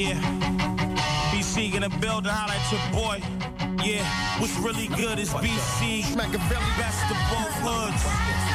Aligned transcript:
yeah. 0.00 0.14
BC 1.30 1.74
in 1.74 1.82
the 1.82 1.90
build 2.00 2.26
a 2.26 2.30
highlight, 2.32 2.64
your 2.72 2.80
boy. 2.92 3.20
Yeah, 3.84 4.04
what's 4.40 4.56
really 4.58 4.88
good 4.88 5.18
is 5.18 5.30
BC. 5.30 6.16
Machiavelli, 6.16 6.72
best 6.78 7.04
of 7.10 7.18
both 7.30 7.54
hoods. 7.62 8.49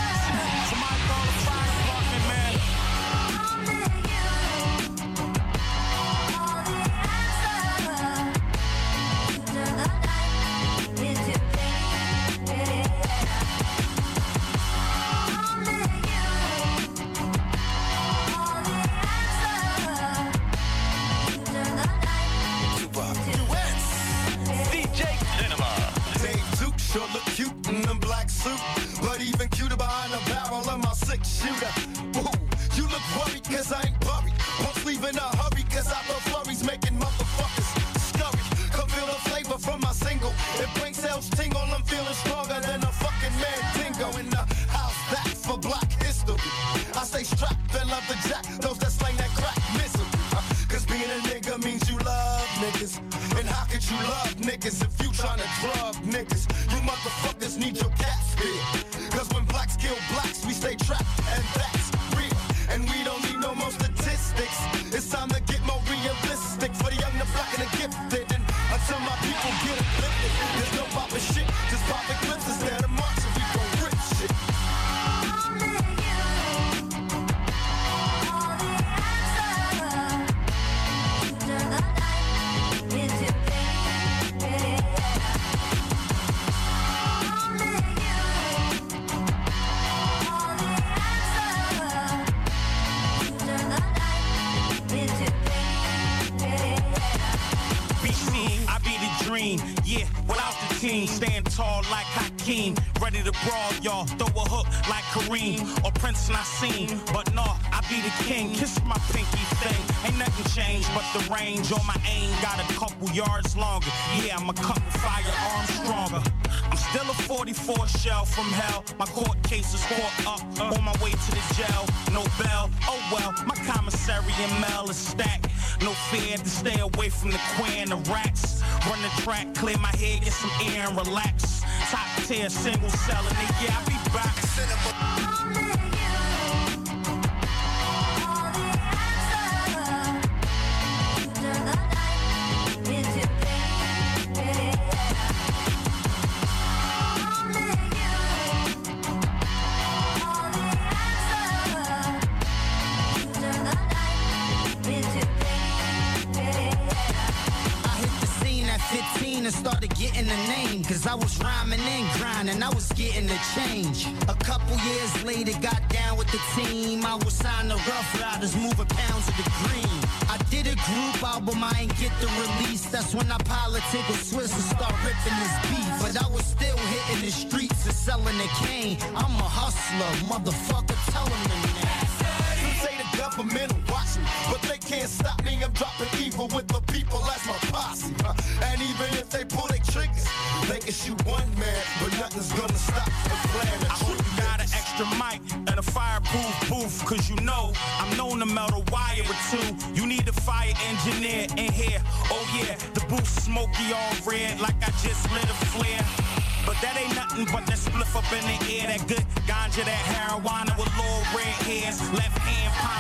salad 133.06 133.35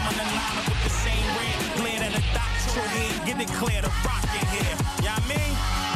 I'm 0.06 0.12
in 0.12 0.18
the 0.18 0.24
lineup 0.38 0.70
with 0.70 0.84
the 0.84 0.90
same 0.90 1.26
rant. 1.38 1.78
Glare 1.78 2.04
at 2.04 2.14
the 2.14 2.24
doctor, 2.34 3.26
get 3.26 3.42
it 3.42 3.50
clear, 3.58 3.82
the 3.82 3.90
rock 4.06 4.24
in 4.38 4.46
here. 4.54 4.78
Y'all 5.02 5.18
you 5.20 5.34
know 5.34 5.36
I 5.36 5.90
mean? 5.90 5.95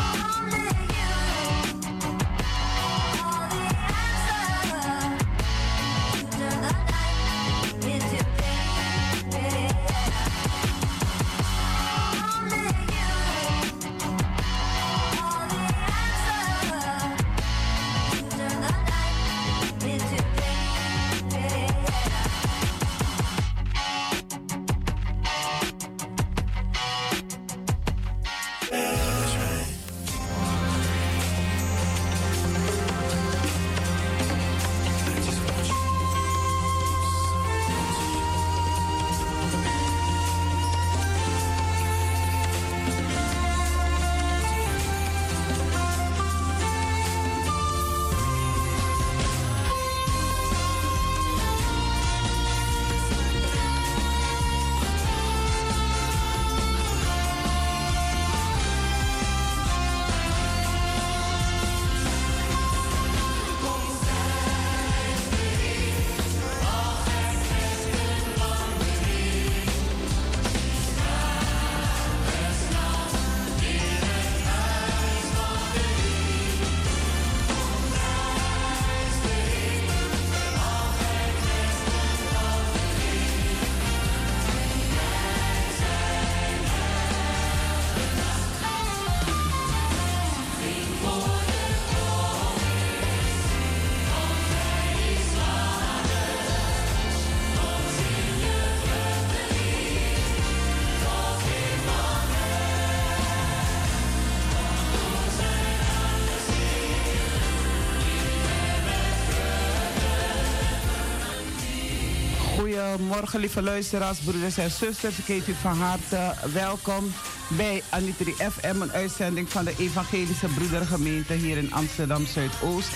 Goedemorgen, 113.29 113.61
lieve 113.61 113.71
luisteraars, 113.71 114.19
broeders 114.19 114.57
en 114.57 114.71
zusters. 114.71 115.17
Ik 115.17 115.25
heet 115.25 115.47
u 115.47 115.53
van 115.53 115.77
harte 115.77 116.33
welkom 116.53 117.13
bij 117.47 117.83
Anitri 117.89 118.33
FM, 118.33 118.81
een 118.81 118.91
uitzending 118.91 119.49
van 119.49 119.65
de 119.65 119.73
Evangelische 119.77 120.47
Broedergemeente 120.47 121.33
hier 121.33 121.57
in 121.57 121.73
Amsterdam 121.73 122.25
Zuidoost. 122.25 122.89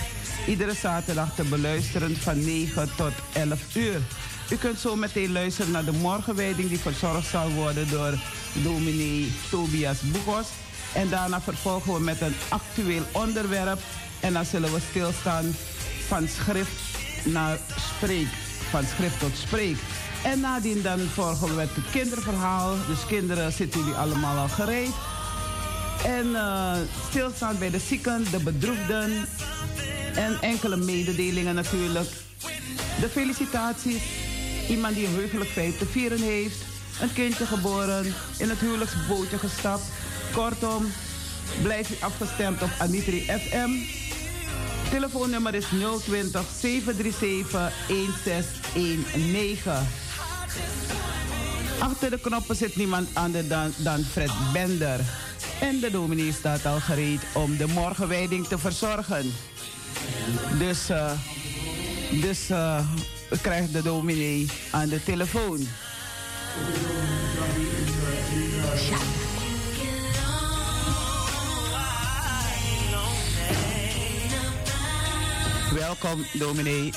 Iedere 0.46 0.74
zaterdag 0.74 1.34
te 1.34 1.42
beluisteren 1.42 2.16
van 2.16 2.44
9 2.44 2.90
tot 2.96 3.12
11 3.32 3.76
uur. 3.76 4.00
U 4.50 4.56
kunt 4.56 4.78
zo 4.78 4.96
meteen 4.96 5.32
luisteren 5.32 5.70
naar 5.70 5.84
de 5.84 5.92
morgenwijding 5.92 6.68
die 6.68 6.78
verzorgd 6.78 7.28
zal 7.28 7.50
worden 7.50 7.90
door 7.90 8.14
dominee 8.52 9.32
Tobias 9.50 10.00
Boekos. 10.00 10.46
En 10.94 11.08
daarna 11.08 11.40
vervolgen 11.40 11.92
we 11.92 12.00
met 12.00 12.20
een 12.20 12.34
actueel 12.48 13.02
onderwerp. 13.12 13.80
En 14.20 14.32
dan 14.32 14.44
zullen 14.44 14.72
we 14.72 14.80
stilstaan 14.90 15.54
van 16.06 16.28
schrift 16.28 16.82
naar 17.24 17.58
spreek. 17.76 18.28
Van 18.70 18.84
schrift 18.96 19.18
tot 19.18 19.36
spreek. 19.36 19.76
En 20.24 20.40
nadien 20.40 20.82
dan 20.82 20.98
volgen 20.98 21.56
we 21.56 21.60
het 21.60 21.70
kinderverhaal. 21.90 22.76
Dus 22.86 23.06
kinderen 23.06 23.52
zitten 23.52 23.80
jullie 23.80 23.94
allemaal 23.94 24.38
al 24.38 24.48
gereed. 24.48 24.92
En 26.04 26.26
uh, 26.26 26.76
stilstaan 27.08 27.58
bij 27.58 27.70
de 27.70 27.78
zieken, 27.78 28.24
de 28.30 28.42
bedroefden. 28.42 29.28
En 30.14 30.38
enkele 30.40 30.76
mededelingen 30.76 31.54
natuurlijk. 31.54 32.08
De 33.00 33.08
felicitaties. 33.08 34.02
Iemand 34.68 34.94
die 34.94 35.06
een 35.06 35.14
heugelijk 35.14 35.50
feit 35.50 35.78
te 35.78 35.86
vieren 35.86 36.22
heeft. 36.22 36.64
Een 37.00 37.12
kindje 37.12 37.46
geboren. 37.46 38.14
In 38.38 38.48
het 38.48 38.58
huwelijksbootje 38.58 39.38
gestapt. 39.38 39.84
Kortom, 40.32 40.86
blijf 41.62 41.90
u 41.90 41.94
afgestemd 42.00 42.62
op 42.62 42.70
Anitri 42.78 43.20
FM. 43.20 43.70
Telefoonnummer 44.90 45.54
is 45.54 45.66
020 46.04 46.44
737 46.60 47.72
1619. 47.88 50.03
Achter 51.78 52.10
de 52.10 52.18
knoppen 52.20 52.56
zit 52.56 52.76
niemand 52.76 53.08
anders 53.12 53.48
dan, 53.76 54.04
Fred 54.12 54.30
Bender. 54.52 55.00
En 55.60 55.80
de 55.80 55.90
dominee 55.90 56.32
staat 56.32 56.66
al 56.66 56.80
gereed 56.80 57.20
om 57.32 57.56
de 57.56 57.66
morgenwijding 57.66 58.46
te 58.46 58.58
verzorgen. 58.58 59.32
Dus, 60.58 60.90
uh, 60.90 61.10
dus 62.20 62.50
uh, 62.50 62.78
krijgt 63.42 63.72
de 63.72 63.82
dominee 63.82 64.48
aan 64.70 64.88
de 64.88 65.02
telefoon. 65.04 65.68
Welkom, 75.74 76.26
dominee. 76.32 76.92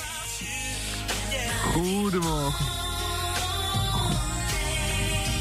Goedemorgen. 1.73 2.86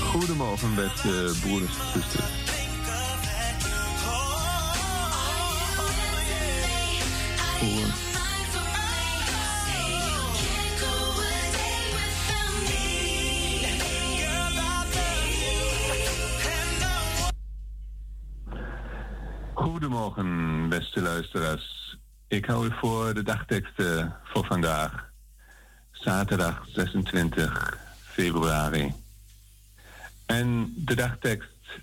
Goedemorgen, 0.06 0.74
beste 0.74 1.32
broeders 1.40 1.78
en 1.78 1.92
zusters. 1.92 2.24
Goedemorgen, 19.54 20.68
beste 20.68 21.02
luisteraars. 21.02 21.98
Ik 22.28 22.44
hou 22.44 22.66
u 22.66 22.70
voor 22.80 23.14
de 23.14 23.22
dagteksten 23.22 24.16
voor 24.24 24.46
vandaag, 24.46 25.10
zaterdag 25.90 26.64
26 26.72 27.78
februari. 28.02 29.05
En 30.26 30.72
de 30.76 30.94
dagtekst 30.94 31.80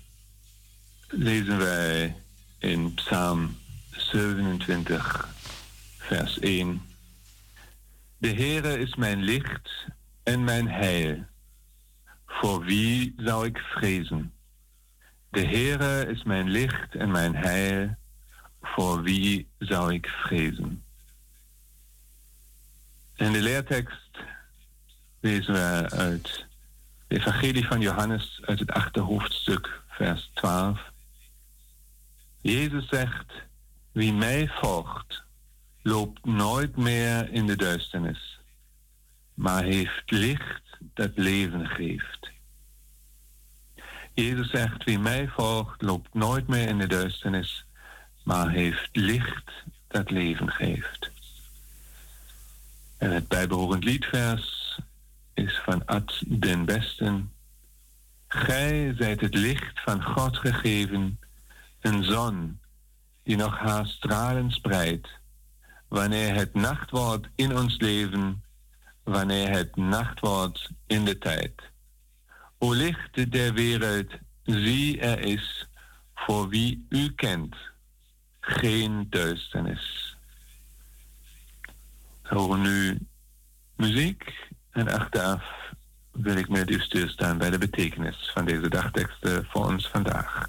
lezen 1.08 1.58
wij 1.58 2.16
in 2.58 2.94
Psalm 2.94 3.56
27, 3.90 5.28
vers 5.98 6.38
1. 6.38 6.82
De 8.18 8.28
Heere 8.28 8.78
is 8.78 8.94
mijn 8.94 9.22
licht 9.22 9.86
en 10.22 10.44
mijn 10.44 10.68
heil. 10.68 11.24
Voor 12.26 12.64
wie 12.64 13.14
zou 13.16 13.46
ik 13.46 13.58
vrezen? 13.58 14.32
De 15.30 15.46
Heere 15.46 16.06
is 16.06 16.22
mijn 16.22 16.50
licht 16.50 16.94
en 16.94 17.10
mijn 17.10 17.34
heil. 17.34 17.96
Voor 18.62 19.02
wie 19.02 19.48
zou 19.58 19.92
ik 19.92 20.06
vrezen? 20.06 20.84
In 23.16 23.32
de 23.32 23.42
leertekst 23.42 24.18
lezen 25.20 25.52
we 25.52 25.90
uit 25.90 26.46
de 27.14 27.20
Evangelie 27.20 27.66
van 27.66 27.80
Johannes 27.80 28.40
uit 28.44 28.58
het 28.58 28.70
achte 28.70 29.00
hoofdstuk, 29.00 29.80
vers 29.88 30.30
12. 30.34 30.80
Jezus 32.40 32.88
zegt: 32.88 33.32
Wie 33.92 34.12
mij 34.12 34.48
volgt, 34.48 35.22
loopt 35.82 36.24
nooit 36.24 36.76
meer 36.76 37.32
in 37.32 37.46
de 37.46 37.56
duisternis, 37.56 38.40
maar 39.34 39.62
heeft 39.62 40.10
licht 40.10 40.62
dat 40.80 41.10
leven 41.14 41.66
geeft. 41.66 42.30
Jezus 44.14 44.50
zegt, 44.50 44.84
wie 44.84 44.98
mij 44.98 45.28
volgt, 45.28 45.82
loopt 45.82 46.14
nooit 46.14 46.48
meer 46.48 46.68
in 46.68 46.78
de 46.78 46.86
duisternis, 46.86 47.64
maar 48.24 48.50
heeft 48.50 48.88
licht 48.92 49.50
dat 49.88 50.10
leven 50.10 50.50
geeft. 50.50 51.10
En 52.98 53.10
het 53.10 53.28
bijbehorend 53.28 53.84
liedvers 53.84 54.63
is 55.34 55.60
van 55.64 55.86
Ad 55.86 56.22
den 56.26 56.64
Besten. 56.64 57.32
Gij 58.28 58.94
zijt 58.98 59.20
het 59.20 59.34
licht 59.34 59.80
van 59.80 60.02
God 60.02 60.36
gegeven, 60.36 61.20
een 61.80 62.04
zon 62.04 62.60
die 63.22 63.36
nog 63.36 63.58
haar 63.58 63.86
stralen 63.86 64.50
spreidt, 64.50 65.08
wanneer 65.88 66.34
het 66.34 66.54
nacht 66.54 66.90
wordt 66.90 67.28
in 67.34 67.56
ons 67.56 67.78
leven, 67.78 68.44
wanneer 69.02 69.48
het 69.48 69.76
nacht 69.76 70.20
wordt 70.20 70.70
in 70.86 71.04
de 71.04 71.18
tijd. 71.18 71.62
O 72.58 72.72
licht 72.72 73.32
der 73.32 73.52
wereld, 73.52 74.12
zie 74.42 75.00
er 75.00 75.18
is 75.18 75.68
voor 76.14 76.48
wie 76.48 76.86
u 76.88 77.12
kent 77.14 77.56
geen 78.40 79.06
duisternis. 79.10 80.16
Horen 82.22 82.60
nu 82.60 82.98
muziek 83.76 84.52
en 84.74 84.88
achteraf 84.88 85.42
wil 86.12 86.36
ik 86.36 86.48
met 86.48 86.70
u 86.70 86.80
stilstaan 86.80 87.38
bij 87.38 87.50
de 87.50 87.58
betekenis 87.58 88.30
van 88.34 88.44
deze 88.44 88.68
dagteksten 88.68 89.46
voor 89.50 89.66
ons 89.66 89.88
vandaag. 89.88 90.46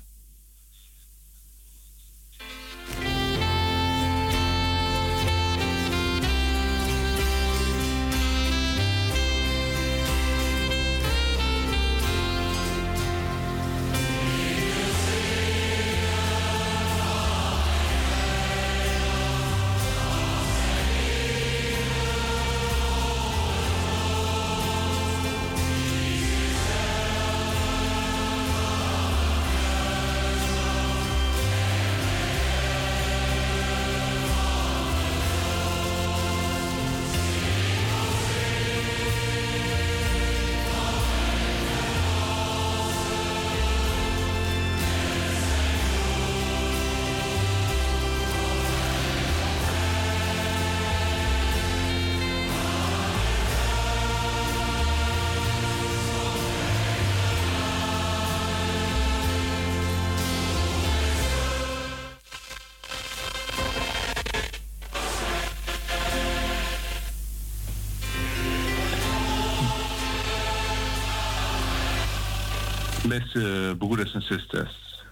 Beste 73.20 73.76
broeders 73.78 74.14
en 74.14 74.22
zusters. 74.22 75.04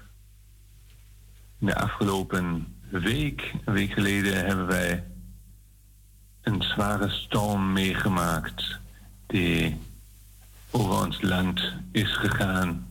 In 1.60 1.68
de 1.68 1.76
afgelopen 1.76 2.76
week, 2.90 3.54
een 3.66 3.74
week 3.74 3.92
geleden, 3.92 4.46
hebben 4.46 4.66
wij 4.66 5.04
een 6.42 6.62
zware 6.62 7.10
storm 7.10 7.74
meegemaakt. 7.74 8.80
Die 9.28 9.78
over 10.72 11.06
ons 11.06 11.22
land 11.22 11.62
is 11.92 12.16
gegaan. 12.16 12.88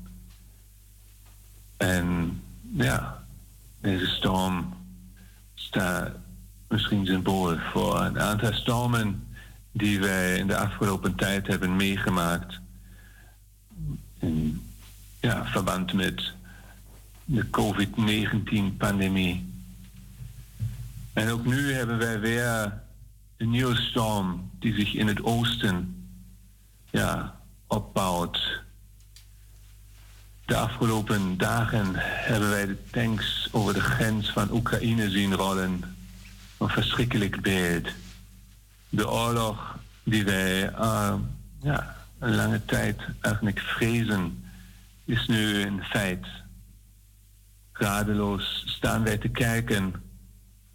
En 1.77 2.41
ja, 2.75 3.25
deze 3.81 4.07
storm 4.07 4.75
staat 5.55 6.11
misschien 6.69 7.07
symbool 7.07 7.57
voor 7.59 8.01
een 8.01 8.21
aantal 8.21 8.53
stormen 8.53 9.27
die 9.73 10.01
wij 10.01 10.37
in 10.37 10.47
de 10.47 10.57
afgelopen 10.57 11.15
tijd 11.15 11.47
hebben 11.47 11.77
meegemaakt. 11.77 12.61
Ja, 15.23 15.47
verband 15.47 15.93
met 15.93 16.33
de 17.25 17.51
COVID-19-pandemie. 17.51 19.51
En 21.13 21.29
ook 21.29 21.45
nu 21.45 21.73
hebben 21.73 21.99
wij 21.99 22.21
weer 22.21 22.81
een 23.37 23.51
nieuwe 23.51 23.77
storm 23.77 24.51
die 24.59 24.75
zich 24.75 24.95
in 24.95 25.07
het 25.07 25.23
oosten 25.23 26.07
ja, 26.91 27.41
opbouwt. 27.67 28.61
De 30.45 30.57
afgelopen 30.57 31.39
dagen 31.39 31.93
hebben 31.97 32.51
wij 32.51 32.67
de 32.67 32.79
tanks 32.91 33.49
over 33.51 33.75
de 33.75 33.81
grens 33.81 34.31
van 34.31 34.51
Oekraïne 34.51 35.11
zien 35.11 35.35
rollen. 35.35 35.97
Een 36.59 36.69
verschrikkelijk 36.69 37.41
beeld. 37.41 37.89
De 38.89 39.11
oorlog 39.11 39.79
die 40.03 40.25
wij 40.25 40.71
uh, 40.71 41.15
ja, 41.61 41.97
een 42.19 42.35
lange 42.35 42.65
tijd 42.65 43.01
eigenlijk 43.21 43.59
vrezen, 43.59 44.42
is 45.05 45.27
nu 45.27 45.63
een 45.63 45.83
feit. 45.85 46.27
Radeloos 47.73 48.63
staan 48.67 49.03
wij 49.03 49.19
te 49.19 49.29
kijken. 49.29 49.95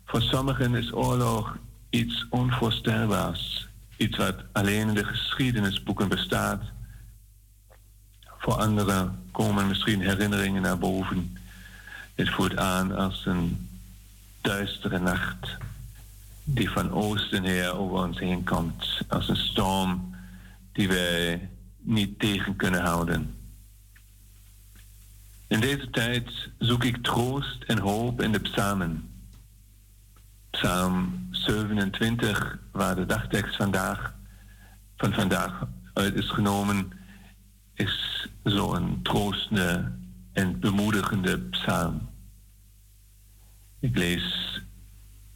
Voor 0.06 0.22
sommigen 0.22 0.76
is 0.76 0.94
oorlog 0.94 1.58
iets 1.90 2.26
onvoorstelbaars. 2.30 3.68
Iets 3.98 4.18
wat 4.18 4.36
alleen 4.52 4.88
in 4.88 4.94
de 4.94 5.06
geschiedenisboeken 5.06 6.08
bestaat. 6.08 6.64
Voor 8.38 8.54
anderen 8.54 9.24
komen 9.32 9.68
misschien 9.68 10.02
herinneringen 10.02 10.62
naar 10.62 10.78
boven. 10.78 11.38
Het 12.16 12.30
voelt 12.30 12.58
aan 12.58 12.96
als 12.96 13.26
een 13.26 13.70
duistere 14.42 15.00
nacht 15.00 15.58
die 16.44 16.70
van 16.70 16.92
oosten 16.92 17.44
her 17.44 17.76
over 17.78 18.06
ons 18.06 18.20
heen 18.20 18.44
komt. 18.44 19.02
Als 19.08 19.30
een 19.30 19.38
storm 19.38 20.16
die 20.72 20.88
wij 20.88 21.50
niet 21.78 22.20
tegen 22.20 22.56
kunnen 22.56 22.82
houden. 22.82 23.37
In 25.48 25.60
deze 25.60 25.90
tijd 25.90 26.50
zoek 26.58 26.84
ik 26.84 27.04
troost 27.04 27.64
en 27.64 27.80
hoop 27.80 28.22
in 28.22 28.32
de 28.32 28.40
psalmen. 28.40 29.10
Psalm 30.50 31.28
27, 31.32 32.60
waar 32.72 32.96
de 32.96 33.06
dagtekst 33.06 33.56
vandaag, 33.56 34.14
van 34.98 35.14
vandaag 35.14 35.68
uit 35.94 36.16
is 36.16 36.30
genomen, 36.30 36.92
is 37.74 38.28
zo'n 38.44 39.00
troostende 39.04 39.92
en 40.34 40.60
bemoedigende 40.60 41.40
psalm. 41.40 42.10
Ik 43.80 43.98
lees 43.98 44.62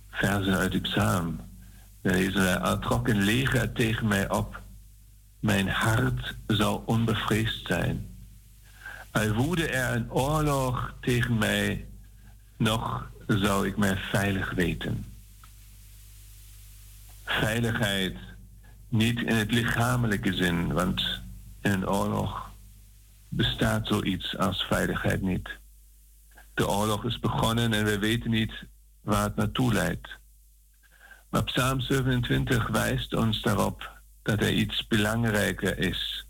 versen 0.09 0.57
uit 0.57 0.71
die 0.71 0.81
psalm. 0.81 1.39
We 2.01 2.09
lezen, 2.09 2.61
er 2.61 2.79
trok 2.79 3.07
een 3.07 3.23
leger 3.23 3.71
tegen 3.71 4.07
mij 4.07 4.29
op. 4.29 4.61
Mijn 5.39 5.69
hart 5.69 6.35
zou 6.47 6.81
onbevreesd 6.85 7.67
zijn. 7.67 8.10
Al 9.11 9.33
woedde 9.33 9.67
er 9.67 9.95
een 9.95 10.11
oorlog 10.11 10.93
tegen 11.01 11.37
mij, 11.37 11.87
nog 12.57 13.09
zou 13.27 13.67
ik 13.67 13.77
mij 13.77 13.97
veilig 13.97 14.51
weten. 14.51 15.05
Veiligheid 17.23 18.17
niet 18.89 19.19
in 19.19 19.35
het 19.35 19.51
lichamelijke 19.51 20.33
zin, 20.33 20.73
want 20.73 21.01
in 21.61 21.71
een 21.71 21.89
oorlog 21.89 22.51
bestaat 23.29 23.87
zoiets 23.87 24.37
als 24.37 24.63
veiligheid 24.63 25.21
niet. 25.21 25.49
De 26.53 26.67
oorlog 26.67 27.05
is 27.05 27.19
begonnen 27.19 27.73
en 27.73 27.85
we 27.85 27.99
weten 27.99 28.29
niet 28.29 28.53
waar 29.01 29.23
het 29.23 29.35
naartoe 29.35 29.73
leidt. 29.73 30.19
Maar 31.29 31.43
Psalm 31.43 31.79
27 31.79 32.67
wijst 32.67 33.13
ons 33.13 33.41
daarop 33.41 33.91
dat 34.21 34.41
er 34.41 34.51
iets 34.51 34.87
belangrijker 34.87 35.77
is. 35.77 36.25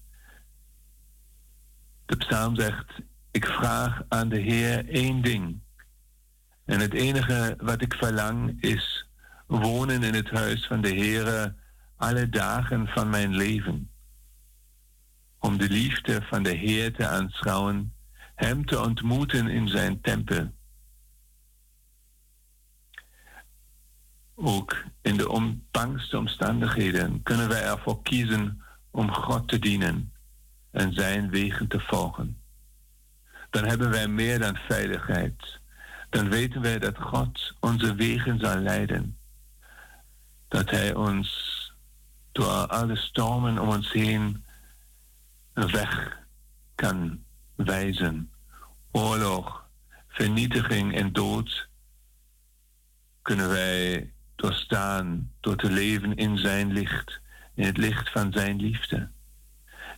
De 2.12 2.18
psalm 2.18 2.56
zegt, 2.56 3.02
ik 3.32 3.46
vraag 3.46 4.02
aan 4.08 4.30
de 4.30 4.40
Heer 4.40 4.90
één 4.90 5.22
ding. 5.22 5.60
En 6.66 6.80
het 6.80 6.94
enige 6.94 7.58
wat 7.62 7.82
ik 7.82 7.94
verlang 7.94 8.62
is 8.62 9.08
wonen 9.48 10.04
in 10.04 10.14
het 10.14 10.30
huis 10.30 10.68
van 10.68 10.82
de 10.82 10.96
Heere 10.96 11.56
alle 11.96 12.30
dagen 12.30 12.88
van 12.88 13.10
mijn 13.10 13.36
leven. 13.36 13.92
Om 15.40 15.58
de 15.58 15.70
liefde 15.70 16.22
van 16.22 16.44
de 16.44 16.50
Heer 16.50 16.94
te 16.94 17.08
aanschouwen, 17.08 17.94
Hem 18.36 18.66
te 18.66 18.82
ontmoeten 18.82 19.48
in 19.48 19.68
zijn 19.68 20.02
tempel. 20.02 20.54
Ook 24.36 24.84
in 25.02 25.18
de 25.18 25.30
onbangste 25.30 26.18
omstandigheden 26.18 27.24
kunnen 27.24 27.50
wij 27.50 27.64
ervoor 27.64 28.02
kiezen 28.02 28.62
om 28.90 29.12
God 29.12 29.48
te 29.48 29.60
dienen 29.60 30.11
en 30.72 30.94
zijn 30.94 31.30
wegen 31.30 31.68
te 31.68 31.80
volgen. 31.80 32.42
Dan 33.50 33.66
hebben 33.66 33.90
wij 33.90 34.08
meer 34.08 34.40
dan 34.40 34.56
veiligheid. 34.56 35.60
Dan 36.10 36.30
weten 36.30 36.62
wij 36.62 36.80
dat 36.80 36.98
God 36.98 37.54
onze 37.60 37.96
wegen 37.96 38.40
zal 38.40 38.58
leiden. 38.58 39.18
Dat 40.48 40.70
Hij 40.70 40.94
ons 40.94 41.50
door 42.32 42.68
alle 42.68 42.96
stormen 42.96 43.60
om 43.60 43.70
ons 43.70 43.92
heen 43.92 44.46
een 45.54 45.72
weg 45.72 46.20
kan 46.76 47.24
wijzen. 47.56 48.32
Oorlog, 48.92 49.66
vernietiging 50.08 50.96
en 50.96 51.14
dood 51.14 51.70
kunnen 53.22 53.50
wij 53.50 54.12
doorstaan 54.36 55.32
door 55.40 55.56
te 55.56 55.72
leven 55.72 56.16
in 56.16 56.38
zijn 56.38 56.72
licht, 56.72 57.20
in 57.54 57.66
het 57.66 57.78
licht 57.78 58.12
van 58.12 58.32
zijn 58.32 58.56
liefde. 58.62 59.10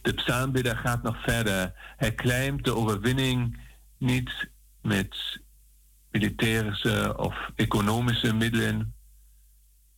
De 0.04 0.14
psalmbidder 0.14 0.78
gaat 0.78 1.04
nog 1.04 1.24
verder. 1.24 1.74
Hij 1.98 2.16
claimt 2.16 2.66
de 2.66 2.76
overwinning 2.76 3.60
niet 3.98 4.50
met 4.82 5.40
militaire 6.12 7.18
of 7.18 7.52
economische 7.56 8.34
middelen, 8.34 8.94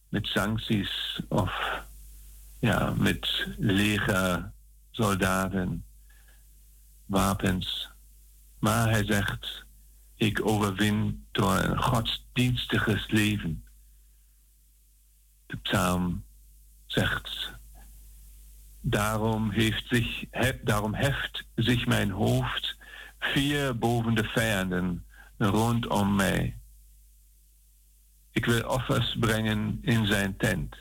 met 0.10 0.28
sancties 0.28 1.22
of 1.30 1.82
ja, 2.60 2.94
met 2.98 3.48
leger, 3.58 4.52
soldaten, 4.92 5.86
wapens. 7.06 7.90
Maar 8.60 8.90
hij 8.90 9.06
zegt, 9.06 9.66
ik 10.16 10.46
overwin 10.46 11.26
door 11.32 11.58
een 11.58 11.84
godsdienstiges 11.84 13.08
leven. 13.08 13.66
De 15.46 15.58
psalm 15.58 16.24
zegt, 16.86 17.55
daarom, 18.88 19.52
heeft 19.52 19.88
zich, 19.88 20.24
heft 20.32 21.46
zich 21.56 21.86
mijn 21.86 22.12
hoofd 22.12 22.78
vier 23.20 23.78
boven 23.78 24.16
de 24.16 24.24
vijanden 24.24 25.06
rondom 25.38 26.16
mij. 26.16 26.58
Ik 28.32 28.46
wil 28.46 28.68
offers 28.68 29.16
brengen 29.20 29.80
in 29.82 30.06
zijn 30.06 30.38
tent, 30.38 30.76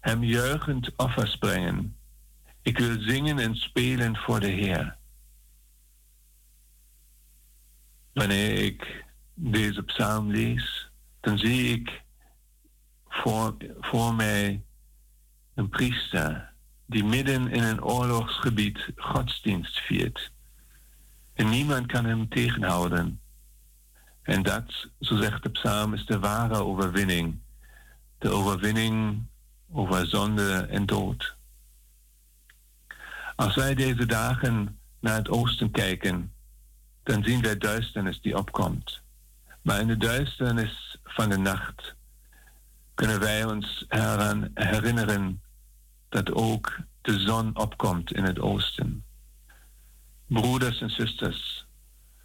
hem 0.00 0.24
juichend 0.24 0.92
offers 0.96 1.36
brengen. 1.36 1.96
Ik 2.62 2.78
wil 2.78 3.00
zingen 3.00 3.38
en 3.38 3.54
spelen 3.54 4.16
voor 4.16 4.40
de 4.40 4.50
Heer. 4.50 4.96
Wanneer 8.12 8.64
ik 8.64 9.04
deze 9.34 9.82
psalm 9.82 10.30
lees, 10.30 10.90
dan 11.20 11.38
zie 11.38 11.74
ik 11.74 12.02
voor, 13.08 13.56
voor 13.80 14.14
mij 14.14 14.64
een 15.54 15.68
priester 15.68 16.49
die 16.90 17.04
midden 17.04 17.48
in 17.48 17.62
een 17.62 17.84
oorlogsgebied 17.84 18.92
godsdienst 18.96 19.78
viert. 19.78 20.32
En 21.34 21.48
niemand 21.48 21.86
kan 21.86 22.04
hem 22.04 22.28
tegenhouden. 22.28 23.20
En 24.22 24.42
dat, 24.42 24.88
zo 25.00 25.16
zegt 25.16 25.42
de 25.42 25.50
psalm, 25.50 25.94
is 25.94 26.06
de 26.06 26.18
ware 26.18 26.62
overwinning. 26.62 27.38
De 28.18 28.28
overwinning 28.28 29.22
over 29.72 30.06
zonde 30.06 30.66
en 30.70 30.86
dood. 30.86 31.36
Als 33.36 33.54
wij 33.54 33.74
deze 33.74 34.06
dagen 34.06 34.78
naar 35.00 35.16
het 35.16 35.28
oosten 35.28 35.70
kijken, 35.70 36.32
dan 37.02 37.24
zien 37.24 37.42
wij 37.42 37.58
duisternis 37.58 38.20
die 38.20 38.36
opkomt. 38.36 39.02
Maar 39.62 39.80
in 39.80 39.86
de 39.86 39.96
duisternis 39.96 40.98
van 41.04 41.28
de 41.28 41.38
nacht 41.38 41.94
kunnen 42.94 43.20
wij 43.20 43.44
ons 43.44 43.84
eraan 43.88 44.50
herinneren 44.54 45.40
dat 46.10 46.32
ook 46.32 46.78
de 47.00 47.20
zon 47.20 47.56
opkomt 47.56 48.12
in 48.12 48.24
het 48.24 48.38
oosten. 48.38 49.04
Broeders 50.26 50.80
en 50.80 50.90
zusters, 50.90 51.66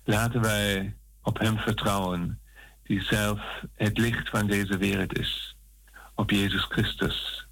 laten 0.03 0.41
wij 0.41 0.95
op 1.21 1.39
Hem 1.39 1.57
vertrouwen, 1.57 2.41
die 2.83 3.01
zelf 3.01 3.39
het 3.73 3.97
licht 3.97 4.29
van 4.29 4.47
deze 4.47 4.77
wereld 4.77 5.17
is, 5.17 5.55
op 6.15 6.29
Jezus 6.29 6.63
Christus. 6.63 7.47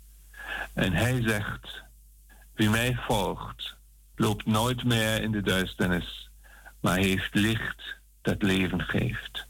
En 0.74 0.94
Hij 0.94 1.22
zegt, 1.22 1.84
wie 2.54 2.70
mij 2.70 2.96
volgt, 2.96 3.75
loopt 4.16 4.46
nooit 4.46 4.84
meer 4.84 5.22
in 5.22 5.32
de 5.32 5.42
duisternis, 5.42 6.30
maar 6.80 6.98
heeft 6.98 7.34
licht 7.36 7.96
dat 8.22 8.42
leven 8.42 8.82
geeft. 8.82 9.48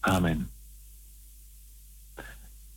Amen. 0.00 0.50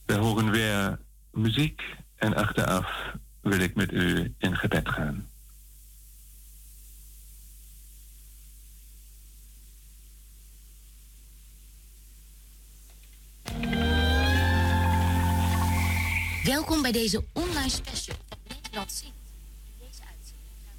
We 0.05 0.13
horen 0.13 0.51
weer 0.51 0.99
muziek 1.31 1.95
en 2.25 2.35
achteraf 2.35 3.13
wil 3.41 3.59
ik 3.59 3.75
met 3.75 3.91
u 3.91 4.33
in 4.37 4.55
gebed 4.55 4.89
gaan. 4.89 5.29
Welkom 16.43 16.81
bij 16.81 16.91
deze 16.91 17.23
online 17.33 17.69
special 17.69 18.15
van 18.29 18.37
Nederland 18.47 18.91
Zingt. 18.91 19.15
Deze 19.79 20.01
uitzending 20.09 20.55
gaan 20.65 20.77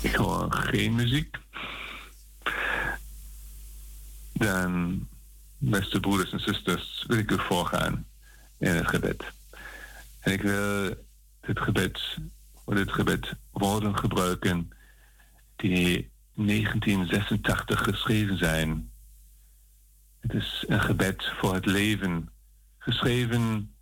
Ik 0.00 0.14
hoor 0.14 0.65
geen 0.76 0.94
muziek. 0.94 1.36
Dan 4.32 5.08
beste 5.58 6.00
broeders 6.00 6.32
en 6.32 6.40
zusters, 6.40 7.04
wil 7.06 7.18
ik 7.18 7.30
u 7.30 7.38
voorgaan 7.38 8.06
in 8.58 8.74
het 8.74 8.88
gebed. 8.88 9.24
En 10.20 10.32
ik 10.32 10.42
wil 10.42 10.94
dit 11.40 11.60
gebed, 11.60 12.18
voor 12.64 12.74
dit 12.74 12.92
gebed 12.92 13.34
woorden 13.50 13.98
gebruiken 13.98 14.70
die 15.56 16.10
1986 16.34 17.80
geschreven 17.80 18.38
zijn. 18.38 18.90
Het 20.20 20.34
is 20.34 20.64
een 20.68 20.80
gebed 20.80 21.32
voor 21.40 21.54
het 21.54 21.66
leven, 21.66 22.28
geschreven 22.78 23.74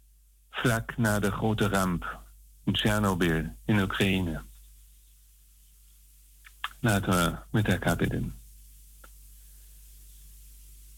vlak 0.50 0.96
na 0.96 1.18
de 1.18 1.30
grote 1.30 1.68
ramp 1.68 2.20
in 2.64 2.72
Tsjernobyl 2.72 3.56
in 3.64 3.80
Oekraïne. 3.80 4.42
Laten 6.84 7.10
we 7.10 7.36
met 7.50 7.68
elkaar 7.68 7.96
bidden. 7.96 8.34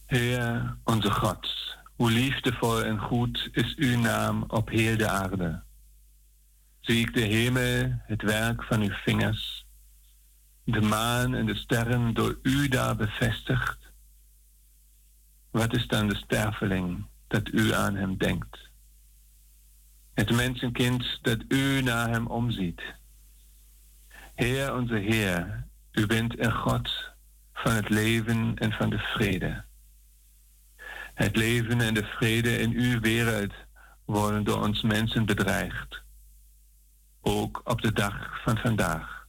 Heer, 0.06 0.76
onze 0.84 1.10
God, 1.10 1.48
hoe 1.96 2.10
liefdevol 2.10 2.84
en 2.84 2.98
goed 2.98 3.48
is 3.52 3.74
uw 3.76 3.98
naam 3.98 4.44
op 4.48 4.68
heel 4.68 4.96
de 4.96 5.08
aarde. 5.08 5.62
Zie 6.80 7.00
ik 7.00 7.14
de 7.14 7.20
hemel, 7.20 8.00
het 8.02 8.22
werk 8.22 8.62
van 8.62 8.80
uw 8.80 8.92
vingers, 8.92 9.66
de 10.64 10.80
maan 10.80 11.34
en 11.34 11.46
de 11.46 11.54
sterren 11.54 12.14
door 12.14 12.38
u 12.42 12.68
daar 12.68 12.96
bevestigd. 12.96 13.78
Wat 15.50 15.74
is 15.74 15.86
dan 15.86 16.08
de 16.08 16.16
sterveling 16.16 17.06
dat 17.26 17.48
u 17.48 17.72
aan 17.72 17.94
hem 17.94 18.16
denkt? 18.16 18.70
Het 20.14 20.30
mensenkind 20.30 21.18
dat 21.22 21.38
u 21.48 21.82
naar 21.82 22.08
hem 22.08 22.26
omziet. 22.26 22.82
Heer, 24.34 24.74
onze 24.74 24.94
Heer, 24.94 25.65
u 25.96 26.06
bent 26.06 26.38
een 26.38 26.52
God 26.52 26.90
van 27.52 27.72
het 27.72 27.88
leven 27.88 28.58
en 28.58 28.72
van 28.72 28.90
de 28.90 28.98
vrede. 28.98 29.64
Het 31.14 31.36
leven 31.36 31.80
en 31.80 31.94
de 31.94 32.04
vrede 32.04 32.58
in 32.58 32.72
uw 32.72 33.00
wereld 33.00 33.52
worden 34.04 34.44
door 34.44 34.62
ons 34.62 34.82
mensen 34.82 35.26
bedreigd. 35.26 36.02
Ook 37.20 37.60
op 37.64 37.80
de 37.80 37.92
dag 37.92 38.42
van 38.44 38.56
vandaag. 38.56 39.26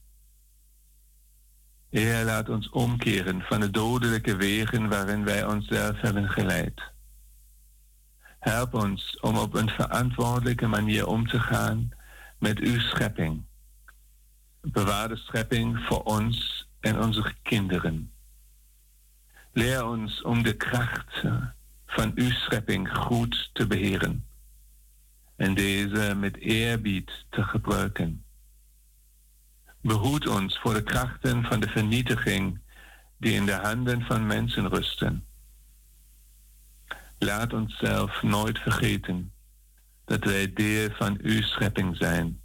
Heer, 1.90 2.24
laat 2.24 2.50
ons 2.50 2.70
omkeren 2.70 3.42
van 3.42 3.60
de 3.60 3.70
dodelijke 3.70 4.36
wegen 4.36 4.90
waarin 4.90 5.24
wij 5.24 5.46
onszelf 5.46 6.02
hebben 6.02 6.30
geleid. 6.30 6.82
Help 8.40 8.74
ons 8.74 9.20
om 9.20 9.38
op 9.38 9.54
een 9.54 9.70
verantwoordelijke 9.70 10.68
manier 10.68 11.08
om 11.08 11.28
te 11.28 11.40
gaan 11.40 11.90
met 12.40 12.60
uw 12.60 12.80
schepping. 12.80 13.47
Bewaar 14.72 15.08
de 15.08 15.16
schepping 15.16 15.80
voor 15.80 16.04
ons 16.04 16.68
en 16.80 17.00
onze 17.00 17.34
kinderen. 17.42 18.12
Leer 19.54 19.86
ons 19.86 20.22
om 20.22 20.44
de 20.44 20.56
kracht 20.56 21.24
van 21.86 22.12
uw 22.16 22.30
schepping 22.30 22.98
goed 22.98 23.50
te 23.54 23.68
beheren 23.68 24.26
en 25.36 25.54
deze 25.54 26.16
met 26.16 26.38
eerbied 26.38 27.26
te 27.30 27.44
gebruiken. 27.44 28.24
Behoed 29.82 30.28
ons 30.28 30.60
voor 30.60 30.74
de 30.74 30.84
krachten 30.84 31.44
van 31.44 31.60
de 31.60 31.68
vernietiging 31.68 32.60
die 33.18 33.34
in 33.34 33.46
de 33.46 33.54
handen 33.54 34.02
van 34.02 34.26
mensen 34.26 34.70
rusten. 34.70 35.26
Laat 37.18 37.54
ons 37.54 37.78
zelf 37.78 38.24
nooit 38.24 38.60
vergeten 38.60 39.32
dat 40.06 40.24
wij 40.24 40.54
deel 40.54 40.90
van 40.90 41.18
uw 41.22 41.42
schepping 41.42 41.98
zijn. 41.98 42.42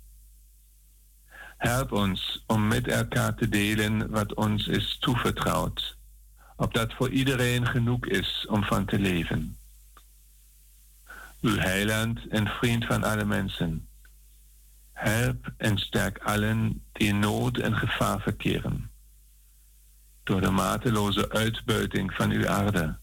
Help 1.62 1.92
ons 1.92 2.42
om 2.46 2.68
met 2.68 2.88
elkaar 2.88 3.34
te 3.34 3.48
delen 3.48 4.10
wat 4.10 4.34
ons 4.34 4.66
is 4.66 4.96
toevertrouwd 5.00 5.96
opdat 6.56 6.92
voor 6.94 7.10
iedereen 7.10 7.66
genoeg 7.66 8.06
is 8.06 8.46
om 8.48 8.64
van 8.64 8.84
te 8.84 8.98
leven. 8.98 9.56
Uw 11.40 11.56
heiland 11.56 12.28
en 12.28 12.46
vriend 12.46 12.86
van 12.86 13.02
alle 13.04 13.24
mensen, 13.24 13.88
help 14.92 15.52
en 15.56 15.78
sterk 15.78 16.18
allen 16.18 16.82
die 16.92 17.08
in 17.08 17.18
nood 17.18 17.58
en 17.58 17.76
gevaar 17.76 18.20
verkeren. 18.20 18.90
Door 20.22 20.40
de 20.40 20.50
mateloze 20.50 21.30
uitbuiting 21.30 22.12
van 22.12 22.30
uw 22.30 22.48
aarde, 22.48 22.96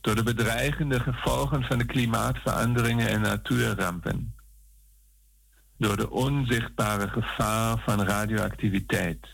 door 0.00 0.14
de 0.14 0.22
bedreigende 0.22 1.00
gevolgen 1.00 1.62
van 1.62 1.78
de 1.78 1.84
klimaatveranderingen 1.84 3.08
en 3.08 3.20
natuurrampen, 3.20 4.34
door 5.82 5.96
de 5.96 6.10
onzichtbare 6.10 7.08
gevaar 7.08 7.78
van 7.78 8.02
radioactiviteit 8.02 9.26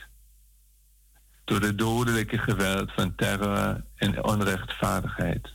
door 1.45 1.61
de 1.61 1.75
dodelijke 1.75 2.39
geweld 2.39 2.93
van 2.93 3.15
terror 3.15 3.85
en 3.95 4.25
onrechtvaardigheid. 4.25 5.49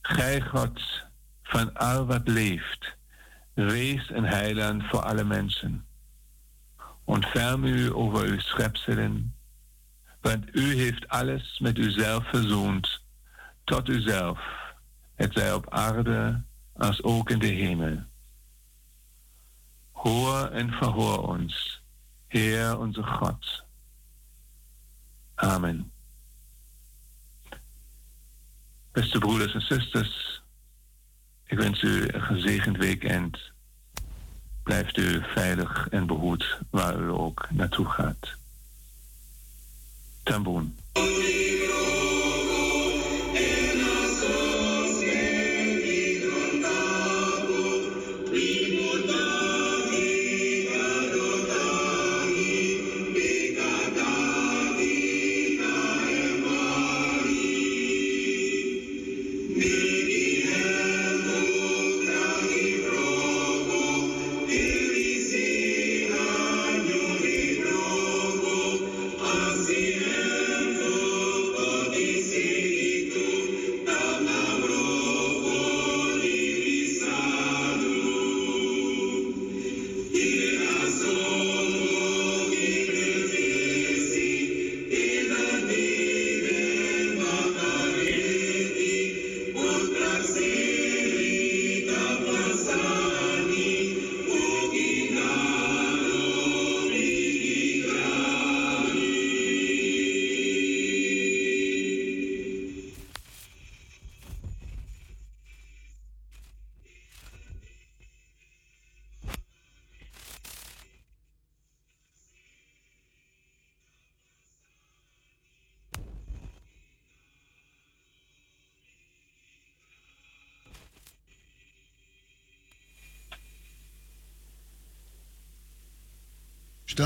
Gij 0.00 0.40
God 0.40 0.80
van 1.42 1.74
al 1.74 2.06
wat 2.06 2.28
leeft, 2.28 2.96
wees 3.54 4.10
een 4.10 4.24
heiland 4.24 4.82
voor 4.84 5.02
alle 5.02 5.24
mensen. 5.24 5.86
Ontferm 7.04 7.64
u 7.64 7.94
over 7.94 8.24
uw 8.24 8.40
schepselen, 8.40 9.34
want 10.20 10.56
u 10.56 10.74
heeft 10.74 11.08
alles 11.08 11.58
met 11.58 11.78
uzelf 11.78 12.28
verzoend, 12.28 13.00
tot 13.64 13.88
uzelf, 13.88 14.40
het 15.14 15.32
zij 15.32 15.52
op 15.52 15.70
aarde 15.70 16.42
als 16.72 17.02
ook 17.02 17.30
in 17.30 17.38
de 17.38 17.46
hemel. 17.46 18.07
Hoor 19.98 20.48
en 20.48 20.70
verhoor 20.70 21.28
ons, 21.28 21.82
Heer 22.26 22.78
onze 22.78 23.02
God. 23.02 23.62
Amen. 25.34 25.92
Beste 28.92 29.18
broeders 29.18 29.54
en 29.54 29.60
zusters, 29.60 30.42
ik 31.44 31.58
wens 31.58 31.82
u 31.82 32.08
een 32.08 32.22
gezegend 32.22 32.76
weekend. 32.76 33.38
Blijft 34.62 34.96
u 34.96 35.22
veilig 35.34 35.88
en 35.88 36.06
behoed 36.06 36.58
waar 36.70 37.00
u 37.00 37.10
ook 37.10 37.46
naartoe 37.50 37.86
gaat. 37.86 38.36
Tamboen. 40.22 40.76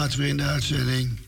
Staat 0.02 0.16
weer 0.16 0.28
in 0.28 0.36
de 0.36 0.42
uitzending. 0.42 1.20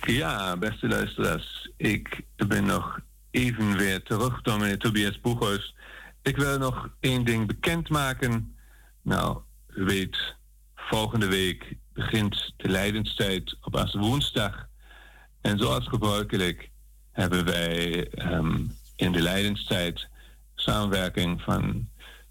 Ja, 0.00 0.56
beste 0.56 0.88
luisteraars. 0.88 1.70
Ik 1.76 2.20
ben 2.46 2.64
nog 2.64 3.00
even 3.30 3.76
weer 3.76 4.02
terug 4.02 4.42
door 4.42 4.58
meneer 4.58 4.78
Tobias 4.78 5.20
Boeghuis. 5.20 5.74
Ik 6.22 6.36
wil 6.36 6.58
nog 6.58 6.88
één 7.00 7.24
ding 7.24 7.46
bekendmaken. 7.46 8.56
Nou, 9.02 9.38
u 9.68 9.84
weet, 9.84 10.34
volgende 10.74 11.26
week 11.26 11.76
begint 11.92 12.52
de 12.56 12.68
lijdenstijd 12.68 13.56
op 13.60 13.76
als 13.76 13.94
woensdag. 13.94 14.68
En 15.40 15.58
zoals 15.58 15.88
gebruikelijk 15.88 16.70
hebben 17.12 17.44
wij 17.44 18.08
um, 18.32 18.76
in 18.96 19.12
de 19.12 19.22
lijdenstijd 19.22 20.08
samenwerking 20.54 21.40
van 21.40 21.88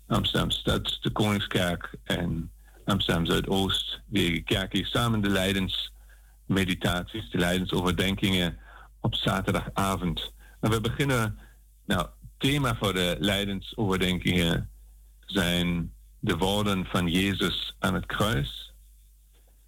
Amsterdam 0.08 0.52
Stad, 0.52 0.98
de 1.02 1.12
Koningskerk 1.12 1.90
en 2.04 2.52
Amsterdam 2.86 3.26
Zuidoost, 3.26 4.02
die 4.06 4.42
kerken 4.42 4.86
samen 4.86 5.22
de 5.22 5.30
lijdensmeditaties, 5.30 7.30
de 7.30 7.38
lijdensoverdenkingen 7.38 8.58
op 9.02 9.16
zaterdagavond. 9.16 10.34
En 10.60 10.72
we 10.72 10.82
beginnen, 10.82 11.40
nou, 11.86 12.08
thema 12.38 12.76
voor 12.76 12.94
de 12.94 13.16
lijdensoverdenkingen 13.20 14.70
zijn 15.20 15.94
de 16.20 16.38
woorden 16.38 16.86
van 16.86 17.08
Jezus 17.08 17.76
aan 17.80 17.94
het 17.94 18.06
kruis. 18.06 18.74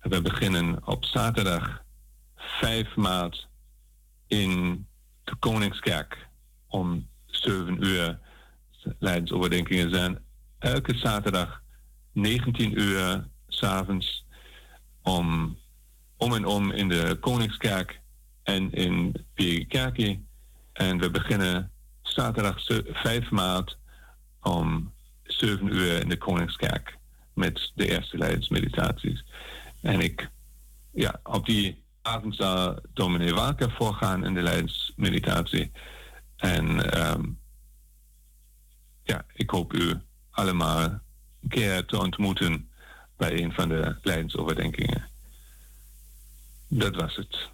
We 0.01 0.21
beginnen 0.21 0.87
op 0.87 1.05
zaterdag 1.05 1.83
5 2.35 2.95
maart 2.95 3.47
in 4.27 4.85
de 5.23 5.35
Koningskerk 5.35 6.27
om 6.67 7.07
7 7.25 7.85
uur. 7.85 8.19
Lijdensoverdenkingen 8.99 9.89
zijn 9.89 10.23
elke 10.59 10.97
zaterdag 10.97 11.63
19 12.15 12.79
uur 12.81 13.27
s'avonds 13.47 14.25
om, 15.01 15.57
om 16.17 16.33
en 16.33 16.45
om 16.45 16.71
in 16.71 16.89
de 16.89 17.17
Koningskerk 17.19 17.99
en 18.43 18.71
in 18.71 19.25
Kerkie. 19.67 20.25
En 20.73 20.99
we 20.99 21.11
beginnen 21.11 21.71
zaterdag 22.01 22.65
5 22.65 23.29
maart 23.29 23.77
om 24.41 24.93
7 25.23 25.67
uur 25.67 26.01
in 26.01 26.09
de 26.09 26.17
Koningskerk 26.17 26.97
met 27.33 27.71
de 27.75 27.89
eerste 27.89 28.17
leidsmeditaties. 28.17 29.25
En 29.81 29.99
ik, 29.99 30.29
ja, 30.91 31.19
op 31.23 31.45
die 31.45 31.83
avond 32.01 32.35
zal 32.35 32.79
dominee 32.93 33.33
Walker 33.33 33.71
voorgaan 33.71 34.25
in 34.25 34.33
de 34.33 34.41
leidsmeditatie. 34.41 35.71
En 36.35 36.99
um, 37.09 37.39
ja, 39.03 39.25
ik 39.33 39.49
hoop 39.49 39.73
u 39.73 39.93
allemaal 40.31 41.03
keer 41.49 41.85
te 41.85 41.99
ontmoeten 41.99 42.69
bij 43.17 43.43
een 43.43 43.53
van 43.53 43.69
de 43.69 43.95
leidensoverdenkingen. 44.01 45.09
Dat 46.67 46.95
was 46.95 47.15
het. 47.15 47.49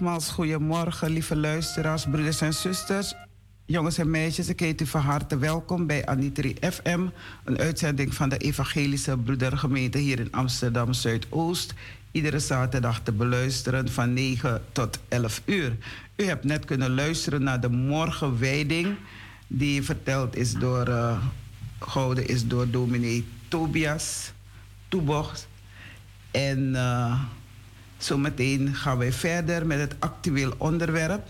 Nogmaals, 0.00 0.30
goedemorgen, 0.30 1.10
lieve 1.10 1.36
luisteraars, 1.36 2.04
broeders 2.04 2.40
en 2.40 2.54
zusters. 2.54 3.14
Jongens 3.66 3.98
en 3.98 4.10
meisjes, 4.10 4.48
ik 4.48 4.60
heet 4.60 4.80
u 4.80 4.86
van 4.86 5.00
harte 5.00 5.38
welkom 5.38 5.86
bij 5.86 6.06
Anitri 6.06 6.56
FM, 6.60 7.06
een 7.44 7.58
uitzending 7.58 8.14
van 8.14 8.28
de 8.28 8.36
Evangelische 8.36 9.16
Broedergemeente 9.16 9.98
hier 9.98 10.20
in 10.20 10.32
Amsterdam 10.32 10.92
Zuidoost. 10.92 11.74
Iedere 12.10 12.38
zaterdag 12.38 13.00
te 13.00 13.12
beluisteren 13.12 13.88
van 13.88 14.12
9 14.12 14.62
tot 14.72 14.98
11 15.08 15.42
uur. 15.44 15.76
U 16.16 16.24
hebt 16.24 16.44
net 16.44 16.64
kunnen 16.64 16.94
luisteren 16.94 17.42
naar 17.42 17.60
de 17.60 17.70
morgenwijding, 17.70 18.96
die 19.46 19.82
verteld 19.82 20.36
is 20.36 20.52
door, 20.52 20.88
uh, 20.88 21.24
gehouden 21.78 22.26
is 22.28 22.46
door 22.46 22.70
dominee 22.70 23.24
Tobias 23.48 24.32
Toebocht. 24.88 25.48
En 26.30 26.58
uh, 26.58 27.20
zometeen 28.04 28.74
gaan 28.74 28.98
wij 28.98 29.12
verder 29.12 29.66
met 29.66 29.78
het 29.78 29.94
actueel 29.98 30.54
onderwerp. 30.58 31.28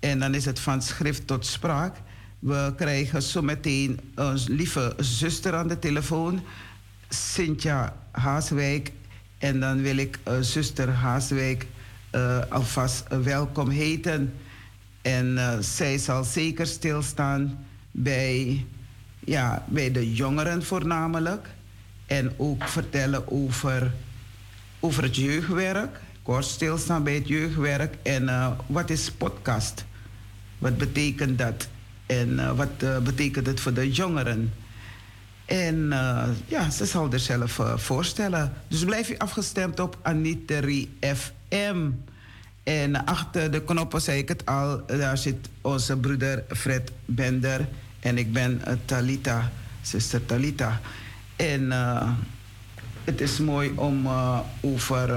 En 0.00 0.18
dan 0.18 0.34
is 0.34 0.44
het 0.44 0.60
van 0.60 0.82
schrift 0.82 1.26
tot 1.26 1.46
spraak. 1.46 1.96
We 2.38 2.72
krijgen 2.76 3.22
zometeen 3.22 4.00
een 4.14 4.38
lieve 4.46 4.94
zuster 4.98 5.54
aan 5.54 5.68
de 5.68 5.78
telefoon, 5.78 6.42
Cynthia 7.08 7.96
Haaswijk. 8.10 8.92
En 9.38 9.60
dan 9.60 9.82
wil 9.82 9.96
ik 9.96 10.18
uh, 10.28 10.34
zuster 10.40 10.88
Haaswijk 10.88 11.66
uh, 12.14 12.38
alvast 12.48 13.04
welkom 13.22 13.70
heten. 13.70 14.34
En 15.02 15.26
uh, 15.26 15.58
zij 15.60 15.98
zal 15.98 16.24
zeker 16.24 16.66
stilstaan 16.66 17.66
bij, 17.90 18.64
ja, 19.18 19.64
bij 19.68 19.92
de 19.92 20.14
jongeren 20.14 20.64
voornamelijk. 20.64 21.48
En 22.06 22.32
ook 22.36 22.68
vertellen 22.68 23.30
over, 23.30 23.92
over 24.80 25.02
het 25.02 25.16
jeugdwerk. 25.16 26.00
Kort 26.26 26.44
stilstaan 26.44 27.02
bij 27.02 27.14
het 27.14 27.28
jeugdwerk. 27.28 27.94
En 28.02 28.56
wat 28.66 28.90
is 28.90 29.10
podcast? 29.10 29.84
Wat 30.58 30.78
betekent 30.78 31.38
dat? 31.38 31.68
En 32.06 32.28
uh, 32.28 32.52
wat 32.52 32.68
uh, 32.82 32.98
betekent 32.98 33.46
het 33.46 33.60
voor 33.60 33.72
de 33.72 33.90
jongeren? 33.92 34.52
En 35.44 35.88
ja, 36.46 36.70
ze 36.70 36.84
zal 36.84 37.12
er 37.12 37.18
zelf 37.18 37.60
voorstellen. 37.76 38.52
Dus 38.68 38.84
blijf 38.84 39.08
je 39.08 39.18
afgestemd 39.18 39.80
op 39.80 39.98
Aniteri 40.02 40.98
FM. 41.00 41.90
En 42.62 43.04
achter 43.04 43.50
de 43.50 43.62
knoppen 43.62 44.00
zei 44.00 44.18
ik 44.18 44.28
het 44.28 44.46
al, 44.46 44.86
daar 44.86 45.18
zit 45.18 45.48
onze 45.60 45.96
broeder 45.96 46.44
Fred 46.48 46.92
Bender. 47.04 47.68
En 48.00 48.18
ik 48.18 48.32
ben 48.32 48.62
Talita, 48.84 49.52
zuster 49.82 50.26
Talita. 50.26 50.80
En 51.36 51.70
het 53.04 53.20
is 53.20 53.38
mooi 53.38 53.72
om 53.76 54.08
over, 54.60 55.10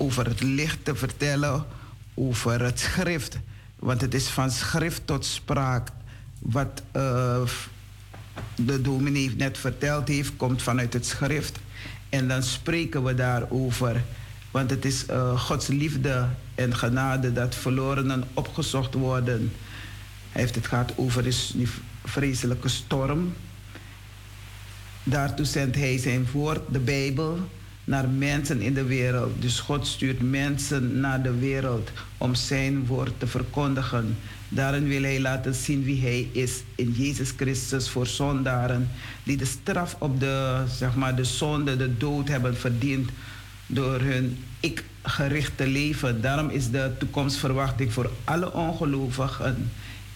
over 0.00 0.26
het 0.26 0.42
licht 0.42 0.84
te 0.84 0.94
vertellen, 0.94 1.64
over 2.14 2.62
het 2.62 2.78
schrift. 2.78 3.38
Want 3.78 4.00
het 4.00 4.14
is 4.14 4.28
van 4.28 4.50
schrift 4.50 5.02
tot 5.04 5.24
spraak. 5.24 5.88
Wat 6.38 6.82
uh, 6.96 7.40
de 8.54 8.80
dominee 8.80 9.34
net 9.36 9.58
verteld 9.58 10.08
heeft, 10.08 10.36
komt 10.36 10.62
vanuit 10.62 10.92
het 10.92 11.06
schrift. 11.06 11.58
En 12.08 12.28
dan 12.28 12.42
spreken 12.42 13.04
we 13.04 13.14
daarover. 13.14 14.02
Want 14.50 14.70
het 14.70 14.84
is 14.84 15.04
uh, 15.10 15.40
Gods 15.40 15.66
liefde 15.66 16.28
en 16.54 16.76
genade 16.76 17.32
dat 17.32 17.54
verlorenen 17.54 18.24
opgezocht 18.34 18.94
worden. 18.94 19.52
Hij 20.30 20.40
heeft 20.40 20.54
het 20.54 20.66
gehad 20.66 20.92
over 20.96 21.22
die 21.22 21.68
vreselijke 22.04 22.68
storm. 22.68 23.34
Daartoe 25.02 25.46
zendt 25.46 25.76
hij 25.76 25.98
zijn 25.98 26.26
woord, 26.32 26.60
de 26.72 26.78
Bijbel, 26.78 27.48
naar 27.84 28.08
mensen 28.08 28.60
in 28.60 28.74
de 28.74 28.84
wereld. 28.84 29.42
Dus 29.42 29.60
God 29.60 29.86
stuurt 29.86 30.30
mensen 30.30 31.00
naar 31.00 31.22
de 31.22 31.38
wereld 31.38 31.90
om 32.18 32.34
zijn 32.34 32.86
woord 32.86 33.12
te 33.18 33.26
verkondigen. 33.26 34.16
Daarin 34.48 34.88
wil 34.88 35.02
hij 35.02 35.20
laten 35.20 35.54
zien 35.54 35.84
wie 35.84 36.00
hij 36.00 36.28
is 36.32 36.62
in 36.74 36.92
Jezus 36.96 37.32
Christus 37.36 37.88
voor 37.88 38.06
zondaren 38.06 38.88
die 39.22 39.36
de 39.36 39.44
straf 39.44 39.96
op 39.98 40.20
de, 40.20 40.62
zeg 40.76 40.94
maar, 40.94 41.16
de 41.16 41.24
zonde, 41.24 41.76
de 41.76 41.96
dood 41.96 42.28
hebben 42.28 42.56
verdiend 42.56 43.10
door 43.66 44.00
hun 44.00 44.38
ik-gerichte 44.60 45.66
leven. 45.66 46.20
Daarom 46.20 46.48
is 46.48 46.70
de 46.70 46.90
toekomstverwachting 46.98 47.92
voor 47.92 48.10
alle 48.24 48.52
ongelovigen 48.52 49.70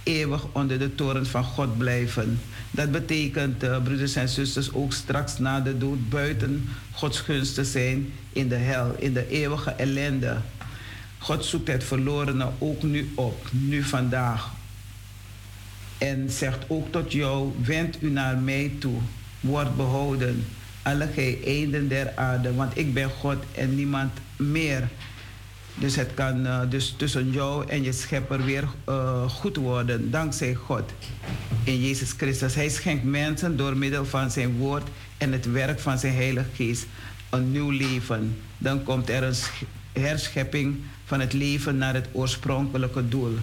eeuwig 0.05 0.47
onder 0.53 0.79
de 0.79 0.95
toren 0.95 1.27
van 1.27 1.45
God 1.45 1.79
blijven. 1.79 2.41
Dat 2.75 2.91
betekent, 2.91 3.65
uh, 3.65 3.83
broeders 3.83 4.15
en 4.15 4.29
zusters, 4.29 4.73
ook 4.73 4.93
straks 4.93 5.39
na 5.39 5.61
de 5.61 5.79
dood 5.79 6.09
buiten 6.09 6.69
Gods 6.93 7.21
gunst 7.21 7.55
te 7.55 7.65
zijn 7.65 8.13
in 8.33 8.49
de 8.49 8.55
hel, 8.55 8.95
in 8.99 9.13
de 9.13 9.29
eeuwige 9.29 9.71
ellende. 9.71 10.37
God 11.19 11.45
zoekt 11.45 11.69
het 11.69 11.85
verlorene 11.85 12.49
ook 12.59 12.83
nu 12.83 13.13
op, 13.15 13.49
nu 13.51 13.83
vandaag. 13.83 14.53
En 15.99 16.31
zegt 16.31 16.65
ook 16.67 16.93
tot 16.93 17.13
jou, 17.13 17.53
wend 17.65 18.03
u 18.03 18.11
naar 18.11 18.39
mij 18.39 18.73
toe, 18.79 18.99
word 19.41 19.77
behouden, 19.77 20.45
alle 20.83 21.09
gij 21.15 21.39
einden 21.45 21.89
der 21.89 22.13
aarde, 22.17 22.55
want 22.55 22.79
ik 22.79 22.95
ben 22.95 23.11
God 23.11 23.45
en 23.55 23.75
niemand 23.75 24.13
meer. 24.37 24.89
Dus 25.75 25.97
het 25.97 26.15
kan 26.15 26.47
uh, 26.47 26.61
dus 26.69 26.95
tussen 26.97 27.31
jou 27.31 27.69
en 27.69 27.83
je 27.83 27.93
schepper 27.93 28.45
weer 28.45 28.65
uh, 28.89 29.29
goed 29.29 29.57
worden, 29.57 30.11
dankzij 30.11 30.55
God. 30.55 30.93
In 31.65 31.81
Jezus 31.81 32.13
Christus. 32.13 32.55
Hij 32.55 32.69
schenkt 32.69 33.05
mensen 33.05 33.57
door 33.57 33.77
middel 33.77 34.07
van 34.07 34.31
zijn 34.31 34.57
woord 34.57 34.89
en 35.19 35.33
het 35.33 35.53
werk 35.53 35.81
van 35.81 35.99
zijn 35.99 36.15
Heilige 36.15 36.49
Geest 36.55 36.87
een 37.31 37.53
nieuw 37.53 37.71
leven. 37.71 38.37
Dan 38.59 38.83
komt 38.83 39.11
er 39.11 39.23
een 39.23 39.35
herschepping 39.93 40.77
van 41.05 41.21
het 41.21 41.33
leven 41.33 41.77
naar 41.77 41.95
het 41.95 42.09
oorspronkelijke 42.13 43.09
doel. 43.09 43.39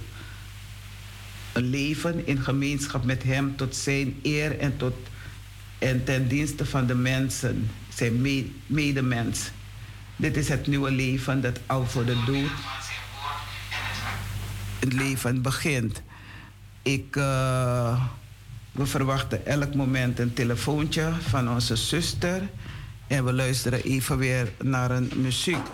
Een 1.53 1.69
leven 1.69 2.27
in 2.27 2.39
gemeenschap 2.39 3.03
met 3.03 3.23
Hem 3.23 3.55
tot 3.55 3.75
zijn 3.75 4.19
eer 4.21 4.59
en, 4.59 4.77
tot, 4.77 4.93
en 5.77 6.03
ten 6.03 6.27
dienste 6.27 6.65
van 6.65 6.85
de 6.85 6.95
mensen, 6.95 7.69
zijn 7.93 8.45
medemens. 8.65 9.51
Dit 10.15 10.37
is 10.37 10.49
het 10.49 10.67
nieuwe 10.67 10.91
leven 10.91 11.41
dat 11.41 11.59
al 11.65 11.85
voor 11.85 12.05
de 12.05 12.23
dood 12.25 12.51
het 14.79 14.93
leven 14.93 15.41
begint. 15.41 16.01
Ik, 16.81 17.15
uh, 17.15 18.05
we 18.71 18.85
verwachten 18.85 19.45
elk 19.45 19.75
moment 19.75 20.19
een 20.19 20.33
telefoontje 20.33 21.11
van 21.29 21.49
onze 21.49 21.75
zuster. 21.75 22.41
En 23.07 23.25
we 23.25 23.33
luisteren 23.33 23.83
even 23.83 24.17
weer 24.17 24.51
naar 24.61 24.91
een 24.91 25.11
muziek. 25.15 25.65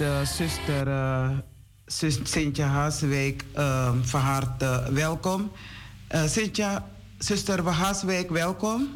Uh, 0.00 0.24
zuster 0.24 0.88
uh, 0.88 1.30
Sintje 2.22 2.62
Haaswijk 2.62 3.44
ehm, 3.54 4.02
van 4.02 4.20
harte 4.20 4.88
welkom. 4.92 5.52
Sintje, 6.26 6.82
zuster 7.18 7.68
Haaswijk, 7.68 8.30
welkom. 8.30 8.88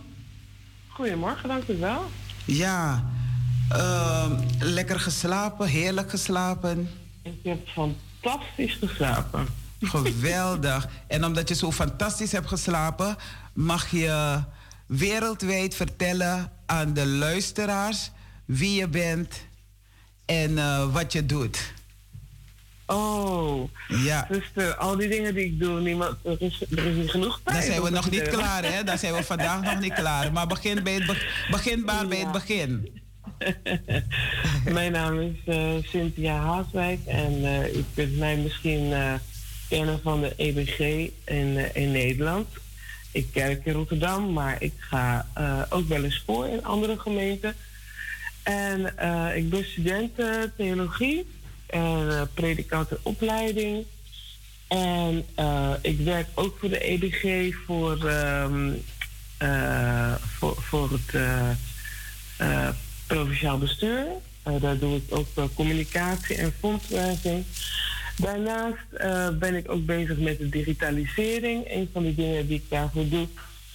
Goedemorgen, 0.88 1.48
dank 1.48 1.68
u 1.68 1.78
wel. 1.78 2.02
Ja, 2.44 3.04
ehm, 3.68 4.32
lekker 4.58 5.00
geslapen, 5.00 5.66
heerlijk 5.66 6.10
geslapen. 6.10 6.90
Ik 7.22 7.38
heb 7.42 7.68
fantastisch 7.68 8.76
geslapen. 8.80 9.46
Geweldig. 9.80 10.88
en 11.06 11.24
omdat 11.24 11.48
je 11.48 11.54
zo 11.54 11.72
fantastisch 11.72 12.32
hebt 12.32 12.48
geslapen, 12.48 13.16
mag 13.52 13.90
je 13.90 14.42
wereldwijd 14.86 15.74
vertellen 15.74 16.52
aan 16.66 16.92
de 16.92 17.06
luisteraars 17.06 18.10
wie 18.44 18.78
je 18.80 18.88
bent 18.88 19.46
en 20.24 20.50
uh, 20.50 20.92
wat 20.92 21.12
je 21.12 21.26
doet. 21.26 21.72
Oh, 22.86 23.70
ja. 23.88 24.28
Dus 24.30 24.76
al 24.76 24.96
die 24.96 25.08
dingen 25.08 25.34
die 25.34 25.44
ik 25.44 25.60
doe, 25.60 25.80
niemand, 25.80 26.16
er, 26.24 26.42
is, 26.42 26.64
er 26.70 26.86
is 26.86 26.96
niet 26.96 27.10
genoeg 27.10 27.40
tijd. 27.44 27.56
Dan 27.56 27.66
zijn 27.66 27.82
we 27.82 27.90
nog 27.90 28.10
niet 28.10 28.28
klaar, 28.28 28.64
hè? 28.64 28.84
Dan 28.84 28.98
zijn 28.98 29.14
we 29.14 29.22
vandaag 29.22 29.62
nog 29.62 29.80
niet 29.80 29.92
klaar. 29.92 30.32
Maar 30.32 30.46
begin, 30.46 30.82
bij 30.82 30.94
het 30.94 31.06
be 31.06 31.26
begin 31.50 31.84
maar 31.84 32.02
ja. 32.02 32.08
bij 32.08 32.18
het 32.18 32.32
begin. 32.32 33.02
Mijn 34.72 34.92
naam 34.92 35.20
is 35.20 35.54
uh, 35.54 35.70
Cynthia 35.82 36.36
Haaswijk 36.40 37.00
en 37.06 37.32
uh, 37.32 37.76
u 37.76 37.84
kunt 37.94 38.18
mij 38.18 38.36
misschien 38.36 38.92
kennen 39.68 40.00
van 40.02 40.20
de 40.20 40.32
EBG 40.36 40.78
in, 41.24 41.74
in 41.74 41.90
Nederland. 41.92 42.48
ik 43.12 43.26
kerk 43.32 43.64
in 43.64 43.72
Rotterdam, 43.72 44.32
maar 44.32 44.56
ik 44.62 44.72
ga 44.76 45.26
ook 45.68 45.88
wel 45.88 46.04
eens 46.04 46.22
voor 46.26 46.48
in 46.48 46.64
andere 46.64 46.98
gemeenten. 46.98 47.54
En 48.44 48.80
ik 49.36 49.50
ben 49.50 49.64
student 49.64 50.10
theologie 50.56 51.26
en 51.66 52.28
predikantenopleiding. 52.34 53.84
En 54.68 55.24
ik 55.80 56.00
werk 56.00 56.26
ook 56.34 56.56
voor 56.58 56.68
de 56.68 56.90
EBG 56.90 57.54
voor, 57.66 58.08
ehm, 58.08 58.72
voor, 60.18 60.62
voor 60.62 60.90
het 60.90 61.56
provinciaal 63.06 63.58
bestuur. 63.58 64.06
daar 64.60 64.78
doe 64.78 64.96
ik 64.96 65.02
ook 65.08 65.54
communicatie 65.54 66.36
en 66.36 66.54
fondswerving. 66.60 67.44
Daarnaast 68.16 68.86
uh, 68.92 69.28
ben 69.28 69.54
ik 69.54 69.70
ook 69.70 69.86
bezig 69.86 70.18
met 70.18 70.38
de 70.38 70.48
digitalisering. 70.48 71.70
Een 71.70 71.88
van 71.92 72.02
die 72.02 72.14
dingen 72.14 72.46
die 72.46 72.56
ik 72.56 72.64
daarvoor 72.68 73.08
doe 73.08 73.26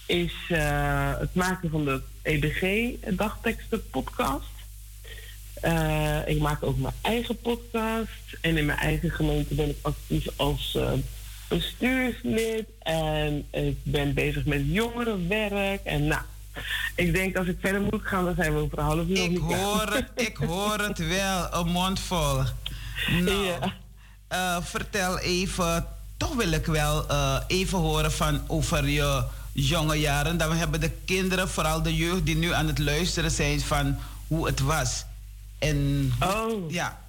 is 0.05 0.33
uh, 0.49 1.19
het 1.19 1.35
maken 1.35 1.69
van 1.69 1.85
de 1.85 2.01
EBG 2.21 2.93
dagteksten 3.15 3.89
podcast. 3.89 4.58
Uh, 5.63 6.27
ik 6.27 6.39
maak 6.39 6.63
ook 6.63 6.77
mijn 6.77 6.93
eigen 7.01 7.39
podcast 7.39 8.37
en 8.41 8.57
in 8.57 8.65
mijn 8.65 8.79
eigen 8.79 9.11
gemeente 9.11 9.55
ben 9.55 9.69
ik 9.69 9.77
actief 9.81 10.27
als 10.35 10.77
bestuurslid 11.47 12.65
en 12.79 13.45
ik 13.51 13.77
ben 13.83 14.13
bezig 14.13 14.45
met 14.45 14.61
jongerenwerk 14.65 15.83
en 15.83 16.07
nou. 16.07 16.21
Ik 16.95 17.13
denk 17.13 17.37
als 17.37 17.47
ik 17.47 17.57
verder 17.59 17.81
moet 17.81 18.01
gaan, 18.03 18.25
dan 18.25 18.35
zijn 18.35 18.53
we 18.53 18.59
over 18.59 18.77
een 18.77 18.83
half 18.83 19.07
uur. 19.07 19.17
Ik 19.17 19.37
hoor, 19.37 19.93
het, 19.93 20.11
ik 20.27 20.37
hoor 20.37 20.77
het 20.79 20.97
wel, 21.07 21.53
een 21.53 21.67
mond 21.67 21.99
vol. 21.99 22.43
Nou. 23.09 23.45
Ja. 23.45 23.73
Uh, 24.31 24.63
vertel 24.65 25.19
even, 25.19 25.87
toch 26.17 26.35
wil 26.35 26.51
ik 26.51 26.65
wel 26.65 27.11
uh, 27.11 27.39
even 27.47 27.77
horen 27.77 28.11
van 28.11 28.41
over 28.47 28.87
je 28.87 29.23
jonge 29.53 29.95
jaren. 29.95 30.37
Dan 30.37 30.55
hebben 30.55 30.79
de 30.79 30.91
kinderen, 31.05 31.49
vooral 31.49 31.81
de 31.81 31.95
jeugd 31.95 32.25
die 32.25 32.35
nu 32.35 32.53
aan 32.53 32.67
het 32.67 32.79
luisteren 32.79 33.31
zijn, 33.31 33.59
van 33.61 33.97
hoe 34.27 34.45
het 34.45 34.59
was. 34.59 35.05
En 35.59 36.11
oh. 36.19 36.71
ja. 36.71 36.99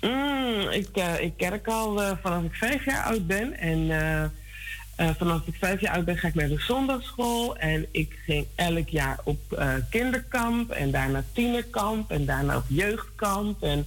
Mm, 0.00 0.68
ik, 0.70 0.88
uh, 0.94 1.20
ik 1.20 1.32
kerk 1.36 1.66
al 1.66 2.16
vanaf 2.22 2.42
ik 2.42 2.54
vijf 2.54 2.84
jaar 2.84 3.04
oud 3.04 3.26
ben. 3.26 3.58
En 3.58 3.78
uh, 3.78 5.10
vanaf 5.16 5.46
ik 5.46 5.54
vijf 5.54 5.80
jaar 5.80 5.94
oud 5.94 6.04
ben, 6.04 6.18
ga 6.18 6.28
ik 6.28 6.34
naar 6.34 6.48
de 6.48 6.60
zondagschool. 6.60 7.56
En 7.56 7.86
ik 7.90 8.18
ging 8.24 8.46
elk 8.54 8.88
jaar 8.88 9.18
op 9.24 9.68
kinderkamp 9.90 10.70
en 10.70 10.90
daarna 10.90 11.24
tienerkamp 11.32 12.10
en 12.10 12.24
daarna 12.24 12.56
op 12.56 12.64
jeugdkamp. 12.68 13.62
En 13.62 13.86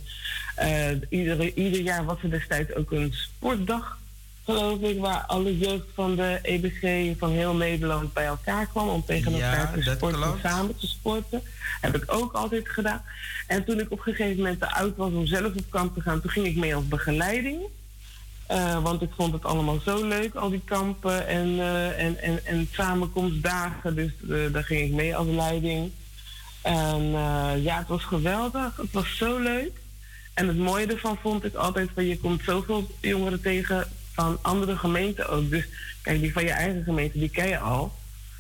uh, 0.60 0.92
ieder, 1.10 1.54
ieder 1.58 1.82
jaar 1.82 2.06
was 2.06 2.24
er 2.24 2.30
destijds 2.30 2.76
ook 2.76 2.92
een 2.92 3.14
sportdag, 3.14 3.99
geloof 4.50 4.82
ik, 4.82 5.00
waar 5.00 5.24
alle 5.28 5.58
jeugd 5.58 5.86
van 5.94 6.16
de 6.16 6.40
EBG 6.42 7.14
van 7.18 7.32
heel 7.32 7.56
Nederland 7.56 8.14
bij 8.14 8.26
elkaar 8.26 8.68
kwam 8.68 8.90
om 8.90 9.06
tegen 9.06 9.34
elkaar 9.34 9.74
te 9.74 9.82
sporten, 9.82 10.40
samen 10.44 10.78
te 10.78 10.88
sporten. 10.88 11.42
Heb 11.82 11.96
ik 11.96 12.04
ook 12.08 12.34
altijd 12.34 12.70
gedaan. 12.70 13.02
En 13.48 13.64
toen 13.64 13.80
ik 13.80 13.92
op 13.92 13.98
een 13.98 14.14
gegeven 14.14 14.38
moment 14.38 14.60
te 14.60 14.72
oud 14.72 14.96
was 14.96 15.12
om 15.12 15.26
zelf 15.26 15.56
op 15.56 15.70
kamp 15.70 15.96
te 15.96 16.02
gaan, 16.02 16.22
toen 16.22 16.32
ging 16.32 16.46
ik 16.46 16.56
mee 16.56 16.76
als 16.76 16.88
begeleiding. 16.88 17.62
Uh, 18.52 18.84
want 18.84 19.02
ik 19.02 19.10
vond 19.16 19.34
het 19.34 19.46
allemaal 19.46 19.80
zo 19.80 20.08
leuk, 20.08 20.36
al 20.36 20.50
die 20.50 20.62
kampen 20.66 21.28
en, 21.28 21.48
uh, 21.48 22.00
en, 22.00 22.22
en, 22.22 22.46
en 22.46 22.68
samenkomstdagen. 22.72 23.96
Dus 23.96 24.12
uh, 24.28 24.54
daar 24.54 24.64
ging 24.64 24.82
ik 24.82 24.92
mee 24.92 25.16
als 25.16 25.28
leiding. 25.28 25.92
En 26.62 27.12
ja, 27.62 27.78
het 27.78 27.88
was 27.88 28.04
geweldig. 28.04 28.78
Het 28.78 28.92
was 28.92 29.18
zo 29.18 29.40
leuk. 29.40 29.72
En 30.34 30.48
het 30.48 30.58
mooie 30.58 30.86
ervan 30.86 31.18
vond 31.22 31.46
ik 31.46 31.56
altijd 31.56 31.90
van 31.94 32.06
je 32.06 32.20
komt 32.20 32.44
zoveel 32.44 32.88
jongeren 33.02 33.42
tegen 33.42 33.88
van 34.22 34.38
andere 34.42 34.78
gemeenten 34.78 35.30
ook. 35.30 35.50
Dus 35.50 35.66
kijk, 36.02 36.22
die 36.22 36.34
van 36.34 36.44
je 36.44 36.52
eigen 36.52 36.84
gemeente, 36.84 37.20
die 37.20 37.30
ken 37.30 37.48
je 37.48 37.60
al. 37.60 37.94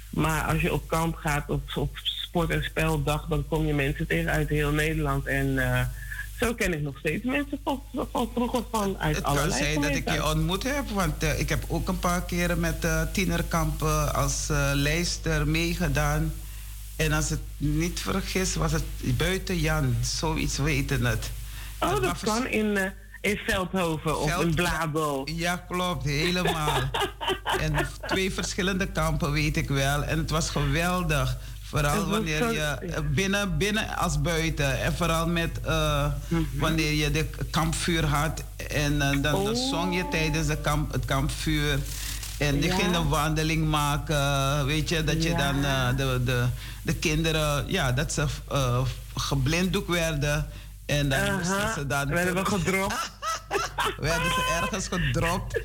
Maar 0.09 0.43
als 0.43 0.61
je 0.61 0.73
op 0.73 0.87
kamp 0.87 1.15
gaat 1.15 1.49
of 1.49 1.59
op 1.75 1.97
sport- 2.03 2.49
en 2.49 2.63
speldag, 2.63 3.25
dan 3.27 3.45
kom 3.47 3.65
je 3.65 3.73
mensen 3.73 4.07
tegen 4.07 4.31
uit 4.31 4.49
heel 4.49 4.71
Nederland. 4.71 5.25
En 5.25 5.57
zo 6.39 6.53
ken 6.53 6.73
ik 6.73 6.81
nog 6.81 6.97
steeds 6.97 7.23
mensen 7.23 7.59
van, 7.63 7.81
van 8.11 8.29
vroeger 8.33 8.63
van 8.71 8.97
uit 8.97 9.15
het 9.15 9.25
allerlei 9.25 9.51
Het 9.51 9.73
kan 9.73 9.83
zijn 9.83 9.93
dat 9.93 10.01
ik 10.01 10.11
je 10.11 10.29
ontmoet 10.29 10.63
heb, 10.63 10.89
want 10.89 11.23
uh, 11.23 11.39
ik 11.39 11.49
heb 11.49 11.63
ook 11.67 11.87
een 11.87 11.99
paar 11.99 12.23
keren 12.23 12.59
met 12.59 12.85
uh, 12.85 13.01
tienerkampen 13.13 14.13
als 14.13 14.47
lijster 14.73 15.47
meegedaan. 15.47 16.33
En 16.95 17.11
als 17.11 17.29
het 17.29 17.39
niet 17.57 17.99
vergis, 17.99 18.55
was 18.55 18.71
het 18.71 19.17
buiten 19.17 19.57
Jan, 19.57 19.95
zoiets 20.01 20.57
weten 20.57 21.05
het. 21.05 21.31
Oh, 21.79 21.89
dat, 21.89 22.01
dat 22.01 22.19
kan 22.19 22.47
in, 22.47 22.77
in 23.21 23.39
Veldhoven 23.47 24.19
of 24.19 24.41
in 24.41 24.55
Blado. 24.55 25.21
Ja, 25.25 25.55
klopt, 25.55 26.05
helemaal. 26.05 26.81
en 27.61 27.87
twee 28.07 28.33
verschillende 28.33 28.85
kampen 28.85 29.31
weet 29.31 29.57
ik 29.57 29.69
wel. 29.69 30.03
En 30.03 30.17
het 30.17 30.29
was 30.29 30.49
geweldig. 30.49 31.37
Vooral 31.61 32.05
wanneer 32.05 32.51
je 32.51 32.59
eh, 32.59 33.01
binnen, 33.11 33.57
binnen 33.57 33.97
als 33.97 34.21
buiten. 34.21 34.81
En 34.81 34.95
vooral 34.95 35.27
met 35.27 35.59
uh, 35.65 36.05
wanneer 36.53 36.93
je 36.93 37.11
de 37.11 37.25
kampvuur 37.51 38.05
had. 38.05 38.43
En 38.71 38.93
uh, 38.93 39.21
dan, 39.21 39.35
oh. 39.35 39.69
zong 39.69 39.95
je 39.95 40.07
tijdens 40.11 40.47
de 40.47 40.57
kamp, 40.57 40.91
het 40.91 41.05
kampvuur. 41.05 41.79
En 42.37 42.59
die 42.59 42.69
ja. 42.69 42.75
ging 42.75 42.95
een 42.95 43.07
wandeling 43.07 43.67
maken. 43.67 44.65
Weet 44.65 44.89
je, 44.89 45.03
dat 45.03 45.23
je 45.23 45.35
dan 45.35 45.57
uh, 45.57 45.87
de, 45.97 46.21
de, 46.25 46.45
de 46.81 46.95
kinderen, 46.95 47.65
ja, 47.67 47.91
dat 47.91 48.13
ze 48.13 48.25
geblinddoek 49.15 49.87
werden. 49.87 50.47
En 50.89 51.09
dan 51.09 51.33
moesten 51.33 51.73
ze 51.73 51.87
dan. 51.87 52.09
Werden 52.09 52.33
we 52.33 52.45
gedropt. 52.45 53.11
werden 54.09 54.31
ze 54.31 54.59
ergens 54.61 54.87
gedropt. 54.87 55.61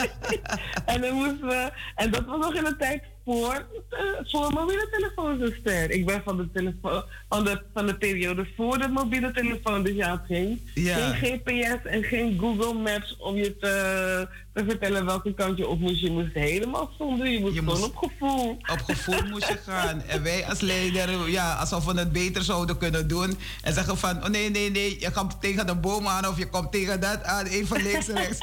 en 0.92 1.00
dan 1.00 1.14
moesten 1.14 1.46
we. 1.46 1.72
En 1.94 2.10
dat 2.10 2.24
was 2.24 2.38
nog 2.38 2.54
in 2.54 2.64
de 2.64 2.76
tijd 2.76 3.02
voor, 3.24 3.66
uh, 3.90 3.98
voor 4.24 4.52
mobiele 4.52 4.88
telefoonzuster. 4.90 5.90
Ik 5.90 6.06
ben 6.06 6.22
van 6.24 6.36
de, 6.36 6.50
telefoon, 6.50 7.04
van, 7.28 7.44
de, 7.44 7.62
van 7.72 7.86
de 7.86 7.96
periode 7.96 8.46
voor 8.56 8.78
de 8.78 8.88
mobiele 8.88 9.30
telefoon. 9.30 9.82
Dus 9.82 9.94
ja, 9.94 10.24
geen, 10.26 10.68
geen 10.74 11.14
GPS 11.14 11.84
en 11.84 12.02
geen 12.02 12.38
Google 12.38 12.72
Maps 12.74 13.16
om 13.16 13.36
je 13.36 13.56
te, 13.56 14.28
te 14.54 14.64
vertellen 14.64 15.04
welke 15.04 15.34
kant 15.34 15.58
je 15.58 15.68
op 15.68 15.80
moest. 15.80 16.00
Je 16.00 16.10
moest 16.10 16.34
helemaal 16.34 16.90
zonder. 16.98 17.28
Je 17.28 17.40
moest 17.40 17.58
gewoon 17.58 17.82
op 17.82 17.96
gevoel. 17.96 18.50
Op 18.50 18.80
gevoel 18.86 19.28
moest 19.30 19.48
je 19.48 19.58
gaan. 19.66 20.02
En 20.02 20.22
wij 20.22 20.46
als 20.46 20.60
leider, 20.60 21.30
ja, 21.30 21.54
alsof 21.54 21.84
we 21.84 21.98
het 21.98 22.12
beter 22.12 22.42
zouden 22.42 22.78
kunnen 22.78 23.08
doen. 23.08 23.38
En 23.62 23.74
zeggen 23.74 23.98
van, 23.98 24.24
oh 24.24 24.28
nee, 24.28 24.50
nee, 24.50 24.70
nee, 24.70 25.00
je 25.00 25.10
komt 25.10 25.40
tegen 25.40 25.66
de 25.66 25.74
boom 25.74 26.06
aan 26.06 26.26
of 26.26 26.38
je 26.38 26.48
komt 26.48 26.72
tegen 26.72 27.00
dat 27.00 27.22
aan. 27.22 27.46
Even 27.46 27.82
links, 27.82 28.06
rechts. 28.06 28.38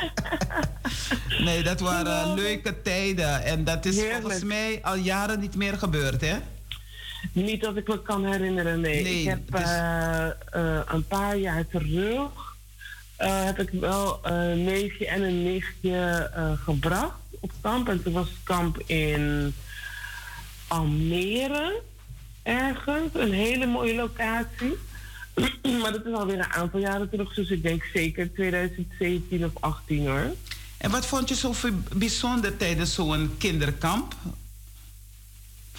nee, 1.46 1.64
dat 1.64 1.80
waren 1.80 2.34
leuke 2.34 2.82
tijden. 2.82 3.44
En 3.44 3.64
dat 3.64 3.86
is 3.86 4.04
volgens 4.04 4.44
mij 4.44 4.80
al 4.82 4.96
jaren 4.96 5.40
niet 5.40 5.56
meer 5.56 5.78
gebeurd, 5.78 6.22
hè? 6.22 6.36
Niet 7.34 7.62
dat 7.62 7.76
ik 7.76 7.88
me 7.88 8.02
kan 8.02 8.26
herinneren, 8.26 8.82
nee. 8.82 9.04
ik 9.04 9.28
heb 9.28 9.56
uh, 9.56 10.28
uh, 10.56 10.80
een 10.86 11.08
paar 11.08 11.38
jaar 11.38 11.68
terug... 11.68 12.51
Uh, 13.22 13.44
heb 13.44 13.60
ik 13.60 13.70
wel 13.70 14.20
een 14.24 14.64
neefje 14.64 15.08
en 15.08 15.22
een 15.22 15.44
nichtje 15.44 16.32
gebracht 16.64 17.20
op 17.40 17.52
kamp. 17.62 17.90
En 17.90 18.04
toen 18.04 18.14
was 18.14 18.30
het 18.30 18.38
kamp 18.44 18.80
in 18.86 19.54
Almere, 20.68 21.82
ergens. 22.44 23.10
Een 23.14 23.34
hele 23.34 23.66
mooie 23.66 23.96
locatie. 23.96 24.78
maar 25.82 25.92
dat 25.92 26.06
is 26.06 26.14
alweer 26.14 26.38
een 26.38 26.54
aantal 26.54 26.80
jaren 26.80 27.10
terug. 27.10 27.34
Dus 27.34 27.50
ik 27.50 27.64
denk 27.64 27.84
zeker 27.94 28.34
2017 28.34 29.46
of 29.46 29.52
18 29.60 30.08
hoor. 30.08 30.34
En 30.78 30.92
wat 30.92 31.06
vond 31.06 31.30
je 31.30 31.36
zo 31.36 31.54
bijzonder 31.96 32.58
tijdens 32.58 32.94
zo'n 32.94 33.36
kinderkamp? 33.38 34.16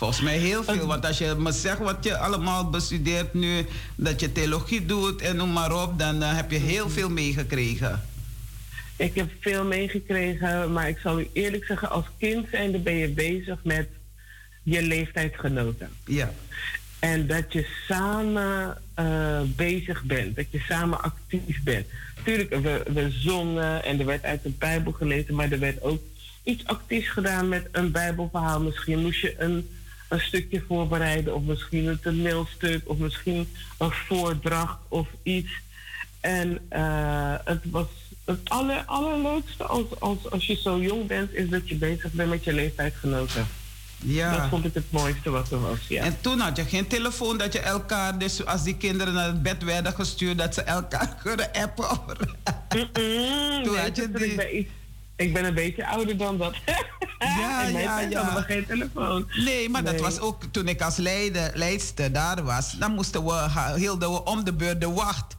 Volgens 0.03 0.23
mij 0.23 0.39
heel 0.39 0.65
veel. 0.65 0.87
Want 0.87 1.07
als 1.07 1.19
je 1.19 1.35
me 1.39 1.53
zegt 1.53 1.79
wat 1.79 2.05
je 2.05 2.17
allemaal 2.17 2.71
bestudeert 2.71 3.35
nu, 3.35 3.67
dat 3.97 4.21
je 4.21 4.33
theologie 4.33 4.87
doet 4.87 5.21
en 5.21 5.37
noem 5.37 5.53
maar 5.53 5.83
op, 5.83 5.99
dan 5.99 6.23
uh, 6.23 6.37
heb 6.37 6.51
je 6.51 6.59
heel 6.59 6.91
veel 6.91 7.11
meegekregen. 7.11 8.03
Ik 8.97 9.15
heb 9.15 9.31
veel 9.41 9.65
meegekregen, 9.65 10.73
maar 10.73 10.89
ik 10.89 10.99
zal 10.99 11.21
u 11.21 11.29
eerlijk 11.33 11.65
zeggen, 11.65 11.91
als 11.91 12.05
kind 12.19 12.47
zijnde 12.51 12.79
ben 12.79 12.95
je 12.95 13.09
bezig 13.09 13.59
met 13.65 13.89
je 14.63 14.83
leeftijdsgenoten. 14.83 15.89
Ja. 16.07 16.33
En 16.99 17.27
dat 17.27 17.53
je 17.53 17.67
samen 17.89 18.79
uh, 18.99 19.41
bezig 19.57 20.03
bent, 20.03 20.37
dat 20.37 20.47
je 20.51 20.59
samen 20.69 21.03
actief 21.03 21.63
bent. 21.63 21.87
Tuurlijk, 22.25 22.51
we, 22.51 22.83
we 22.93 23.11
zongen 23.11 23.85
en 23.85 24.01
er 24.01 24.07
werd 24.07 24.25
uit 24.25 24.43
de 24.43 24.51
Bijbel 24.51 24.93
gelezen, 24.93 25.35
maar 25.35 25.53
er 25.53 25.59
werd 25.59 25.83
ook 25.83 26.03
iets 26.43 26.65
actiefs 26.67 27.09
gedaan 27.09 27.49
met 27.49 27.69
een 27.73 27.91
Bijbelverhaal. 27.91 28.61
Misschien 28.61 28.99
moest 28.99 29.21
je 29.21 29.35
een 29.39 29.69
een 30.13 30.21
stukje 30.21 30.65
voorbereiden, 30.69 31.35
of 31.35 31.43
misschien 31.43 31.87
een 31.87 32.01
toneelstuk, 32.01 32.83
of 32.85 32.99
misschien 32.99 33.49
een 33.79 33.91
voordracht 33.91 34.79
of 34.89 35.09
iets. 35.23 35.51
En 36.21 36.59
uh, 36.73 37.35
het 37.45 37.61
was 37.71 37.87
het 38.25 38.39
aller, 38.45 38.83
allerleukste 38.87 39.65
als, 39.65 39.85
als, 39.99 40.31
als 40.31 40.47
je 40.47 40.57
zo 40.57 40.81
jong 40.81 41.07
bent, 41.07 41.35
is 41.35 41.49
dat 41.49 41.69
je 41.69 41.75
bezig 41.75 42.13
bent 42.13 42.31
met 42.31 42.45
je 42.45 42.53
leeftijdsgenoten. 42.53 43.47
Ja. 43.99 44.37
Dat 44.37 44.49
vond 44.49 44.65
ik 44.65 44.75
het 44.75 44.91
mooiste 44.91 45.31
wat 45.31 45.51
er 45.51 45.61
was, 45.61 45.79
ja. 45.89 46.03
En 46.03 46.17
toen 46.21 46.41
had 46.41 46.57
je 46.57 46.65
geen 46.65 46.87
telefoon 46.87 47.39
dat 47.39 47.53
je 47.53 47.61
elkaar, 47.61 48.19
dus 48.19 48.45
als 48.45 48.63
die 48.63 48.77
kinderen 48.77 49.15
naar 49.15 49.27
het 49.27 49.43
bed 49.43 49.65
werden 49.65 49.93
gestuurd, 49.93 50.39
dat 50.39 50.55
ze 50.55 50.63
elkaar 50.63 51.17
kunnen 51.23 51.53
appen. 51.53 51.99
Mm 52.75 52.89
-mm, 52.93 53.63
toen 53.65 53.77
had 53.77 53.97
je 53.97 54.11
die... 54.11 54.71
Ik 55.17 55.33
ben 55.33 55.45
een 55.45 55.55
beetje 55.55 55.87
ouder 55.87 56.17
dan 56.17 56.39
dat. 56.39 56.55
Ja, 57.39 57.63
mijn 57.63 57.79
ja, 57.79 58.01
ja. 58.01 58.23
hadden 58.23 58.47
we 58.47 58.53
geen 58.53 58.67
telefoon. 58.67 59.31
Nee, 59.45 59.69
maar 59.69 59.85
dat 59.85 60.01
was 60.01 60.19
ook 60.19 60.45
toen 60.51 60.69
ik 60.69 60.83
als 60.83 60.97
leider, 60.97 61.51
leidster 61.55 62.13
daar 62.13 62.43
was. 62.43 62.73
Dan 62.73 62.95
moesten 62.95 63.25
we, 63.25 63.49
hielden 63.77 64.13
we 64.13 64.25
om 64.25 64.45
de 64.45 64.53
beurt 64.53 64.81
de 64.81 64.91
wacht. 64.91 65.37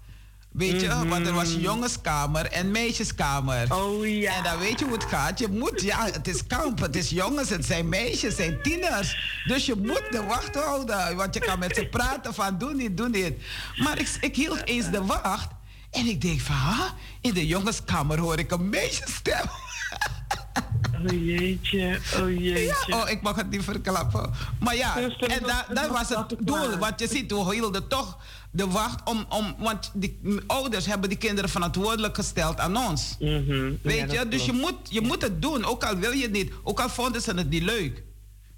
Weet 0.54 0.82
je, 0.82 1.08
want 1.08 1.28
er 1.28 1.34
was 1.34 1.56
jongenskamer 1.60 2.46
en 2.46 2.72
meisjeskamer. 2.72 3.74
Oh 3.76 4.08
ja. 4.08 4.36
En 4.36 4.44
dan 4.44 4.60
weet 4.60 4.80
je 4.80 4.86
hoe 4.86 4.94
het 4.94 5.04
gaat. 5.04 5.40
Je 5.40 5.48
moet, 5.48 5.82
ja, 5.82 6.06
het 6.06 6.28
is 6.28 6.48
kamp, 6.48 6.80
het 6.80 6.96
is 6.96 7.10
jongens, 7.10 7.50
het 7.50 7.66
zijn 7.66 7.90
meisjes, 7.90 8.22
het 8.22 8.36
zijn 8.36 8.62
tieners. 8.62 9.42
Dus 9.46 9.66
je 9.66 9.76
moet 9.76 10.08
de 10.12 10.24
wacht 10.24 10.56
houden. 10.56 11.16
Want 11.16 11.34
je 11.34 11.40
kan 11.40 11.60
met 11.60 11.76
ze 11.76 11.86
praten 11.86 12.34
van 12.34 12.58
doe 12.58 12.74
niet, 12.74 12.98
doe 12.98 13.10
niet. 13.10 13.34
Maar 13.78 14.00
ik, 14.00 14.18
ik 14.22 14.36
hield 14.36 14.68
eens 14.68 14.92
de 14.92 15.06
wacht. 15.06 15.48
En 15.94 16.06
ik 16.08 16.22
denk 16.22 16.40
van, 16.42 16.56
ha, 16.56 16.94
in 17.22 17.34
de 17.34 17.48
jongenskamer 17.48 18.20
hoor 18.20 18.40
ik 18.40 18.52
een 18.52 18.70
meisjesstem. 18.70 19.46
Oh 21.06 21.26
jeetje, 21.26 22.00
oh 22.20 22.30
jeetje. 22.30 22.84
Ja, 22.88 23.02
oh, 23.02 23.10
ik 23.10 23.22
mag 23.22 23.36
het 23.36 23.50
niet 23.50 23.64
verklappen. 23.64 24.34
Maar 24.60 24.76
ja, 24.76 24.98
en 25.20 25.44
da- 25.46 25.66
dat 25.74 25.88
was 25.88 26.10
het 26.10 26.36
doel. 26.40 26.78
Want 26.78 27.00
je 27.00 27.08
ziet, 27.08 27.32
we 27.32 27.54
hielden 27.54 27.88
toch 27.88 28.18
de 28.52 28.68
wacht 28.68 29.10
om... 29.10 29.26
om 29.30 29.56
want 29.60 29.92
die 29.94 30.20
ouders 30.48 30.86
hebben 30.86 31.10
die 31.10 31.18
kinderen 31.18 31.50
verantwoordelijk 31.50 32.16
gesteld 32.16 32.60
aan 32.60 32.78
ons. 32.78 33.16
Mhm. 33.20 33.72
Weet 33.82 34.12
Ja, 34.12 34.20
je? 34.22 34.28
Dus 34.28 34.46
je 34.46 34.52
moet, 34.54 34.76
je 34.90 35.02
moet 35.02 35.22
het 35.22 35.42
doen, 35.42 35.66
ook 35.66 35.84
al 35.84 35.96
wil 35.98 36.12
je 36.12 36.22
het 36.24 36.32
niet. 36.32 36.52
Ook 36.64 36.80
al 36.80 36.90
vonden 36.90 37.22
ze 37.22 37.32
het 37.34 37.50
niet 37.50 37.64
leuk. 37.64 38.04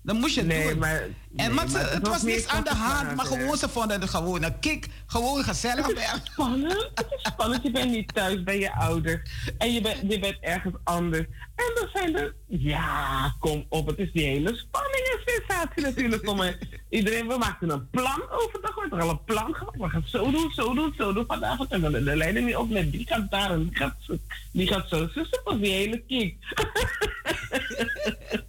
Dan 0.05 0.17
moest 0.19 0.33
je 0.35 0.39
het 0.39 0.49
Nee, 0.49 0.69
doen. 0.69 0.79
maar- 0.79 1.01
en 1.01 1.15
nee, 1.35 1.49
maar 1.49 1.67
ze- 1.67 1.73
maar 1.77 1.91
het 1.91 2.07
was 2.07 2.21
niks 2.21 2.47
aan 2.47 2.63
de 2.63 2.73
hand, 2.73 3.15
maar 3.15 3.25
hè? 3.25 3.31
gewoon 3.37 3.57
ze 3.57 3.69
vonden 3.69 4.01
het 4.01 4.09
gewoon 4.09 4.43
een 4.43 4.59
kick. 4.59 4.87
Gewoon 5.05 5.43
gezellig. 5.43 5.87
Het 5.87 5.97
is 5.97 6.21
spannend. 6.31 6.89
Het 6.95 7.05
is 7.09 7.21
spannend. 7.31 7.63
Je 7.63 7.71
bent 7.71 7.91
niet 7.91 8.13
thuis 8.13 8.43
bij 8.43 8.59
je 8.59 8.73
ouders. 8.75 9.21
En 9.57 9.73
je 9.73 9.81
bent, 9.81 10.11
je 10.11 10.19
bent 10.19 10.37
ergens 10.41 10.75
anders. 10.83 11.25
En 11.55 11.71
dan 11.75 11.87
zijn 11.93 12.15
er... 12.15 12.35
Ja, 12.47 13.35
kom 13.39 13.65
op. 13.69 13.87
Het 13.87 13.97
is 13.97 14.11
die 14.11 14.25
hele 14.25 14.55
spanning 14.55 15.17
en 15.25 15.33
sensatie 15.33 15.83
natuurlijk. 15.83 16.23
Kom. 16.25 16.41
Iedereen, 16.89 17.27
we 17.27 17.37
maakten 17.37 17.69
een 17.69 17.89
plan 17.89 18.21
overdag. 18.29 18.75
We 18.75 18.81
hebben 18.81 18.99
er 18.99 19.05
al 19.05 19.09
een 19.11 19.23
plan 19.23 19.53
gemaakt. 19.55 19.77
We 19.77 19.89
gaan 19.89 20.01
het 20.01 20.09
zo 20.09 20.31
doen, 20.31 20.51
zo 20.51 20.73
doen, 20.73 20.93
zo 20.97 21.13
doen 21.13 21.25
vanavond. 21.27 21.71
En 21.71 21.81
dan 21.81 21.91
de, 21.91 22.01
leider 22.15 22.41
niet 22.41 22.55
op 22.55 22.69
met 22.69 22.91
die 22.91 23.07
gaat 23.07 23.31
daar 23.31 23.51
en 23.51 23.63
die 23.63 23.75
gaat 23.77 23.95
zo. 23.99 24.17
Die 24.51 24.67
gaat 24.67 24.89
zo. 24.89 25.09
Dus 25.13 25.29
dat 25.29 25.41
was 25.43 25.59
die 25.59 25.71
hele 25.71 26.03
kick. 26.07 26.35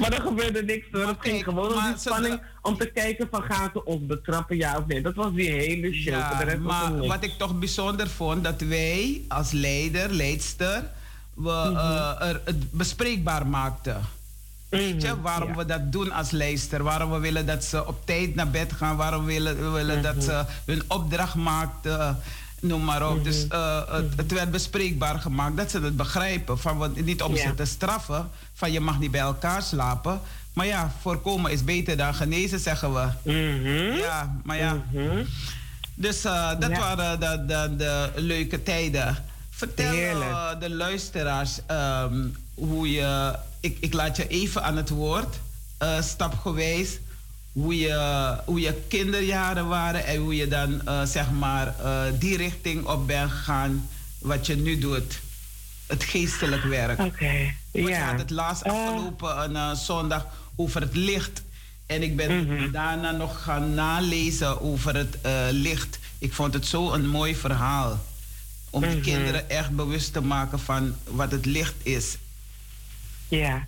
Maar 0.10 0.12
er 0.12 0.20
gebeurde 0.20 0.62
niks 0.62 0.86
hoor. 0.92 1.06
Het 1.06 1.16
ging 1.20 1.44
gewoon 1.44 1.66
om 1.66 1.72
die 1.72 1.82
zodra- 1.82 1.98
spanning 1.98 2.40
om 2.62 2.76
te 2.76 2.86
kijken 2.90 3.28
van 3.30 3.42
gaat 3.42 3.70
ze 3.72 3.84
ons 3.84 4.06
betrappen 4.06 4.56
ja 4.56 4.76
of 4.78 4.86
nee. 4.86 5.02
Dat 5.02 5.14
was 5.14 5.32
die 5.34 5.50
hele 5.50 5.92
show. 5.94 6.14
Ja, 6.14 6.56
maar 6.60 7.06
wat 7.06 7.24
ik 7.24 7.32
toch 7.38 7.58
bijzonder 7.58 8.08
vond, 8.08 8.44
dat 8.44 8.60
wij 8.60 9.20
als 9.28 9.50
leider, 9.50 10.12
leidster, 10.12 10.82
we 11.34 11.50
Mhm. 11.70 11.76
eh, 11.76 12.28
er 12.28 12.40
het 12.44 12.70
bespreekbaar 12.70 13.46
maakten. 13.46 14.00
Weet 14.68 15.02
je, 15.02 15.20
waarom 15.20 15.48
ja. 15.48 15.56
we 15.56 15.64
dat 15.64 15.92
doen 15.92 16.12
als 16.12 16.30
leidster? 16.30 16.82
Waarom 16.82 17.10
we 17.10 17.18
willen 17.18 17.46
dat 17.46 17.64
ze 17.64 17.86
op 17.86 18.06
tijd 18.06 18.34
naar 18.34 18.50
bed 18.50 18.72
gaan? 18.72 18.96
Waarom 18.96 19.24
we 19.24 19.32
willen, 19.32 19.56
we 19.56 19.68
willen 19.68 20.02
dat 20.02 20.14
Mhm. 20.14 20.24
ze 20.24 20.44
hun 20.66 20.82
opdracht 20.88 21.34
maakten? 21.34 22.18
Noem 22.60 22.84
maar 22.84 23.10
op. 23.10 23.24
Dus 23.24 23.46
eh, 23.48 23.80
het, 23.88 24.12
het 24.16 24.32
werd 24.32 24.50
bespreekbaar 24.50 25.18
gemaakt 25.20 25.56
dat 25.56 25.70
ze 25.70 25.80
het 25.80 25.96
begrijpen. 25.96 26.58
Van, 26.58 26.76
wat- 26.78 26.96
niet 27.00 27.22
om 27.22 27.34
Ja. 27.34 27.42
ze 27.48 27.54
te 27.54 27.64
straffen, 27.64 28.30
van 28.54 28.72
je 28.72 28.80
mag 28.80 28.98
niet 28.98 29.10
bij 29.10 29.20
elkaar 29.20 29.62
slapen. 29.62 30.20
Maar 30.52 30.66
ja, 30.66 30.92
voorkomen 31.00 31.50
is 31.52 31.64
beter 31.64 31.96
dan 31.96 32.14
genezen, 32.14 32.58
zeggen 32.60 32.94
we. 32.94 33.06
Mhm. 33.22 33.96
Ja, 33.98 34.36
maar 34.44 34.56
ja. 34.56 34.84
Mhm. 34.92 35.24
Dus 35.94 36.24
eh, 36.24 36.50
dat 36.58 36.70
Ja. 36.70 36.78
waren 36.78 37.20
de, 37.20 37.44
de, 37.46 37.76
de 37.76 38.10
leuke 38.14 38.62
tijden. 38.62 39.24
Vertel 39.50 40.20
eh, 40.22 40.48
de 40.60 40.70
luisteraars 40.70 41.58
ehm, 41.66 42.26
hoe 42.54 42.90
je... 42.90 43.34
Ik, 43.60 43.76
ik 43.80 43.92
laat 43.92 44.16
je 44.16 44.26
even 44.28 44.62
aan 44.64 44.76
het 44.76 44.88
woord, 44.88 45.36
stapgewijs. 46.00 46.98
Hoe 47.52 47.78
je, 47.78 48.36
hoe 48.44 48.60
je 48.60 48.80
kinderjaren 48.88 49.68
waren 49.68 50.04
en 50.06 50.16
hoe 50.20 50.36
je 50.36 50.48
dan 50.48 50.86
eh, 50.86 51.02
zeg 51.04 51.30
maar 51.30 51.74
eh, 51.80 52.02
die 52.18 52.36
richting 52.36 52.84
op 52.86 53.06
bent 53.06 53.30
gegaan 53.30 53.88
wat 54.18 54.46
je 54.46 54.56
nu 54.56 54.78
doet. 54.78 55.20
Het 55.86 56.04
geestelijk 56.04 56.62
werk. 56.62 56.98
Oké, 57.00 57.30
je 57.72 57.82
ja. 57.82 58.10
had 58.10 58.18
het 58.18 58.30
laatst 58.30 58.62
Eh, 58.62 58.72
afgelopen 58.72 59.54
een, 59.56 59.76
zondag 59.76 60.26
over 60.56 60.80
het 60.80 60.94
licht. 60.96 61.42
En 61.86 62.02
ik 62.02 62.16
ben 62.16 62.46
Mhm. 62.46 62.70
daarna 62.70 63.10
nog 63.10 63.42
gaan 63.42 63.74
nalezen 63.74 64.60
over 64.60 64.94
het 64.96 65.16
licht. 65.50 65.98
Ik 66.18 66.32
vond 66.32 66.54
het 66.54 66.66
zo 66.66 66.92
een 66.92 67.08
mooi 67.08 67.36
verhaal. 67.36 68.00
Om 68.70 68.80
die 68.80 68.90
Mhm. 68.90 69.00
kinderen 69.00 69.50
echt 69.50 69.70
bewust 69.70 70.12
te 70.12 70.20
maken 70.20 70.60
van 70.60 70.96
wat 71.04 71.30
het 71.30 71.46
licht 71.46 71.74
is. 71.82 72.16
Ja. 73.28 73.66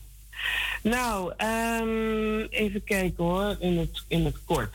Nou, 0.82 1.32
ehm, 1.36 2.40
even 2.50 2.84
kijken 2.84 3.24
hoor, 3.24 3.56
in 3.60 3.78
het, 3.78 4.02
in 4.08 4.24
het 4.24 4.36
kort. 4.44 4.74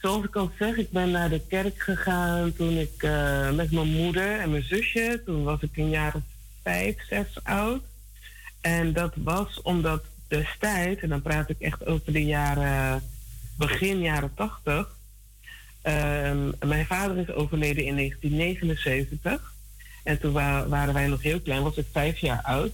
Zoals 0.00 0.24
ik 0.24 0.36
al 0.36 0.50
zeg, 0.58 0.76
ik 0.76 0.90
ben 0.90 1.10
naar 1.10 1.28
de 1.28 1.40
kerk 1.48 1.80
gegaan 1.82 2.52
toen 2.56 2.76
ik 2.78 3.02
eh, 3.02 3.50
met 3.50 3.70
mijn 3.72 3.88
moeder 3.92 4.38
en 4.40 4.50
mijn 4.50 4.62
zusje, 4.62 5.22
toen 5.24 5.42
was 5.44 5.62
ik 5.62 5.76
een 5.76 5.90
jaar 5.90 6.14
of 6.14 6.22
vijf, 6.62 6.96
zes 7.08 7.26
oud. 7.42 7.82
En 8.60 8.92
dat 8.92 9.12
was 9.16 9.62
omdat 9.62 10.04
destijds, 10.28 11.02
en 11.02 11.08
dan 11.08 11.22
praat 11.22 11.48
ik 11.50 11.60
echt 11.60 11.86
over 11.86 12.12
de 12.12 12.24
jaren, 12.24 13.02
begin 13.58 14.00
jaren 14.00 14.32
tachtig. 14.34 14.88
ehm, 15.82 16.50
mijn 16.66 16.86
vader 16.86 17.16
is 17.16 17.30
overleden 17.30 17.84
in 17.84 17.94
1979. 17.94 19.52
En 20.04 20.18
toen 20.20 20.32
wa- 20.32 20.68
waren 20.68 20.94
wij 20.94 21.06
nog 21.06 21.22
heel 21.22 21.40
klein, 21.40 21.62
was 21.62 21.76
ik 21.76 21.86
vijf 21.92 22.18
jaar 22.18 22.42
oud. 22.42 22.72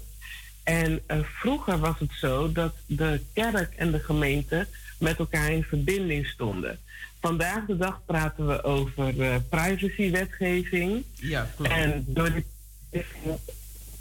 En 0.68 1.00
eh, 1.06 1.18
vroeger 1.22 1.78
was 1.78 1.98
het 1.98 2.10
zo 2.20 2.52
dat 2.52 2.74
de 2.86 3.20
kerk 3.32 3.74
en 3.74 3.90
de 3.90 3.98
gemeente 3.98 4.66
met 4.98 5.18
elkaar 5.18 5.52
in 5.52 5.62
verbinding 5.62 6.26
stonden. 6.26 6.78
Vandaag 7.20 7.66
de 7.66 7.76
dag 7.76 8.00
praten 8.06 8.46
we 8.46 8.64
over 8.64 9.20
eh, 9.20 9.36
privacywetgeving. 9.48 11.04
Ja, 11.14 11.50
klopt. 11.56 11.70
En 11.70 12.04
door 12.06 12.32
die 12.32 12.44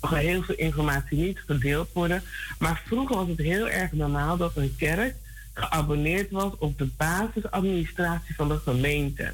mag 0.02 0.12
heel 0.12 0.44
veel 0.44 0.56
informatie 0.56 1.18
niet 1.18 1.40
gedeeld 1.46 1.90
worden. 1.94 2.24
Maar 2.60 2.82
vroeger 2.86 3.16
was 3.16 3.28
het 3.28 3.38
heel 3.38 3.70
erg 3.70 3.92
normaal 3.92 4.38
dat 4.38 4.56
een 4.56 4.76
kerk 4.78 5.16
geabonneerd 5.54 6.32
was 6.32 6.52
op 6.58 6.78
de 6.78 6.90
basisadministratie 6.98 8.36
van 8.36 8.48
de 8.48 8.58
gemeente. 8.58 9.34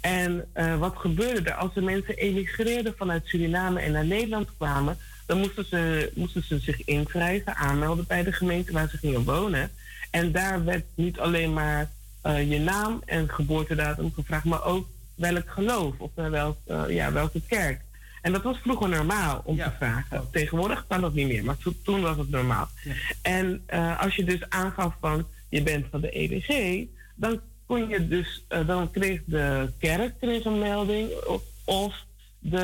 En 0.00 0.44
eh, 0.52 0.78
wat 0.78 0.96
gebeurde 0.96 1.50
er? 1.50 1.56
Als 1.56 1.74
de 1.74 1.82
mensen 1.82 2.16
emigreerden 2.16 2.94
vanuit 2.96 3.26
Suriname 3.26 3.80
en 3.80 3.92
naar 3.92 4.06
Nederland 4.06 4.48
kwamen, 4.56 4.98
dan 5.32 5.40
moesten 5.40 5.64
ze, 5.64 6.12
moesten 6.14 6.42
ze 6.44 6.58
zich 6.58 6.84
inschrijven, 6.84 7.56
aanmelden 7.56 8.04
bij 8.08 8.22
de 8.22 8.32
gemeente 8.32 8.72
waar 8.72 8.88
ze 8.88 8.96
gingen 8.96 9.24
wonen. 9.24 9.70
En 10.10 10.32
daar 10.32 10.64
werd 10.64 10.84
niet 10.94 11.18
alleen 11.18 11.52
maar 11.52 11.90
eh, 12.22 12.50
je 12.50 12.58
naam 12.58 13.02
en 13.06 13.28
geboortedatum 13.28 14.12
gevraagd, 14.14 14.44
maar 14.44 14.64
ook 14.64 14.88
welk 15.14 15.50
geloof 15.50 15.94
of 15.98 16.10
naar 16.14 16.30
welk, 16.30 16.56
eh, 16.66 16.82
ja, 16.88 17.12
welke 17.12 17.40
kerk. 17.48 17.80
En 18.22 18.32
dat 18.32 18.42
was 18.42 18.58
vroeger 18.58 18.88
normaal 18.88 19.42
om 19.44 19.56
Ja, 19.56 19.68
te 19.70 19.76
vragen. 19.76 20.28
Tegenwoordig 20.32 20.84
kan 20.88 21.00
dat 21.00 21.14
niet 21.14 21.26
meer, 21.28 21.44
maar 21.44 21.56
to- 21.58 21.74
toen 21.84 22.00
was 22.00 22.16
het 22.16 22.30
normaal. 22.30 22.68
Ja. 22.84 22.92
En 23.22 23.62
eh, 23.66 24.00
als 24.00 24.16
je 24.16 24.24
dus 24.24 24.48
aangaf 24.48 24.94
van 25.00 25.26
je 25.48 25.62
bent 25.62 25.86
van 25.90 26.00
de 26.00 26.10
EDG, 26.10 26.84
dan 27.14 27.40
kon 27.66 27.88
je 27.88 28.08
dus, 28.08 28.44
eh, 28.48 28.66
dan 28.66 28.90
kreeg 28.90 29.20
de 29.24 29.70
kerk 29.78 30.18
kreeg 30.20 30.44
een 30.44 30.58
melding 30.58 31.10
of, 31.26 31.42
of 31.64 32.04
de, 32.38 32.56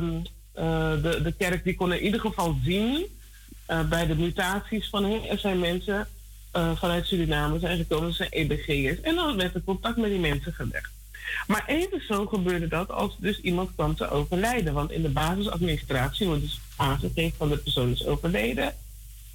eh, 0.00 0.32
de, 0.54 1.20
de 1.22 1.34
kerk 1.38 1.64
die 1.64 1.74
kon 1.74 1.92
in 1.92 2.04
ieder 2.04 2.20
geval 2.20 2.56
zien 2.64 3.06
eh, 3.66 3.88
bij 3.88 4.06
de 4.06 4.14
mutaties 4.14 4.88
van 4.88 5.04
er 5.04 5.38
zijn 5.38 5.58
mensen 5.58 6.08
eh, 6.50 6.76
vanuit 6.76 7.06
Suriname 7.06 7.58
zijn 7.58 7.76
gekomen, 7.76 8.12
zijn 8.12 8.30
EBG'ers. 8.30 9.00
En 9.00 9.14
dan 9.14 9.36
werd 9.36 9.54
er 9.54 9.64
contact 9.64 9.96
met 9.96 10.10
die 10.10 10.18
mensen 10.18 10.52
gelegd. 10.52 10.90
Maar 11.46 11.64
even 11.66 12.02
zo 12.08 12.26
gebeurde 12.26 12.68
dat 12.68 12.90
als 12.90 13.16
dus 13.18 13.40
iemand 13.40 13.70
kwam 13.74 13.94
te 13.94 14.10
overlijden. 14.10 14.74
Want 14.74 14.90
in 14.90 15.02
de 15.02 15.08
basisadministratie 15.08 16.26
wordt 16.26 16.42
dus 16.42 16.60
aangegeven 16.76 17.36
van 17.36 17.48
de 17.48 17.56
persoon 17.56 17.90
is 17.90 18.06
overleden. 18.06 18.74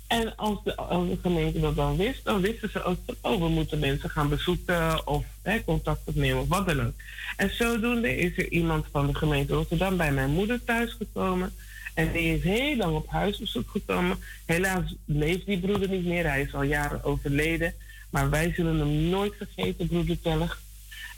En 0.10 0.36
als 0.36 0.64
de, 0.64 1.18
gemeente 1.22 1.60
dat 1.60 1.76
dan 1.76 1.98
wist, 1.98 2.24
dan 2.24 2.42
wisten 2.42 2.70
ze 2.70 2.84
ook 2.84 2.98
van, 3.06 3.16
oh, 3.22 3.42
we 3.42 3.48
moeten 3.48 3.80
mensen 3.80 4.10
gaan 4.10 4.30
bezoeken 4.30 5.08
of 5.08 5.26
hè, 5.42 5.64
contact 5.64 6.00
opnemen 6.04 6.42
of 6.42 6.48
wat 6.48 6.68
dan 6.68 6.82
ook. 6.86 6.94
En 7.38 7.50
zodoende 7.56 8.18
is 8.18 8.38
er 8.38 8.50
iemand 8.52 8.86
van 8.92 9.08
de 9.08 9.16
gemeente 9.16 9.54
Rotterdam 9.54 9.98
bij 9.98 10.12
mijn 10.12 10.30
moeder 10.30 10.64
thuis 10.64 10.92
gekomen. 10.92 11.54
En 11.94 12.12
die 12.12 12.38
is 12.38 12.44
heel 12.44 12.76
lang 12.76 12.96
op 12.96 13.10
huisbezoek 13.10 13.70
gekomen. 13.70 14.18
Helaas 14.46 14.96
leeft 15.06 15.46
die 15.46 15.60
broeder 15.60 15.90
niet 15.90 16.06
meer, 16.06 16.30
hij 16.30 16.42
is 16.42 16.54
al 16.54 16.64
jaren 16.64 17.04
overleden. 17.04 17.74
Maar 18.10 18.30
wij 18.30 18.54
zullen 18.56 18.80
hem 18.80 19.10
nooit 19.10 19.34
vergeten, 19.38 19.88
broeder 19.88 20.22
Tellig. 20.22 20.62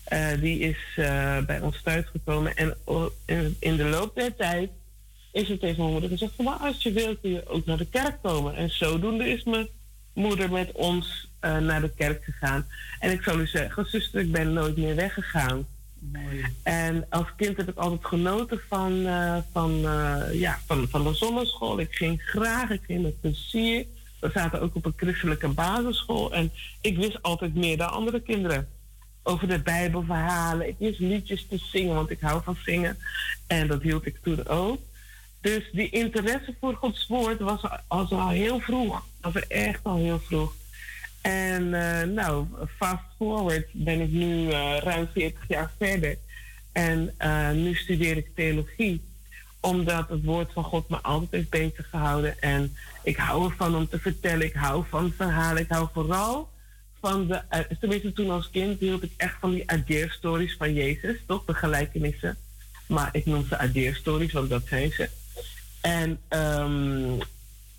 Eh, 0.04 0.28
die 0.40 0.60
is 0.60 0.78
eh, 0.96 1.38
bij 1.46 1.60
ons 1.62 1.82
thuisgekomen. 1.84 2.56
En 2.56 2.78
o- 2.84 3.12
in, 3.26 3.56
in 3.60 3.76
de 3.76 3.84
loop 3.86 4.16
der 4.16 4.36
tijd 4.36 4.70
is 5.32 5.50
er 5.50 5.60
tegen 5.60 5.78
mijn 5.78 5.92
moeder 5.92 6.10
gezegd: 6.10 6.34
van, 6.36 6.60
als 6.60 6.84
je 6.84 6.92
wilt 6.92 7.20
kun 7.22 7.32
je 7.32 7.48
ook 7.48 7.66
naar 7.66 7.78
de 7.78 7.90
kerk 7.90 8.18
komen. 8.22 8.56
En 8.56 8.70
zodoende 8.70 9.28
is 9.28 9.44
mijn 9.44 9.68
moeder 10.14 10.52
met 10.52 10.72
ons 10.72 11.30
eh, 11.40 11.58
naar 11.58 11.82
de 11.82 11.92
kerk 11.96 12.24
gegaan. 12.24 12.68
En 13.00 13.12
ik 13.12 13.22
zal 13.22 13.40
u 13.40 13.48
zeggen, 13.48 13.86
zuster, 13.86 14.22
ik 14.22 14.32
ben 14.32 14.54
nooit 14.54 14.78
meer 14.78 14.96
weggegaan. 14.96 15.68
Mooi. 16.00 16.46
En 16.64 17.06
als 17.10 17.28
kind 17.38 17.58
heb 17.58 17.70
ik 17.70 17.78
altijd 17.78 18.06
genoten 18.06 18.60
van, 18.68 18.92
uh, 18.92 19.38
van, 19.52 19.72
uh, 19.72 20.24
ja, 20.34 20.60
van, 20.66 20.88
van 20.90 21.04
de 21.04 21.14
zonneschool. 21.14 21.80
Ik 21.80 21.96
ging 21.96 22.22
graag, 22.22 22.70
ik 22.70 22.82
ging 22.86 23.02
met 23.02 23.22
plezier. 23.22 23.86
We 24.20 24.30
zaten 24.34 24.62
ook 24.62 24.76
op 24.76 24.86
een 24.86 24.94
christelijke 24.96 25.48
basisschool. 25.48 26.34
En 26.34 26.52
ik 26.82 26.98
wist 26.98 27.22
altijd 27.22 27.56
meer 27.56 27.78
dan 27.78 27.92
andere 27.92 28.22
kinderen. 28.22 28.68
Over 29.24 29.48
de 29.48 29.60
Bijbelverhalen. 29.60 30.68
Ik 30.68 30.76
wist 30.80 31.00
liedjes 31.00 31.48
te 31.48 31.58
zingen, 31.58 31.96
want 31.96 32.10
ik 32.10 32.20
hou 32.20 32.44
van 32.44 32.58
zingen. 32.66 32.98
En 33.48 33.68
dat 33.68 33.82
hield 33.82 34.06
ik 34.06 34.18
toen 34.24 34.48
ook. 34.48 34.80
Dus 35.42 35.70
die 35.72 35.90
interesse 35.90 36.56
voor 36.60 36.76
Gods 36.76 37.08
woord 37.08 37.40
was 37.40 37.62
al, 37.88 38.30
heel 38.30 38.60
vroeg. 38.60 39.06
Was 39.22 39.36
er 39.36 39.46
echt 39.48 39.80
al 39.84 39.96
heel 39.96 40.20
vroeg. 40.20 40.54
En 41.22 41.64
uh, 41.64 42.02
nou, 42.02 42.46
fast 42.78 43.04
forward 43.18 43.68
ben 43.72 44.02
ik 44.02 44.12
nu 44.12 44.48
uh, 44.48 44.78
ruim 44.78 45.08
40 45.14 45.48
jaar 45.48 45.72
verder. 45.78 46.18
En 46.72 47.14
uh, 47.20 47.52
nu 47.52 47.76
studeer 47.76 48.18
ik 48.18 48.30
theologie. 48.36 49.02
Omdat 49.60 50.10
het 50.10 50.24
woord 50.24 50.54
van 50.54 50.64
God 50.64 50.90
me 50.90 51.02
altijd 51.02 51.32
heeft 51.32 51.50
bezig 51.50 51.90
gehouden. 51.90 52.42
En 52.42 52.76
ik 53.04 53.18
hou 53.18 53.50
ervan 53.50 53.76
om 53.76 53.88
te 53.88 54.00
vertellen. 54.00 54.46
Ik 54.46 54.54
hou 54.54 54.84
van 54.90 55.14
verhalen. 55.18 55.62
Ik 55.62 55.70
hou 55.72 55.88
vooral 55.94 56.50
van 57.00 57.28
de... 57.28 57.42
tenminste, 57.80 58.14
toen 58.14 58.30
als 58.30 58.50
kind 58.50 58.80
hield 58.80 59.04
ik 59.04 59.12
echt 59.18 59.36
van 59.40 59.52
die 59.52 59.72
adeerstories 59.72 60.56
van 60.58 60.74
Jezus. 60.74 61.18
Toch? 61.28 61.46
De 61.46 61.54
gelijkenissen. 61.54 62.38
Maar 62.88 63.10
ik 63.12 63.26
noem 63.26 63.46
ze 63.46 63.58
adeerstories, 63.58 64.32
want 64.32 64.50
dat 64.50 64.68
zijn 64.68 64.92
ze. 64.92 65.10
En, 65.82 66.20
um, 66.30 67.18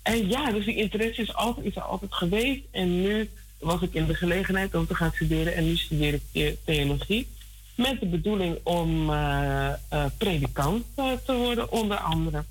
en 0.01 0.27
ja, 0.29 0.51
dus 0.51 0.65
die 0.65 0.75
interesse 0.75 1.21
is, 1.21 1.33
altijd, 1.33 1.65
is 1.65 1.75
er 1.75 1.81
altijd 1.81 2.13
geweest. 2.13 2.61
En 2.71 3.01
nu 3.01 3.29
was 3.59 3.81
ik 3.81 3.93
in 3.93 4.05
de 4.05 4.13
gelegenheid 4.13 4.75
om 4.75 4.87
te 4.87 4.95
gaan 4.95 5.11
studeren. 5.13 5.55
En 5.55 5.65
nu 5.65 5.75
studeer 5.75 6.13
ik 6.31 6.57
theologie. 6.65 7.27
Met 7.75 7.99
de 7.99 8.05
bedoeling 8.05 8.57
om 8.63 9.09
uh, 9.09 9.69
uh, 9.93 10.05
predikant 10.17 10.85
te 10.95 11.33
worden, 11.33 11.71
onder 11.71 11.97
andere. 11.97 12.43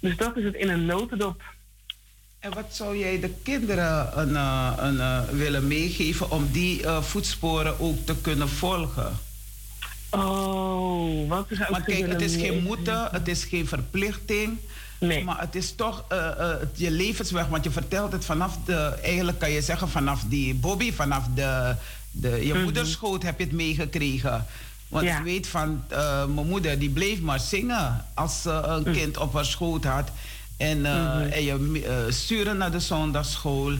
Dus 0.00 0.16
dat 0.16 0.36
is 0.36 0.44
het 0.44 0.54
in 0.54 0.68
een 0.68 0.84
notendop. 0.84 1.42
En 2.38 2.54
wat 2.54 2.74
zou 2.74 2.98
jij 2.98 3.20
de 3.20 3.30
kinderen 3.42 4.18
een, 4.18 4.34
een, 4.84 5.26
willen 5.36 5.66
meegeven 5.66 6.30
om 6.30 6.48
die 6.52 6.88
voetsporen 7.00 7.80
ook 7.80 8.06
te 8.06 8.16
kunnen 8.20 8.48
volgen? 8.48 9.18
Oh, 10.18 11.28
wat 11.28 11.46
is 11.48 11.58
Maar 11.58 11.82
kijk, 11.82 12.06
het 12.06 12.20
is 12.22 12.34
geen 12.36 12.62
moeten, 12.62 13.08
het 13.10 13.28
is 13.28 13.44
geen 13.44 13.66
verplichting. 13.66 14.58
Nee. 15.00 15.24
Maar 15.24 15.40
het 15.40 15.54
is 15.54 15.74
toch 15.74 16.04
uh, 16.12 16.18
uh, 16.38 16.54
je 16.74 16.90
levensweg, 16.90 17.46
want 17.46 17.64
je 17.64 17.70
vertelt 17.70 18.12
het 18.12 18.24
vanaf 18.24 18.58
de, 18.64 18.98
eigenlijk 19.02 19.38
kan 19.38 19.50
je 19.50 19.62
zeggen 19.62 19.88
vanaf 19.88 20.22
die 20.26 20.54
Bobby, 20.54 20.92
vanaf 20.92 21.24
de, 21.34 21.74
de, 22.10 22.28
je 22.28 22.44
mm 22.44 22.50
-hmm. 22.50 22.62
moederschoot 22.62 23.22
heb 23.22 23.38
je 23.38 23.44
het 23.44 23.52
meegekregen. 23.52 24.46
Want 24.88 25.06
ja. 25.06 25.18
ik 25.18 25.24
weet 25.24 25.46
van 25.46 25.84
uh, 25.92 26.24
mijn 26.24 26.46
moeder, 26.46 26.78
die 26.78 26.90
bleef 26.90 27.20
maar 27.20 27.40
zingen 27.40 28.04
als 28.14 28.42
ze 28.42 28.50
een 28.50 28.82
mm. 28.86 28.92
kind 28.92 29.16
op 29.16 29.34
haar 29.34 29.44
schoot 29.44 29.84
had. 29.84 30.10
En, 30.56 30.78
mm 30.78 30.84
-hmm. 30.84 31.22
en 31.22 31.44
je 31.44 32.06
sturen 32.08 32.56
naar 32.56 32.70
de 32.70 32.80
zondagschool. 32.80 33.72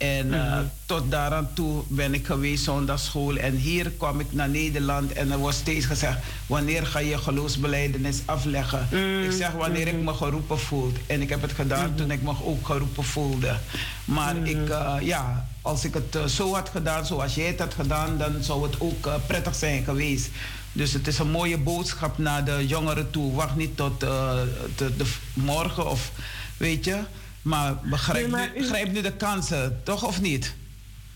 En 0.00 0.26
uh, 0.26 0.32
mm 0.32 0.52
-hmm. 0.52 0.70
tot 0.86 1.10
daaraan 1.10 1.48
toe 1.54 1.82
ben 1.88 2.14
ik 2.14 2.26
geweest 2.26 2.64
zondagschool. 2.64 3.36
En 3.36 3.56
hier 3.56 3.90
kwam 3.90 4.20
ik 4.20 4.32
naar 4.32 4.48
Nederland 4.48 5.12
en 5.12 5.30
er 5.30 5.38
wordt 5.38 5.56
steeds 5.56 5.86
gezegd... 5.86 6.18
wanneer 6.46 6.86
ga 6.86 6.98
je 6.98 7.18
geloofsbeleidenis 7.18 8.22
afleggen? 8.24 8.88
Mm 8.90 8.98
-hmm. 8.98 9.24
Ik 9.24 9.32
zeg 9.32 9.52
wanneer 9.52 9.88
ik 9.88 10.00
me 10.00 10.14
geroepen 10.14 10.58
voel. 10.58 10.92
En 11.06 11.20
ik 11.20 11.28
heb 11.28 11.42
het 11.42 11.52
gedaan 11.52 11.80
mm 11.80 11.86
-hmm. 11.86 11.96
toen 11.96 12.10
ik 12.10 12.22
me 12.22 12.32
ook 12.44 12.66
geroepen 12.66 13.04
voelde. 13.04 13.56
Maar 14.04 14.36
ik, 14.36 14.68
uh, 14.68 14.94
ja, 15.00 15.48
als 15.62 15.84
ik 15.84 15.94
het 15.94 16.16
uh, 16.16 16.24
zo 16.24 16.54
had 16.54 16.68
gedaan 16.68 17.06
zoals 17.06 17.34
jij 17.34 17.46
het 17.46 17.58
had 17.58 17.74
gedaan... 17.74 18.18
dan 18.18 18.42
zou 18.42 18.62
het 18.62 18.80
ook 18.80 19.08
prettig 19.26 19.54
zijn 19.54 19.84
geweest. 19.84 20.28
Dus 20.72 20.92
het 20.92 21.06
is 21.06 21.18
een 21.18 21.30
mooie 21.30 21.58
boodschap 21.58 22.18
naar 22.18 22.44
de 22.44 22.66
jongeren 22.66 23.10
toe. 23.10 23.34
Wacht 23.34 23.56
niet 23.56 23.76
tot 23.76 24.00
de, 24.00 24.46
de 24.76 25.12
morgen 25.34 25.90
of 25.90 26.10
weet 26.56 26.84
je... 26.84 26.98
Maar 27.42 27.76
begrijp, 27.82 28.22
nee, 28.22 28.30
maar 28.30 28.48
u... 28.48 28.52
nu, 28.54 28.60
begrijp 28.60 28.92
nu 28.92 29.00
de 29.00 29.12
kansen, 29.12 29.80
toch 29.82 30.06
of 30.06 30.20
niet? 30.20 30.54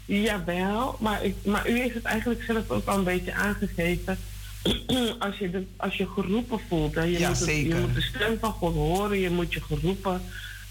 Jawel, 0.05 0.97
maar, 1.01 1.25
ik, 1.25 1.37
maar 1.45 1.69
u 1.69 1.79
heeft 1.79 1.95
het 1.95 2.05
eigenlijk 2.05 2.43
zelf 2.43 2.71
ook 2.71 2.87
al 2.87 2.99
een 2.99 3.05
beetje 3.05 3.35
aangegeven. 3.35 4.19
als, 5.19 5.39
je 5.39 5.51
de, 5.51 5.67
als 5.77 5.97
je 5.97 6.09
geroepen 6.09 6.61
voelt, 6.69 6.95
hè, 6.95 7.03
je, 7.03 7.19
ja, 7.19 7.29
moet 7.29 7.39
het, 7.39 7.49
je 7.49 7.75
moet 7.81 7.95
de 7.95 8.01
stem 8.01 8.39
van 8.41 8.53
God 8.53 8.75
horen, 8.75 9.19
je 9.19 9.31
moet 9.31 9.53
je 9.53 9.61
geroepen 9.61 10.23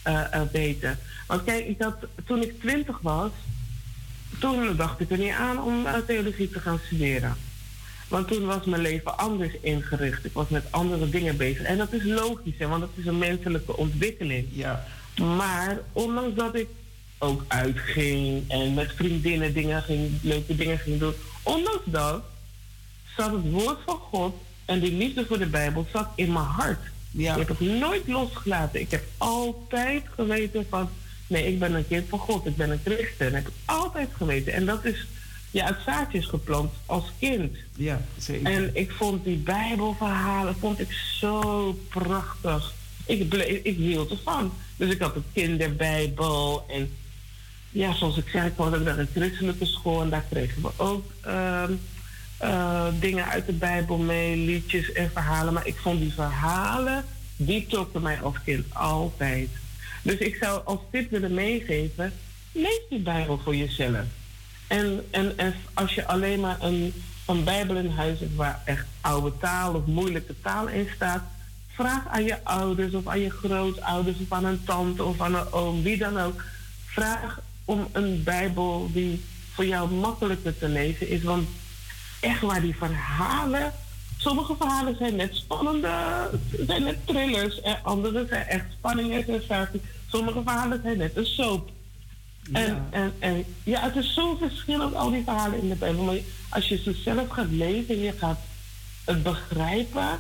uh, 0.08 0.22
uh, 0.34 0.42
weten. 0.52 1.00
Want 1.28 1.44
kijk, 1.44 1.68
ik 1.68 1.82
had, 1.82 1.96
toen 2.26 2.42
ik 2.42 2.60
twintig 2.60 3.00
was, 3.02 3.32
toen 4.40 4.76
dacht 4.76 5.00
ik 5.00 5.12
er 5.12 5.18
niet 5.18 5.34
aan 5.34 5.62
om 5.62 5.86
uh, 5.86 5.94
theologie 6.08 6.50
te 6.50 6.60
gaan 6.60 6.80
studeren. 6.86 7.36
Want 8.08 8.28
toen 8.28 8.46
was 8.46 8.66
mijn 8.66 8.82
leven 8.82 9.18
anders 9.18 9.54
ingericht. 9.62 10.26
Ik 10.26 10.34
was 10.34 10.48
met 10.50 10.72
andere 10.72 11.10
dingen 11.10 11.38
bezig. 11.38 11.62
En 11.62 11.78
dat 11.78 11.94
is 11.94 12.04
logisch, 12.04 12.58
hè, 12.58 12.68
want 12.68 12.82
dat 12.82 12.90
is 12.96 13.06
een 13.06 13.18
menselijke 13.18 13.78
ontwikkeling. 13.78 14.48
Ja. 14.52 14.86
Maar 15.18 15.80
ondanks 15.92 16.36
dat 16.36 16.56
ik 16.56 16.68
ook 17.18 17.44
uitging 17.48 18.44
en 18.48 18.74
met 18.74 18.92
vriendinnen 18.96 19.54
dingen 19.54 19.82
ging, 19.82 20.12
leuke 20.22 20.56
dingen 20.56 20.80
ging 20.80 21.00
doen, 21.00 21.14
ondanks 21.44 21.84
dat 21.86 22.24
zat 23.18 23.32
het 23.32 23.52
woord 23.52 23.80
van 23.86 23.98
God 23.98 24.36
en 24.66 24.80
die 24.80 24.94
liefde 24.94 25.26
voor 25.26 25.38
de 25.38 25.46
Bijbel 25.46 25.88
zat 25.92 26.08
in 26.16 26.32
mijn 26.32 26.46
hart. 26.46 26.92
Ja. 27.12 27.32
Ik 27.36 27.48
heb 27.48 27.60
het 27.60 27.60
nooit 27.60 28.08
losgelaten. 28.08 28.80
Ik 28.80 28.92
heb 28.92 29.04
altijd 29.18 30.04
geweten 30.16 30.66
van, 30.70 30.90
nee, 31.28 31.48
ik 31.48 31.60
ben 31.60 31.74
een 31.74 31.88
kind 31.88 32.10
van 32.10 32.20
God, 32.20 32.46
ik 32.46 32.56
ben 32.56 32.70
een 32.70 32.82
christen. 32.84 33.32
Dat 33.32 33.34
heb 33.34 33.48
ik 33.48 33.54
altijd 33.66 34.10
geweten. 34.18 34.54
En 34.54 34.66
dat 34.66 34.86
is, 34.86 35.06
ja, 35.52 35.66
het 35.66 35.78
zaadje 35.86 36.18
is 36.18 36.26
geplant 36.26 36.74
als 36.86 37.12
kind. 37.20 37.56
Ja, 37.76 38.02
zeker. 38.18 38.52
En 38.52 38.70
ik 38.74 38.92
vond 38.92 39.24
die 39.24 39.38
Bijbelverhalen 39.38 40.56
vond 40.60 40.80
ik 40.80 40.92
zo 40.92 41.74
prachtig. 41.90 42.74
Ik, 43.06 43.30
bleef, 43.30 43.64
ik 43.64 43.76
hield 43.76 44.12
ervan. 44.12 44.54
Dus 44.84 44.92
ik 44.94 45.02
had 45.02 45.16
een 45.16 45.26
kinderbijbel. 45.34 46.66
En 46.68 46.92
ja, 47.70 47.94
zoals 47.94 48.18
ik 48.18 48.28
zei, 48.28 48.48
ik 48.48 48.54
kwam 48.54 48.84
naar 48.84 49.00
een 49.00 49.10
christelijke 49.14 49.66
school. 49.66 50.02
En 50.02 50.10
daar 50.10 50.26
kregen 50.30 50.62
we 50.62 50.70
ook 50.78 51.12
uh, 51.28 51.64
uh, 52.42 52.86
dingen 53.00 53.26
uit 53.26 53.46
de 53.46 53.54
Bijbel 53.54 53.98
mee, 53.98 54.38
liedjes 54.38 54.92
en 54.92 55.12
verhalen. 55.12 55.54
Maar 55.54 55.68
ik 55.68 55.76
vond 55.78 56.00
die 56.00 56.14
verhalen, 56.14 57.06
die 57.36 57.68
trokken 57.68 58.02
mij 58.02 58.22
als 58.22 58.36
kind 58.46 58.66
altijd. 58.74 59.50
Dus 60.02 60.18
ik 60.18 60.36
zou 60.36 60.62
als 60.66 60.80
tip 60.92 61.12
willen 61.12 61.34
meegeven, 61.34 62.14
lees 62.52 62.82
die 62.90 63.00
Bijbel 63.00 63.40
voor 63.44 63.56
jezelf. 63.56 64.06
En, 64.68 65.06
en, 65.12 65.38
en 65.38 65.54
als 65.74 65.94
je 65.94 66.08
alleen 66.08 66.40
maar 66.40 66.58
een, 66.62 66.94
een 67.28 67.44
Bijbel 67.44 67.76
in 67.76 67.90
huis 67.90 68.20
hebt 68.20 68.36
waar 68.36 68.62
echt 68.66 68.86
oude 69.02 69.38
taal 69.38 69.74
of 69.74 69.86
moeilijke 69.86 70.36
taal 70.42 70.68
in 70.68 70.88
staat, 70.96 71.24
Vraag 71.74 72.08
aan 72.08 72.24
je 72.24 72.44
ouders 72.44 72.94
of 72.94 73.08
aan 73.08 73.20
je 73.20 73.30
grootouders 73.30 74.18
of 74.20 74.32
aan 74.32 74.46
een 74.46 74.64
tante 74.64 75.04
of 75.04 75.22
aan 75.22 75.36
een 75.36 75.52
oom, 75.52 75.84
wie 75.84 75.98
dan 75.98 76.20
ook. 76.20 76.44
Vraag 76.86 77.40
om 77.66 77.88
een 77.92 78.24
Bijbel 78.24 78.90
die 78.92 79.24
voor 79.54 79.66
jou 79.66 79.92
makkelijker 79.92 80.58
te 80.58 80.68
lezen 80.68 81.10
is. 81.10 81.24
Want 81.24 81.48
echt 82.20 82.42
waar 82.42 82.62
die 82.62 82.76
verhalen. 82.76 83.74
Sommige 84.18 84.56
verhalen 84.56 84.96
zijn 84.98 85.16
net 85.16 85.36
spannende, 85.36 86.30
zijn 86.68 86.84
net 86.84 86.98
thrillers. 87.06 87.62
En 87.62 87.80
andere 87.84 88.26
zijn 88.30 88.48
echt 88.48 88.66
spanning 88.72 89.14
en 89.14 89.24
sensatie. 89.24 89.82
Sommige 90.08 90.42
verhalen 90.44 90.80
zijn 90.84 90.98
net 90.98 91.18
een 91.18 91.26
soap. 91.26 91.70
Ja. 92.52 92.60
En, 92.60 92.88
en, 92.90 93.14
en 93.20 93.46
ja, 93.64 93.82
het 93.82 93.96
is 93.96 94.14
zo 94.14 94.36
verschillend, 94.36 94.96
al 94.96 95.12
die 95.12 95.24
verhalen 95.24 95.62
in 95.62 95.70
de 95.70 95.76
Bijbel. 95.76 96.04
Maar 96.04 96.18
als 96.50 96.68
je 96.68 96.78
ze 96.78 96.94
zelf 96.94 97.30
gaat 97.30 97.50
lezen 97.50 97.96
en 97.96 98.02
je 98.02 98.12
gaat 98.12 98.40
het 99.06 99.24
begrijpen, 99.24 100.20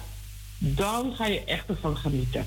dan 0.65 1.13
ga 1.15 1.25
je 1.25 1.43
echt 1.43 1.69
ervan 1.69 1.97
genieten. 1.97 2.45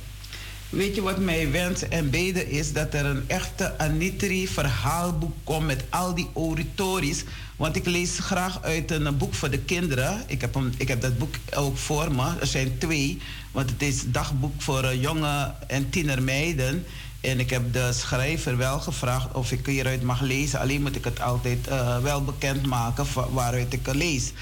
Weet 0.68 0.94
je 0.94 1.02
wat 1.02 1.18
mijn 1.18 1.50
wens 1.50 1.88
en 1.88 2.10
beden 2.10 2.50
is? 2.50 2.72
Dat 2.72 2.94
er 2.94 3.04
een 3.04 3.24
echte 3.26 3.78
Anitri 3.78 4.48
verhaalboek 4.48 5.34
komt 5.44 5.66
met 5.66 5.84
al 5.90 6.14
die 6.14 6.28
oratories. 6.32 7.24
Want 7.56 7.76
ik 7.76 7.86
lees 7.86 8.18
graag 8.18 8.62
uit 8.62 8.90
een 8.90 9.16
boek 9.16 9.34
voor 9.34 9.50
de 9.50 9.58
kinderen. 9.58 10.22
Ik 10.26 10.40
heb, 10.40 10.54
een, 10.54 10.74
ik 10.76 10.88
heb 10.88 11.00
dat 11.00 11.18
boek 11.18 11.34
ook 11.54 11.76
voor 11.76 12.12
me. 12.12 12.32
Er 12.40 12.46
zijn 12.46 12.78
twee. 12.78 13.18
Want 13.52 13.70
het 13.70 13.82
is 13.82 14.02
dagboek 14.06 14.62
voor 14.62 14.94
jonge 14.94 15.54
en 15.66 15.90
tienermeiden. 15.90 16.84
En 17.20 17.40
ik 17.40 17.50
heb 17.50 17.72
de 17.72 17.92
schrijver 17.92 18.56
wel 18.56 18.80
gevraagd 18.80 19.34
of 19.34 19.52
ik 19.52 19.66
hieruit 19.66 20.02
mag 20.02 20.20
lezen. 20.20 20.60
Alleen 20.60 20.82
moet 20.82 20.96
ik 20.96 21.04
het 21.04 21.20
altijd 21.20 21.68
uh, 21.68 21.98
wel 21.98 22.24
bekendmaken 22.24 23.06
waaruit 23.32 23.72
ik 23.72 23.94
lees. 23.94 24.32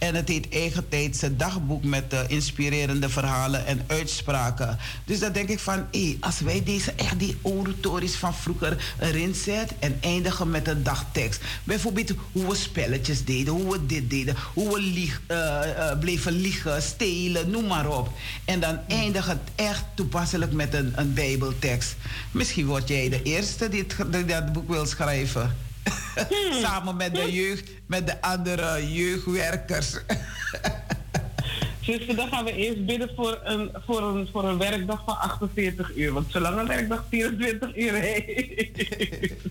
En 0.00 0.14
het 0.14 0.28
heet 0.28 0.48
Eigen 0.48 0.88
Tijdse 0.88 1.36
Dagboek 1.36 1.84
met 1.84 2.12
uh, 2.12 2.20
inspirerende 2.28 3.08
verhalen 3.08 3.66
en 3.66 3.82
uitspraken. 3.86 4.78
Dus 5.04 5.18
dan 5.18 5.32
denk 5.32 5.48
ik 5.48 5.58
van, 5.58 5.86
hé, 5.90 6.16
als 6.20 6.40
wij 6.40 6.62
deze 6.64 6.92
echt 6.92 7.18
die 7.18 7.38
oratories 7.42 8.14
van 8.14 8.34
vroeger 8.34 8.94
erin 8.98 9.34
zetten 9.34 9.76
en 9.78 9.98
eindigen 10.00 10.50
met 10.50 10.68
een 10.68 10.82
dagtekst. 10.82 11.40
Bijvoorbeeld 11.64 12.12
hoe 12.32 12.48
we 12.48 12.54
spelletjes 12.54 13.24
deden, 13.24 13.52
hoe 13.52 13.72
we 13.72 13.86
dit 13.86 14.10
deden, 14.10 14.36
hoe 14.54 14.74
we 14.74 14.80
lieg, 14.80 15.20
uh, 15.28 15.36
uh, 15.36 15.98
bleven 15.98 16.32
liegen, 16.32 16.82
stelen, 16.82 17.50
noem 17.50 17.66
maar 17.66 17.88
op. 17.98 18.08
En 18.44 18.60
dan 18.60 18.78
eindigen 18.88 19.30
het 19.30 19.66
echt 19.66 19.84
toepasselijk 19.94 20.52
met 20.52 20.74
een, 20.74 20.92
een 20.94 21.14
bijbeltekst. 21.14 21.96
Misschien 22.30 22.66
word 22.66 22.88
jij 22.88 23.08
de 23.08 23.22
eerste 23.22 23.68
die 23.68 23.86
dat 24.26 24.52
boek 24.52 24.68
wil 24.68 24.86
schrijven. 24.86 25.69
Samen 26.62 26.96
met 26.96 27.14
de 27.14 27.32
jeugd, 27.32 27.70
met 27.86 28.06
de 28.06 28.20
andere 28.22 28.92
jeugdwerkers. 28.92 29.96
Dus 31.98 32.16
dan 32.16 32.28
gaan 32.28 32.44
we 32.44 32.54
eerst 32.54 32.86
bidden 32.86 33.10
voor 33.16 33.40
een, 33.44 33.70
voor, 33.86 34.02
een, 34.02 34.28
voor 34.32 34.44
een 34.44 34.58
werkdag 34.58 35.02
van 35.06 35.18
48 35.18 35.96
uur. 35.96 36.12
Want 36.12 36.32
zolang 36.32 36.58
een 36.58 36.66
werkdag 36.66 37.04
24 37.08 37.76
uur 37.76 37.92
heeft. 37.92 39.48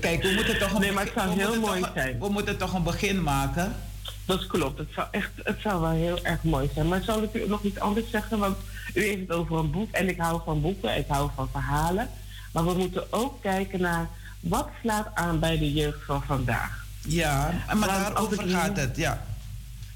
Kijk, 0.00 0.22
we 0.22 0.32
moeten 0.34 0.58
toch 0.58 0.72
een, 0.72 0.80
nee, 0.80 0.92
maar 0.92 1.04
het 1.04 1.12
zou 1.14 1.30
heel 1.30 1.60
mooi 1.60 1.80
toch, 1.80 1.90
zijn. 1.94 2.18
We 2.18 2.28
moeten 2.28 2.58
toch 2.58 2.74
een 2.74 2.82
begin 2.82 3.22
maken. 3.22 3.76
Dat 4.24 4.46
klopt. 4.46 4.78
Het 4.78 4.88
zou, 4.94 5.06
echt, 5.10 5.30
het 5.42 5.60
zou 5.60 5.80
wel 5.80 5.90
heel 5.90 6.18
erg 6.22 6.42
mooi 6.42 6.70
zijn. 6.74 6.88
Maar 6.88 7.02
zal 7.02 7.22
ik 7.22 7.34
u 7.34 7.48
nog 7.48 7.62
iets 7.62 7.78
anders 7.78 8.10
zeggen? 8.10 8.38
Want 8.38 8.56
u 8.94 9.02
heeft 9.02 9.20
het 9.20 9.32
over 9.32 9.58
een 9.58 9.70
boek. 9.70 9.90
En 9.90 10.08
ik 10.08 10.18
hou 10.18 10.40
van 10.44 10.60
boeken. 10.60 10.96
Ik 10.96 11.06
hou 11.08 11.30
van 11.34 11.48
verhalen. 11.52 12.10
Maar 12.52 12.64
we 12.64 12.74
moeten 12.74 13.12
ook 13.12 13.42
kijken 13.42 13.80
naar 13.80 14.08
wat 14.40 14.68
slaat 14.82 15.08
aan 15.14 15.38
bij 15.38 15.58
de 15.58 15.72
jeugd 15.72 16.04
van 16.04 16.22
vandaag. 16.22 16.84
Ja, 17.00 17.64
maar 17.74 17.88
daarover 17.88 18.48
gaat 18.48 18.76
het, 18.76 18.96
ja. 18.96 19.22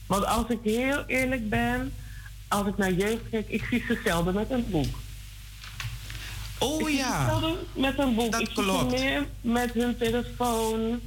Want 0.06 0.26
als 0.26 0.48
ik 0.48 0.58
heel 0.62 1.04
eerlijk 1.06 1.48
ben, 1.48 1.92
als 2.48 2.66
ik 2.66 2.76
naar 2.76 2.92
jeugd 2.92 3.28
kijk, 3.30 3.48
ik 3.48 3.64
zie 3.70 3.84
ze 3.86 4.00
zelden 4.04 4.34
met 4.34 4.50
een 4.50 4.66
boek. 4.70 4.98
Oh 6.58 6.88
ik 6.88 6.96
ja. 6.96 7.38
Zie 7.38 7.56
met 7.72 7.98
een 7.98 8.14
boek. 8.14 8.32
Dat 8.32 8.40
ik 8.40 8.48
klopt. 8.54 8.98
zie 8.98 9.08
meer 9.08 9.26
met 9.40 9.72
hun 9.72 9.96
telefoon. 9.96 11.00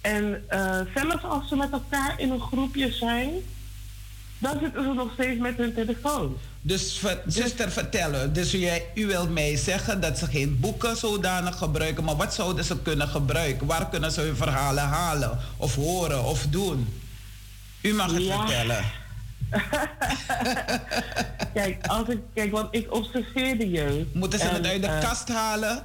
En 0.00 0.44
uh, 0.50 0.80
zelfs 0.94 1.24
als 1.24 1.48
ze 1.48 1.56
met 1.56 1.70
elkaar 1.70 2.20
in 2.20 2.30
een 2.30 2.40
groepje 2.40 2.92
zijn, 2.92 3.30
dan 4.38 4.58
zitten 4.62 4.82
ze 4.82 4.92
nog 4.94 5.12
steeds 5.12 5.40
met 5.40 5.56
hun 5.56 5.74
telefoon. 5.74 6.36
Dus, 6.60 6.98
ver, 6.98 7.22
zuster, 7.26 7.70
vertellen. 7.72 8.32
Dus 8.32 8.50
jij, 8.50 8.84
u 8.94 9.06
wilt 9.06 9.30
mij 9.30 9.56
zeggen 9.56 10.00
dat 10.00 10.18
ze 10.18 10.26
geen 10.26 10.60
boeken 10.60 10.96
zodanig 10.96 11.58
gebruiken, 11.58 12.04
maar 12.04 12.16
wat 12.16 12.34
zouden 12.34 12.64
ze 12.64 12.78
kunnen 12.82 13.08
gebruiken? 13.08 13.66
Waar 13.66 13.88
kunnen 13.88 14.12
ze 14.12 14.20
hun 14.20 14.36
verhalen 14.36 14.84
halen, 14.84 15.38
of 15.56 15.74
horen, 15.74 16.24
of 16.24 16.46
doen? 16.50 17.00
U 17.80 17.94
mag 17.94 18.12
het 18.12 18.22
Ja. 18.24 18.38
vertellen. 18.38 18.84
kijk, 21.54 21.86
als 21.86 22.08
ik, 22.08 22.18
kijk, 22.34 22.50
want 22.52 22.68
ik 22.74 22.94
observeer 22.94 23.58
de 23.58 23.70
jeugd. 23.70 24.14
Moeten 24.14 24.38
ze 24.38 24.48
En, 24.48 24.54
het 24.54 24.66
uit 24.66 24.82
de 24.82 24.88
eh, 24.88 25.00
kast 25.00 25.28
halen? 25.28 25.84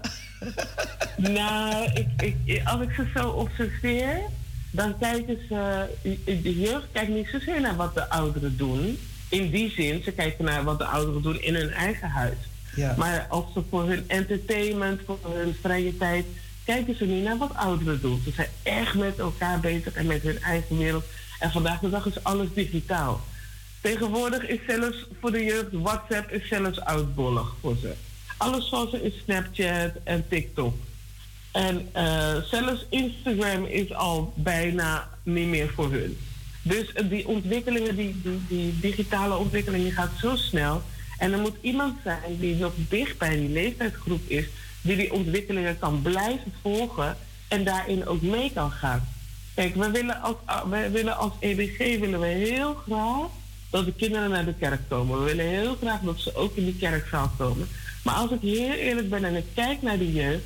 Nou, 1.17 1.91
ik, 1.93 2.07
ik, 2.45 2.61
als 2.67 2.81
ik 2.81 2.91
ze 2.95 3.05
zo 3.15 3.29
observeer, 3.29 4.19
dan 4.71 4.97
kijken 4.97 5.37
ze. 5.47 5.85
De 6.25 6.59
jeugd 6.59 6.85
kijkt 6.91 7.11
niet 7.11 7.27
zozeer 7.31 7.61
naar 7.61 7.75
wat 7.75 7.93
de 7.93 8.09
ouderen 8.09 8.57
doen. 8.57 8.99
In 9.29 9.49
die 9.49 9.71
zin, 9.71 10.03
ze 10.03 10.11
kijken 10.11 10.45
naar 10.45 10.63
wat 10.63 10.77
de 10.77 10.85
ouderen 10.85 11.21
doen 11.21 11.41
in 11.41 11.55
hun 11.55 11.71
eigen 11.71 12.09
huis. 12.09 12.37
Ja. 12.75 12.95
Maar 12.97 13.25
als 13.29 13.53
ze 13.53 13.61
voor 13.69 13.87
hun 13.87 14.03
entertainment, 14.07 15.01
voor 15.05 15.19
hun 15.23 15.55
vrije 15.61 15.97
tijd, 15.97 16.25
kijken 16.65 16.95
ze 16.95 17.05
niet 17.05 17.23
naar 17.23 17.37
wat 17.37 17.55
ouderen 17.55 18.01
doen. 18.01 18.21
Ze 18.23 18.31
zijn 18.31 18.49
echt 18.63 18.95
met 18.95 19.19
elkaar 19.19 19.59
bezig 19.59 19.93
en 19.93 20.05
met 20.05 20.21
hun 20.21 20.41
eigen 20.41 20.77
wereld. 20.77 21.03
En 21.39 21.51
vandaag 21.51 21.79
de 21.79 21.89
dag 21.89 22.05
is 22.05 22.23
alles 22.23 22.47
digitaal. 22.53 23.21
Tegenwoordig 23.81 24.47
is 24.47 24.59
zelfs 24.67 25.05
voor 25.19 25.31
de 25.31 25.43
jeugd 25.43 25.71
WhatsApp 25.71 26.31
is 26.31 26.47
zelfs 26.47 26.79
oudbollig 26.79 27.55
voor 27.61 27.75
ze. 27.81 27.93
Alles 28.37 28.69
van 28.69 28.89
ze 28.89 29.03
is 29.03 29.13
Snapchat 29.23 29.91
en 30.03 30.27
TikTok. 30.29 30.75
En 31.51 31.89
eh, 31.91 32.35
zelfs 32.43 32.85
Instagram 32.89 33.65
is 33.65 33.93
al 33.93 34.33
bijna 34.35 35.09
niet 35.23 35.47
meer 35.47 35.71
voor 35.75 35.91
hun. 35.91 36.17
Dus 36.61 36.93
die 37.09 37.27
ontwikkelingen, 37.27 37.95
die, 37.95 38.21
die, 38.23 38.41
die 38.47 38.79
digitale 38.79 39.37
ontwikkeling, 39.37 39.93
gaat 39.93 40.11
zo 40.19 40.35
snel. 40.35 40.81
En 41.17 41.31
er 41.31 41.39
moet 41.39 41.55
iemand 41.61 41.95
zijn 42.03 42.37
die 42.39 42.55
nog 42.55 42.73
dicht 42.89 43.17
bij 43.17 43.35
die 43.35 43.49
leeftijdsgroep 43.49 44.29
is, 44.29 44.45
die 44.81 44.95
die 44.95 45.13
ontwikkelingen 45.13 45.79
kan 45.79 46.01
blijven 46.01 46.53
volgen 46.61 47.17
en 47.47 47.63
daarin 47.63 48.07
ook 48.07 48.21
mee 48.21 48.51
kan 48.53 48.71
gaan. 48.71 49.07
Kijk, 49.55 49.75
we 49.75 49.91
willen 49.91 50.21
als, 50.21 50.35
we 50.69 50.89
willen 50.91 51.17
als 51.17 51.33
EBG 51.39 51.77
willen 51.77 52.19
we 52.19 52.27
heel 52.27 52.73
graag 52.73 53.27
dat 53.69 53.85
de 53.85 53.93
kinderen 53.93 54.29
naar 54.29 54.45
de 54.45 54.53
kerk 54.53 54.81
komen. 54.89 55.19
We 55.19 55.25
willen 55.25 55.45
heel 55.45 55.75
graag 55.81 56.01
dat 56.01 56.19
ze 56.19 56.35
ook 56.35 56.55
in 56.55 56.65
die 56.65 56.77
kerkzaal 56.77 57.31
komen. 57.37 57.67
Maar 58.03 58.15
als 58.15 58.31
ik 58.31 58.41
heel 58.41 58.71
eerlijk 58.71 59.09
ben 59.09 59.25
en 59.25 59.35
ik 59.35 59.45
kijk 59.53 59.81
naar 59.81 59.97
de 59.97 60.11
jeugd, 60.11 60.43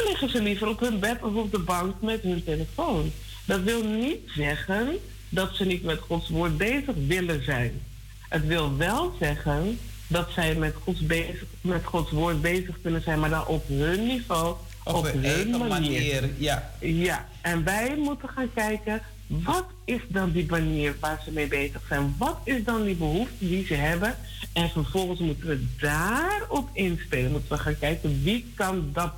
dan 0.00 0.08
liggen 0.10 0.30
ze 0.30 0.42
liever 0.42 0.68
op 0.68 0.80
hun 0.80 0.98
bed 0.98 1.22
of 1.22 1.34
op 1.34 1.50
de 1.50 1.58
bank 1.58 1.94
met 2.00 2.22
hun 2.22 2.44
telefoon. 2.44 3.12
Dat 3.44 3.60
wil 3.60 3.84
niet 3.84 4.18
zeggen 4.36 4.88
dat 5.28 5.54
ze 5.54 5.64
niet 5.64 5.82
met 5.82 5.98
Gods 5.98 6.28
woord 6.28 6.56
bezig 6.58 6.94
willen 7.06 7.44
zijn. 7.44 7.80
Het 8.28 8.46
wil 8.46 8.76
wel 8.76 9.14
zeggen 9.20 9.78
dat 10.06 10.28
zij 10.30 10.54
met 10.54 10.74
Gods, 10.84 11.00
bezig, 11.00 11.44
met 11.60 11.84
Gods 11.84 12.10
woord 12.10 12.40
bezig 12.40 12.80
kunnen 12.82 13.02
zijn, 13.02 13.20
maar 13.20 13.30
dan 13.30 13.46
op 13.46 13.68
hun 13.68 14.06
niveau, 14.06 14.56
Op, 14.84 14.94
op, 14.94 15.04
hun 15.12 15.24
eigen 15.24 15.50
manier. 15.50 15.68
manier. 15.68 16.30
Ja. 16.38 16.72
Ja, 16.80 17.28
en 17.40 17.64
wij 17.64 17.94
moeten 17.96 18.28
gaan 18.28 18.52
kijken, 18.54 19.02
wat 19.26 19.66
is 19.84 20.00
dan 20.08 20.32
die 20.32 20.46
manier 20.48 20.94
waar 21.00 21.20
ze 21.24 21.30
mee 21.30 21.46
bezig 21.46 21.80
zijn? 21.88 22.14
Wat 22.18 22.38
is 22.44 22.64
dan 22.64 22.84
die 22.84 22.94
behoefte 22.94 23.48
die 23.48 23.66
ze 23.66 23.74
hebben? 23.74 24.16
En 24.52 24.70
vervolgens 24.70 25.20
moeten 25.20 25.46
we 25.46 25.66
daarop 25.78 26.68
inspelen. 26.72 27.30
Moeten 27.30 27.50
we 27.52 27.58
gaan 27.58 27.78
kijken, 27.78 28.20
wie 28.22 28.52
kan 28.54 28.90
dat 28.92 29.12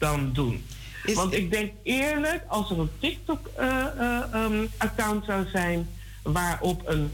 dan 0.00 0.32
doen? 0.32 0.64
Is- 1.04 1.14
Want 1.14 1.32
ik 1.32 1.50
denk 1.50 1.72
eerlijk, 1.82 2.42
als 2.48 2.70
er 2.70 2.78
een 2.78 2.90
TikTok-account 2.98 5.24
zou 5.24 5.46
zijn... 5.52 5.88
waarop 6.22 6.88
een 6.88 7.10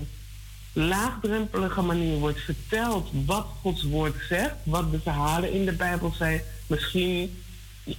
laagdrempelige 0.73 1.83
manier 1.83 2.19
wordt 2.19 2.41
verteld 2.41 3.11
wat 3.27 3.47
Gods 3.61 3.83
woord 3.83 4.15
zegt... 4.29 4.55
wat 4.63 4.91
de 4.91 5.01
verhalen 5.01 5.53
in 5.53 5.65
de 5.65 5.73
Bijbel 5.73 6.13
zijn... 6.17 6.43
misschien 6.67 7.43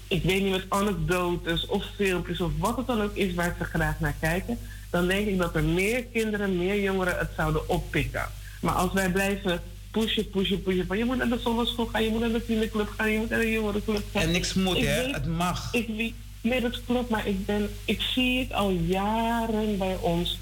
ik 0.07 0.23
weet 0.23 0.43
niet, 0.43 0.51
met 0.51 0.65
anekdotes 0.69 1.65
of 1.65 1.85
filmpjes 1.95 2.41
of 2.41 2.51
wat 2.57 2.77
het 2.77 2.88
dan 2.88 3.01
ook 3.01 3.15
is 3.15 3.33
waar 3.33 3.55
ze 3.57 3.63
graag 3.63 3.99
naar 3.99 4.15
kijken, 4.19 4.59
dan 4.89 5.07
denk 5.07 5.27
ik 5.27 5.38
dat 5.38 5.55
er 5.55 5.63
meer 5.63 6.03
kinderen, 6.03 6.57
meer 6.57 6.81
jongeren 6.81 7.17
het 7.17 7.29
zouden 7.35 7.69
oppikken. 7.69 8.25
Maar 8.61 8.73
als 8.73 8.93
wij 8.93 9.11
blijven 9.11 9.61
pushen, 10.00 10.30
pushen, 10.30 10.62
pushen, 10.64 10.86
van 10.88 10.98
je 10.98 11.06
moet 11.06 11.18
naar 11.18 11.30
de 11.30 11.39
zondagschool 11.39 11.86
gaan, 11.86 12.04
je 12.04 12.10
moet 12.10 12.20
naar 12.20 12.32
de 12.32 12.45
tienerclub 12.45 12.89
gaan, 12.98 13.12
je 13.12 13.18
moet 13.20 13.30
naar 13.30 13.39
de 13.39 13.52
jongerenclub 13.52 14.04
gaan. 14.14 14.22
En 14.22 14.32
niks 14.32 14.54
moet, 14.54 14.78
hè? 14.78 15.10
Het 15.12 15.26
mag. 15.26 15.70
Ik, 15.74 15.88
weet- 15.98 16.14
nee, 16.41 16.62
dat 16.62 16.82
klopt, 16.86 17.10
maar 17.10 17.28
ik, 17.28 17.45
ben, 17.45 17.70
ik 17.86 18.02
zie 18.02 18.39
het 18.39 18.54
al 18.54 18.70
jaren 18.72 19.78
bij 19.78 19.98
ons. 20.02 20.38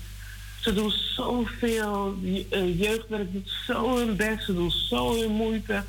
Ze 0.61 0.73
doen 0.73 0.91
zoveel, 1.15 2.15
eh, 2.49 2.79
jeugdwerk 2.79 3.33
doet 3.33 3.51
zo 3.67 3.97
hun 3.97 4.15
best, 4.15 4.45
ze 4.45 4.53
doen 4.53 4.71
zo 4.71 5.19
hun 5.19 5.31
moeite. 5.31 5.83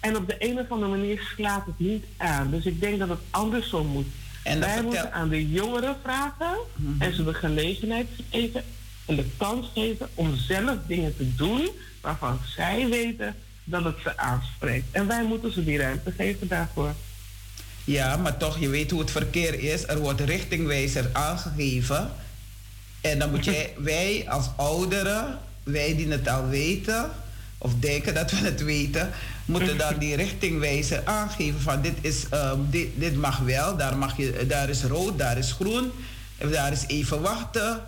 En 0.00 0.16
op 0.16 0.28
de 0.28 0.36
een 0.38 0.58
of 0.58 0.70
andere 0.70 0.90
manier 0.90 1.32
slaat 1.36 1.66
het 1.66 1.78
niet 1.78 2.04
aan. 2.16 2.50
Dus 2.50 2.64
ik 2.66 2.80
denk 2.80 2.98
dat 2.98 3.08
het 3.08 3.18
andersom 3.30 3.86
moet. 3.86 4.06
En 4.42 4.60
Wij 4.60 4.68
vertel- 4.68 4.84
moeten 4.90 5.12
aan 5.12 5.28
de 5.28 5.50
jongeren 5.50 5.96
vragen 6.02 6.56
en 6.98 7.14
ze 7.14 7.24
de 7.24 7.34
gelegenheid 7.34 8.06
geven 8.30 8.62
en 9.06 9.16
de 9.16 9.24
kans 9.36 9.66
geven 9.74 10.08
om 10.14 10.36
zelf 10.36 10.76
dingen 10.86 11.16
te 11.16 11.34
doen 11.34 11.68
waarvan 12.00 12.40
zij 12.44 12.86
weten 12.88 13.34
dat 13.64 13.84
het 13.84 13.96
ze 14.02 14.18
aanspreekt. 14.18 14.86
En 14.90 15.06
wij 15.06 15.24
moeten 15.24 15.52
ze 15.52 15.64
die 15.64 15.78
ruimte 15.78 16.12
geven 16.16 16.48
daarvoor. 16.48 16.94
Ja, 17.84 18.16
maar 18.16 18.36
toch, 18.36 18.58
je 18.58 18.68
weet 18.68 18.90
hoe 18.90 19.00
het 19.00 19.10
verkeer 19.10 19.60
is. 19.60 19.86
Er 19.86 19.98
wordt 19.98 20.20
richtingwijzer 20.20 21.10
aangegeven. 21.12 22.10
En 23.00 23.18
dan 23.18 23.30
moet 23.30 23.44
jij, 23.44 23.74
wij 23.92 24.24
als 24.28 24.46
ouderen, 24.56 25.38
wij 25.62 25.96
die 25.96 26.08
het 26.08 26.28
al 26.28 26.48
weten, 26.48 27.10
of 27.58 27.72
denken 27.78 28.14
dat 28.14 28.30
we 28.30 28.36
het 28.36 28.62
weten, 28.62 29.10
moeten 29.44 29.78
dan 29.78 29.98
die 29.98 30.16
richtingwijzer 30.16 31.02
aangeven 31.04 31.60
van 31.60 31.82
dit, 31.82 31.94
is, 32.00 32.28
ehm, 32.30 32.58
dit, 32.70 32.88
dit 32.94 33.16
mag 33.16 33.38
wel, 33.38 33.76
daar, 33.76 33.96
mag 33.96 34.16
je, 34.16 34.44
daar 34.46 34.68
is 34.68 34.82
rood, 34.82 35.18
daar 35.18 35.38
is 35.38 35.52
groen, 35.52 35.92
daar 36.50 36.72
is 36.72 36.84
even 36.86 37.20
wachten. 37.20 37.80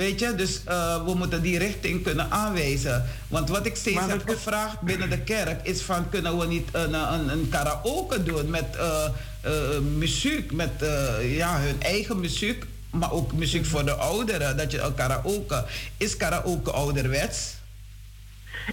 Weet 0.00 0.20
je, 0.20 0.34
dus 0.34 0.60
eh, 0.64 1.04
we 1.04 1.14
moeten 1.14 1.42
die 1.42 1.58
richting 1.58 2.02
kunnen 2.02 2.30
aanwijzen. 2.30 3.04
Want 3.28 3.48
wat 3.48 3.66
ik 3.66 3.76
steeds 3.76 3.96
Maar 3.96 4.08
heb 4.08 4.26
dat- 4.26 4.34
gevraagd 4.36 4.80
binnen 4.80 5.10
de 5.10 5.18
kerk 5.20 5.66
is 5.66 5.80
van 5.82 6.08
kunnen 6.08 6.38
we 6.38 6.46
niet 6.46 6.68
een, 6.72 6.94
een, 6.94 7.28
een 7.28 7.48
karaoke 7.48 8.22
doen 8.22 8.50
met 8.50 8.76
eh, 8.76 9.04
eh, 9.40 9.78
muziek, 9.96 10.52
met 10.52 10.82
eh, 10.82 11.36
ja, 11.36 11.60
hun 11.60 11.82
eigen 11.82 12.20
muziek, 12.20 12.64
maar 12.90 13.12
ook 13.12 13.32
muziek 13.32 13.66
voor 13.66 13.84
de 13.84 13.92
ouderen. 13.94 14.56
Dat 14.56 14.70
je 14.72 14.80
een 14.80 14.94
karaoke. 14.94 15.64
Is 15.96 16.16
karaoke 16.16 16.70
ouderwets? 16.70 17.54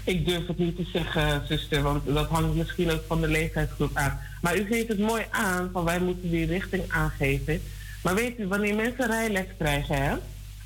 Ik 0.04 0.26
durf 0.26 0.48
het 0.48 0.58
niet 0.58 0.76
te 0.76 0.86
zeggen, 0.94 1.42
zuster, 1.48 1.82
want 1.82 2.06
dat 2.06 2.28
hangt 2.30 2.56
misschien 2.56 2.92
ook 2.92 3.04
van 3.08 3.22
de 3.22 3.28
leeftijdsgroep 3.28 3.92
aan. 3.98 4.20
Maar 4.42 4.58
u 4.58 4.66
geeft 4.66 4.88
het 4.88 5.00
mooi 5.00 5.26
aan 5.32 5.70
van 5.74 5.84
wij 5.84 6.00
moeten 6.00 6.30
die 6.30 6.46
richting 6.46 6.84
aangeven. 6.88 7.62
Maar 8.04 8.16
weet 8.16 8.40
u, 8.40 8.48
wanneer 8.48 8.76
mensen 8.76 9.08
rijles 9.08 9.46
krijgen, 9.58 9.96
hè, 10.04 10.16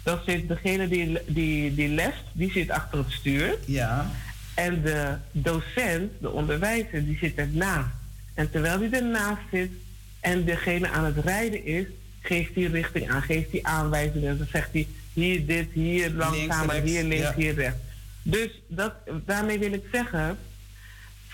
dan 0.03 0.19
zit 0.25 0.47
degene 0.47 0.87
die, 0.87 1.17
die, 1.27 1.75
die 1.75 1.89
lest, 1.89 2.23
die 2.31 2.51
zit 2.51 2.69
achter 2.69 2.97
het 2.97 3.11
stuur. 3.11 3.57
Ja. 3.65 4.11
En 4.53 4.81
de 4.81 5.15
docent, 5.31 6.11
de 6.19 6.29
onderwijzer, 6.29 7.05
die 7.05 7.17
zit 7.17 7.35
ernaast. 7.35 7.89
En 8.33 8.51
terwijl 8.51 8.79
die 8.79 8.89
ernaast 8.89 9.41
zit 9.51 9.71
en 10.19 10.45
degene 10.45 10.89
aan 10.89 11.05
het 11.05 11.17
rijden 11.17 11.65
is, 11.65 11.85
geeft 12.21 12.55
hij 12.55 12.63
richting 12.63 13.09
aan, 13.09 13.21
geeft 13.21 13.51
hij 13.51 13.63
aanwijzingen. 13.63 14.37
Dan 14.37 14.47
zegt 14.51 14.69
hij 14.71 14.87
hier 15.13 15.45
dit, 15.45 15.67
hier 15.71 16.11
langzamer, 16.11 16.81
hier 16.81 17.03
links, 17.03 17.27
ja. 17.27 17.33
hier 17.35 17.53
rechts. 17.53 17.79
Dus 18.23 18.61
dat, 18.67 18.93
daarmee 19.25 19.59
wil 19.59 19.73
ik 19.73 19.83
zeggen, 19.91 20.37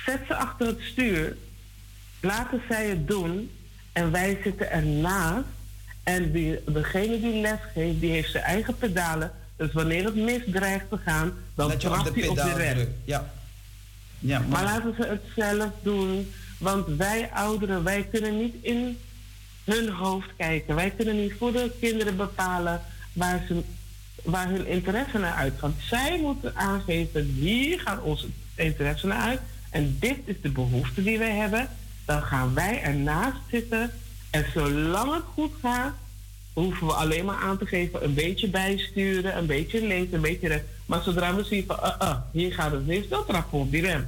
zet 0.05 0.20
ze 0.28 0.36
achter 0.36 0.68
het 0.68 0.82
stuur, 0.82 1.36
laten 2.20 2.61
zij 2.70 2.88
het 2.88 3.07
doen 3.07 3.51
en 3.91 4.11
wij 4.11 4.39
zitten 4.43 4.72
ernaast. 4.72 5.45
En 6.08 6.32
die, 6.32 6.60
degene 6.66 7.20
die 7.20 7.41
les 7.41 7.60
geeft, 7.74 7.99
die 7.99 8.12
heeft 8.12 8.32
zijn 8.32 8.43
eigen 8.43 8.78
pedalen. 8.78 9.32
Dus 9.55 9.74
wanneer 9.74 10.05
het 10.05 10.16
misdreigt 10.16 10.89
te 10.89 10.97
gaan, 11.05 11.34
dan 11.55 11.78
trapt 11.78 12.16
hij 12.16 12.28
op 12.28 12.36
de 12.36 12.53
rem. 12.53 12.88
Ja. 13.03 13.30
Ja, 14.20 14.39
Maar 14.39 14.47
maar, 14.49 14.64
laten 14.64 14.95
ze 14.99 15.08
het 15.08 15.22
zelf 15.36 15.72
doen. 15.82 16.32
Want 16.58 16.88
wij 16.97 17.30
ouderen, 17.34 17.84
wij 17.84 18.08
kunnen 18.12 18.38
niet 18.38 18.55
in 18.62 18.97
hun 19.64 19.89
hoofd 19.89 20.30
kijken. 20.38 20.76
Wij 20.76 20.91
kunnen 20.91 21.22
niet 21.22 21.34
voor 21.38 21.51
de 21.51 21.72
kinderen 21.80 22.18
bepalen 22.18 22.82
waar, 23.14 23.43
ze, 23.47 23.62
waar 24.24 24.49
hun 24.49 24.68
interesse 24.68 25.18
naar 25.18 25.34
uitgaat. 25.34 25.72
Zij 25.80 26.20
moeten 26.22 26.55
aangeven, 26.55 27.26
hier 27.26 27.80
gaat 27.80 28.01
onze 28.01 28.28
interesse 28.55 29.08
naar 29.08 29.22
uit. 29.22 29.39
En 29.70 29.97
dit 29.99 30.18
is 30.26 30.36
de 30.41 30.51
behoefte 30.51 31.03
die 31.03 31.18
wij 31.18 31.36
hebben. 31.36 31.70
Dan 32.05 32.22
gaan 32.22 32.53
wij 32.53 32.82
ernaast 32.82 33.39
zitten. 33.51 33.91
En 34.30 34.45
zolang 34.53 35.13
het 35.13 35.23
goed 35.34 35.51
gaat, 35.61 35.93
hoeven 36.53 36.88
we 36.88 36.93
alleen 36.93 37.25
maar 37.25 37.38
aan 37.38 37.57
te 37.57 37.65
geven, 37.65 38.03
een 38.03 38.13
beetje 38.13 38.49
bijsturen, 38.49 39.38
een 39.38 39.45
beetje 39.45 39.88
links, 39.88 40.13
een 40.13 40.21
beetje 40.21 40.47
rechts. 40.47 40.67
Maar 40.86 41.03
zodra 41.03 41.36
we 41.36 41.43
zien 41.43 41.63
van, 41.67 41.80
uh, 41.84 41.95
uh, 42.01 42.17
hier 42.32 42.53
gaat 42.53 42.71
het 42.71 42.86
mis, 42.86 43.07
dan 43.07 43.25
trappen 43.25 43.59
op 43.59 43.71
die 43.71 43.82
rem. 43.82 44.07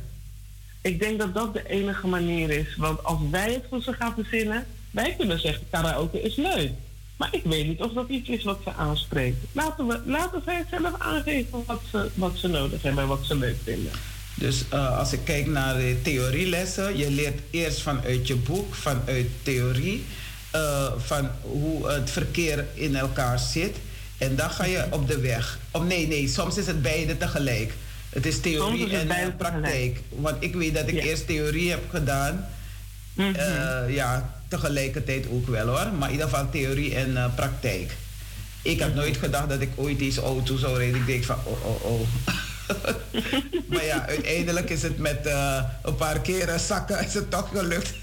Ik 0.82 0.99
denk 0.99 1.20
dat 1.20 1.34
dat 1.34 1.53
de 1.53 1.70
enige 1.70 2.07
manier 2.07 2.49
is. 2.49 2.76
Want 2.76 3.03
als 3.03 3.20
wij 3.32 3.53
het 3.53 3.63
voor 3.70 3.82
ze 3.82 3.93
gaan 3.93 4.13
verzinnen, 4.13 4.65
wij 4.91 5.15
kunnen 5.17 5.39
zeggen, 5.39 5.63
karaoke 5.70 6.22
is 6.22 6.36
leuk. 6.36 6.72
Maar 7.17 7.30
ik 7.32 7.43
weet 7.43 7.67
niet 7.67 7.82
of 7.82 7.93
dat 7.93 8.09
iets 8.09 8.30
is 8.30 8.43
wat 8.43 8.59
ze 8.63 8.74
aanspreekt. 8.74 9.38
Laten, 9.51 9.88
we, 9.88 10.01
laten 10.05 10.41
zij 10.45 10.65
zelf 10.70 10.99
aangeven 10.99 11.63
wat 11.65 11.82
ze, 11.91 12.09
wat 12.13 12.38
ze 12.38 12.47
nodig 12.47 12.82
hebben 12.82 13.03
en 13.03 13.09
wat 13.09 13.26
ze 13.26 13.36
leuk 13.36 13.57
vinden. 13.63 13.91
Dus 14.40 14.64
eh, 14.70 14.98
als 14.98 15.14
ik 15.14 15.20
kijk 15.24 15.48
naar 15.48 15.76
de 15.78 15.96
theorielessen, 16.02 16.98
je 16.98 17.12
leert 17.12 17.40
eerst 17.52 17.82
vanuit 17.82 18.28
je 18.28 18.36
boek, 18.36 18.76
vanuit 18.76 19.28
theorie, 19.44 20.06
eh, 20.52 20.92
van 20.98 21.30
hoe 21.42 21.88
het 21.88 22.10
verkeer 22.10 22.66
in 22.74 22.96
elkaar 22.96 23.40
zit. 23.40 23.76
En 24.18 24.36
dan 24.36 24.50
ga 24.50 24.66
je 24.66 24.86
op 24.90 25.08
de 25.08 25.20
weg. 25.20 25.60
Of 25.72 25.84
nee, 25.84 26.08
nee, 26.08 26.28
soms 26.28 26.58
is 26.58 26.68
het 26.68 26.82
beide 26.82 27.18
tegelijk. 27.18 27.74
Het 28.10 28.26
is 28.26 28.40
theorie 28.40 28.86
is 28.86 28.92
het 28.92 29.02
en 29.02 29.10
eh, 29.10 29.28
praktijk. 29.38 30.00
Want 30.10 30.36
ik 30.40 30.56
weet 30.56 30.74
dat 30.74 30.88
ik 30.88 30.96
Ja. 30.96 31.02
eerst 31.04 31.28
theorie 31.28 31.70
heb 31.70 31.84
gedaan. 31.90 32.48
Mhm. 33.14 33.92
Ja, 33.92 34.34
tegelijkertijd 34.48 35.26
ook 35.30 35.48
wel 35.48 35.68
hoor. 35.68 35.94
Maar 35.98 36.08
in 36.08 36.14
ieder 36.14 36.30
geval 36.30 36.50
theorie 36.50 36.96
en 36.96 37.32
praktijk. 37.36 37.92
Ik 38.62 38.80
had 38.82 38.94
nooit 38.94 39.18
gedacht 39.18 39.50
dat 39.50 39.62
ik 39.62 39.70
ooit 39.76 40.00
deze 40.00 40.22
auto 40.22 40.58
zou 40.58 40.78
rijden. 40.78 41.00
Ik 41.00 41.06
denk 41.06 41.24
van, 41.24 41.38
oh, 41.44 41.66
oh, 41.66 41.84
oh. 41.86 42.08
Maar 43.67 43.86
ja, 43.86 44.05
uiteindelijk 44.07 44.70
is 44.70 44.82
het 44.82 44.97
met 44.97 45.26
eh, 45.26 45.63
een 45.84 45.95
paar 45.95 46.20
keren 46.20 46.59
zakken 46.59 47.05
is 47.05 47.13
het 47.13 47.32
toch 47.32 47.49
gelukt. 47.53 47.93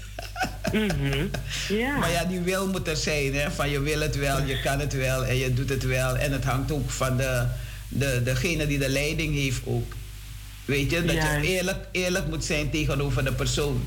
Mhm. 0.71 1.25
Ja. 1.67 1.97
Maar 1.97 2.11
ja, 2.11 2.23
die 2.23 2.39
wil 2.39 2.67
moet 2.67 2.87
er 2.87 2.97
zijn. 2.97 3.35
Hè? 3.35 3.51
Van 3.51 3.69
je 3.69 3.79
wil 3.79 3.99
het 3.99 4.15
wel, 4.15 4.41
je 4.43 4.59
kan 4.61 4.79
het 4.79 4.93
wel 4.93 5.25
en 5.25 5.35
je 5.37 5.53
doet 5.53 5.69
het 5.69 5.83
wel. 5.83 6.15
En 6.15 6.31
het 6.31 6.43
hangt 6.43 6.71
ook 6.71 6.89
van 6.89 7.17
de, 7.17 7.45
de, 7.87 8.21
degene 8.23 8.67
die 8.67 8.77
de 8.79 8.89
leiding 8.89 9.35
heeft 9.35 9.61
ook. 9.65 9.93
Weet 10.65 10.91
je, 10.91 11.05
dat 11.05 11.15
je 11.15 11.39
eerlijk, 11.41 11.77
eerlijk 11.91 12.27
moet 12.27 12.45
zijn 12.45 12.69
tegenover 12.69 13.23
de 13.23 13.33
persoon. 13.33 13.83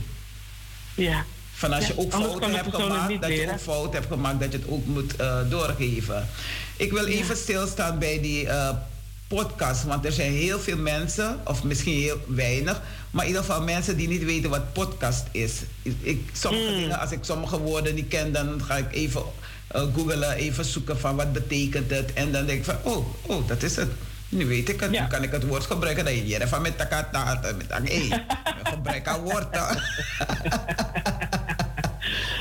ja. 0.95 1.24
Van 1.53 1.72
als 1.72 1.87
Ja, 1.87 1.93
je 1.95 2.01
ook 2.01 2.12
fouten 2.12 2.55
hebt 2.55 2.74
gemaakt, 2.74 3.09
niet 3.09 3.20
dat 3.22 3.31
je 3.31 3.51
ook 3.53 3.61
fout 3.61 3.93
hebt 3.93 4.07
gemaakt, 4.07 4.41
dat 4.41 4.53
je 4.53 4.59
het 4.59 4.68
ook 4.68 4.87
moet 4.87 5.16
eh, 5.16 5.39
doorgeven. 5.49 6.28
Ik 6.76 6.93
wil 6.93 7.07
even 7.07 7.37
stilstaan 7.37 7.99
bij 7.99 8.20
die 8.20 8.49
eh, 8.49 8.70
podcast, 9.37 9.85
want 9.85 10.05
er 10.05 10.12
zijn 10.12 10.33
heel 10.33 10.59
veel 10.61 10.76
mensen, 10.76 11.41
of 11.45 11.62
misschien 11.62 12.01
heel 12.01 12.20
weinig, 12.26 12.81
maar 13.11 13.22
in 13.24 13.31
ieder 13.31 13.45
geval 13.45 13.62
mensen 13.62 13.97
die 13.97 14.09
niet 14.09 14.24
weten 14.24 14.51
wat 14.51 14.72
podcast 14.72 15.24
is. 15.31 15.53
Ik, 16.01 16.31
sommige 16.33 16.70
Mm. 16.70 16.76
dingen, 16.78 16.99
als 17.01 17.11
ik 17.11 17.18
sommige 17.22 17.59
woorden 17.59 17.95
niet 17.95 18.09
ken, 18.09 18.33
dan 18.33 18.62
ga 18.64 18.76
ik 18.76 18.93
even 18.95 19.22
eh 19.68 19.83
googelen, 19.95 20.33
even 20.33 20.64
zoeken 20.64 20.99
van 21.01 21.16
wat 21.16 21.33
betekent 21.33 21.91
het. 21.91 22.12
En 22.12 22.33
dan 22.33 22.47
denk 22.47 22.59
ik 22.59 22.64
van, 22.64 22.93
oh, 22.93 23.07
oh 23.26 23.49
dat 23.49 23.62
is 23.62 23.76
het. 23.76 23.89
Nu 24.28 24.47
weet 24.47 24.68
ik 24.68 24.81
het. 24.81 24.93
Ja. 24.93 25.03
Nu 25.03 25.09
kan 25.09 25.22
ik 25.22 25.31
het 25.33 25.47
woord 25.47 25.64
gebruiken. 25.64 26.05
Dat 26.05 26.14
je 26.14 26.49
van 26.49 26.62
met 26.62 26.78
takata, 26.78 27.41
met 27.57 27.68
tak, 27.68 27.89
hey, 27.89 28.24
gebruik 28.72 29.07
aan 29.09 29.20
woorden. 29.20 29.51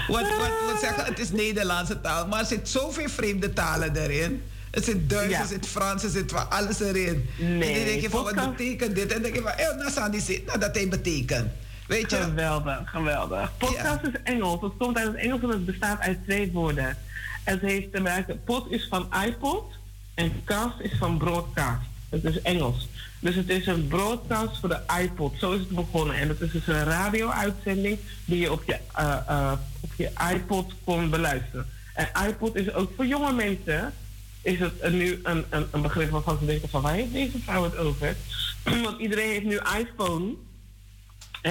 Wat, 0.08 0.22
wat, 0.22 0.52
wat 0.72 0.80
zeggen, 0.82 1.06
het 1.06 1.20
is 1.20 1.32
Nederlandse 1.32 2.02
taal, 2.02 2.28
maar 2.28 2.40
er 2.40 2.46
zit 2.46 2.70
zoveel 2.70 3.10
vreemde 3.10 3.54
talen 3.54 3.96
erin. 3.96 4.44
Er 4.72 4.84
zit 4.84 5.10
Duits, 5.10 5.32
Ja. 5.32 5.40
er 5.40 5.48
zit 5.48 5.68
Frans, 5.68 6.04
er 6.04 6.10
zit 6.10 6.32
van 6.32 6.50
alles 6.50 6.80
erin. 6.80 7.30
Nee, 7.38 7.52
en 7.52 7.76
dan 7.76 7.86
denk 7.86 8.02
je 8.02 8.10
van, 8.10 8.24
wat 8.24 8.56
betekent 8.56 8.96
dit? 8.96 9.04
En 9.08 9.14
dan 9.14 9.22
denk 9.22 9.36
je 9.36 9.42
van, 9.42 9.52
eh, 9.52 9.76
nou, 9.78 9.92
Sandy 9.92 10.20
zit, 10.20 10.46
nou, 10.46 10.60
dat 10.60 10.76
hij 10.76 10.88
betekent. 10.88 11.48
Weet 11.88 12.10
je? 12.12 12.16
Geweldig, 12.16 12.90
geweldig. 12.90 13.52
Podcast 13.58 14.04
is 14.04 14.22
Engels. 14.24 14.62
Het 14.62 14.72
komt 14.78 14.98
uit 14.98 15.08
het 15.08 15.16
Engels 15.16 15.42
en 15.42 15.50
het 15.50 15.66
bestaat 15.66 16.00
uit 16.00 16.18
twee 16.24 16.52
woorden. 16.52 16.98
Het 17.44 17.62
heeft 17.62 17.92
te 17.94 18.02
maken, 18.02 18.44
pod 18.44 18.72
is 18.72 18.88
van 18.90 19.08
iPod 19.26 19.74
en 20.14 20.32
cast 20.46 20.80
is 20.80 20.92
van 20.98 21.18
broadcast. 21.18 21.88
Het 22.10 22.24
is 22.24 22.42
Engels. 22.42 22.88
Dus 23.20 23.36
het 23.36 23.50
is 23.50 23.66
een 23.68 23.88
broadcast 23.88 24.60
voor 24.60 24.70
de 24.70 24.80
iPod. 25.02 25.34
Zo 25.40 25.52
is 25.52 25.60
het 25.60 25.70
begonnen. 25.70 26.16
En 26.16 26.28
het 26.28 26.42
is 26.42 26.52
dus 26.52 26.68
een 26.68 26.84
radio-uitzending 26.84 27.98
die 28.26 28.40
je 28.40 28.52
op 28.52 28.64
je, 28.66 28.78
eh, 28.94 29.18
eh, 29.28 29.52
op 29.80 29.92
je 29.98 30.10
iPod 30.34 30.74
kon 30.84 31.10
beluisteren. 31.10 31.66
En 31.94 32.10
iPod 32.28 32.56
is 32.56 32.74
ook 32.74 32.92
voor 32.96 33.06
jonge 33.06 33.34
mensen 33.34 33.94
is 34.42 34.60
het 34.60 34.74
een- 34.80 34.98
nu 34.98 35.20
een, 35.24 35.46
een, 35.50 35.66
een 35.72 35.82
begrip 35.82 36.10
waarvan 36.10 36.38
ze 36.40 36.46
denken 36.46 36.70
van 36.70 36.82
waar 36.82 36.94
heeft 36.94 37.14
deze 37.14 37.40
vrouw 37.44 37.64
het 37.64 37.78
over? 37.78 38.16
Want 38.84 39.00
iedereen 39.00 39.30
heeft 39.30 39.46
nu 39.46 39.60
iPhone. 39.80 40.34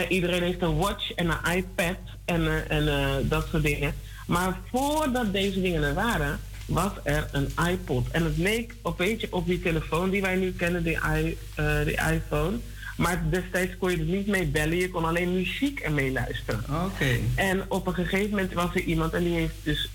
Iedereen 0.08 0.42
heeft 0.42 0.62
een 0.62 0.76
watch 0.76 1.12
en 1.14 1.28
een 1.30 1.56
iPad 1.56 1.96
en, 2.24 2.46
eh, 2.46 2.70
en 2.78 2.88
eh, 2.88 3.14
dat 3.22 3.46
soort 3.50 3.62
dingen. 3.62 3.94
Maar 4.26 4.58
voordat 4.72 5.32
deze 5.32 5.60
dingen 5.60 5.82
er 5.82 5.94
waren, 5.94 6.40
was 6.66 6.92
er 7.02 7.28
een 7.32 7.48
iPod. 7.70 8.08
En 8.10 8.24
het 8.24 8.36
leek 8.36 8.74
een 8.82 8.94
beetje 8.96 9.26
op 9.30 9.46
die 9.46 9.62
telefoon 9.62 10.10
die 10.10 10.20
wij 10.22 10.36
nu 10.36 10.52
kennen, 10.52 10.82
die, 10.82 10.98
i, 11.16 11.36
eh, 11.54 11.84
die 11.84 11.98
iPhone. 12.12 12.56
Maar 12.96 13.22
destijds 13.30 13.76
kon 13.78 13.90
je 13.90 13.96
er 13.96 14.02
niet 14.04 14.26
mee 14.26 14.46
bellen, 14.46 14.76
je 14.76 14.90
kon 14.90 15.04
alleen 15.04 15.34
muziek 15.34 15.80
ermee 15.80 16.12
luisteren. 16.12 16.64
Oké. 16.84 17.18
En 17.34 17.64
op 17.68 17.86
een 17.86 17.94
gegeven 17.94 18.30
moment 18.30 18.52
was 18.52 18.74
er 18.74 18.80
iemand 18.80 19.12
en 19.12 19.24
die 19.24 19.34
heeft 19.34 19.54
dus 19.62 19.90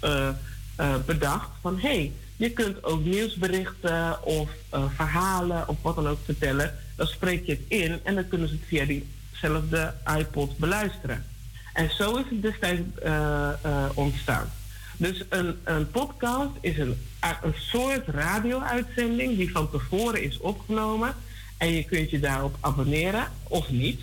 bedacht 1.06 1.50
van 1.62 1.80
hé, 1.80 1.90
hey, 1.90 2.12
je 2.36 2.50
kunt 2.50 2.84
ook 2.84 3.04
nieuwsberichten 3.04 4.24
of 4.24 4.50
eh, 4.70 4.84
verhalen 4.96 5.68
of 5.68 5.76
wat 5.82 5.96
dan 5.96 6.08
ook 6.08 6.20
vertellen. 6.26 6.76
Dan 6.96 7.08
spreek 7.08 7.46
je 7.46 7.52
het 7.52 7.62
in 7.68 8.00
en 8.04 8.16
dan 8.16 8.28
kunnen 8.28 8.48
ze 8.48 8.54
het 8.54 8.64
via 8.68 8.86
diezelfde 8.86 9.94
iPod 10.18 10.58
beluisteren. 10.58 11.26
En 11.74 11.90
zo 11.98 12.16
is 12.16 12.26
het 12.30 12.42
destijds 12.42 12.82
eh, 13.04 13.50
eh, 13.50 13.86
ontstaan. 13.94 14.52
Dus 14.98 15.24
een, 15.30 15.56
een 15.64 15.92
podcast 15.92 16.52
is 16.62 16.78
een, 16.78 16.98
een 17.42 17.54
soort 17.56 18.08
radio-uitzending 18.08 19.38
die 19.38 19.52
van 19.52 19.70
tevoren 19.70 20.24
is 20.24 20.38
opgenomen. 20.38 21.16
En 21.58 21.72
je 21.72 21.84
kunt 21.84 22.10
je 22.10 22.20
daarop 22.20 22.56
abonneren 22.60 23.28
of 23.44 23.70
niet. 23.70 24.02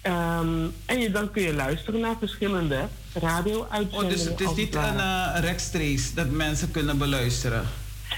Ehm, 0.00 0.66
en 0.84 1.00
je, 1.00 1.10
dan 1.10 1.30
kun 1.30 1.42
je 1.42 1.54
luisteren 1.54 2.00
naar 2.00 2.16
verschillende 2.18 2.88
radio-uitzendingen. 3.14 4.04
Oh, 4.04 4.10
dus 4.10 4.24
het 4.24 4.40
is 4.40 4.54
niet 4.54 4.74
een 4.74 4.98
eh, 5.00 5.36
rechtstreeks 5.40 6.14
dat 6.14 6.30
mensen 6.30 6.70
kunnen 6.70 6.98
beluisteren. 6.98 7.64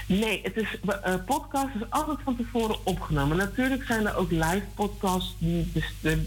Nee, 0.07 0.39
het 0.43 0.57
is, 0.57 0.67
eh 1.03 1.13
podcast 1.25 1.75
is 1.75 1.81
altijd 1.89 2.17
van 2.23 2.35
tevoren 2.35 2.75
opgenomen. 2.83 3.37
Natuurlijk 3.37 3.83
zijn 3.87 4.07
er 4.07 4.15
ook 4.15 4.31
live 4.31 4.63
podcasts 4.75 5.35
die, 5.37 5.71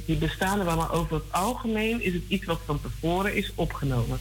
die 0.07 0.17
bestaan 0.17 0.65
maar 0.65 0.93
over 0.93 1.15
het 1.15 1.25
algemeen 1.31 2.03
is 2.03 2.13
het 2.13 2.23
iets 2.29 2.45
wat 2.45 2.61
van 2.67 2.81
tevoren 2.81 3.35
is 3.37 3.53
opgenomen. 3.55 4.19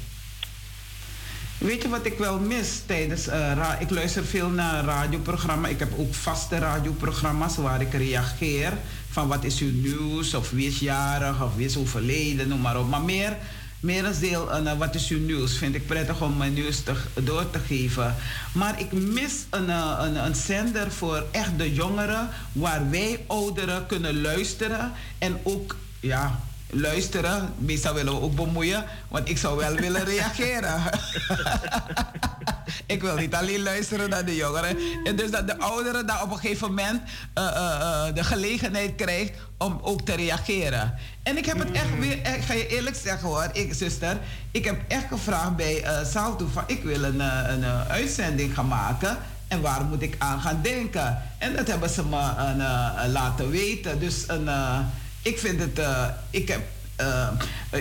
Weet 1.57 1.81
je 1.81 1.89
wat 1.89 2.05
ik 2.05 2.17
wel 2.17 2.39
mis 2.39 2.81
tijdens... 2.85 3.25
ra- 3.25 3.77
ik 3.79 3.89
luister 3.89 4.25
veel 4.25 4.49
naar 4.49 4.83
radioprogramma's. 4.83 5.71
Ik 5.71 5.79
heb 5.79 5.93
ook 5.97 6.13
vaste 6.13 6.57
radioprogramma's 6.57 7.55
waar 7.55 7.81
ik 7.81 7.93
reageer. 7.93 8.73
Van 9.09 9.27
wat 9.27 9.43
is 9.43 9.59
uw 9.59 9.71
nieuws? 9.71 10.33
Of 10.33 10.49
wie 10.51 10.67
is 10.67 10.79
jarig? 10.79 11.43
Of 11.43 11.55
wie 11.55 11.65
is 11.65 11.77
overleden? 11.77 12.47
Noem 12.47 12.61
maar 12.61 12.79
op. 12.79 12.89
Maar 12.89 13.01
meer, 13.01 13.37
meer 13.79 14.05
als 14.05 14.19
deel 14.19 14.51
eh, 14.51 14.77
wat 14.77 14.95
is 14.95 15.09
uw 15.09 15.19
nieuws? 15.19 15.57
Vind 15.57 15.75
ik 15.75 15.87
prettig 15.87 16.21
om 16.21 16.37
mijn 16.37 16.53
nieuws 16.53 16.79
te, 16.79 16.93
door 17.13 17.49
te 17.49 17.59
geven. 17.59 18.15
Maar 18.51 18.79
ik 18.79 18.91
mis 18.91 19.33
een, 19.49 19.69
eh, 19.69 19.99
een, 20.01 20.25
een 20.25 20.35
zender 20.35 20.91
voor 20.91 21.25
echt 21.31 21.57
de 21.57 21.73
jongeren. 21.73 22.29
Waar 22.51 22.89
wij 22.89 23.23
ouderen 23.27 23.85
kunnen 23.85 24.21
luisteren. 24.21 24.91
En 25.17 25.39
ook... 25.43 25.75
Ja, 25.99 26.39
luisteren. 26.69 27.53
Meestal 27.57 27.93
willen 27.93 28.13
we 28.13 28.21
ook 28.21 28.35
bemoeien, 28.35 28.85
want 29.07 29.29
ik 29.29 29.37
zou 29.37 29.57
wel 29.57 29.75
willen 29.75 30.03
reageren. 30.05 30.81
ik 32.85 33.01
wil 33.01 33.15
niet 33.15 33.35
alleen 33.35 33.63
luisteren 33.63 34.09
naar 34.09 34.25
de 34.25 34.35
jongeren. 34.35 34.77
En 35.03 35.15
dus 35.15 35.31
dat 35.31 35.47
de 35.47 35.59
ouderen 35.59 36.05
daar 36.05 36.23
op 36.23 36.31
een 36.31 36.37
gegeven 36.37 36.67
moment 36.67 37.01
eh, 37.33 37.45
eh, 37.47 38.07
eh, 38.07 38.15
de 38.15 38.23
gelegenheid 38.23 38.95
krijgt 38.95 39.31
om 39.57 39.79
ook 39.81 40.01
te 40.01 40.15
reageren. 40.15 40.93
En 41.23 41.37
ik 41.37 41.45
heb 41.45 41.59
het 41.59 41.71
echt 41.71 41.99
weer, 41.99 42.17
ik 42.17 42.43
ga 42.45 42.53
je 42.53 42.67
eerlijk 42.67 42.95
zeggen 42.95 43.27
hoor, 43.27 43.49
ik 43.53 43.73
zuster, 43.73 44.17
ik 44.51 44.65
heb 44.65 44.81
echt 44.87 45.05
gevraagd 45.07 45.55
bij 45.55 45.83
eh 45.83 46.05
Salto 46.05 46.47
van 46.53 46.63
ik 46.67 46.83
wil 46.83 47.03
een, 47.03 47.19
een, 47.19 47.63
eh, 47.63 47.87
uitzending 47.87 48.53
gaan 48.53 48.67
maken. 48.67 49.17
En 49.47 49.61
waar 49.61 49.83
moet 49.83 50.01
ik 50.01 50.15
aan 50.17 50.41
gaan 50.41 50.59
denken? 50.61 51.21
En 51.37 51.55
dat 51.55 51.67
hebben 51.67 51.89
ze 51.89 52.05
me 52.05 52.31
een, 52.37 53.11
laten 53.11 53.49
weten. 53.49 53.99
Dus 53.99 54.23
een, 54.27 54.49
ik 55.27 55.39
vind 55.39 55.59
het, 55.59 55.79
eh, 55.79 56.05
ik 56.29 56.47
heb, 56.47 56.61
eh, 56.95 57.27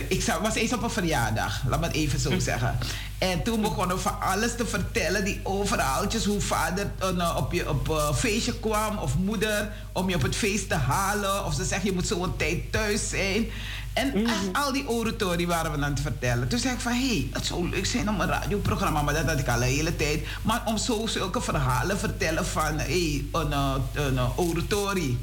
ik 0.08 0.24
was 0.42 0.54
eens 0.54 0.72
op 0.72 0.82
een 0.82 0.90
verjaardag, 0.90 1.62
laat 1.66 1.80
me 1.80 1.86
het 1.86 1.94
even 1.94 2.20
zo 2.20 2.38
zeggen. 2.38 2.78
En 3.18 3.42
toen 3.42 3.60
begonnen 3.60 3.96
we 3.96 4.08
alles 4.10 4.56
te 4.56 4.66
vertellen, 4.66 5.24
die 5.24 5.40
overhaaltjes, 5.42 6.24
hoe 6.24 6.40
vader 6.40 6.90
uh, 7.02 7.36
op 7.36 7.52
je 7.52 7.68
op 7.68 7.88
uh, 7.88 8.14
feestje 8.14 8.58
kwam 8.58 8.98
of 8.98 9.16
moeder 9.18 9.72
om 9.92 10.08
je 10.08 10.14
op 10.14 10.22
het 10.22 10.36
feest 10.36 10.68
te 10.68 10.74
halen. 10.74 11.44
Of 11.44 11.54
ze 11.54 11.64
zeggen 11.64 11.88
je 11.88 11.94
moet 11.94 12.06
zo 12.06 12.22
een 12.22 12.36
tijd 12.36 12.72
thuis 12.72 13.08
zijn. 13.08 13.46
En 13.92 14.06
mm 14.14 14.24
-hmm. 14.26 14.48
al 14.52 14.72
die 14.72 14.88
oratorie 14.88 15.46
waren 15.46 15.72
we 15.72 15.84
aan 15.84 15.90
het 15.90 16.00
vertellen. 16.00 16.48
Toen 16.48 16.58
zei 16.58 16.74
ik 16.74 16.80
van, 16.80 16.92
hé, 16.92 17.06
hey, 17.06 17.28
het 17.32 17.46
zou 17.46 17.68
leuk 17.68 17.86
zijn 17.86 18.08
om 18.08 18.20
een 18.20 18.28
radioprogramma, 18.28 19.02
maar 19.02 19.14
dat 19.14 19.24
had 19.24 19.38
ik 19.38 19.48
al 19.48 19.58
de 19.58 19.64
hele 19.64 19.96
tijd. 19.96 20.26
Maar 20.42 20.62
om 20.64 20.78
zo 20.78 21.06
zulke 21.06 21.40
verhalen 21.40 21.98
vertellen 21.98 22.46
van, 22.46 22.78
hé, 22.78 22.84
hey, 22.84 23.24
een, 23.32 23.52
een, 23.52 24.18
een 24.18 24.18
oratorie. 24.36 25.18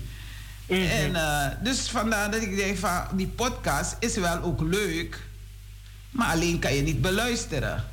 Mm 0.74 0.88
-hmm. 0.88 0.90
En 0.90 1.10
uh, 1.12 1.48
dus 1.64 1.90
vandaar 1.90 2.32
dat 2.32 2.42
ik 2.42 2.56
denk 2.56 2.78
van, 2.78 3.08
die 3.14 3.28
podcast 3.28 3.96
is 4.00 4.16
wel 4.16 4.42
ook 4.42 4.62
leuk, 4.62 5.20
maar 6.10 6.32
alleen 6.32 6.60
kan 6.60 6.74
je 6.76 6.82
niet 6.82 7.02
beluisteren. 7.02 7.84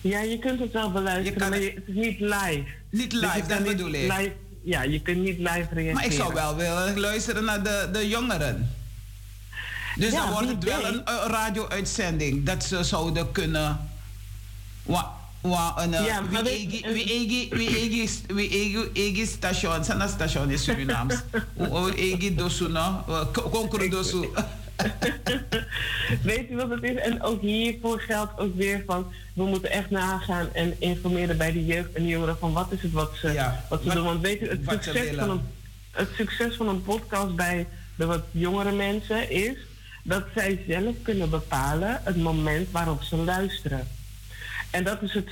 Ja, 0.00 0.20
je 0.20 0.38
kunt 0.38 0.60
het 0.60 0.72
wel 0.72 0.92
beluisteren, 0.92 1.38
kan... 1.38 1.50
maar 1.50 1.60
je, 1.60 1.72
het 1.74 1.82
is 1.86 1.94
niet 1.94 2.20
live. 2.20 2.64
Niet 2.90 3.12
live, 3.12 3.38
dus 3.38 3.48
dat 3.48 3.64
bedoel 3.64 3.92
ik. 3.92 4.12
Live, 4.12 4.32
ja, 4.62 4.82
je 4.82 5.02
kunt 5.02 5.18
niet 5.18 5.38
live 5.38 5.48
reageren. 5.50 5.94
Maar 5.94 6.04
ik 6.04 6.12
zou 6.12 6.34
wel 6.34 6.56
willen 6.56 7.00
luisteren 7.00 7.44
naar 7.44 7.62
de, 7.62 7.88
de 7.92 8.08
jongeren. 8.08 8.74
Dus 9.96 10.12
ja, 10.12 10.20
dan 10.20 10.32
wordt 10.32 10.48
het 10.48 10.64
wel 10.64 10.84
een, 10.84 11.02
een 11.04 11.30
radio-uitzending 11.30 12.44
dat 12.44 12.64
ze 12.64 12.84
zouden 12.84 13.32
kunnen. 13.32 13.90
Wa, 14.82 15.12
wa, 15.18 15.18
een, 15.18 15.19
ja, 15.42 16.22
wie 18.28 18.90
egi 18.92 19.26
station, 19.26 19.84
zijn 19.84 20.08
station 20.08 20.50
in 20.50 20.58
Surinaams. 20.58 21.14
Hoe 21.56 21.94
egi 21.94 22.34
dosu 22.34 22.68
no, 22.68 23.04
dosu. 23.90 24.28
Weet 26.22 26.50
u 26.50 26.56
wat 26.56 26.70
het 26.70 26.82
is? 26.82 26.96
En 26.96 27.22
ook 27.22 27.40
hiervoor 27.40 28.00
geldt 28.00 28.38
ook 28.38 28.56
weer 28.56 28.82
van... 28.86 29.12
we 29.34 29.44
moeten 29.44 29.70
echt 29.70 29.90
nagaan 29.90 30.48
en 30.52 30.74
informeren 30.78 31.36
bij 31.36 31.52
de 31.52 31.64
jeugd 31.64 31.92
en 31.92 32.02
de 32.02 32.08
jongeren... 32.08 32.36
van 32.38 32.52
wat 32.52 32.72
is 32.72 32.82
het 32.82 32.92
wat 32.92 33.12
ze, 33.14 33.32
ja, 33.32 33.64
wat 33.68 33.80
ze 33.80 33.86
wat, 33.86 33.96
doen. 33.96 34.04
Want 34.04 34.20
weet 34.20 34.42
u, 34.42 34.48
het 34.48 34.60
succes, 34.64 35.16
van 35.16 35.30
een, 35.30 35.40
het 35.90 36.08
succes 36.16 36.56
van 36.56 36.68
een 36.68 36.82
podcast 36.82 37.36
bij 37.36 37.66
de 37.94 38.06
wat 38.06 38.22
jongere 38.30 38.72
mensen 38.72 39.30
is 39.30 39.56
dat 40.02 40.24
zij 40.34 40.64
zelf 40.68 40.94
kunnen 41.02 41.30
bepalen 41.30 42.00
het 42.04 42.16
moment 42.16 42.70
waarop 42.70 43.02
ze 43.02 43.16
luisteren. 43.16 43.88
En 44.70 44.84
dat 44.84 45.02
is 45.02 45.14
het, 45.14 45.28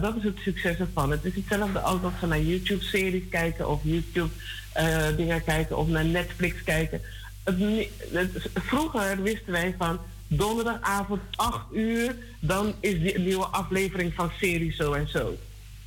dat 0.00 0.16
is 0.16 0.22
het 0.22 0.38
succes 0.38 0.78
ervan. 0.78 1.10
Het 1.10 1.24
is 1.24 1.34
hetzelfde 1.34 1.80
als 1.80 2.02
dat 2.02 2.12
ze 2.20 2.26
naar 2.26 2.40
YouTube-series 2.40 3.28
kijken 3.30 3.68
of 3.68 3.80
YouTube-dingen 3.82 5.36
uh, 5.36 5.44
kijken 5.44 5.78
of 5.78 5.88
naar 5.88 6.04
Netflix 6.04 6.62
kijken. 6.62 7.00
Het, 7.44 8.48
vroeger 8.54 9.22
wisten 9.22 9.52
wij 9.52 9.74
van 9.78 9.98
donderdagavond 10.26 11.20
8 11.36 11.60
uur, 11.72 12.16
dan 12.40 12.74
is 12.80 13.00
die 13.00 13.18
nieuwe 13.18 13.46
aflevering 13.46 14.14
van 14.14 14.30
serie 14.40 14.72
zo 14.72 14.92
en 14.92 15.08
zo. 15.08 15.36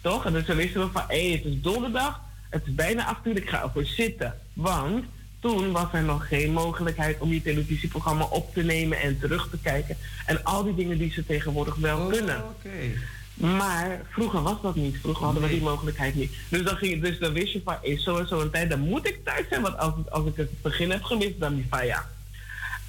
Toch? 0.01 0.26
En 0.26 0.34
dus 0.34 0.45
dan 0.45 0.56
wisten 0.56 0.82
we 0.82 0.91
van 0.91 1.04
hé, 1.08 1.28
hey, 1.28 1.38
het 1.38 1.45
is 1.45 1.62
donderdag, 1.62 2.22
het 2.49 2.62
is 2.66 2.76
bijna 2.76 3.06
8 3.06 3.26
uur, 3.26 3.38
ik 3.38 3.49
ga 3.49 3.62
ervoor 3.62 3.86
zitten. 3.86 4.39
Want 4.54 5.06
toen 5.44 5.72
was 5.72 5.94
er 5.94 6.04
nog 6.04 6.28
geen 6.28 6.52
mogelijkheid 6.52 7.20
om 7.20 7.30
die 7.30 7.41
televisieprogramma 7.41 8.24
op 8.24 8.54
te 8.54 8.64
nemen 8.64 9.02
en 9.02 9.20
terug 9.20 9.50
te 9.50 9.58
kijken. 9.58 9.98
En 10.26 10.44
al 10.44 10.64
die 10.64 10.76
dingen 10.76 10.98
die 10.98 11.12
ze 11.12 11.26
tegenwoordig 11.26 11.76
wel 11.76 11.98
oh, 11.98 12.10
kunnen. 12.10 12.44
Okay. 12.44 12.98
Maar 13.34 14.02
vroeger 14.10 14.41
was 14.41 14.62
dat 14.62 14.76
niet. 14.76 14.98
Vroeger 15.02 15.24
hadden 15.24 15.41
Nee. 15.41 15.52
we 15.52 15.58
die 15.58 15.66
mogelijkheid 15.66 16.16
niet. 16.16 16.34
Dus 16.50 16.64
dan, 16.64 16.76
ging, 16.76 17.02
dus 17.02 17.20
dan 17.20 17.34
wist 17.34 17.54
je 17.54 17.62
van, 17.64 17.78
hey, 17.82 18.00
zo 18.00 18.18
en 18.18 18.28
zo 18.28 18.39
een 18.39 18.50
tijd, 18.50 18.70
dan 18.70 18.80
moet 18.80 19.08
ik 19.08 19.20
thuis 19.24 19.46
zijn. 19.50 19.62
Want 19.62 19.78
als, 19.78 19.94
als 20.10 20.28
ik 20.28 20.36
het 20.36 20.62
begin 20.62 20.91
heb 20.91 21.04
gemist, 21.04 21.39
dan 21.39 21.56
die 21.56 21.66
van 21.70 21.86
ja. 21.86 22.10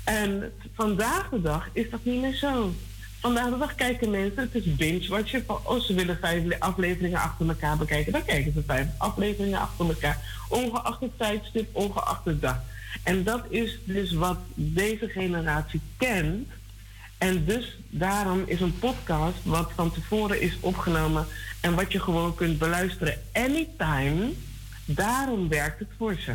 En 0.04 0.52
vandaag 0.74 1.28
de 1.28 1.40
dag 1.40 1.68
is 1.72 1.90
dat 1.90 2.04
niet 2.04 2.20
meer 2.20 2.34
zo. 2.34 2.74
Vandaag 3.24 3.50
de 3.50 3.58
dag 3.58 3.74
kijken 3.74 4.10
mensen, 4.10 4.42
het 4.42 4.54
is 4.54 4.76
binge-watchen. 4.76 5.44
Oh, 5.46 5.80
ze 5.80 5.94
willen 5.94 6.18
vijf 6.20 6.58
afleveringen 6.58 7.20
achter 7.20 7.48
elkaar 7.48 7.76
bekijken. 7.76 8.12
Dan 8.12 8.24
kijken 8.24 8.52
ze 8.52 8.62
vijf 8.66 8.86
afleveringen 8.98 9.60
achter 9.60 9.86
elkaar. 9.86 10.44
Ongeacht 10.48 11.00
het 11.00 11.18
tijdstip, 11.18 11.76
ongeacht 11.76 12.24
de 12.24 12.38
dag. 12.38 12.60
En 13.02 13.24
dat 13.24 13.44
is 13.48 13.78
dus 13.84 14.12
wat 14.12 14.38
deze 14.54 15.08
generatie 15.08 15.80
kent. 15.96 16.48
En 17.18 17.44
dus 17.44 17.78
daarom 17.90 18.42
is 18.46 18.60
een 18.60 18.78
podcast 18.78 19.38
wat 19.42 19.72
van 19.74 19.92
tevoren 19.92 20.40
is 20.40 20.56
opgenomen 20.60 21.26
en 21.60 21.74
wat 21.74 21.92
je 21.92 22.00
gewoon 22.00 22.34
kunt 22.34 22.58
beluisteren 22.58 23.18
anytime, 23.32 24.32
daarom 24.84 25.48
werkt 25.48 25.78
het 25.78 25.90
voor 25.98 26.14
ze. 26.14 26.34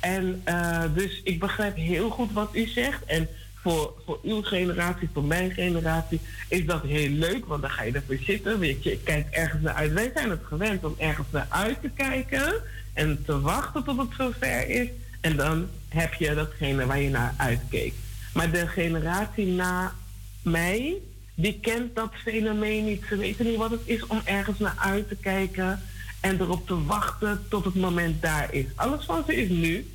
En 0.00 0.42
uh, 0.48 0.82
dus 0.94 1.20
ik 1.24 1.40
begrijp 1.40 1.76
heel 1.76 2.10
goed 2.10 2.32
wat 2.32 2.56
u 2.56 2.66
zegt. 2.66 3.04
En 3.04 3.28
voor, 3.62 3.94
voor 4.04 4.18
uw 4.22 4.42
generatie, 4.42 5.08
voor 5.12 5.24
mijn 5.24 5.50
generatie, 5.50 6.20
is 6.48 6.66
dat 6.66 6.82
heel 6.82 7.08
leuk, 7.08 7.46
want 7.46 7.62
dan 7.62 7.70
ga 7.70 7.82
je 7.82 7.92
ervoor 7.92 8.16
zitten. 8.20 8.58
Weet 8.58 8.82
je, 8.82 8.90
je 8.90 8.98
kijkt 8.98 9.34
ergens 9.34 9.62
naar 9.62 9.74
uit. 9.74 9.92
Wij 9.92 10.10
zijn 10.14 10.30
het 10.30 10.44
gewend 10.44 10.84
om 10.84 10.94
ergens 10.98 11.26
naar 11.30 11.46
uit 11.48 11.80
te 11.80 11.90
kijken 11.96 12.52
en 12.92 13.22
te 13.24 13.40
wachten 13.40 13.84
tot 13.84 13.98
het 13.98 14.08
zover 14.18 14.68
is. 14.68 14.88
En 15.20 15.36
dan 15.36 15.68
heb 15.88 16.14
je 16.14 16.34
datgene 16.34 16.86
waar 16.86 17.00
je 17.00 17.10
naar 17.10 17.34
uitkeek. 17.36 17.94
Maar 18.34 18.50
de 18.50 18.66
generatie 18.66 19.46
na 19.46 19.94
mij, 20.42 20.94
die 21.34 21.58
kent 21.60 21.94
dat 21.94 22.12
fenomeen 22.24 22.84
niet. 22.84 23.02
Ze 23.08 23.16
weten 23.16 23.46
niet 23.46 23.56
wat 23.56 23.70
het 23.70 23.82
is 23.84 24.06
om 24.06 24.20
ergens 24.24 24.58
naar 24.58 24.76
uit 24.78 25.08
te 25.08 25.16
kijken 25.16 25.80
en 26.20 26.40
erop 26.40 26.66
te 26.66 26.84
wachten 26.84 27.44
tot 27.48 27.64
het 27.64 27.74
moment 27.74 28.22
daar 28.22 28.54
is. 28.54 28.66
Alles 28.74 29.04
van 29.04 29.22
ze 29.26 29.36
is 29.36 29.48
nu. 29.48 29.86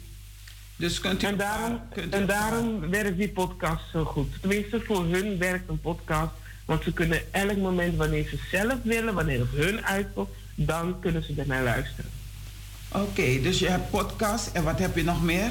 Dus 0.78 0.99
kunt 0.99 1.23
u 1.23 1.25
en 1.25 1.38
daarom, 1.38 1.80
kunt 1.93 2.13
u 2.13 2.17
en 2.17 2.25
daarom 2.25 2.89
werkt 2.89 3.17
die 3.17 3.30
podcast 3.30 3.84
zo 3.91 4.03
goed. 4.03 4.34
Tenminste, 4.39 4.82
voor 4.82 5.05
hun 5.05 5.38
werkt 5.38 5.69
een 5.69 5.82
podcast. 5.82 6.32
Want 6.65 6.84
ze 6.84 6.93
kunnen 6.93 7.34
elk 7.34 7.57
moment, 7.57 7.95
wanneer 7.95 8.28
ze 8.28 8.38
zelf 8.51 8.75
willen, 8.84 9.13
wanneer 9.13 9.39
het 9.39 9.49
hun 9.51 9.86
uitkomt, 9.86 10.30
dan 10.55 10.99
kunnen 10.99 11.23
ze 11.23 11.34
ernaar 11.38 11.63
luisteren. 11.63 12.11
Oké, 12.91 13.03
okay, 13.03 13.41
dus 13.41 13.59
je 13.59 13.69
hebt 13.69 13.89
podcast 13.89 14.49
en 14.53 14.63
wat 14.63 14.80
heb 14.80 14.95
je 14.95 15.03
nog 15.03 15.23
meer? 15.23 15.49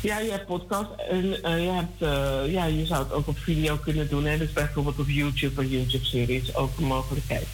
Ja, 0.00 0.18
je 0.18 0.30
hebt 0.30 0.46
podcast 0.46 0.90
en 1.10 1.24
uh, 1.24 1.64
je, 1.64 1.70
hebt, 1.70 2.02
uh, 2.02 2.52
ja, 2.52 2.64
je 2.64 2.86
zou 2.86 3.04
het 3.04 3.12
ook 3.12 3.26
op 3.26 3.38
video 3.38 3.76
kunnen 3.76 4.08
doen. 4.08 4.24
Hè? 4.24 4.38
Dus 4.38 4.52
bijvoorbeeld 4.52 4.98
op 4.98 5.08
YouTube 5.08 5.60
een 5.60 5.68
YouTube-serie 5.68 6.40
is 6.40 6.54
ook 6.54 6.78
een 6.78 6.84
mogelijkheid. 6.84 7.46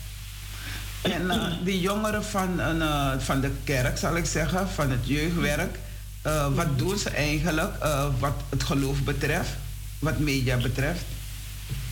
En 1.03 1.23
uh, 1.23 1.47
die 1.65 1.81
jongeren 1.81 2.25
van, 2.25 2.61
uh, 2.61 3.13
van 3.19 3.41
de 3.41 3.51
kerk, 3.65 3.99
zal 3.99 4.17
ik 4.17 4.25
zeggen, 4.25 4.69
van 4.69 4.91
het 4.91 5.07
jeugdwerk, 5.07 5.79
uh, 6.27 6.55
wat 6.55 6.79
doen 6.79 6.99
ze 6.99 7.11
eigenlijk 7.11 7.73
wat 8.19 8.35
het 8.49 8.63
geloof 8.63 9.03
betreft, 9.03 9.51
wat 9.99 10.19
media 10.19 10.57
betreft? 10.57 11.05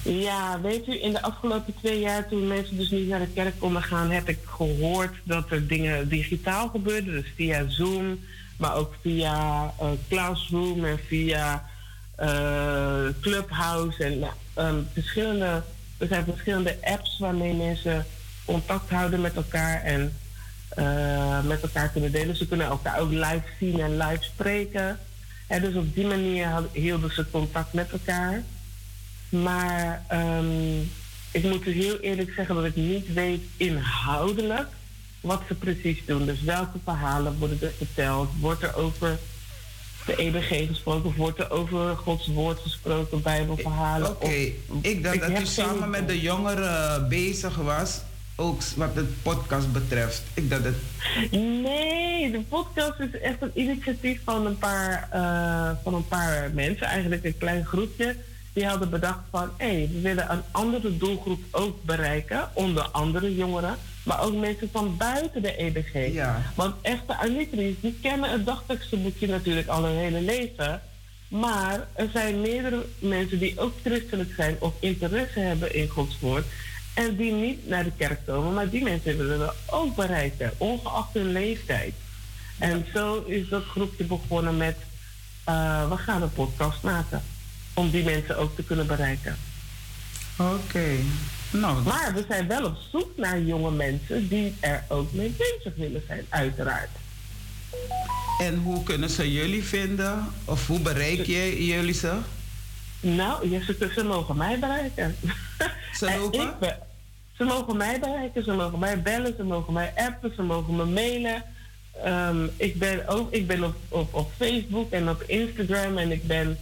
Ja, 0.02 0.60
weet 0.60 0.86
u, 0.88 1.02
in 1.02 1.12
de 1.12 1.22
afgelopen 1.22 1.74
twee 1.80 2.00
jaar 2.00 2.28
toen 2.28 2.46
mensen 2.46 2.76
dus 2.76 2.90
niet 2.90 3.08
naar 3.08 3.20
de 3.20 3.32
kerk 3.34 3.58
konden 3.58 3.82
gaan, 3.82 4.10
heb 4.10 4.28
ik 4.28 4.38
gehoord 4.44 5.14
dat 5.24 5.50
er 5.50 5.66
dingen 5.66 6.08
digitaal 6.08 6.68
gebeurden, 6.68 7.12
dus 7.12 7.32
via 7.36 7.64
Zoom, 7.68 8.18
maar 8.56 8.74
ook 8.74 8.94
via 9.02 9.72
Classroom 10.08 10.84
en 10.84 10.98
via 11.06 11.64
Clubhouse 13.20 14.04
en 14.04 14.24
um, 14.64 14.86
verschillende, 14.92 15.62
er 15.98 16.06
zijn 16.06 16.24
verschillende 16.24 16.76
apps 16.82 17.18
waarmee 17.18 17.54
mensen 17.54 18.06
contact 18.48 18.90
houden 18.90 19.20
met 19.20 19.34
elkaar 19.34 19.82
en 19.82 20.12
uh, 20.78 21.42
met 21.44 21.62
elkaar 21.62 21.88
kunnen 21.88 22.12
delen. 22.12 22.36
Ze 22.36 22.48
kunnen 22.48 22.66
elkaar 22.66 22.98
ook 23.00 23.10
live 23.10 23.42
zien 23.60 23.80
en 23.80 23.96
live 23.96 24.22
spreken. 24.22 24.98
En 25.46 25.62
dus 25.62 25.74
op 25.74 25.94
die 25.94 26.06
manier 26.06 26.48
hielden 26.72 27.12
ze 27.12 27.30
contact 27.30 27.72
met 27.72 27.90
elkaar. 27.92 28.42
Maar 29.28 30.02
um, 30.12 30.90
ik 31.30 31.42
moet 31.42 31.66
u 31.66 31.72
heel 31.72 31.98
eerlijk 31.98 32.32
zeggen 32.36 32.54
dat 32.54 32.64
ik 32.64 32.76
niet 32.76 33.12
weet 33.12 33.42
inhoudelijk 33.56 34.68
wat 35.20 35.42
ze 35.48 35.54
precies 35.54 36.02
doen. 36.06 36.26
Dus 36.26 36.42
welke 36.42 36.78
verhalen 36.84 37.38
worden 37.38 37.58
er 37.60 37.72
verteld? 37.76 38.28
Wordt 38.40 38.62
er 38.62 38.74
over 38.74 39.18
de 40.06 40.16
EBG 40.16 40.68
gesproken? 40.68 41.08
Of 41.08 41.16
wordt 41.16 41.38
er 41.38 41.50
over 41.50 41.96
Gods 41.96 42.26
woord 42.26 42.58
gesproken, 42.58 43.22
Bijbelverhalen? 43.22 44.10
Oké, 44.10 44.24
okay. 44.24 44.54
ik 44.80 45.02
dacht 45.02 45.20
dat 45.20 45.40
u 45.40 45.46
samen 45.46 45.90
met 45.90 46.08
de 46.08 46.20
jongeren 46.20 47.08
bezig 47.08 47.56
was 47.56 48.00
ook 48.40 48.62
wat 48.76 48.94
het 48.94 49.22
podcast 49.22 49.72
betreft. 49.72 50.22
Ik 50.34 50.50
dat 50.50 50.64
het... 50.64 50.76
Nee, 51.30 52.30
de 52.30 52.40
podcast 52.48 53.00
is 53.00 53.20
echt 53.20 53.42
een 53.42 53.50
initiatief 53.54 54.20
van 54.24 54.46
een 54.46 54.58
paar, 54.58 55.08
uh, 55.14 55.70
van 55.82 55.94
een 55.94 56.08
paar 56.08 56.50
mensen, 56.54 56.86
eigenlijk 56.86 57.24
een 57.24 57.38
klein 57.38 57.64
groepje. 57.64 58.16
Die 58.52 58.66
hadden 58.66 58.90
bedacht 58.90 59.20
van, 59.30 59.50
hé, 59.56 59.66
hey, 59.66 59.88
we 59.92 60.00
willen 60.00 60.30
een 60.30 60.42
andere 60.50 60.96
doelgroep 60.96 61.40
ook 61.50 61.84
bereiken, 61.84 62.48
onder 62.52 62.82
andere 62.82 63.34
jongeren, 63.34 63.76
maar 64.02 64.22
ook 64.22 64.34
mensen 64.34 64.68
van 64.72 64.96
buiten 64.96 65.42
de 65.42 65.56
EBG. 65.56 66.12
Ja. 66.12 66.42
Want 66.54 66.74
echte 66.82 67.16
Anitris, 67.16 67.74
die 67.80 67.98
kennen 68.02 68.30
het 68.30 68.46
dagtekstenboekje 68.46 69.26
natuurlijk 69.26 69.68
al 69.68 69.84
hun 69.84 69.96
hele 69.96 70.20
leven. 70.20 70.82
Maar 71.28 71.86
er 71.92 72.08
zijn 72.12 72.40
meerdere 72.40 72.86
mensen 72.98 73.38
die 73.38 73.60
ook 73.60 73.72
christelijk 73.84 74.32
zijn 74.36 74.56
of 74.58 74.74
interesse 74.80 75.40
hebben 75.40 75.74
in 75.74 75.88
Gods 75.88 76.18
woord. 76.20 76.44
En 76.94 77.16
die 77.16 77.32
niet 77.32 77.68
naar 77.68 77.84
de 77.84 77.92
kerk 77.96 78.26
komen, 78.26 78.54
maar 78.54 78.68
die 78.68 78.82
mensen 78.82 79.16
willen 79.16 79.38
we 79.38 79.52
ook 79.66 79.96
bereiken, 79.96 80.52
ongeacht 80.56 81.14
hun 81.14 81.32
leeftijd. 81.32 81.94
En 82.58 82.86
zo 82.94 83.24
is 83.26 83.48
dat 83.48 83.64
groepje 83.64 84.04
begonnen 84.04 84.56
met, 84.56 84.76
uh, 85.48 85.88
we 85.88 85.96
gaan 85.96 86.22
een 86.22 86.32
podcast 86.32 86.82
maken. 86.82 87.22
Om 87.74 87.90
die 87.90 88.04
mensen 88.04 88.38
ook 88.38 88.56
te 88.56 88.62
kunnen 88.62 88.86
bereiken. 88.86 89.36
Oké. 90.36 90.96
Nou, 91.50 91.82
maar 91.82 92.12
we 92.14 92.24
zijn 92.28 92.48
wel 92.48 92.64
op 92.64 92.76
zoek 92.90 93.10
naar 93.16 93.40
jonge 93.40 93.70
mensen 93.70 94.28
die 94.28 94.54
er 94.60 94.84
ook 94.88 95.12
mee 95.12 95.34
bezig 95.36 95.72
willen 95.76 96.02
zijn, 96.06 96.26
uiteraard. 96.28 96.90
En 98.38 98.56
hoe 98.56 98.82
kunnen 98.82 99.10
ze 99.10 99.32
jullie 99.32 99.64
vinden? 99.64 100.26
Of 100.44 100.66
hoe 100.66 100.80
bereik 100.80 101.26
je 101.26 101.66
jullie 101.66 101.94
ze? 101.94 102.18
Nou, 103.00 103.60
ze, 103.60 103.90
ze 103.94 104.04
mogen 104.04 104.36
mij 104.36 104.58
bereiken. 104.58 105.16
Ze 105.92 106.16
lopen? 106.18 106.76
ze 107.36 107.44
mogen 107.44 107.76
mij 107.76 108.00
bereiken, 108.00 108.44
ze 108.44 108.52
mogen 108.52 108.78
mij 108.78 109.02
bellen, 109.02 109.34
ze 109.36 109.42
mogen 109.42 109.72
mij 109.72 109.92
appen, 109.96 110.32
ze 110.36 110.42
mogen 110.42 110.76
me 110.76 110.84
mailen. 110.84 111.42
Ehm, 112.04 112.46
ik 112.56 112.78
ben, 112.78 113.08
ook, 113.08 113.32
ik 113.32 113.46
ben 113.46 113.64
op, 113.64 113.74
op, 113.88 114.14
op 114.14 114.30
Facebook 114.36 114.90
en 114.90 115.08
op 115.08 115.22
Instagram 115.22 115.98
en 115.98 116.12
ik 116.12 116.26
ben 116.26 116.58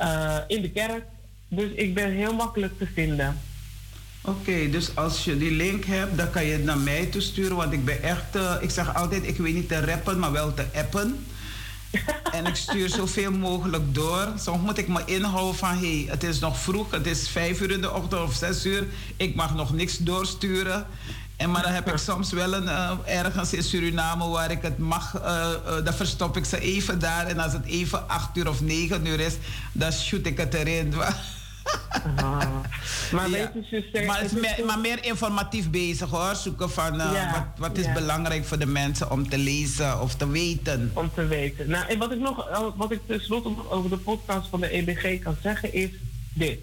uh, 0.00 0.36
in 0.46 0.62
de 0.62 0.70
kerk. 0.70 1.02
Dus 1.48 1.70
ik 1.70 1.94
ben 1.94 2.10
heel 2.10 2.34
makkelijk 2.34 2.78
te 2.78 2.86
vinden. 2.94 3.40
Oké, 4.22 4.70
dus 4.70 4.96
als 4.96 5.24
je 5.24 5.38
die 5.38 5.50
link 5.50 5.84
hebt, 5.84 6.16
dan 6.16 6.30
kan 6.30 6.44
je 6.44 6.52
het 6.52 6.64
naar 6.64 6.78
mij 6.78 7.06
toesturen. 7.06 7.56
Want 7.56 7.72
ik 7.72 7.84
ben 7.84 8.02
echt, 8.02 8.36
uh, 8.36 8.54
ik 8.60 8.70
zeg 8.70 8.94
altijd, 8.94 9.26
ik 9.26 9.36
weet 9.36 9.54
niet 9.54 9.68
te 9.68 9.80
rappen, 9.80 10.18
maar 10.18 10.32
wel 10.32 10.54
te 10.54 10.64
appen. 10.74 11.26
En 12.32 12.46
ik 12.46 12.56
stuur 12.56 12.88
zoveel 12.88 13.32
mogelijk 13.32 13.94
door. 13.94 14.32
Soms 14.38 14.62
moet 14.62 14.78
ik 14.78 14.88
me 14.88 15.02
inhouden 15.04 15.54
van, 15.54 15.68
hé, 15.68 16.02
hey, 16.02 16.06
het 16.08 16.24
is 16.24 16.38
nog 16.38 16.58
vroeg, 16.58 16.90
het 16.90 17.06
is 17.06 17.28
vijf 17.28 17.60
uur 17.60 17.70
in 17.70 17.80
de 17.80 17.92
ochtend 17.92 18.22
of 18.22 18.34
zes 18.34 18.66
uur. 18.66 18.86
Ik 19.16 19.34
mag 19.34 19.54
nog 19.54 19.72
niks 19.72 19.98
doorsturen. 19.98 20.86
En 21.36 21.50
maar 21.50 21.62
dan 21.62 21.72
heb 21.72 21.88
ik 21.88 21.96
soms 21.96 22.32
wel 22.32 22.54
een, 22.54 22.64
uh, 22.64 22.90
ergens 23.04 23.52
in 23.52 23.62
Suriname 23.62 24.28
waar 24.28 24.50
ik 24.50 24.62
het 24.62 24.78
mag, 24.78 25.14
uh, 25.14 25.48
dan 25.84 25.94
verstop 25.94 26.36
ik 26.36 26.44
ze 26.44 26.60
even 26.60 26.98
daar. 26.98 27.26
En 27.26 27.38
als 27.38 27.52
het 27.52 27.64
even 27.64 28.08
acht 28.08 28.36
uur 28.36 28.48
of 28.48 28.60
negen 28.60 29.06
uur 29.06 29.20
is, 29.20 29.34
dan 29.72 29.92
shoot 29.92 30.26
ik 30.26 30.38
het 30.38 30.54
erin. 30.54 30.94
Maar 33.12 33.30
je, 33.30 33.48
maar, 34.06 34.20
het 34.20 34.32
is 34.32 34.40
meer, 34.40 34.64
maar 34.66 34.78
meer 34.78 35.04
informatief 35.04 35.70
bezig 35.70 36.10
hoor. 36.10 36.34
Zoeken 36.34 36.70
van 36.70 36.94
uh, 36.94 37.32
wat, 37.32 37.44
wat 37.56 37.78
is 37.78 37.92
belangrijk 37.92 38.44
voor 38.44 38.58
de 38.58 38.66
mensen 38.66 39.10
om 39.10 39.28
te 39.28 39.38
lezen 39.38 40.00
of 40.00 40.14
te 40.14 40.28
weten. 40.28 40.90
Om 40.94 41.10
te 41.14 41.26
weten. 41.26 41.68
Nou, 41.68 41.86
en 41.88 41.98
wat 41.98 42.12
ik 42.12 42.18
nog, 42.18 42.72
wat 42.76 42.90
ik 42.90 43.00
tenslotte 43.06 43.48
nog 43.48 43.70
over 43.70 43.90
de 43.90 43.96
podcast 43.96 44.48
van 44.48 44.60
de 44.60 44.68
EBG 44.68 45.22
kan 45.22 45.36
zeggen 45.42 45.72
is 45.72 45.90
dit. 46.32 46.58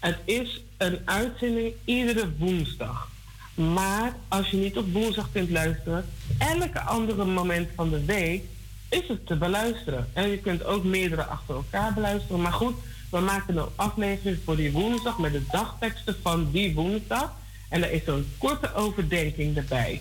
Het 0.00 0.18
is 0.24 0.62
een 0.76 0.98
uitzending 1.04 1.72
iedere 1.84 2.30
woensdag. 2.38 3.08
Maar 3.54 4.16
als 4.28 4.50
je 4.50 4.56
niet 4.56 4.76
op 4.76 4.92
woensdag 4.92 5.28
kunt 5.32 5.50
luisteren, 5.50 6.04
elke 6.38 6.80
andere 6.80 7.24
moment 7.24 7.68
van 7.74 7.90
de 7.90 8.04
week 8.04 8.44
is 8.88 9.08
het 9.08 9.26
te 9.26 9.36
beluisteren. 9.36 10.08
En 10.12 10.28
je 10.28 10.38
kunt 10.38 10.64
ook 10.64 10.84
meerdere 10.84 11.24
achter 11.24 11.54
elkaar 11.54 11.94
beluisteren. 11.94 12.40
Maar 12.40 12.52
goed, 12.52 12.74
we 13.16 13.22
maken 13.22 13.56
een 13.56 13.68
aflevering 13.76 14.38
voor 14.44 14.56
die 14.56 14.72
woensdag 14.72 15.18
met 15.18 15.32
de 15.32 15.42
dagteksten 15.50 16.16
van 16.22 16.50
die 16.50 16.74
woensdag. 16.74 17.32
En 17.68 17.82
er 17.82 17.92
is 17.92 18.06
een 18.06 18.26
korte 18.38 18.74
overdenking 18.74 19.56
erbij 19.56 20.00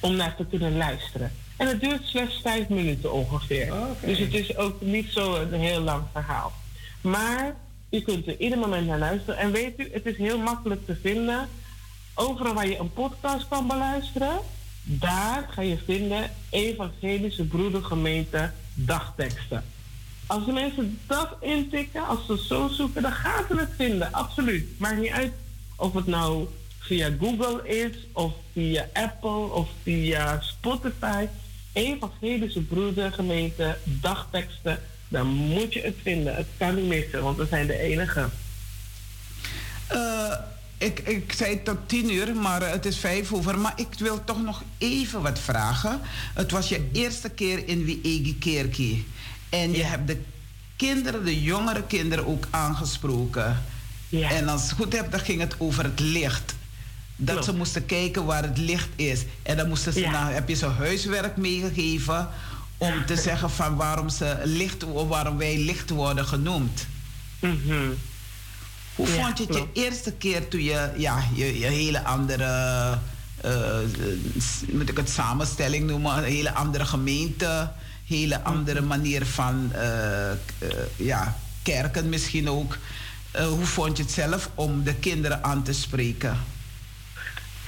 om 0.00 0.16
naar 0.16 0.36
te 0.36 0.46
kunnen 0.46 0.76
luisteren. 0.76 1.32
En 1.56 1.66
het 1.66 1.80
duurt 1.80 2.06
slechts 2.06 2.40
vijf 2.40 2.68
minuten 2.68 3.12
ongeveer. 3.12 3.72
Dus 4.04 4.18
het 4.18 4.34
is 4.34 4.56
ook 4.56 4.80
niet 4.80 5.10
zo 5.10 5.34
een 5.34 5.60
heel 5.60 5.80
lang 5.80 6.02
verhaal. 6.12 6.52
Maar 7.00 7.54
je 7.88 8.02
kunt 8.02 8.26
er 8.26 8.38
ieder 8.38 8.58
moment 8.58 8.86
naar 8.86 8.98
luisteren. 8.98 9.38
En 9.38 9.52
weet 9.52 9.78
u, 9.78 9.88
het 9.92 10.06
is 10.06 10.16
heel 10.16 10.38
makkelijk 10.38 10.86
te 10.86 10.96
vinden. 11.02 11.48
Overal 12.14 12.54
waar 12.54 12.68
je 12.68 12.78
een 12.78 12.92
podcast 12.92 13.48
kan 13.48 13.66
beluisteren, 13.66 14.38
daar 14.82 15.48
ga 15.50 15.62
je 15.62 15.78
vinden 15.84 16.30
Evangelische 16.50 17.44
Broedergemeente 17.44 18.50
dagteksten. 18.74 19.64
Als 20.30 20.44
de 20.44 20.52
mensen 20.52 20.98
dat 21.06 21.28
intikken, 21.40 22.06
als 22.06 22.26
ze 22.26 22.44
zo 22.46 22.68
zoeken, 22.68 23.02
dan 23.02 23.12
gaan 23.12 23.44
ze 23.48 23.56
het 23.56 23.70
vinden. 23.76 24.12
Absoluut. 24.12 24.78
Maakt 24.78 25.00
niet 25.00 25.10
uit 25.10 25.32
of 25.76 25.92
het 25.92 26.06
nou 26.06 26.46
via 26.78 27.10
Google 27.20 27.68
is, 27.68 27.96
of 28.12 28.32
via 28.52 28.86
Apple, 28.92 29.52
of 29.52 29.68
via 29.82 30.40
Spotify. 30.40 31.26
Evangelische 31.72 32.60
broedergemeente, 32.60 33.78
dagteksten, 33.84 34.78
dan 35.08 35.26
moet 35.26 35.72
je 35.72 35.80
het 35.80 35.96
vinden. 36.02 36.34
Het 36.34 36.46
kan 36.56 36.74
niet 36.74 36.86
missen, 36.86 37.22
want 37.22 37.36
we 37.36 37.46
zijn 37.46 37.66
de 37.66 37.78
enige. 37.78 38.28
Uh, 39.92 40.34
ik, 40.78 40.98
ik 40.98 41.32
zei 41.32 41.62
tot 41.62 41.76
tien 41.86 42.12
uur, 42.12 42.36
maar 42.36 42.70
het 42.70 42.86
is 42.86 42.96
vijf 42.96 43.32
over. 43.32 43.58
Maar 43.58 43.72
ik 43.76 43.88
wil 43.98 44.24
toch 44.24 44.42
nog 44.42 44.62
even 44.78 45.22
wat 45.22 45.38
vragen. 45.38 46.00
Het 46.34 46.50
was 46.50 46.68
je 46.68 46.88
eerste 46.92 47.30
keer 47.30 47.68
in 47.68 47.84
Wiegi 47.84 48.38
Kerkie. 48.38 49.06
En 49.50 49.72
je 49.72 49.82
hebt 49.82 50.06
de 50.06 50.20
kinderen, 50.76 51.24
de 51.24 51.42
jongere 51.42 51.82
kinderen 51.82 52.26
ook 52.26 52.46
aangesproken. 52.50 53.62
Ja. 54.08 54.30
En 54.30 54.48
als 54.48 54.62
ik 54.62 54.68
het 54.68 54.78
goed 54.78 54.92
heb, 54.92 55.10
dan 55.10 55.20
ging 55.20 55.40
het 55.40 55.54
over 55.58 55.84
het 55.84 56.00
licht. 56.00 56.54
Dat 57.16 57.44
ze 57.44 57.54
moesten 57.54 57.86
kijken 57.86 58.24
waar 58.24 58.42
het 58.42 58.58
licht 58.58 58.88
is. 58.96 59.24
En 59.42 59.56
dan 59.56 59.68
moesten 59.68 59.92
ze, 59.92 60.00
nou, 60.00 60.32
heb 60.32 60.48
je 60.48 60.54
ze 60.54 60.66
huiswerk 60.66 61.36
meegegeven 61.36 62.28
om 62.78 63.06
te 63.06 63.16
zeggen 63.28 63.50
van 63.50 63.76
waarom, 63.76 64.08
ze 64.08 64.40
licht, 64.44 64.84
waarom 65.08 65.36
wij 65.36 65.58
licht 65.58 65.90
worden 65.90 66.26
genoemd. 66.26 66.86
Mm 67.40 67.94
Hoe 68.94 69.06
vond 69.06 69.38
je 69.38 69.44
het 69.44 69.54
je 69.54 69.66
eerste 69.72 70.12
keer 70.12 70.48
toen 70.48 70.62
je 70.62 70.90
ja, 70.96 71.22
je, 71.34 71.58
je 71.58 71.66
hele 71.66 72.04
andere, 72.04 72.98
uh, 73.44 73.78
moet 74.72 74.88
ik 74.88 74.96
het 74.96 75.10
samenstelling 75.10 75.86
noemen, 75.86 76.16
een 76.16 76.24
hele 76.24 76.54
andere 76.54 76.84
gemeente 76.84 77.70
hele 78.10 78.42
andere 78.42 78.80
manier 78.80 79.26
van 79.26 79.72
uh, 79.74 80.30
ja, 80.96 81.36
kerken 81.62 82.08
misschien 82.08 82.48
ook. 82.48 82.78
Uh, 83.36 83.46
hoe 83.46 83.64
vond 83.64 83.96
je 83.96 84.02
het 84.02 84.12
zelf 84.12 84.50
om 84.54 84.84
de 84.84 84.94
kinderen 84.94 85.44
aan 85.44 85.62
te 85.62 85.72
spreken? 85.72 86.38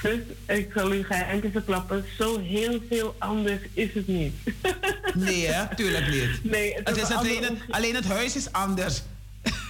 Dus 0.01 0.19
ik 0.45 0.71
zal 0.75 0.93
u 0.93 1.05
enkele 1.09 1.51
verklappen, 1.51 2.05
zo 2.17 2.39
heel 2.39 2.79
veel 2.89 3.15
anders 3.17 3.59
is 3.73 3.93
het 3.93 4.07
niet. 4.07 4.33
nee, 5.13 5.47
hè? 5.47 5.75
Tuurlijk 5.75 6.07
niet. 6.07 6.51
Nee, 6.51 6.73
het, 6.83 6.97
is 6.97 7.11
alleen, 7.11 7.43
het, 7.43 7.57
alleen 7.69 7.95
het 7.95 8.05
huis 8.05 8.35
is 8.35 8.51
anders. 8.51 9.01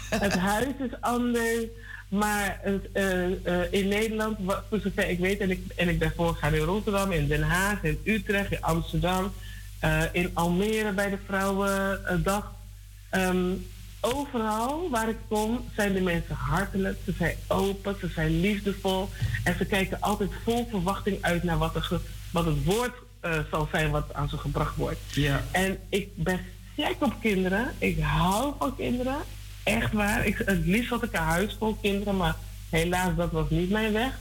het 0.09 0.35
huis 0.53 0.73
is 0.79 0.91
anders, 0.99 1.65
maar 2.07 2.59
het, 2.61 2.85
uh, 2.93 3.29
uh, 3.29 3.73
in 3.73 3.87
Nederland, 3.87 4.37
voor 4.69 4.79
zover 4.79 5.09
ik 5.09 5.19
weet, 5.19 5.39
en 5.39 5.51
ik, 5.51 5.61
en 5.75 5.89
ik 5.89 5.99
daarvoor 5.99 6.35
ga 6.35 6.47
in 6.47 6.63
Rotterdam, 6.63 7.11
in 7.11 7.27
Den 7.27 7.43
Haag, 7.43 7.83
in 7.83 7.99
Utrecht, 8.03 8.51
in 8.51 8.61
Amsterdam, 8.61 9.33
in 10.11 10.31
Almere 10.33 10.91
bij 10.91 11.09
de 11.09 11.17
Vrouwendag. 11.25 12.51
Um, 13.11 13.65
overal 14.01 14.89
waar 14.89 15.09
ik 15.09 15.17
kom 15.27 15.65
zijn 15.75 15.93
de 15.93 16.01
mensen 16.01 16.35
hartelijk, 16.35 16.97
ze 17.05 17.13
zijn 17.17 17.35
open, 17.47 17.95
ze 17.99 18.07
zijn 18.07 18.39
liefdevol 18.39 19.09
en 19.43 19.55
ze 19.57 19.65
kijken 19.65 20.01
altijd 20.01 20.29
vol 20.43 20.67
verwachting 20.69 21.17
uit 21.21 21.43
naar 21.43 21.57
wat, 21.57 21.75
er 21.75 22.01
wat 22.31 22.45
het 22.45 22.63
woord 22.63 22.93
uh, 23.25 23.39
zal 23.51 23.67
zijn 23.71 23.91
wat 23.91 24.13
aan 24.13 24.29
ze 24.29 24.37
gebracht 24.37 24.75
wordt. 24.75 24.99
Ja. 25.13 25.43
En 25.51 25.79
ik 25.89 26.09
ben 26.15 26.39
gek 26.75 26.95
op 26.99 27.13
kinderen, 27.21 27.71
ik 27.77 27.99
hou 27.99 28.53
van 28.59 28.75
kinderen, 28.75 29.17
echt 29.63 29.93
waar. 29.93 30.25
Ik, 30.25 30.37
het 30.45 30.65
liefst 30.65 30.89
had 30.89 31.03
ik 31.03 31.13
een 31.13 31.19
huis 31.19 31.55
vol 31.59 31.77
kinderen, 31.81 32.17
maar 32.17 32.35
helaas 32.69 33.15
dat 33.15 33.31
was 33.31 33.49
niet 33.49 33.69
mijn 33.69 33.93
weg. 33.93 34.19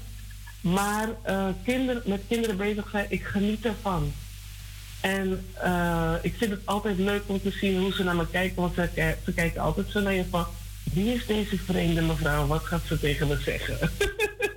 Maar 0.61 1.09
uh, 1.29 1.47
kinder, 1.65 2.03
met 2.05 2.23
kinderen 2.29 2.57
bezig 2.57 2.89
zijn, 2.91 3.07
ik 3.09 3.25
geniet 3.25 3.65
ervan. 3.65 4.13
En 5.03 5.45
uh, 5.65 6.15
ik 6.23 6.35
vind 6.37 6.51
het 6.51 6.61
altijd 6.65 6.99
leuk 6.99 7.23
om 7.27 7.43
te 7.43 7.51
zien 7.51 7.81
hoe 7.81 7.93
ze 7.93 8.03
naar 8.03 8.17
me 8.17 8.27
kijken. 8.31 8.63
Want 8.63 8.75
ze, 8.75 9.15
ze 9.25 9.33
kijken 9.33 9.61
altijd 9.61 9.87
zo 9.91 10.01
naar 10.01 10.13
je 10.13 10.25
van... 10.31 10.47
Wie 10.93 11.15
is 11.15 11.27
deze 11.27 11.59
vreemde 11.59 12.03
mevrouw? 12.03 12.47
Wat 12.47 12.65
gaat 12.65 12.83
ze 12.87 12.99
tegen 12.99 13.29
me 13.29 13.37
zeggen? 13.37 13.91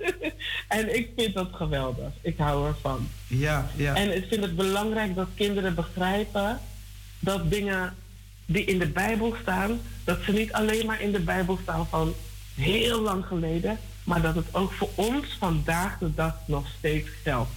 en 0.68 0.96
ik 0.96 1.10
vind 1.16 1.34
dat 1.34 1.48
geweldig. 1.52 2.12
Ik 2.20 2.38
hou 2.38 2.66
ervan. 2.66 3.08
Ja, 3.26 3.70
ja. 3.76 3.94
En 3.94 4.16
ik 4.16 4.24
vind 4.28 4.42
het 4.42 4.56
belangrijk 4.56 5.14
dat 5.14 5.28
kinderen 5.34 5.74
begrijpen... 5.74 6.60
dat 7.18 7.50
dingen 7.50 7.94
die 8.44 8.64
in 8.64 8.78
de 8.78 8.88
Bijbel 8.88 9.36
staan... 9.42 9.80
dat 10.04 10.18
ze 10.22 10.32
niet 10.32 10.52
alleen 10.52 10.86
maar 10.86 11.00
in 11.00 11.12
de 11.12 11.20
Bijbel 11.20 11.58
staan 11.62 11.86
van 11.86 12.14
heel 12.54 13.00
lang 13.00 13.26
geleden... 13.26 13.78
maar 14.04 14.22
dat 14.22 14.34
het 14.34 14.46
ook 14.52 14.72
voor 14.72 14.90
ons 14.94 15.26
vandaag 15.38 15.98
de 15.98 16.14
dag 16.14 16.36
nog 16.46 16.66
steeds 16.78 17.08
geldt. 17.22 17.50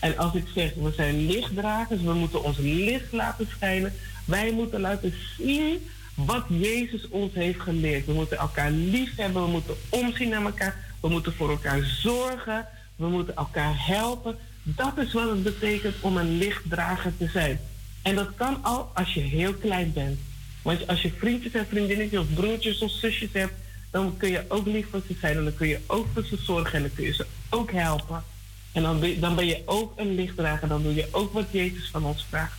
En 0.00 0.16
als 0.18 0.34
ik 0.34 0.44
zeg, 0.54 0.74
we 0.74 0.92
zijn 0.96 1.26
lichtdragers, 1.26 2.00
we 2.00 2.12
moeten 2.12 2.44
ons 2.44 2.56
licht 2.58 3.12
laten 3.12 3.46
schijnen. 3.50 3.92
Wij 4.24 4.52
moeten 4.52 4.80
laten 4.80 5.14
zien 5.38 5.78
wat 6.14 6.44
Jezus 6.48 7.08
ons 7.08 7.34
heeft 7.34 7.60
geleerd. 7.60 8.06
We 8.06 8.12
moeten 8.12 8.38
elkaar 8.38 8.70
lief 8.70 9.16
hebben, 9.16 9.42
we 9.44 9.50
moeten 9.50 9.76
omzien 9.88 10.28
naar 10.28 10.42
elkaar, 10.42 10.76
we 11.00 11.08
moeten 11.08 11.34
voor 11.34 11.50
elkaar 11.50 11.82
zorgen, 12.02 12.66
we 12.96 13.08
moeten 13.08 13.36
elkaar 13.36 13.86
helpen. 13.86 14.36
Dat 14.62 14.98
is 14.98 15.12
wat 15.12 15.30
het 15.30 15.42
betekent 15.42 15.94
om 16.00 16.16
een 16.16 16.38
lichtdrager 16.38 17.16
te 17.16 17.28
zijn. 17.28 17.60
En 18.02 18.14
dat 18.14 18.34
kan 18.34 18.58
al 18.62 18.90
als 18.94 19.14
je 19.14 19.20
heel 19.20 19.54
klein 19.54 19.92
bent. 19.92 20.18
Want 20.62 20.86
als 20.86 21.02
je 21.02 21.12
vriendjes 21.18 21.52
en 21.52 21.66
vriendinnetjes 21.66 22.20
of 22.20 22.34
broertjes 22.34 22.78
of 22.78 22.90
zusjes 22.90 23.32
hebt, 23.32 23.54
dan 23.90 24.16
kun 24.16 24.30
je 24.30 24.44
ook 24.48 24.66
lief 24.66 24.86
voor 24.90 25.02
ze 25.06 25.14
zijn 25.20 25.36
en 25.36 25.44
dan 25.44 25.54
kun 25.54 25.68
je 25.68 25.80
ook 25.86 26.06
voor 26.14 26.24
ze 26.24 26.36
zorgen 26.36 26.72
en 26.72 26.82
dan 26.82 26.94
kun 26.94 27.04
je 27.04 27.14
ze 27.14 27.26
ook 27.50 27.72
helpen. 27.72 28.24
En 28.72 28.82
dan 28.82 29.00
ben, 29.00 29.20
dan 29.20 29.34
ben 29.34 29.46
je 29.46 29.62
ook 29.64 29.92
een 29.96 30.14
lichtdrager. 30.14 30.68
Dan 30.68 30.82
doe 30.82 30.94
je 30.94 31.08
ook 31.10 31.32
wat 31.32 31.46
Jezus 31.50 31.88
van 31.90 32.04
ons 32.04 32.26
vraagt. 32.28 32.58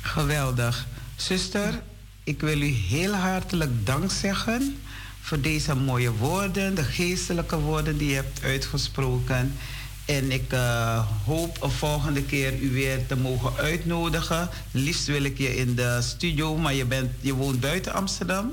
Geweldig. 0.00 0.86
Zuster, 1.16 1.82
ik 2.24 2.40
wil 2.40 2.60
u 2.60 2.66
heel 2.66 3.12
hartelijk 3.12 3.86
dank 3.86 4.10
zeggen 4.10 4.76
voor 5.20 5.40
deze 5.40 5.74
mooie 5.74 6.12
woorden, 6.12 6.74
de 6.74 6.82
geestelijke 6.82 7.58
woorden 7.58 7.98
die 7.98 8.08
je 8.08 8.14
hebt 8.14 8.42
uitgesproken. 8.42 9.56
En 10.04 10.30
ik 10.30 10.52
uh, 10.52 11.06
hoop 11.24 11.62
een 11.62 11.70
volgende 11.70 12.22
keer 12.22 12.58
u 12.60 12.70
weer 12.72 13.06
te 13.06 13.16
mogen 13.16 13.56
uitnodigen. 13.56 14.48
Liefst 14.70 15.06
wil 15.06 15.22
ik 15.22 15.38
je 15.38 15.56
in 15.56 15.74
de 15.74 15.98
studio, 16.02 16.56
maar 16.56 16.74
je, 16.74 16.84
bent, 16.84 17.10
je 17.20 17.34
woont 17.34 17.60
buiten 17.60 17.92
Amsterdam. 17.92 18.52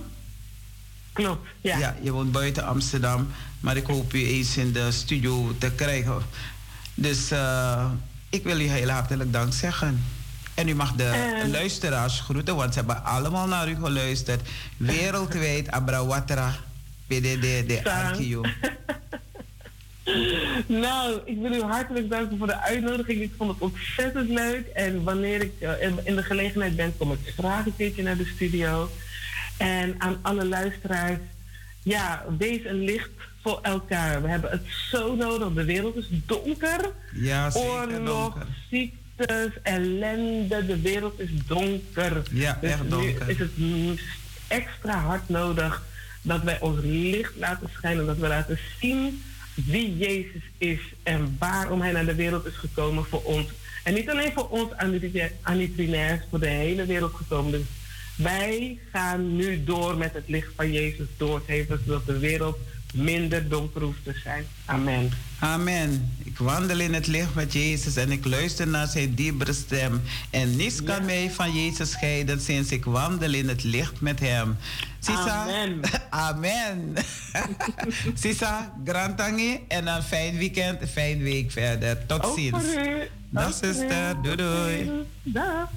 Klopt, 1.17 1.47
ja. 1.61 1.77
Ja, 1.77 1.95
je 2.01 2.11
woont 2.11 2.31
buiten 2.31 2.65
Amsterdam. 2.65 3.27
Maar 3.59 3.77
ik 3.77 3.85
hoop 3.85 4.13
u 4.13 4.25
eens 4.25 4.57
in 4.57 4.71
de 4.71 4.91
studio 4.91 5.55
te 5.57 5.71
krijgen. 5.71 6.21
Dus 6.93 7.31
uh, 7.31 7.91
ik 8.29 8.43
wil 8.43 8.59
u 8.59 8.63
heel 8.63 8.89
hartelijk 8.89 9.33
dank 9.33 9.53
zeggen. 9.53 10.03
En 10.53 10.67
u 10.67 10.75
mag 10.75 10.93
de 10.93 11.41
uh, 11.43 11.51
luisteraars 11.51 12.19
groeten, 12.19 12.55
want 12.55 12.73
ze 12.73 12.79
hebben 12.79 13.03
allemaal 13.03 13.47
naar 13.47 13.69
u 13.69 13.75
geluisterd. 13.75 14.49
Wereldwijd, 14.77 15.71
Abrawatra, 15.71 16.55
PDD, 17.07 17.67
de 17.67 17.81
Arkio. 17.83 18.41
nou, 20.85 21.19
ik 21.25 21.37
wil 21.37 21.53
u 21.53 21.61
hartelijk 21.61 22.09
danken 22.09 22.37
voor 22.37 22.47
de 22.47 22.61
uitnodiging. 22.61 23.21
Ik 23.21 23.33
vond 23.37 23.51
het 23.51 23.61
ontzettend 23.61 24.29
leuk. 24.29 24.67
En 24.67 25.03
wanneer 25.03 25.41
ik 25.41 25.53
uh, 25.59 25.81
in 26.03 26.15
de 26.15 26.23
gelegenheid 26.23 26.75
ben, 26.75 26.97
kom 26.97 27.11
ik 27.11 27.33
graag 27.37 27.65
een 27.65 27.75
keertje 27.75 28.03
naar 28.03 28.17
de 28.17 28.31
studio. 28.35 28.89
En 29.57 29.95
aan 29.97 30.17
alle 30.21 30.45
luisteraars, 30.45 31.19
ja, 31.83 32.25
wees 32.37 32.65
een 32.65 32.83
licht 32.83 33.09
voor 33.41 33.59
elkaar. 33.61 34.21
We 34.21 34.27
hebben 34.27 34.51
het 34.51 34.65
zo 34.91 35.15
nodig. 35.15 35.53
De 35.53 35.63
wereld 35.63 35.95
is 35.95 36.07
donker. 36.25 36.91
Ja, 37.13 37.49
zeker 37.49 37.69
Oorlog, 37.69 38.05
donker. 38.05 38.47
ziektes, 38.69 39.51
ellende. 39.63 40.65
De 40.65 40.81
wereld 40.81 41.19
is 41.19 41.29
donker. 41.47 42.21
Ja, 42.31 42.57
dus 42.61 42.71
echt 42.71 42.89
donker. 42.89 43.25
Nu 43.27 43.33
is 43.33 43.37
het 43.39 43.99
extra 44.47 44.97
hard 44.99 45.29
nodig 45.29 45.83
dat 46.21 46.43
wij 46.43 46.59
ons 46.59 46.79
licht 46.83 47.33
laten 47.35 47.69
schijnen. 47.73 48.05
Dat 48.05 48.17
we 48.17 48.27
laten 48.27 48.59
zien 48.79 49.21
wie 49.53 49.97
Jezus 49.97 50.41
is 50.57 50.79
en 51.03 51.35
waarom 51.39 51.81
hij 51.81 51.91
naar 51.91 52.05
de 52.05 52.15
wereld 52.15 52.45
is 52.45 52.55
gekomen 52.55 53.05
voor 53.05 53.23
ons. 53.23 53.47
En 53.83 53.93
niet 53.93 54.09
alleen 54.09 54.31
voor 54.33 54.49
ons 54.49 54.71
Anitrinaires, 55.41 56.23
voor 56.29 56.39
de 56.39 56.47
hele 56.47 56.85
wereld 56.85 57.13
gekomen. 57.15 57.51
Dus 57.51 57.61
wij 58.17 58.79
gaan 58.91 59.35
nu 59.35 59.63
door 59.63 59.97
met 59.97 60.13
het 60.13 60.27
licht 60.27 60.51
van 60.55 60.71
Jezus 60.71 61.07
doorgeven, 61.17 61.81
zodat 61.85 62.05
de 62.05 62.19
wereld 62.19 62.57
minder 62.93 63.49
donker 63.49 63.81
hoeft 63.81 64.03
te 64.03 64.13
zijn. 64.23 64.45
Amen. 64.65 65.09
Amen. 65.39 66.11
Ik 66.23 66.37
wandel 66.37 66.79
in 66.79 66.93
het 66.93 67.07
licht 67.07 67.35
met 67.35 67.53
Jezus 67.53 67.95
en 67.95 68.11
ik 68.11 68.25
luister 68.25 68.67
naar 68.67 68.87
zijn 68.87 69.13
diepere 69.13 69.53
stem. 69.53 70.01
En 70.29 70.55
niets 70.55 70.83
kan 70.83 71.05
mij 71.05 71.31
van 71.31 71.53
Jezus 71.63 71.91
scheiden 71.91 72.41
sinds 72.41 72.71
ik 72.71 72.85
wandel 72.85 73.33
in 73.33 73.47
het 73.47 73.63
licht 73.63 74.01
met 74.01 74.19
hem. 74.19 74.55
Sisa, 74.99 75.41
Amen. 75.41 75.79
Amen. 76.09 76.93
Sisa, 78.21 78.73
grantangi 78.85 79.59
en 79.67 79.87
een 79.87 80.03
fijn 80.03 80.37
weekend, 80.37 80.81
een 80.81 80.87
fijn 80.87 81.23
week 81.23 81.51
verder. 81.51 82.05
Tot 82.05 82.33
ziens. 82.35 82.63
Dag 83.29 83.53
zuster. 83.53 84.21
Doei 84.21 84.35
doei. 84.35 84.91
Dag. 85.23 85.69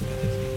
Wat 0.00 0.47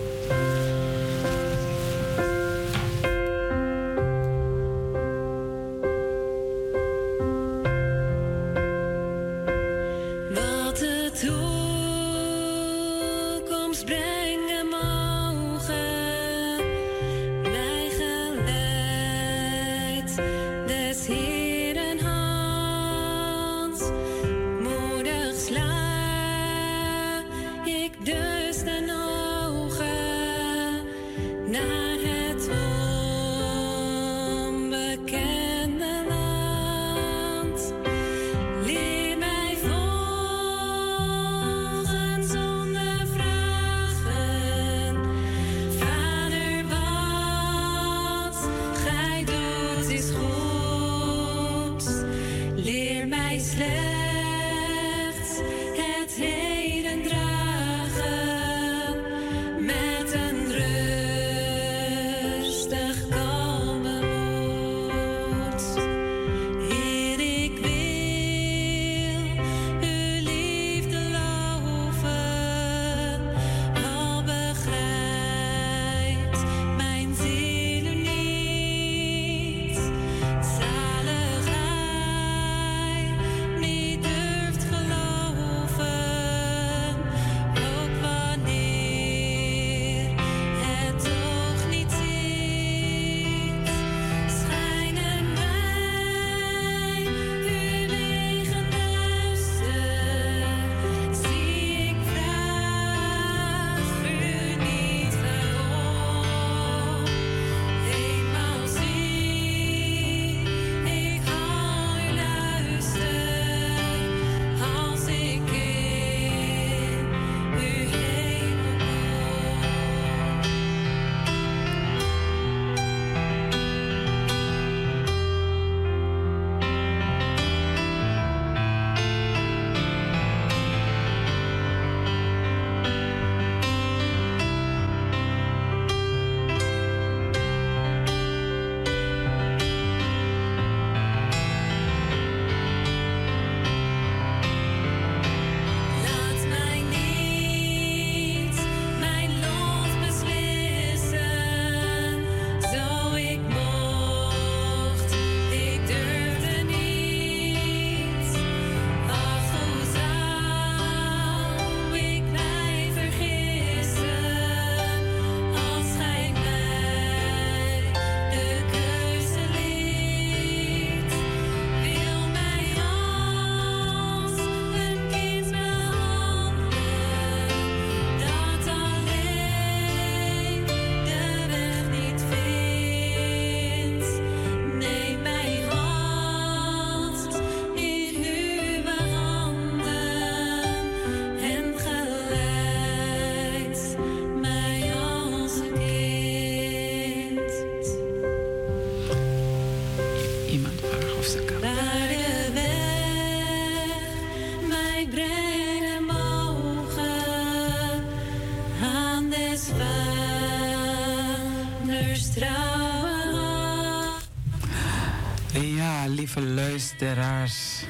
luisteraars, 217.00 217.84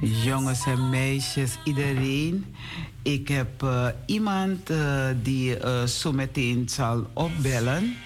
jongens 0.00 0.66
en 0.66 0.90
meisjes, 0.90 1.58
iedereen. 1.64 2.54
Ik 3.02 3.28
heb 3.28 3.62
eh, 3.62 3.86
iemand 4.06 4.70
eh, 4.70 5.06
die 5.22 5.58
eh, 5.58 5.84
zo 5.84 6.12
meteen 6.12 6.68
zal 6.68 7.06
opbellen. 7.12 7.96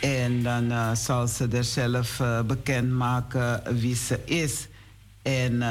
En 0.00 0.42
dan 0.42 0.96
zal 0.96 1.26
ze 1.26 1.48
er 1.52 1.64
zelf 1.64 2.22
bekendmaken 2.46 3.62
wie 3.78 3.94
ze 3.96 4.18
is. 4.24 4.68
En 5.22 5.62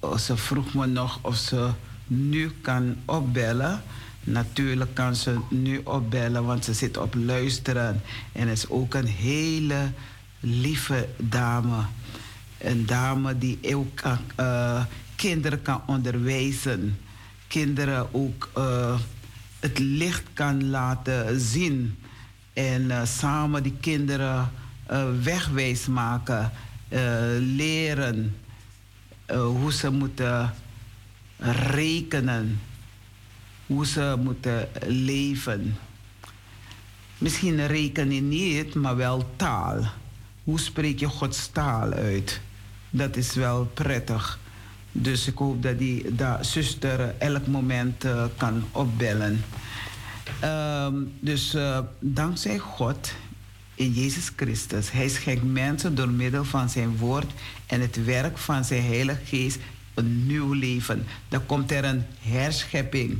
oh, 0.00 0.16
ze 0.16 0.36
vroeg 0.36 0.74
me 0.74 0.86
nog 0.86 1.18
of 1.22 1.36
ze 1.36 1.70
nu 2.06 2.50
kan 2.60 2.96
opbellen. 3.04 3.82
Natuurlijk 4.20 4.94
kan 4.94 5.16
ze 5.16 5.38
nu 5.50 5.80
opbellen, 5.84 6.44
want 6.44 6.64
ze 6.64 6.72
zit 6.72 6.96
op 6.96 7.14
luisteren. 7.14 8.02
En 8.32 8.48
is 8.48 8.68
ook 8.68 8.94
een 8.94 9.06
hele 9.06 9.92
lieve 10.40 11.08
dame. 11.16 11.84
Een 12.58 12.86
dame 12.86 13.38
die 13.38 13.58
ook 13.76 14.02
eh, 14.36 14.84
kinderen 15.16 15.62
kan 15.62 15.82
onderwijzen. 15.86 16.98
Kinderen 17.46 18.14
ook 18.14 18.50
eh, 18.54 18.98
het 19.60 19.78
licht 19.78 20.24
kan 20.32 20.70
laten 20.70 21.40
zien. 21.40 21.98
En 22.52 22.90
eh, 22.90 23.04
samen 23.04 23.62
die 23.62 23.76
kinderen 23.80 24.50
wegwijs 25.22 25.86
maken, 25.86 26.52
leren 27.40 28.36
hoe 29.26 29.72
ze 29.72 29.90
moeten 29.90 30.54
rekenen, 31.38 32.60
hoe 33.66 33.86
ze 33.86 34.16
moeten 34.22 34.68
leven. 34.86 35.76
Misschien 37.18 37.66
rekenen 37.66 38.28
niet, 38.28 38.74
maar 38.74 38.96
wel 38.96 39.30
taal. 39.36 39.84
Hoe 40.44 40.60
spreek 40.60 40.98
je 40.98 41.08
Gods 41.08 41.46
taal 41.46 41.92
uit? 41.92 42.40
Dat 42.90 43.16
is 43.16 43.34
wel 43.34 43.70
prettig. 43.74 44.38
Dus 44.92 45.26
ik 45.26 45.38
hoop 45.38 45.62
dat 45.62 45.78
die 45.78 46.14
dat 46.14 46.46
zuster 46.46 47.14
elk 47.18 47.46
moment 47.46 48.04
eh, 48.04 48.24
kan 48.36 48.64
opbellen. 48.72 49.44
Ehm, 50.40 50.94
dus 51.20 51.54
eh, 51.54 51.78
dankzij 51.98 52.58
God 52.58 53.12
in 53.74 53.92
Jezus 53.92 54.30
Christus, 54.36 54.90
Hij 54.90 55.08
schenkt 55.08 55.44
mensen 55.44 55.94
door 55.94 56.08
middel 56.08 56.44
van 56.44 56.68
zijn 56.68 56.96
woord 56.96 57.32
en 57.66 57.80
het 57.80 58.04
werk 58.04 58.38
van 58.38 58.64
zijn 58.64 58.84
Heilige 58.84 59.24
Geest 59.24 59.58
een 59.94 60.26
nieuw 60.26 60.52
leven. 60.52 61.06
Dan 61.28 61.46
komt 61.46 61.72
er 61.72 61.84
een 61.84 62.04
herschepping 62.20 63.18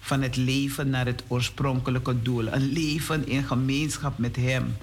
van 0.00 0.22
het 0.22 0.36
leven 0.36 0.90
naar 0.90 1.06
het 1.06 1.22
oorspronkelijke 1.28 2.22
doel. 2.22 2.52
Een 2.52 2.72
leven 2.72 3.28
in 3.28 3.44
gemeenschap 3.44 4.18
met 4.18 4.36
Hem. 4.36 4.76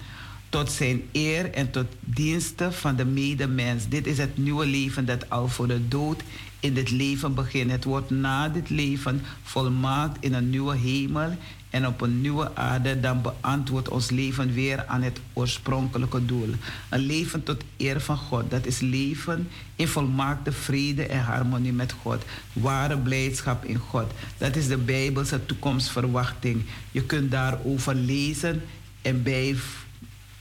Tot 0.52 0.70
zijn 0.70 1.02
eer 1.12 1.50
en 1.50 1.70
tot 1.70 1.86
diensten 2.00 2.72
van 2.72 2.96
de 2.96 3.04
medemens. 3.04 3.88
Dit 3.88 4.06
is 4.06 4.18
het 4.18 4.36
nieuwe 4.36 4.66
leven 4.66 5.04
dat 5.06 5.30
al 5.30 5.48
voor 5.48 5.68
de 5.68 5.88
dood 5.88 6.22
in 6.60 6.74
dit 6.74 6.90
leven 6.90 7.34
begint. 7.34 7.70
Het 7.70 7.84
wordt 7.84 8.10
na 8.10 8.48
dit 8.48 8.70
leven 8.70 9.22
volmaakt 9.42 10.16
in 10.24 10.34
een 10.34 10.50
nieuwe 10.50 10.76
hemel 10.76 11.36
en 11.70 11.86
op 11.86 12.00
een 12.00 12.20
nieuwe 12.20 12.56
aarde. 12.56 13.00
Dan 13.00 13.22
beantwoordt 13.22 13.88
ons 13.88 14.10
leven 14.10 14.52
weer 14.52 14.86
aan 14.86 15.02
het 15.02 15.20
oorspronkelijke 15.32 16.24
doel. 16.26 16.48
Een 16.88 17.00
leven 17.00 17.42
tot 17.42 17.62
eer 17.76 18.00
van 18.00 18.16
God. 18.16 18.50
Dat 18.50 18.66
is 18.66 18.80
leven 18.80 19.48
in 19.76 19.88
volmaakte 19.88 20.52
vrede 20.52 21.06
en 21.06 21.20
harmonie 21.20 21.72
met 21.72 21.92
God. 21.92 22.24
Ware 22.52 22.98
blijdschap 22.98 23.64
in 23.64 23.78
God. 23.78 24.12
Dat 24.38 24.56
is 24.56 24.68
de 24.68 24.78
Bijbelse 24.78 25.46
toekomstverwachting. 25.46 26.62
Je 26.90 27.02
kunt 27.02 27.30
daarover 27.30 27.94
lezen 27.94 28.62
en 29.02 29.22
bij 29.22 29.56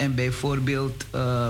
en 0.01 0.15
bijvoorbeeld 0.15 1.05
uh, 1.15 1.47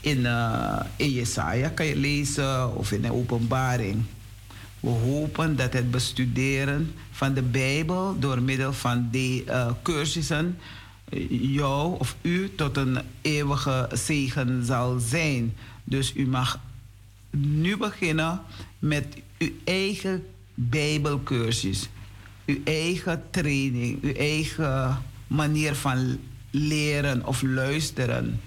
in, 0.00 0.18
uh, 0.18 0.80
in 0.96 1.10
Jesaja 1.10 1.68
kan 1.68 1.86
je 1.86 1.96
lezen 1.96 2.76
of 2.76 2.92
in 2.92 3.02
de 3.02 3.12
openbaring. 3.12 4.02
We 4.80 4.88
hopen 4.88 5.56
dat 5.56 5.72
het 5.72 5.90
bestuderen 5.90 6.92
van 7.10 7.34
de 7.34 7.42
Bijbel 7.42 8.18
door 8.18 8.42
middel 8.42 8.72
van 8.72 9.08
die 9.10 9.44
uh, 9.44 9.70
cursussen 9.82 10.58
jou 11.30 11.98
of 11.98 12.16
u 12.22 12.54
tot 12.54 12.76
een 12.76 12.98
eeuwige 13.22 13.88
zegen 13.92 14.64
zal 14.64 14.98
zijn. 14.98 15.54
Dus 15.84 16.14
u 16.16 16.26
mag 16.26 16.60
nu 17.30 17.76
beginnen 17.76 18.40
met 18.78 19.06
uw 19.38 19.50
eigen 19.64 20.24
Bijbelcursus, 20.54 21.88
uw 22.46 22.58
eigen 22.64 23.22
training, 23.30 24.02
uw 24.02 24.14
eigen 24.14 25.02
manier 25.26 25.74
van 25.74 26.18
leren 26.54 27.26
of 27.26 27.42
luisteren. 27.42 28.40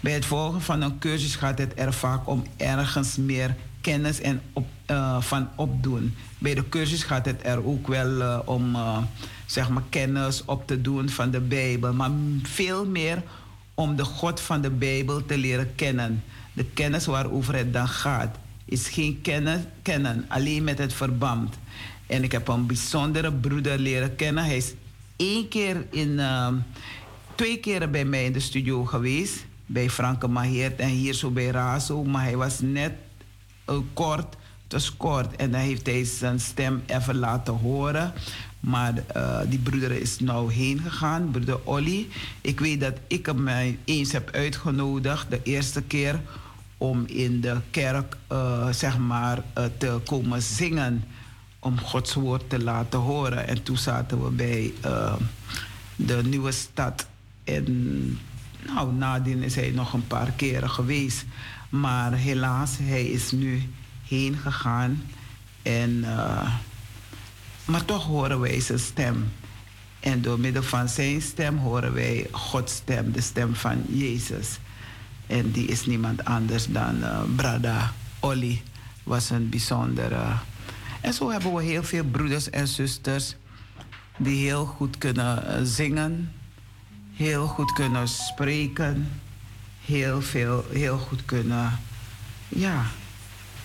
Bij 0.00 0.12
het 0.12 0.24
volgen 0.24 0.60
van 0.60 0.82
een 0.82 0.98
cursus 0.98 1.36
gaat 1.36 1.58
het 1.58 1.72
er 1.76 1.92
vaak 1.92 2.28
om 2.28 2.46
ergens 2.56 3.16
meer 3.16 3.54
kennis 3.80 4.20
en 4.20 4.40
op, 4.52 4.66
uh, 4.90 5.20
van 5.20 5.48
opdoen. 5.54 6.14
Bij 6.38 6.54
de 6.54 6.68
cursus 6.68 7.02
gaat 7.02 7.26
het 7.26 7.40
er 7.42 7.66
ook 7.66 7.86
wel 7.86 8.20
uh, 8.20 8.38
om 8.44 8.74
uh, 8.74 8.98
zeg 9.46 9.68
maar 9.68 9.82
kennis 9.88 10.44
op 10.44 10.66
te 10.66 10.80
doen 10.80 11.08
van 11.08 11.30
de 11.30 11.40
Bijbel, 11.40 11.92
maar 11.92 12.10
veel 12.42 12.86
meer 12.86 13.22
om 13.74 13.96
de 13.96 14.04
God 14.04 14.40
van 14.40 14.60
de 14.60 14.70
Bijbel 14.70 15.26
te 15.26 15.38
leren 15.38 15.74
kennen. 15.74 16.22
De 16.52 16.64
kennis 16.64 17.06
waarover 17.06 17.54
het 17.54 17.72
dan 17.72 17.88
gaat 17.88 18.36
is 18.64 18.88
geen 18.88 19.20
kennen, 19.22 19.70
kennen 19.82 20.24
alleen 20.28 20.64
met 20.64 20.78
het 20.78 20.92
verband. 20.92 21.54
En 22.06 22.22
ik 22.22 22.32
heb 22.32 22.48
een 22.48 22.66
bijzondere 22.66 23.32
broeder 23.32 23.78
leren 23.78 24.16
kennen. 24.16 24.44
Hij 24.44 24.56
is 24.56 24.74
één 25.16 25.48
keer 25.48 25.86
in, 25.90 26.08
uh, 26.08 26.48
twee 27.34 27.58
keren 27.58 27.90
bij 27.90 28.04
mij 28.04 28.24
in 28.24 28.32
de 28.32 28.40
studio 28.40 28.84
geweest. 28.84 29.44
Bij 29.66 29.90
Franke 29.90 30.28
Maheert 30.28 30.78
en 30.78 30.88
hier 30.88 31.14
zo 31.14 31.30
bij 31.30 31.46
Razo. 31.46 32.04
Maar 32.04 32.22
hij 32.22 32.36
was 32.36 32.60
net 32.60 32.92
uh, 33.70 33.76
kort, 33.92 34.36
was 34.68 34.96
kort. 34.96 35.36
En 35.36 35.50
dan 35.50 35.60
heeft 35.60 35.86
hij 35.86 36.04
zijn 36.04 36.40
stem 36.40 36.82
even 36.86 37.16
laten 37.16 37.54
horen. 37.54 38.12
Maar 38.60 38.94
uh, 39.16 39.40
die 39.48 39.58
broeder 39.58 39.90
is 39.90 40.18
nou 40.18 40.52
heen 40.52 40.80
gegaan, 40.80 41.30
broeder 41.30 41.58
Olly. 41.64 42.08
Ik 42.40 42.60
weet 42.60 42.80
dat 42.80 42.94
ik 43.06 43.26
hem 43.26 43.48
eens 43.84 44.12
heb 44.12 44.30
uitgenodigd, 44.30 45.30
de 45.30 45.40
eerste 45.42 45.82
keer, 45.82 46.20
om 46.78 47.04
in 47.06 47.40
de 47.40 47.56
kerk 47.70 48.16
zeg 48.70 48.98
maar 48.98 49.42
te 49.78 50.00
komen 50.04 50.42
zingen 50.42 51.04
om 51.64 51.80
Gods 51.80 52.14
woord 52.14 52.50
te 52.50 52.62
laten 52.62 52.98
horen. 52.98 53.48
En 53.48 53.62
toen 53.62 53.76
zaten 53.76 54.24
we 54.24 54.30
bij 54.30 54.72
uh, 54.84 55.14
de 55.96 56.22
nieuwe 56.24 56.52
stad. 56.52 57.06
En 57.44 58.18
nou, 58.66 58.92
nadien 58.92 59.42
is 59.42 59.54
hij 59.54 59.70
nog 59.70 59.92
een 59.92 60.06
paar 60.06 60.30
keren 60.30 60.70
geweest. 60.70 61.24
Maar 61.68 62.12
helaas, 62.12 62.76
hij 62.80 63.04
is 63.04 63.32
nu 63.32 63.62
heen 64.08 64.36
gegaan. 64.36 65.02
En, 65.62 65.90
uh, 65.90 66.54
maar 67.64 67.84
toch 67.84 68.04
horen 68.04 68.40
wij 68.40 68.60
zijn 68.60 68.78
stem. 68.78 69.32
En 70.00 70.22
door 70.22 70.40
middel 70.40 70.62
van 70.62 70.88
zijn 70.88 71.22
stem 71.22 71.58
horen 71.58 71.94
wij 71.94 72.26
Gods 72.30 72.74
stem, 72.74 73.12
de 73.12 73.20
stem 73.20 73.54
van 73.54 73.82
Jezus. 73.88 74.58
En 75.26 75.50
die 75.50 75.66
is 75.66 75.86
niemand 75.86 76.24
anders 76.24 76.66
dan 76.66 76.96
uh, 76.96 77.20
Brada 77.36 77.92
Olly. 78.20 78.62
Was 79.02 79.30
een 79.30 79.48
bijzondere 79.48 80.24
en 81.04 81.12
zo 81.12 81.30
hebben 81.30 81.54
we 81.54 81.62
heel 81.62 81.82
veel 81.82 82.04
broeders 82.04 82.50
en 82.50 82.68
zusters 82.68 83.36
die 84.16 84.46
heel 84.46 84.66
goed 84.66 84.98
kunnen 84.98 85.66
zingen, 85.66 86.32
heel 87.12 87.46
goed 87.46 87.72
kunnen 87.72 88.08
spreken, 88.08 89.20
heel, 89.84 90.22
veel, 90.22 90.64
heel 90.70 90.98
goed 90.98 91.24
kunnen, 91.24 91.78
ja, 92.48 92.84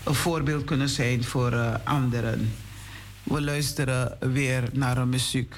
een 0.04 0.16
voorbeeld 0.16 0.64
kunnen 0.64 0.90
zijn 0.90 1.24
voor 1.24 1.54
uh, 1.54 1.76
anderen. 1.84 2.54
We 3.24 3.42
luisteren 3.42 4.18
weer 4.34 4.64
naar 4.74 4.98
een 4.98 5.10
muziek. 5.10 5.56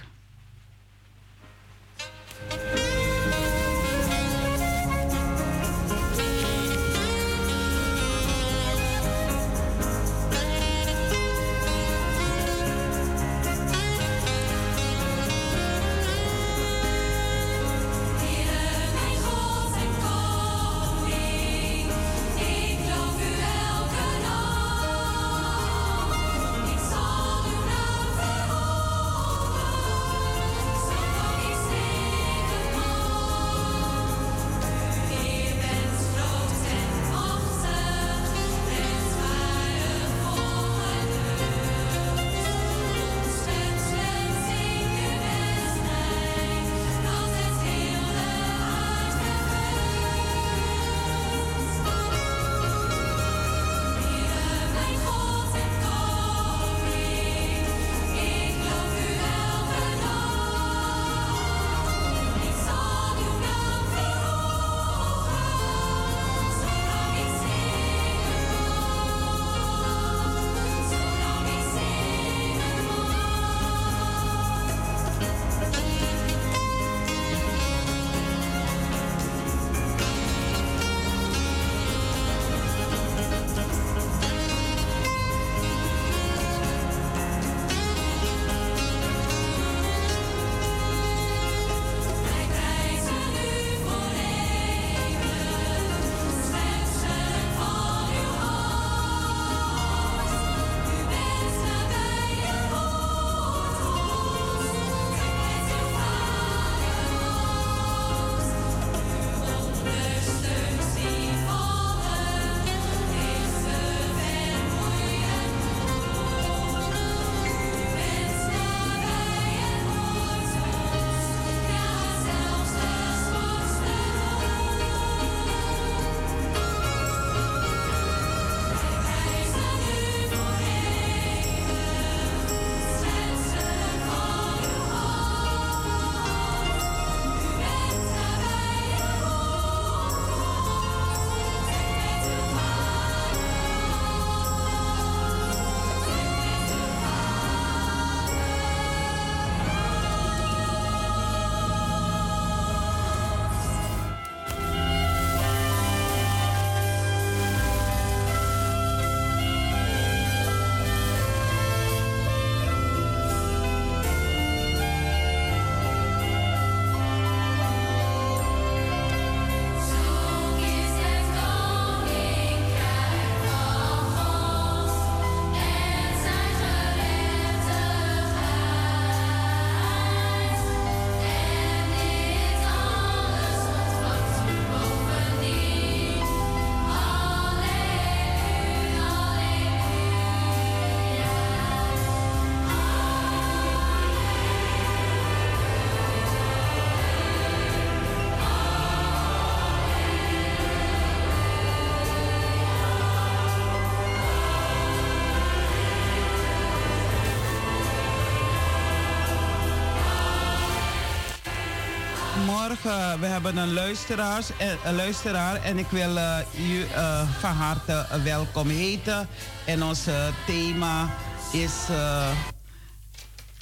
Goedemorgen. 212.82 213.20
We 213.20 213.26
hebben 213.26 213.58
een, 213.58 213.74
luisteraars, 213.74 214.58
en- 214.58 214.78
een 214.86 214.96
luisteraar 214.96 215.64
en 215.64 215.78
ik 215.78 215.88
wil 215.88 216.18
eh, 216.18 216.38
u 216.60 216.84
eh, 216.84 217.30
van 217.40 217.52
harte 217.52 218.06
welkom 218.24 218.68
heten. 218.70 219.28
En 219.66 219.84
ons 219.84 220.08
eh, 220.08 220.28
thema 220.46 221.10
is, 221.52 221.74
eh, 221.90 222.32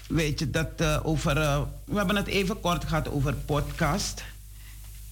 weet 0.08 0.40
je, 0.40 0.50
dat 0.50 0.72
eh, 0.78 1.00
over, 1.04 1.38
eh, 1.42 1.62
we 1.86 1.98
hebben 1.98 2.16
het 2.16 2.28
even 2.28 2.60
kort 2.60 2.84
gehad 2.86 3.10
over 3.10 3.34
podcast. 3.34 4.24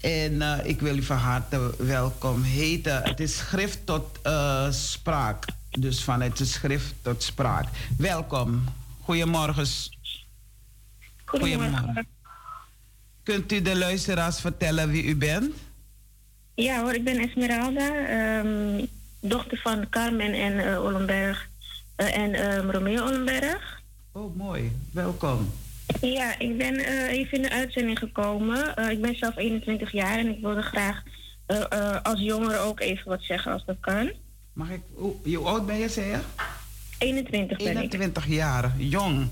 En 0.02 0.42
eh, 0.42 0.66
ik 0.70 0.80
wil 0.82 0.98
u 0.98 1.04
van 1.04 1.18
harte 1.18 1.74
welkom 1.78 2.44
heten. 2.44 3.04
Het 3.04 3.20
is 3.20 3.38
schrift 3.38 3.86
tot 3.86 4.20
eh, 4.24 4.72
spraak. 4.72 5.46
Dus 5.70 6.04
vanuit 6.04 6.38
de 6.38 6.46
schrift 6.46 6.94
tot 7.02 7.24
spraak. 7.24 7.68
Welkom. 7.98 8.64
Goedemorgen. 9.02 9.66
Goedemorgen. 11.26 12.08
Kunt 13.28 13.52
u 13.52 13.62
de 13.62 13.78
luisteraars 13.78 14.40
vertellen 14.40 14.90
wie 14.90 15.04
u 15.04 15.16
bent? 15.16 15.56
Ja 16.56 16.82
hoor, 16.82 16.94
ik 16.94 17.04
ben 17.04 17.18
Esmeralda, 17.18 18.08
ehm, 18.08 18.86
dochter 19.20 19.58
van 19.58 19.90
Carmen 19.90 20.34
en 20.34 20.60
eh 20.60 20.84
Ollenberg 20.84 21.50
eh, 21.96 22.18
en 22.18 22.34
ehm, 22.34 22.70
Romeo 22.70 23.06
Ollenberg. 23.06 23.82
Oh, 24.12 24.36
mooi. 24.36 24.72
Welkom. 24.92 25.54
Ja, 26.02 26.40
ik 26.40 26.58
ben 26.58 26.76
eh, 26.76 27.12
even 27.12 27.38
in 27.38 27.42
de 27.42 27.50
uitzending 27.50 28.00
gekomen. 28.00 28.90
Ik 28.90 29.02
ben 29.02 29.16
zelf 29.16 29.38
21 29.38 29.92
jaar 29.92 30.18
en 30.18 30.28
ik 30.28 30.42
wilde 30.42 30.62
graag 30.62 31.04
als 32.04 32.20
jongere 32.20 32.58
ook 32.58 32.80
even 32.80 33.10
wat 33.10 33.22
zeggen 33.22 33.52
als 33.52 33.66
dat 33.66 33.78
kan. 33.80 34.12
Mag 34.54 34.70
ik, 34.70 34.82
hoe, 34.94 35.16
hoe 35.24 35.48
oud 35.48 35.66
ben 35.66 35.78
je, 35.78 35.90
zei 35.90 36.08
je? 36.08 36.20
21 36.98 37.58
ben 37.58 37.68
ik. 37.68 37.78
21 37.78 38.28
jaar, 38.28 38.72
jong. 38.78 39.30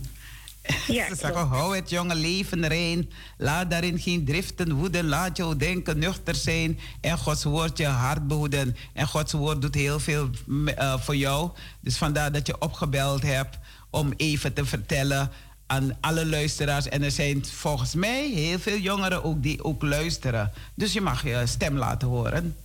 Ja, 0.88 1.08
Ze 1.08 1.16
zeggen, 1.16 1.48
hou 1.48 1.76
het 1.76 1.90
jonge 1.90 2.16
leven 2.16 2.64
erin. 2.64 3.12
Laat 3.38 3.70
daarin 3.70 4.00
geen 4.00 4.26
driften 4.26 4.74
woeden. 4.74 5.08
Laat 5.08 5.38
jouw 5.38 5.56
denken 5.56 6.00
nuchter 6.00 6.36
zijn. 6.36 6.80
En 7.02 7.18
Gods 7.18 7.44
woord 7.44 7.78
je 7.78 7.86
hart 7.86 8.28
behoeden. 8.28 8.76
En 8.94 9.08
Gods 9.08 9.34
woord 9.34 9.62
doet 9.62 9.76
heel 9.76 10.00
veel 10.00 10.30
eh, 10.66 11.00
voor 11.00 11.16
jou. 11.16 11.52
Dus 11.80 11.98
vandaar 11.98 12.32
dat 12.32 12.48
je 12.48 12.62
opgebeld 12.62 13.22
hebt 13.22 13.58
om 13.90 14.14
even 14.18 14.54
te 14.54 14.66
vertellen 14.66 15.32
aan 15.68 15.98
alle 16.02 16.26
luisteraars. 16.26 16.90
En 16.90 17.04
er 17.04 17.12
zijn 17.12 17.46
volgens 17.46 17.96
mij 17.96 18.30
heel 18.30 18.60
veel 18.60 18.78
jongeren 18.78 19.24
ook 19.24 19.44
die 19.44 19.64
ook 19.64 19.84
luisteren. 19.84 20.52
Dus 20.74 20.94
je 20.94 21.02
mag 21.02 21.24
je 21.24 21.42
stem 21.46 21.78
laten 21.78 22.08
horen. 22.08 22.56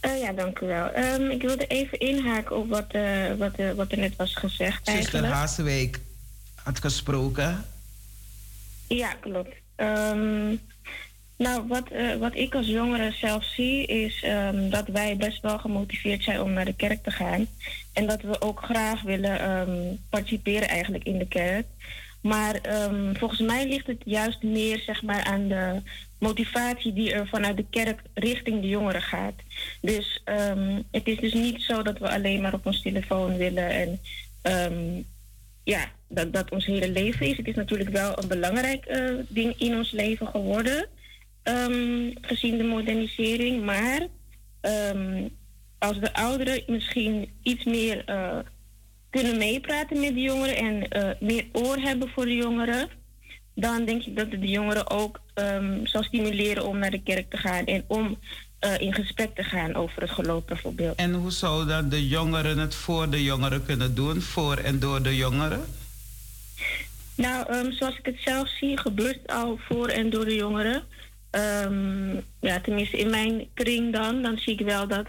Eh, 0.00 0.20
ja, 0.20 0.32
dank 0.32 0.60
u 0.60 0.66
wel. 0.66 0.90
Ehm, 0.90 1.30
ik 1.30 1.42
wilde 1.42 1.66
even 1.66 1.98
inhaken 1.98 2.56
op 2.56 2.68
wat, 2.68 2.90
eh, 2.90 3.34
wat, 3.38 3.52
wat 3.76 3.92
er 3.92 3.98
net 3.98 4.16
was 4.16 4.34
gezegd 4.34 4.88
Zuster 4.88 5.24
eigenlijk. 5.24 6.00
Had 6.64 6.78
gesproken. 6.78 7.64
Ja, 8.88 9.12
klopt. 9.12 9.54
Ehm, 9.76 10.56
nou, 11.36 11.66
wat, 11.66 11.88
eh, 11.88 12.16
wat 12.16 12.34
ik 12.34 12.54
als 12.54 12.66
jongere 12.66 13.12
zelf 13.12 13.44
zie, 13.44 13.86
is 13.86 14.22
ehm, 14.22 14.70
dat 14.70 14.88
wij 14.88 15.16
best 15.16 15.42
wel 15.42 15.58
gemotiveerd 15.58 16.22
zijn 16.22 16.40
om 16.40 16.52
naar 16.52 16.64
de 16.64 16.74
kerk 16.74 17.02
te 17.02 17.10
gaan. 17.10 17.46
En 17.92 18.06
dat 18.06 18.22
we 18.22 18.40
ook 18.40 18.62
graag 18.62 19.02
willen 19.02 19.38
ehm, 19.40 19.94
participeren 20.10 20.68
eigenlijk 20.68 21.04
in 21.04 21.18
de 21.18 21.28
kerk. 21.28 21.66
Maar 22.20 22.60
volgens 23.12 23.40
mij 23.40 23.68
ligt 23.68 23.86
het 23.86 24.02
juist 24.04 24.42
meer 24.42 24.78
zeg 24.78 25.02
maar, 25.02 25.24
aan 25.24 25.48
de 25.48 25.82
motivatie 26.18 26.92
die 26.92 27.12
er 27.12 27.28
vanuit 27.28 27.56
de 27.56 27.66
kerk 27.70 28.00
richting 28.14 28.60
de 28.60 28.68
jongeren 28.68 29.02
gaat. 29.02 29.34
Dus 29.80 30.22
het 30.90 31.06
is 31.06 31.18
dus 31.18 31.32
niet 31.32 31.62
zo 31.62 31.82
dat 31.82 31.98
we 31.98 32.10
alleen 32.10 32.40
maar 32.40 32.54
op 32.54 32.66
ons 32.66 32.82
telefoon 32.82 33.36
willen 33.36 33.70
en 33.70 34.00
ja, 35.64 35.90
dat 36.14 36.32
dat 36.32 36.50
ons 36.50 36.66
hele 36.66 36.90
leven 36.90 37.26
is. 37.26 37.36
Het 37.36 37.46
is 37.46 37.54
natuurlijk 37.54 37.90
wel 37.90 38.22
een 38.22 38.28
belangrijk 38.28 38.84
eh, 38.84 39.14
ding 39.28 39.54
in 39.58 39.74
ons 39.74 39.90
leven 39.90 40.26
geworden, 40.26 40.88
ehm, 41.42 42.10
gezien 42.20 42.58
de 42.58 42.64
modernisering. 42.64 43.64
Maar 43.64 44.06
ehm, 44.60 45.28
als 45.78 46.00
de 46.00 46.14
ouderen 46.14 46.62
misschien 46.66 47.28
iets 47.42 47.64
meer 47.64 48.04
eh, 48.04 48.38
kunnen 49.10 49.38
meepraten 49.38 50.00
met 50.00 50.14
de 50.14 50.20
jongeren 50.20 50.56
en 50.56 50.88
eh, 50.88 51.10
meer 51.20 51.46
oor 51.52 51.76
hebben 51.76 52.08
voor 52.08 52.24
de 52.24 52.34
jongeren, 52.34 52.88
dan 53.54 53.84
denk 53.84 54.02
ik 54.02 54.16
dat 54.16 54.30
het 54.30 54.40
de 54.40 54.48
jongeren 54.48 54.90
ook 54.90 55.20
ehm, 55.34 55.86
zal 55.86 56.02
stimuleren 56.02 56.66
om 56.66 56.78
naar 56.78 56.90
de 56.90 57.02
kerk 57.02 57.30
te 57.30 57.36
gaan 57.36 57.64
en 57.64 57.84
om 57.86 58.18
in 58.78 58.94
gesprek 58.94 59.34
te 59.34 59.42
gaan 59.42 59.74
over 59.74 60.02
het 60.02 60.10
geloof 60.10 60.44
bijvoorbeeld. 60.44 60.96
En 60.96 61.14
hoe 61.14 61.30
zou 61.30 61.66
dan 61.66 61.88
de 61.88 62.08
jongeren 62.08 62.58
het 62.58 62.74
voor 62.74 63.10
de 63.10 63.22
jongeren 63.22 63.64
kunnen 63.64 63.94
doen? 63.94 64.20
Voor 64.20 64.56
en 64.56 64.78
door 64.78 65.02
de 65.02 65.16
jongeren? 65.16 65.64
Nou, 67.16 67.48
ehm, 67.48 67.70
zoals 67.70 67.98
ik 67.98 68.06
het 68.06 68.18
zelf 68.18 68.48
zie, 68.48 68.78
gebeurt 68.78 69.26
al 69.26 69.58
voor 69.68 69.88
en 69.88 70.10
door 70.10 70.24
de 70.24 70.34
jongeren. 70.34 70.82
Ehm, 71.30 72.14
ja, 72.40 72.60
tenminste 72.60 72.98
in 72.98 73.10
mijn 73.10 73.48
kring 73.54 73.92
dan. 73.92 74.22
Dan 74.22 74.38
zie 74.38 74.52
ik 74.52 74.66
wel 74.66 74.88
dat 74.88 75.06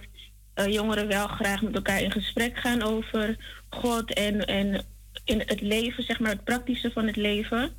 eh, 0.53 0.73
jongeren 0.73 1.07
wel 1.07 1.27
graag 1.27 1.61
met 1.61 1.75
elkaar 1.75 2.01
in 2.01 2.11
gesprek 2.11 2.57
gaan 2.57 2.81
over 2.81 3.37
God 3.69 4.13
en, 4.13 4.45
en 4.45 4.85
in 5.25 5.43
het 5.45 5.61
leven, 5.61 6.03
zeg 6.03 6.19
maar, 6.19 6.31
het 6.31 6.43
praktische 6.43 6.91
van 6.91 7.07
het 7.07 7.15
leven. 7.15 7.71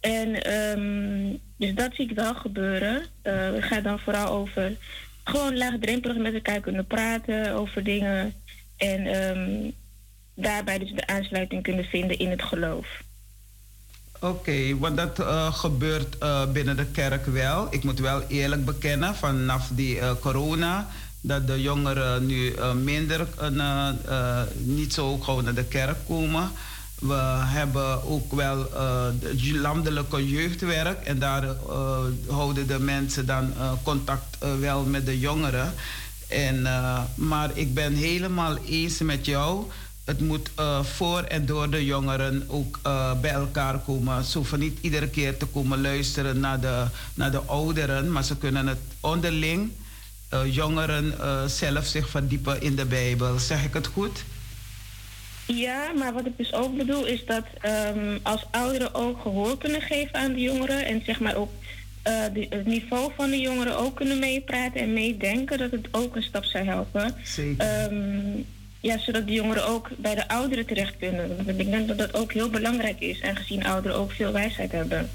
En 0.00 0.42
ehm, 0.42 1.36
dus 1.56 1.74
dat 1.74 1.94
zie 1.94 2.08
ik 2.08 2.16
wel 2.16 2.34
gebeuren. 2.34 3.02
Eh, 3.22 3.52
het 3.52 3.64
gaat 3.64 3.84
dan 3.84 3.98
vooral 3.98 4.28
over 4.28 4.76
gewoon 5.24 5.56
laagdrempelig 5.56 6.16
met 6.16 6.34
elkaar 6.34 6.60
kunnen 6.60 6.86
praten 6.86 7.52
over 7.52 7.84
dingen. 7.84 8.34
En 8.76 9.74
daarbij 10.34 10.78
dus 10.78 10.92
de 10.92 11.06
aansluiting 11.06 11.62
kunnen 11.62 11.84
vinden 11.84 12.18
in 12.18 12.30
het 12.30 12.42
geloof. 12.42 13.02
Oké, 14.22 14.78
want 14.78 14.96
dat 14.96 15.18
eh, 15.18 15.54
gebeurt 15.54 16.18
eh, 16.18 16.42
binnen 16.52 16.76
de 16.76 16.84
kerk 16.84 17.26
wel. 17.26 17.66
Ik 17.70 17.84
moet 17.84 17.98
wel 17.98 18.22
eerlijk 18.28 18.64
bekennen, 18.64 19.14
vanaf 19.14 19.68
die 19.72 19.98
eh, 19.98 20.10
corona, 20.20 20.88
dat 21.20 21.46
de 21.46 21.62
jongeren 21.62 22.26
nu 22.26 22.54
minder 22.82 23.26
niet 24.58 24.94
zo 24.94 25.18
gewoon 25.18 25.44
naar 25.44 25.54
de 25.54 25.64
kerk 25.64 25.96
komen. 26.06 26.50
We 26.98 27.20
hebben 27.44 28.04
ook 28.04 28.32
wel 28.32 28.58
het 29.22 29.50
landelijke 29.52 30.28
jeugdwerk 30.28 31.04
en 31.04 31.18
daar 31.18 31.44
houden 32.28 32.66
de 32.66 32.78
mensen 32.78 33.26
dan 33.26 33.52
contact 33.82 34.36
wel 34.60 34.82
met 34.82 35.06
de 35.06 35.18
jongeren. 35.18 35.74
En, 36.28 36.66
maar 37.14 37.50
ik 37.54 37.74
ben 37.74 37.94
helemaal 37.94 38.56
eens 38.56 38.98
met 38.98 39.26
jou. 39.26 39.64
Het 40.04 40.20
moet 40.20 40.50
eh, 40.56 40.84
voor 40.84 41.22
en 41.22 41.46
door 41.46 41.70
de 41.70 41.84
jongeren 41.84 42.44
ook 42.48 42.78
eh, 42.82 43.20
bij 43.20 43.30
elkaar 43.30 43.78
komen. 43.78 44.24
Ze 44.24 44.38
hoeven 44.38 44.58
niet 44.58 44.78
iedere 44.80 45.08
keer 45.08 45.36
te 45.36 45.46
komen 45.46 45.80
luisteren 45.80 46.40
naar 46.40 46.60
de, 46.60 46.84
naar 47.14 47.30
de 47.30 47.38
ouderen, 47.38 48.12
maar 48.12 48.24
ze 48.24 48.36
kunnen 48.36 48.66
het 48.66 48.78
onderling, 49.00 49.70
eh, 50.28 50.54
jongeren 50.54 51.14
zelf 51.50 51.86
zich 51.86 52.08
verdiepen 52.08 52.62
in 52.62 52.76
de 52.76 52.84
Bijbel. 52.84 53.38
Zeg 53.38 53.64
ik 53.64 53.74
het 53.74 53.86
goed? 53.86 54.24
Ja, 55.46 55.92
maar 55.98 56.12
wat 56.12 56.26
ik 56.26 56.36
dus 56.36 56.52
ook 56.52 56.76
bedoel 56.76 57.06
is 57.06 57.26
dat 57.26 57.44
ehm, 57.60 58.18
als 58.22 58.44
ouderen 58.50 58.94
ook 58.94 59.20
gehoor 59.22 59.58
kunnen 59.58 59.82
geven 59.82 60.14
aan 60.14 60.32
de 60.32 60.40
jongeren 60.40 60.84
en 60.86 61.02
zeg 61.04 61.20
maar 61.20 61.34
de- 62.32 62.46
het 62.50 62.66
niveau 62.66 63.12
van 63.16 63.30
de 63.30 63.40
jongeren 63.40 63.78
ook 63.78 63.96
kunnen 63.96 64.18
meepraten 64.18 64.80
en 64.80 64.92
meedenken, 64.92 65.58
dat 65.58 65.70
het 65.70 65.88
ook 65.90 66.16
een 66.16 66.22
stap 66.22 66.44
zou 66.44 66.64
helpen. 66.64 67.14
Zeker. 67.24 67.66
Ehm, 67.66 68.40
ja, 68.80 68.98
zodat 68.98 69.26
de 69.26 69.32
jongeren 69.32 69.66
ook 69.66 69.88
bij 69.96 70.14
de 70.14 70.28
ouderen 70.28 70.66
terecht 70.66 70.94
kunnen. 70.98 71.36
Want 71.36 71.48
ik 71.58 71.70
denk 71.70 71.88
dat 71.88 71.98
dat 71.98 72.14
ook 72.14 72.32
heel 72.32 72.50
belangrijk 72.50 73.00
is, 73.00 73.22
aangezien 73.22 73.64
ouderen 73.66 73.96
ook 73.96 74.12
veel 74.12 74.32
wijsheid 74.32 74.72
hebben. 74.72 75.10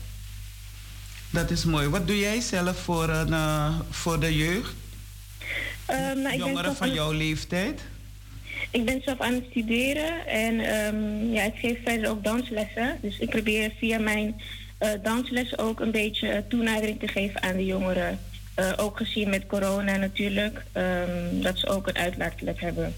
Dat 1.29 1.49
is 1.51 1.65
mooi. 1.65 1.87
Wat 1.87 2.07
doe 2.07 2.19
jij 2.19 2.41
zelf 2.41 2.77
voor, 2.77 3.09
een, 3.09 3.33
eh, 3.33 3.79
voor 3.89 4.19
de 4.19 4.35
jeugd? 4.35 4.73
Ehm, 5.85 6.21
nou, 6.21 6.37
Jongeren 6.37 6.75
van 6.75 6.87
aan- 6.87 6.93
jouw 6.93 7.11
leeftijd? 7.11 7.81
Ik 8.71 8.85
ben 8.85 9.01
zelf 9.05 9.19
aan 9.19 9.33
het 9.33 9.43
studeren 9.49 10.27
en 10.27 10.59
ehm, 10.59 11.33
ja, 11.33 11.43
ik 11.43 11.55
geef 11.55 11.77
verder 11.85 12.09
ook 12.09 12.23
danslessen. 12.23 12.97
Dus 13.01 13.17
ik 13.19 13.29
probeer 13.29 13.71
via 13.79 13.99
mijn 13.99 14.41
danslessen 15.03 15.57
ook 15.57 15.79
een 15.79 15.91
beetje 15.91 16.27
eh, 16.27 16.41
toenadering 16.49 16.99
te 16.99 17.07
geven 17.07 17.41
aan 17.43 17.55
de 17.55 17.65
jongeren. 17.65 18.19
Ook 18.77 18.97
gezien 18.97 19.29
met 19.29 19.45
corona 19.47 19.95
natuurlijk, 19.97 20.63
ehm, 20.71 21.41
dat 21.41 21.57
ze 21.57 21.67
ook 21.67 21.87
een 21.87 21.97
uitlaatklep 21.97 22.59
hebben. 22.59 22.95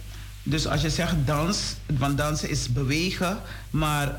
Dus 0.49 0.67
als 0.67 0.81
je 0.81 0.89
zegt 0.89 1.15
dans, 1.25 1.75
want 1.97 2.17
dansen 2.17 2.49
is 2.49 2.73
bewegen, 2.73 3.41
maar 3.69 4.15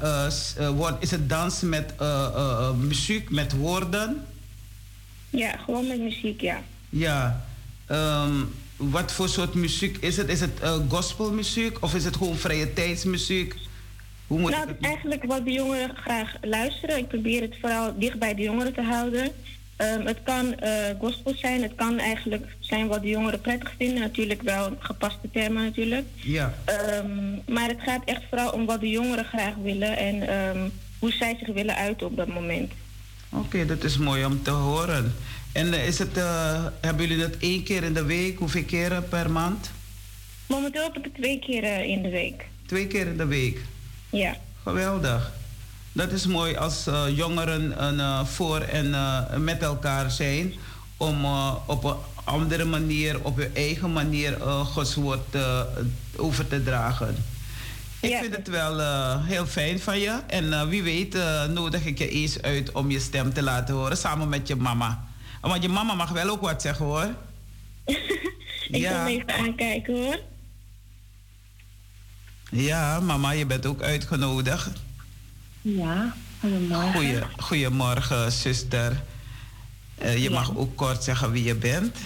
wordt- 0.74 1.02
is 1.02 1.10
het 1.10 1.28
dansen 1.28 1.68
met 1.68 1.92
eh, 1.98 2.70
muziek, 2.72 3.30
met 3.30 3.52
woorden? 3.52 4.24
Ja, 5.30 5.56
gewoon 5.56 5.86
met 5.86 6.00
muziek, 6.00 6.40
ja. 6.40 6.62
Ja. 6.88 7.44
Ehm, 7.86 8.32
wat 8.76 9.12
voor 9.12 9.28
soort 9.28 9.54
muziek 9.54 9.96
is 9.96 10.16
het? 10.16 10.28
Is 10.28 10.40
het 10.40 10.60
gospelmuziek 10.88 11.76
of 11.80 11.94
is 11.94 12.04
het 12.04 12.16
gewoon 12.16 12.36
vrije 12.36 12.72
tijdsmuziek? 12.72 13.54
Hoe 14.26 14.38
moet 14.38 14.50
nou, 14.50 14.68
het 14.68 14.80
eigenlijk 14.80 15.24
wat 15.24 15.44
de 15.44 15.52
jongeren 15.52 15.96
graag 15.96 16.34
luisteren. 16.42 16.98
Ik 16.98 17.08
probeer 17.08 17.40
het 17.42 17.54
vooral 17.60 17.98
dicht 17.98 18.18
bij 18.18 18.34
de 18.34 18.42
jongeren 18.42 18.74
te 18.74 18.82
houden. 18.82 19.30
Ehm, 19.78 20.06
het 20.06 20.18
kan 20.22 20.54
eh, 20.54 20.72
gospel 20.98 21.34
zijn, 21.36 21.62
het 21.62 21.74
kan 21.74 21.98
eigenlijk 21.98 22.46
zijn 22.60 22.86
wat 22.86 23.02
de 23.02 23.08
jongeren 23.08 23.40
prettig 23.40 23.72
vinden. 23.76 24.00
Natuurlijk 24.00 24.42
wel 24.42 24.76
gepaste 24.78 25.30
termen 25.32 25.62
natuurlijk. 25.62 26.06
Ja. 26.14 26.54
Ehm, 26.64 27.52
maar 27.54 27.68
het 27.68 27.80
gaat 27.80 28.02
echt 28.04 28.22
vooral 28.28 28.50
om 28.50 28.66
wat 28.66 28.80
de 28.80 28.88
jongeren 28.88 29.24
graag 29.24 29.54
willen 29.62 29.96
en 29.96 30.28
ehm, 30.28 30.68
hoe 30.98 31.12
zij 31.12 31.36
zich 31.38 31.54
willen 31.54 31.74
uiten 31.74 32.06
op 32.06 32.16
dat 32.16 32.28
moment. 32.28 32.72
Oké, 33.28 33.66
dat 33.66 33.84
is 33.84 33.98
mooi 33.98 34.24
om 34.24 34.42
te 34.42 34.50
horen. 34.50 35.14
En 35.52 35.72
eh, 35.72 35.86
is 35.86 35.98
het, 35.98 36.16
eh, 36.16 36.64
hebben 36.80 37.06
jullie 37.06 37.22
dat 37.22 37.36
één 37.40 37.62
keer 37.62 37.82
in 37.82 37.94
de 37.94 38.04
week? 38.04 38.38
Hoeveel 38.38 38.64
keren 38.64 39.08
per 39.08 39.30
maand? 39.30 39.70
Momenteel 40.46 40.82
heb 40.82 40.96
ik 40.96 41.04
het 41.04 41.14
twee 41.14 41.38
keer 41.38 41.84
in 41.84 42.02
de 42.02 42.10
week. 42.10 42.44
Twee 42.66 42.86
keer 42.86 43.06
in 43.06 43.16
de 43.16 43.26
week. 43.26 43.60
Ja. 44.10 44.36
Geweldig. 44.62 45.32
Dat 45.92 46.12
is 46.12 46.26
mooi 46.26 46.56
als 46.56 46.86
eh, 46.86 47.04
jongeren 47.16 47.84
een, 47.84 48.00
eh, 48.00 48.24
voor 48.24 48.60
en 48.60 48.94
eh, 48.94 49.36
met 49.36 49.62
elkaar 49.62 50.10
zijn 50.10 50.52
om 50.96 51.24
eh, 51.24 51.54
op 51.66 51.84
een 51.84 51.96
andere 52.24 52.64
manier, 52.64 53.24
op 53.24 53.36
hun 53.36 53.54
eigen 53.54 53.92
manier, 53.92 54.42
eh, 54.42 54.60
Gods 54.66 54.94
woord 54.94 55.34
eh, 55.34 55.60
over 56.16 56.48
te 56.48 56.62
dragen. 56.62 57.16
Ik 58.00 58.16
vind 58.16 58.36
het 58.36 58.48
wel 58.48 58.80
eh, 58.80 59.24
heel 59.26 59.46
fijn 59.46 59.80
van 59.80 59.98
je. 59.98 60.20
En 60.26 60.52
eh, 60.52 60.66
wie 60.68 60.82
weet 60.82 61.14
eh, 61.14 61.44
nodig 61.44 61.84
ik 61.84 61.98
je 61.98 62.08
eens 62.08 62.42
uit 62.42 62.72
om 62.72 62.90
je 62.90 63.00
stem 63.00 63.32
te 63.32 63.42
laten 63.42 63.74
horen 63.74 63.96
samen 63.96 64.28
met 64.28 64.48
je 64.48 64.56
mama. 64.56 65.04
Want 65.40 65.62
je 65.62 65.68
mama 65.68 65.94
mag 65.94 66.10
wel 66.10 66.28
ook 66.28 66.40
wat 66.40 66.62
zeggen 66.62 66.84
hoor. 66.84 67.08
Ik 68.70 68.82
zal 68.84 68.92
hem 68.92 69.06
even 69.06 69.34
aankijken 69.34 69.94
hoor. 69.94 70.20
Ja, 72.50 73.00
mama, 73.00 73.30
je 73.30 73.46
bent 73.46 73.66
ook 73.66 73.82
uitgenodigd. 73.82 74.70
Ja, 75.62 76.14
goedemorgen. 76.40 76.92
Goeie, 76.92 77.22
goedemorgen, 77.38 78.32
zuster. 78.32 79.02
Eh, 79.98 80.22
je 80.22 80.30
mag 80.30 80.56
ook 80.56 80.76
kort 80.76 81.04
zeggen 81.04 81.30
wie 81.30 81.44
je 81.44 81.54
bent. 81.54 81.96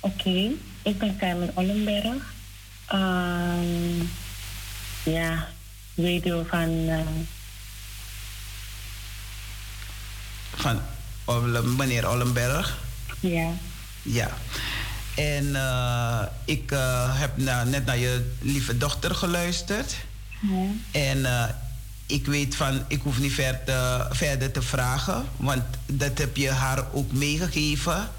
Oké, 0.00 0.50
ik 0.82 0.98
ben 0.98 1.16
Carmen 1.18 1.50
Ollenberg. 1.54 2.22
Ehm, 2.86 4.00
ja, 5.02 5.48
weduwe 5.94 6.44
van... 6.44 6.68
eh, 6.88 6.98
Van 10.54 10.80
meneer 11.76 12.08
Ollenberg. 12.10 12.78
ja, 13.20 13.50
Ja. 14.02 14.28
En 15.16 15.56
eh, 15.56 16.22
ik 16.44 16.70
heb 17.12 17.36
na- 17.36 17.64
net 17.64 17.84
naar 17.86 17.98
je 17.98 18.34
lieve 18.40 18.76
dochter 18.78 19.14
geluisterd. 19.14 19.96
ja. 20.40 20.66
En 21.00 21.24
eh, 21.24 21.44
ik 22.08 22.26
weet 22.26 22.56
van, 22.56 22.84
ik 22.88 23.00
hoef 23.02 23.18
niet 23.18 23.32
ver 23.32 23.64
te- 23.64 24.06
verder 24.10 24.50
te 24.52 24.62
vragen, 24.62 25.24
want 25.36 25.62
dat 25.86 26.18
heb 26.18 26.36
je 26.36 26.50
haar 26.50 26.84
ook 26.92 27.12
meegegeven. 27.12 28.10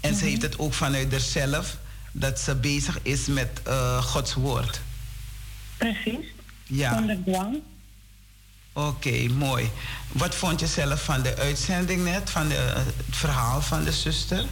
En 0.00 0.14
ze 0.14 0.20
Mhm. 0.20 0.24
heeft 0.30 0.42
het 0.42 0.58
ook 0.58 0.74
vanuit 0.74 1.10
haarzelf, 1.12 1.76
dat 2.12 2.38
ze 2.40 2.54
bezig 2.54 2.98
is 3.02 3.26
met 3.26 3.60
eh, 3.64 4.02
Gods 4.02 4.34
woord. 4.34 4.80
precies. 5.76 6.26
Ja. 6.66 6.94
Zonder 6.94 7.18
dwang. 7.24 7.56
Oké, 8.72 9.28
mooi. 9.28 9.70
Wat 10.12 10.34
vond 10.34 10.60
je 10.60 10.66
zelf 10.66 11.04
van 11.04 11.22
de 11.22 11.36
uitzending 11.36 12.04
net, 12.04 12.30
van 12.30 12.48
de, 12.48 12.54
het 12.54 13.16
verhaal 13.16 13.60
van 13.62 13.84
de 13.84 13.92
zuster? 13.92 14.44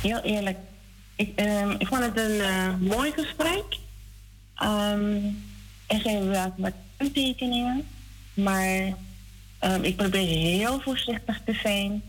Heel 0.00 0.20
eerlijk. 0.20 0.58
Ik, 1.16 1.32
ehm, 1.36 1.70
ik 1.78 1.86
vond 1.86 2.02
het 2.04 2.18
een 2.18 2.40
eh, 2.40 2.74
mooi 2.80 3.12
gesprek. 3.16 3.64
Ehm, 4.54 5.16
er 5.88 6.00
zijn 6.00 6.28
wel 6.28 6.54
wat 6.56 6.72
aantekeningen. 6.96 7.86
Maar 8.34 8.94
ehm, 9.58 9.82
ik 9.82 9.96
probeer 9.96 10.26
heel 10.26 10.80
voorzichtig 10.80 11.40
te 11.44 11.58
zijn. 11.62 12.02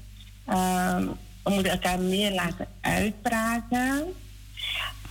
Ehm, 0.45 1.07
we 1.43 1.49
moeten 1.49 1.71
elkaar 1.71 1.99
meer 1.99 2.31
laten 2.31 2.67
uitpraten. 2.81 4.13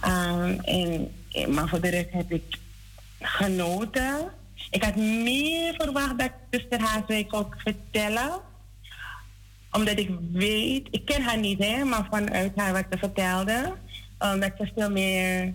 Ehm, 0.01 0.59
en, 0.61 1.11
maar 1.49 1.69
voor 1.69 1.81
de 1.81 1.89
rest 1.89 2.11
heb 2.11 2.33
ik 2.33 2.59
genoten. 3.21 4.31
Ik 4.71 4.83
had 4.83 4.97
meer 4.97 5.75
verwacht 5.75 6.19
dat 6.19 6.33
zuster 6.51 6.81
Haaswijk 6.81 7.35
ook 7.35 7.57
vertellen 7.59 8.41
omdat 9.71 9.99
ik 9.99 10.11
weet, 10.33 10.89
ik 10.91 11.05
ken 11.05 11.23
haar 11.23 11.39
niet, 11.39 11.65
hè, 11.65 11.85
maar 11.85 12.07
vanuit 12.11 12.53
haar 12.57 12.73
wat 12.73 12.85
ze 12.91 12.99
vertelde, 12.99 13.73
omdat 14.19 14.53
ze 14.59 14.71
veel 14.75 14.91
meer, 14.91 15.55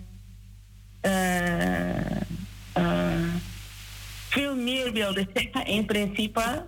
eh, 1.00 2.20
veel 4.28 4.56
meer 4.56 4.92
wilde 4.92 5.26
zeggen 5.34 5.66
in 5.66 5.84
principe. 5.84 6.64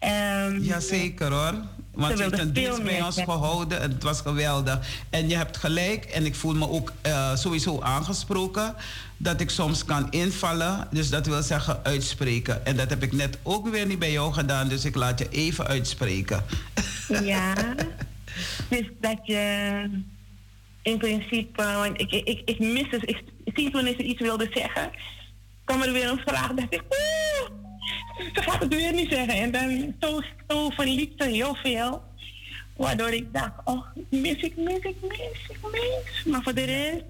Um, 0.00 0.58
Jazeker 0.58 1.32
hoor. 1.32 1.54
Want 1.94 2.18
je 2.18 2.24
hebt 2.24 2.38
een 2.38 2.52
dienst 2.52 2.82
bij 2.82 3.02
ons 3.02 3.20
gehouden 3.20 3.80
en 3.80 3.90
het 3.90 4.02
was 4.02 4.20
geweldig. 4.20 4.78
En 5.10 5.28
je 5.28 5.36
hebt 5.36 5.56
gelijk 5.56 6.04
en 6.04 6.24
ik 6.26 6.34
voel 6.34 6.54
me 6.54 6.68
ook 6.68 6.92
eh, 7.02 7.36
sowieso 7.36 7.80
aangesproken 7.80 8.74
dat 9.16 9.40
ik 9.40 9.50
soms 9.50 9.84
kan 9.84 10.10
invallen. 10.10 10.88
Dus 10.90 11.10
dat 11.10 11.26
wil 11.26 11.42
zeggen 11.42 11.80
uitspreken. 11.82 12.66
En 12.66 12.76
dat 12.76 12.90
heb 12.90 13.02
ik 13.02 13.12
net 13.12 13.38
ook 13.42 13.68
weer 13.68 13.86
niet 13.86 13.98
bij 13.98 14.12
jou 14.12 14.32
gedaan, 14.32 14.68
dus 14.68 14.84
ik 14.84 14.94
laat 14.94 15.18
je 15.18 15.28
even 15.28 15.66
uitspreken. 15.66 16.44
Ja, 17.22 17.54
dus 18.70 18.86
dat 19.00 19.18
je 19.22 19.84
in 20.82 20.98
principe, 20.98 21.62
want 21.62 22.00
ik, 22.00 22.10
ik, 22.10 22.26
ik, 22.26 22.42
ik 22.44 22.58
mis 22.58 22.90
het, 22.90 23.08
ik, 23.08 23.22
ik 23.44 23.52
zie 23.54 23.70
wanneer 23.70 23.94
ze 23.96 24.02
iets 24.02 24.20
wilde 24.20 24.48
zeggen, 24.54 24.90
kwam 25.64 25.82
er 25.82 25.92
weer 25.92 26.10
een 26.10 26.22
vraag, 26.26 26.52
dacht 26.52 26.74
ik, 26.74 26.82
oeh, 26.82 27.50
ze 28.34 28.42
gaat 28.42 28.60
het 28.60 28.74
weer 28.74 28.92
niet 28.92 29.10
zeggen. 29.10 29.34
En 29.34 29.50
dan 29.50 29.94
zo, 30.00 30.20
zo 30.48 30.70
verliet 30.70 31.12
ze 31.16 31.24
heel 31.24 31.54
veel, 31.54 32.02
waardoor 32.76 33.10
ik 33.10 33.26
dacht, 33.32 33.52
oh, 33.64 33.86
mis 34.10 34.42
ik, 34.42 34.56
mis 34.56 34.82
ik, 34.82 34.96
mis 35.08 35.48
ik, 35.48 35.58
mis. 35.72 36.24
Maar 36.24 36.42
voor 36.42 36.54
de 36.54 36.64
rest 36.64 37.02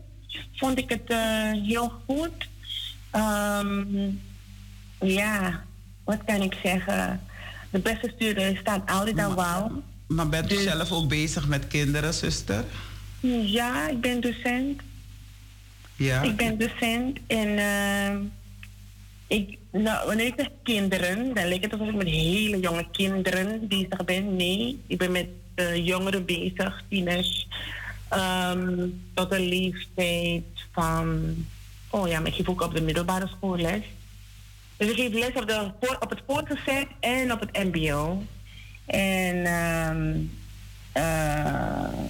vond 0.55 0.79
ik 0.79 0.89
het 0.89 1.11
eh, 1.11 1.53
heel 1.53 1.93
goed. 2.07 2.49
Ehm, 3.11 4.11
ja, 5.01 5.65
wat 6.05 6.25
kan 6.27 6.43
ik 6.43 6.55
zeggen? 6.63 7.21
De 7.71 7.79
beste 7.79 8.13
stuurder 8.15 8.57
staat 8.57 8.91
altijd 8.91 9.19
aan 9.19 9.35
wal. 9.35 9.83
Maar 10.07 10.29
bent 10.29 10.53
u 10.53 10.57
zelf 10.57 10.93
ook 10.93 11.09
bezig 11.09 11.49
met 11.49 11.67
kinderen, 11.67 12.15
zuster? 12.15 12.65
Ja, 13.45 13.89
ik 13.89 14.01
ben 14.01 14.21
docent. 14.21 14.81
Ja. 15.97 16.23
Ik 16.23 16.37
ben 16.37 16.59
docent 16.59 17.19
en 17.27 17.59
ehm, 17.59 18.17
ik, 19.33 19.59
nou, 19.71 20.07
wanneer 20.07 20.27
ik 20.27 20.35
zeg 20.37 20.49
kinderen, 20.63 21.35
dan 21.35 21.49
lijkt 21.49 21.65
het 21.65 21.73
alsof 21.73 21.89
ik 21.89 21.95
met 21.95 22.09
hele 22.09 22.61
jonge 22.61 22.87
kinderen 22.91 23.69
bezig 23.69 24.05
ben. 24.05 24.37
Nee, 24.37 24.81
ik 24.87 24.99
ben 24.99 25.13
met 25.13 25.27
eh, 25.55 25.87
jongeren 25.87 26.25
bezig, 26.25 26.83
tieners, 26.89 27.49
ehm, 28.09 28.89
tot 29.15 29.33
een 29.33 29.49
leeftijd 29.49 30.43
van, 30.73 31.35
oh 31.91 32.09
ja, 32.09 32.19
maar 32.19 32.29
ik 32.29 32.35
geef 32.35 32.49
ook 32.49 32.61
op 32.61 32.75
de 32.75 32.83
middelbare 32.83 33.29
school 33.29 33.57
les. 33.57 33.83
Dus 34.77 34.91
ik 34.91 34.97
geef 34.97 35.13
les 35.13 35.59
op, 36.01 36.11
het 36.11 36.23
voortgezet 36.27 36.87
en 37.01 37.33
op 37.33 37.41
het 37.41 37.53
MBO. 37.53 38.23
En 38.87 39.45
ehm, 39.45 40.19
eh, 40.93 42.05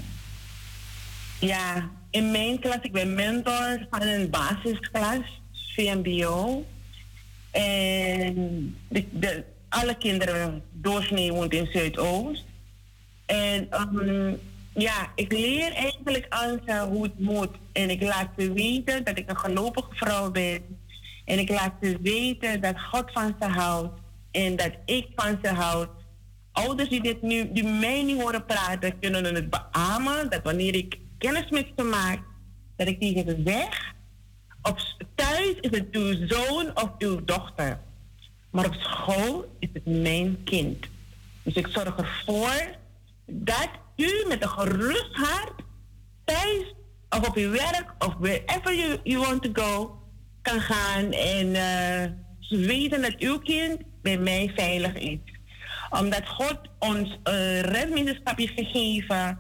ja, 1.39 1.91
in 2.11 2.31
mijn 2.31 2.59
klas, 2.59 2.79
ik 2.83 2.93
ben 2.93 3.15
mentor 3.15 3.87
van 3.91 4.03
een 4.03 4.31
basisklas, 4.31 5.41
VMBO. 5.75 6.65
En 7.53 8.77
de, 8.89 9.45
alle 9.69 9.97
kinderen 9.99 10.63
doorsnee 10.73 11.33
woont 11.33 11.53
in 11.53 11.69
Zuidoost. 11.73 12.45
En 13.27 13.71
ehm, 13.71 14.35
ja, 14.75 15.13
ik 15.15 15.33
leer 15.33 15.73
eigenlijk 15.73 16.27
ze 16.67 16.87
hoe 16.91 17.03
het 17.03 17.19
moet. 17.19 17.51
En 17.73 17.91
ik 17.91 18.03
laat 18.03 18.29
ze 18.37 18.53
weten 18.53 19.05
dat 19.05 19.19
ik 19.19 19.31
een 19.31 19.39
gelovige 19.39 19.95
vrouw 19.95 20.31
ben. 20.31 20.63
En 21.25 21.39
ik 21.39 21.49
laat 21.49 21.73
ze 21.81 21.99
weten 22.03 22.61
dat 22.61 22.81
God 22.81 23.13
van 23.13 23.35
ze 23.41 23.47
houdt. 23.47 24.01
En 24.31 24.57
dat 24.57 24.73
ik 24.85 25.07
van 25.15 25.39
ze 25.43 25.49
houd. 25.49 25.89
Ouders 26.53 26.89
die, 26.89 27.03
dit 27.03 27.23
nu, 27.23 27.53
die 27.53 27.65
mij 27.65 28.03
niet 28.03 28.21
horen 28.21 28.47
praten, 28.47 28.99
kunnen 28.99 29.35
het 29.35 29.51
beamen. 29.51 30.31
Dat 30.31 30.43
wanneer 30.43 30.75
ik 30.75 30.99
kennis 31.19 31.51
met 31.51 31.67
ze 31.77 31.83
maak, 31.83 32.19
dat 32.77 32.87
ik 32.87 33.01
tegen 33.01 33.25
ze 33.25 33.43
zeg. 33.45 33.95
Op 34.63 34.79
thuis 35.15 35.55
is 35.61 35.71
het 35.71 35.87
uw 35.91 36.27
zoon 36.27 36.71
of 36.75 36.91
uw 36.99 37.25
dochter. 37.25 37.79
Maar 38.51 38.67
op 38.67 38.75
school 38.75 39.57
is 39.59 39.69
het 39.73 39.87
mijn 39.87 40.45
kind. 40.45 40.87
Dus 41.43 41.55
ik 41.55 41.67
zorg 41.67 41.97
ervoor 41.97 42.77
dat 43.27 43.69
u 43.97 44.25
met 44.29 44.43
een 44.43 44.49
gerust 44.49 45.15
hart 45.15 45.53
thuis 46.25 46.75
of 47.11 47.29
op 47.29 47.37
uw 47.37 47.51
werk 47.51 47.95
of 47.99 48.15
wherever 48.19 48.99
you, 49.05 49.19
want 49.19 49.43
to 49.43 49.51
go 49.53 50.01
kan 50.43 50.61
gaan 50.61 51.13
en 51.13 51.55
eh, 51.55 52.11
weten 52.49 53.03
dat 53.03 53.17
uw 53.19 53.39
kind 53.39 53.81
bij 54.03 54.19
mij 54.19 54.53
veilig 54.55 54.95
is. 54.95 55.19
Omdat 55.91 56.29
God 56.29 56.59
ons 56.79 57.19
een 57.23 57.61
redmiddelsstap 57.61 58.39
heeft 58.39 58.53
gegeven 58.57 59.39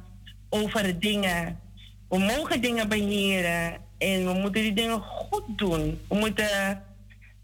over 0.48 0.98
dingen. 0.98 1.60
We 2.08 2.18
mogen 2.18 2.60
dingen 2.60 2.88
beheren 2.88 3.76
en 4.02 4.24
we 4.26 4.32
moeten 4.40 4.62
die 4.62 4.72
dingen 4.72 5.00
goed 5.00 5.58
doen. 5.58 6.00
We 6.08 6.14
moeten 6.14 6.82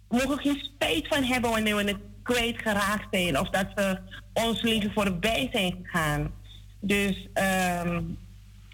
mogen 0.08 0.38
geen 0.38 0.58
spijt 0.62 1.08
van 1.08 1.22
hebben 1.22 1.50
wanneer 1.50 1.76
we 1.76 1.84
het 1.84 2.00
kwijtgeraakt 2.22 3.06
zijn 3.10 3.38
of 3.38 3.50
dat 3.50 3.66
we 3.74 3.98
ons 4.32 4.62
leven 4.62 4.92
voorbij 4.92 5.48
zijn 5.52 5.78
gegaan. 5.82 6.32
Dus 6.80 7.28
ehm, 7.32 7.94
het 7.94 8.04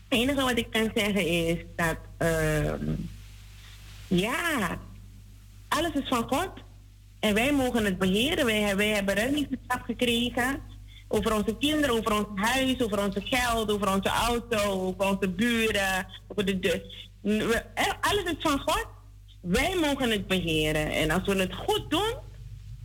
enige 0.09 0.41
wat 0.41 0.59
ik 0.59 0.71
kan 0.71 0.91
zeggen 0.95 1.27
is 1.27 1.59
dat 1.77 1.97
ehm, 2.17 2.95
ja, 4.09 4.79
alles 5.69 5.93
is 5.93 6.09
van 6.09 6.29
God 6.29 6.51
En 7.21 7.35
wij 7.35 7.53
mogen 7.53 7.85
het 7.85 7.99
beheren. 7.99 8.47
Wij, 8.47 8.77
wij 8.77 8.89
hebben 8.89 9.15
reddingsverslag 9.15 9.85
gekregen 9.85 10.61
over 11.15 11.35
onze 11.35 11.57
kinderen, 11.59 11.95
over 11.97 12.13
ons 12.13 12.41
huis, 12.41 12.83
over 12.83 13.05
onze 13.05 13.21
geld, 13.25 13.71
over 13.73 13.93
onze 13.95 14.09
auto, 14.09 14.71
over 14.71 15.05
onze 15.09 15.29
buren, 15.29 16.07
over 16.29 16.45
de. 16.61 16.83
We- 17.21 17.65
Alles 18.01 18.25
is 18.25 18.35
van 18.39 18.59
God. 18.59 18.87
Wij 19.41 19.75
mogen 19.81 20.11
het 20.11 20.27
beheren. 20.27 20.91
En 20.91 21.11
als 21.11 21.27
we 21.27 21.35
het 21.37 21.55
goed 21.55 21.85
doen, 21.91 22.15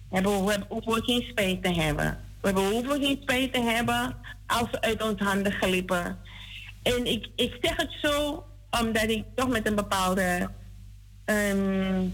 hebben 0.10 0.46
we, 0.46 0.60
hoeven 0.70 0.94
we 0.94 1.02
geen 1.04 1.26
spijt 1.30 1.64
te 1.64 1.74
hebben. 1.74 2.20
We 2.42 2.48
hebben- 2.48 2.72
hoeven 2.72 3.02
geen 3.04 3.20
spijt 3.22 3.54
te 3.54 3.60
hebben 3.62 4.16
als 4.48 4.68
ze 4.72 4.82
uit 4.82 5.04
onze 5.04 5.24
handen 5.24 5.52
glippen. 5.52 6.18
En 6.84 7.06
ik, 7.06 7.28
ik 7.36 7.58
zeg 7.62 7.76
het 7.76 7.92
zo 8.02 8.44
omdat 8.82 9.10
ik 9.10 9.24
toch 9.36 9.48
met 9.50 9.68
een 9.68 9.76
bepaalde 9.76 10.50
ehm, 11.26 12.06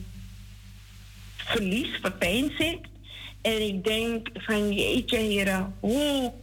verlies, 1.36 1.98
verpijn 2.02 2.52
zit. 2.58 2.80
En 3.45 3.61
ik 3.61 3.84
denk 3.84 4.30
van 4.34 4.73
jeetje 4.73 5.17
heren, 5.17 5.76
hoe 5.80 6.34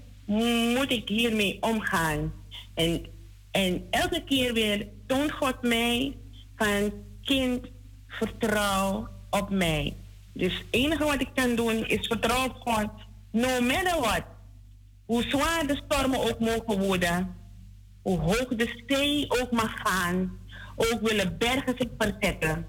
moet 0.75 0.91
ik 0.91 1.09
hiermee 1.09 1.57
omgaan? 1.61 2.33
En, 2.75 3.05
en 3.51 3.87
elke 3.91 4.25
keer 4.25 4.53
weer 4.53 4.87
toont 5.07 5.33
God 5.33 5.63
mij 5.63 6.17
van 6.57 6.93
kind, 7.25 7.67
vertrouw 8.09 9.09
op 9.31 9.51
mij. 9.51 9.97
Dus 10.33 10.55
het 10.55 10.67
enige 10.71 11.05
wat 11.05 11.21
ik 11.21 11.29
kan 11.35 11.55
doen 11.55 11.87
is 11.87 12.07
vertrouwen 12.07 12.51
op 12.51 12.57
God. 12.57 12.91
No 13.31 13.61
matter 13.61 14.01
what. 14.01 14.23
Hoe 15.05 15.23
zwaar 15.23 15.67
de 15.67 15.83
stormen 15.85 16.21
ook 16.21 16.39
mogen 16.39 16.87
worden. 16.87 17.37
Hoe 18.03 18.19
hoog 18.19 18.49
de 18.49 18.83
zee 18.87 19.27
ook 19.29 19.51
mag 19.51 19.73
gaan. 19.83 20.39
Ook 20.77 21.01
willen 21.01 21.39
bergen 21.39 21.75
zich 21.79 21.89
verzetten. 21.99 22.67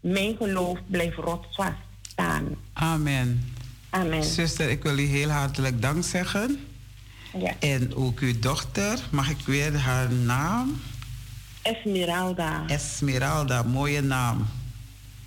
Mijn 0.00 0.36
geloof 0.36 0.78
blijft 0.86 1.16
rotsvast 1.16 1.78
staan. 2.02 2.56
Amen. 2.72 3.53
Amen. 3.94 4.24
Zuster, 4.24 4.70
ik 4.70 4.82
wil 4.82 4.98
u 4.98 5.06
heel 5.06 5.28
hartelijk 5.28 5.82
dank 5.82 6.04
zeggen. 6.04 6.58
Ja. 7.38 7.52
En 7.58 7.94
ook 7.94 8.18
uw 8.18 8.38
dochter, 8.38 8.98
mag 9.10 9.30
ik 9.30 9.38
weer 9.46 9.76
haar 9.76 10.12
naam? 10.12 10.80
Esmeralda. 11.62 12.64
Esmeralda, 12.66 13.62
mooie 13.62 14.00
naam. 14.00 14.46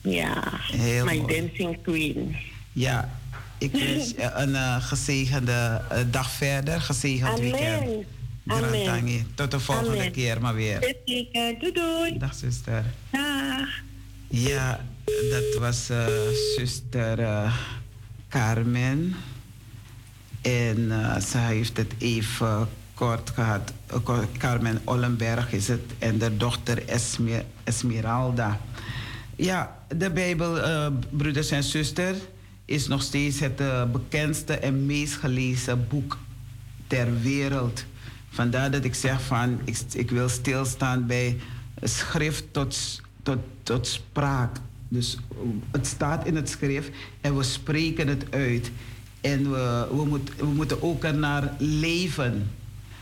Ja. 0.02 0.44
Heel 0.72 1.06
My 1.06 1.18
mooi. 1.18 1.42
dancing 1.42 1.82
queen. 1.82 2.36
Ja, 2.72 3.10
ik 3.58 3.72
wens 3.72 4.10
je 4.18 4.32
een 4.34 4.56
eh, 4.56 4.84
gezegende 4.84 5.82
eh, 5.90 6.00
dag 6.12 6.32
verder, 6.32 6.82
gezegend 6.82 7.40
weekend. 7.40 7.82
Amen. 7.82 8.06
Grantangi. 8.48 8.90
Amen. 8.90 9.32
Tot 9.36 9.52
de 9.52 9.60
volgende 9.60 9.92
Amen. 9.92 10.12
keer 10.12 10.42
maar 10.42 10.56
weer. 10.56 10.96
Doei 11.06 11.72
doei. 11.74 12.18
Dag 12.18 12.34
zuster. 12.34 12.84
Dag. 13.12 13.70
Ja, 14.28 14.80
dat 15.32 15.60
was 15.60 15.90
eh, 15.90 16.06
zuster 16.56 17.20
Carmen. 18.30 19.16
En 20.42 20.92
eh, 20.92 21.20
ze 21.22 21.38
heeft 21.38 21.78
het 21.78 21.94
even 21.98 22.68
kort 22.94 23.30
gehad. 23.30 23.74
Eh, 23.88 24.18
Carmen 24.38 24.82
Ollenberg 24.84 25.52
is 25.54 25.68
het. 25.68 25.82
En 26.00 26.18
de 26.18 26.38
dochter 26.38 26.88
Esme- 26.88 27.46
Esmeralda. 27.64 28.60
Ja, 29.36 29.78
de 29.96 30.12
Bijbel, 30.12 30.60
eh, 30.62 30.88
broeders 31.10 31.52
en 31.52 31.64
zusters, 31.64 32.18
is 32.66 32.88
nog 32.88 33.02
steeds 33.02 33.40
het 33.40 33.60
eh, 33.62 33.84
bekendste 33.92 34.54
en 34.54 34.86
meest 34.86 35.14
gelezen 35.14 35.88
boek 35.88 36.18
ter 36.88 37.22
wereld. 37.22 37.86
Vandaar 38.30 38.72
dat 38.72 38.84
ik 38.84 38.96
zeg 38.96 39.22
van, 39.22 39.60
ik, 39.64 39.78
ik 39.94 40.10
wil 40.12 40.30
stilstaan 40.30 41.06
bij 41.06 41.38
schrift 41.82 42.44
tot, 42.54 43.02
tot, 43.24 43.38
tot 43.64 43.88
spraak. 43.88 44.58
Dus 44.88 45.18
het 45.72 45.88
staat 45.88 46.26
in 46.26 46.36
het 46.36 46.50
schrift 46.50 46.90
en 47.22 47.38
we 47.38 47.44
spreken 47.44 48.08
het 48.08 48.26
uit. 48.30 48.72
En 49.22 49.52
we, 49.52 49.88
we, 49.92 50.06
moet, 50.06 50.32
we 50.38 50.46
moeten 50.46 50.84
ook 50.84 51.04
ernaar 51.04 51.54
leven. 51.58 52.50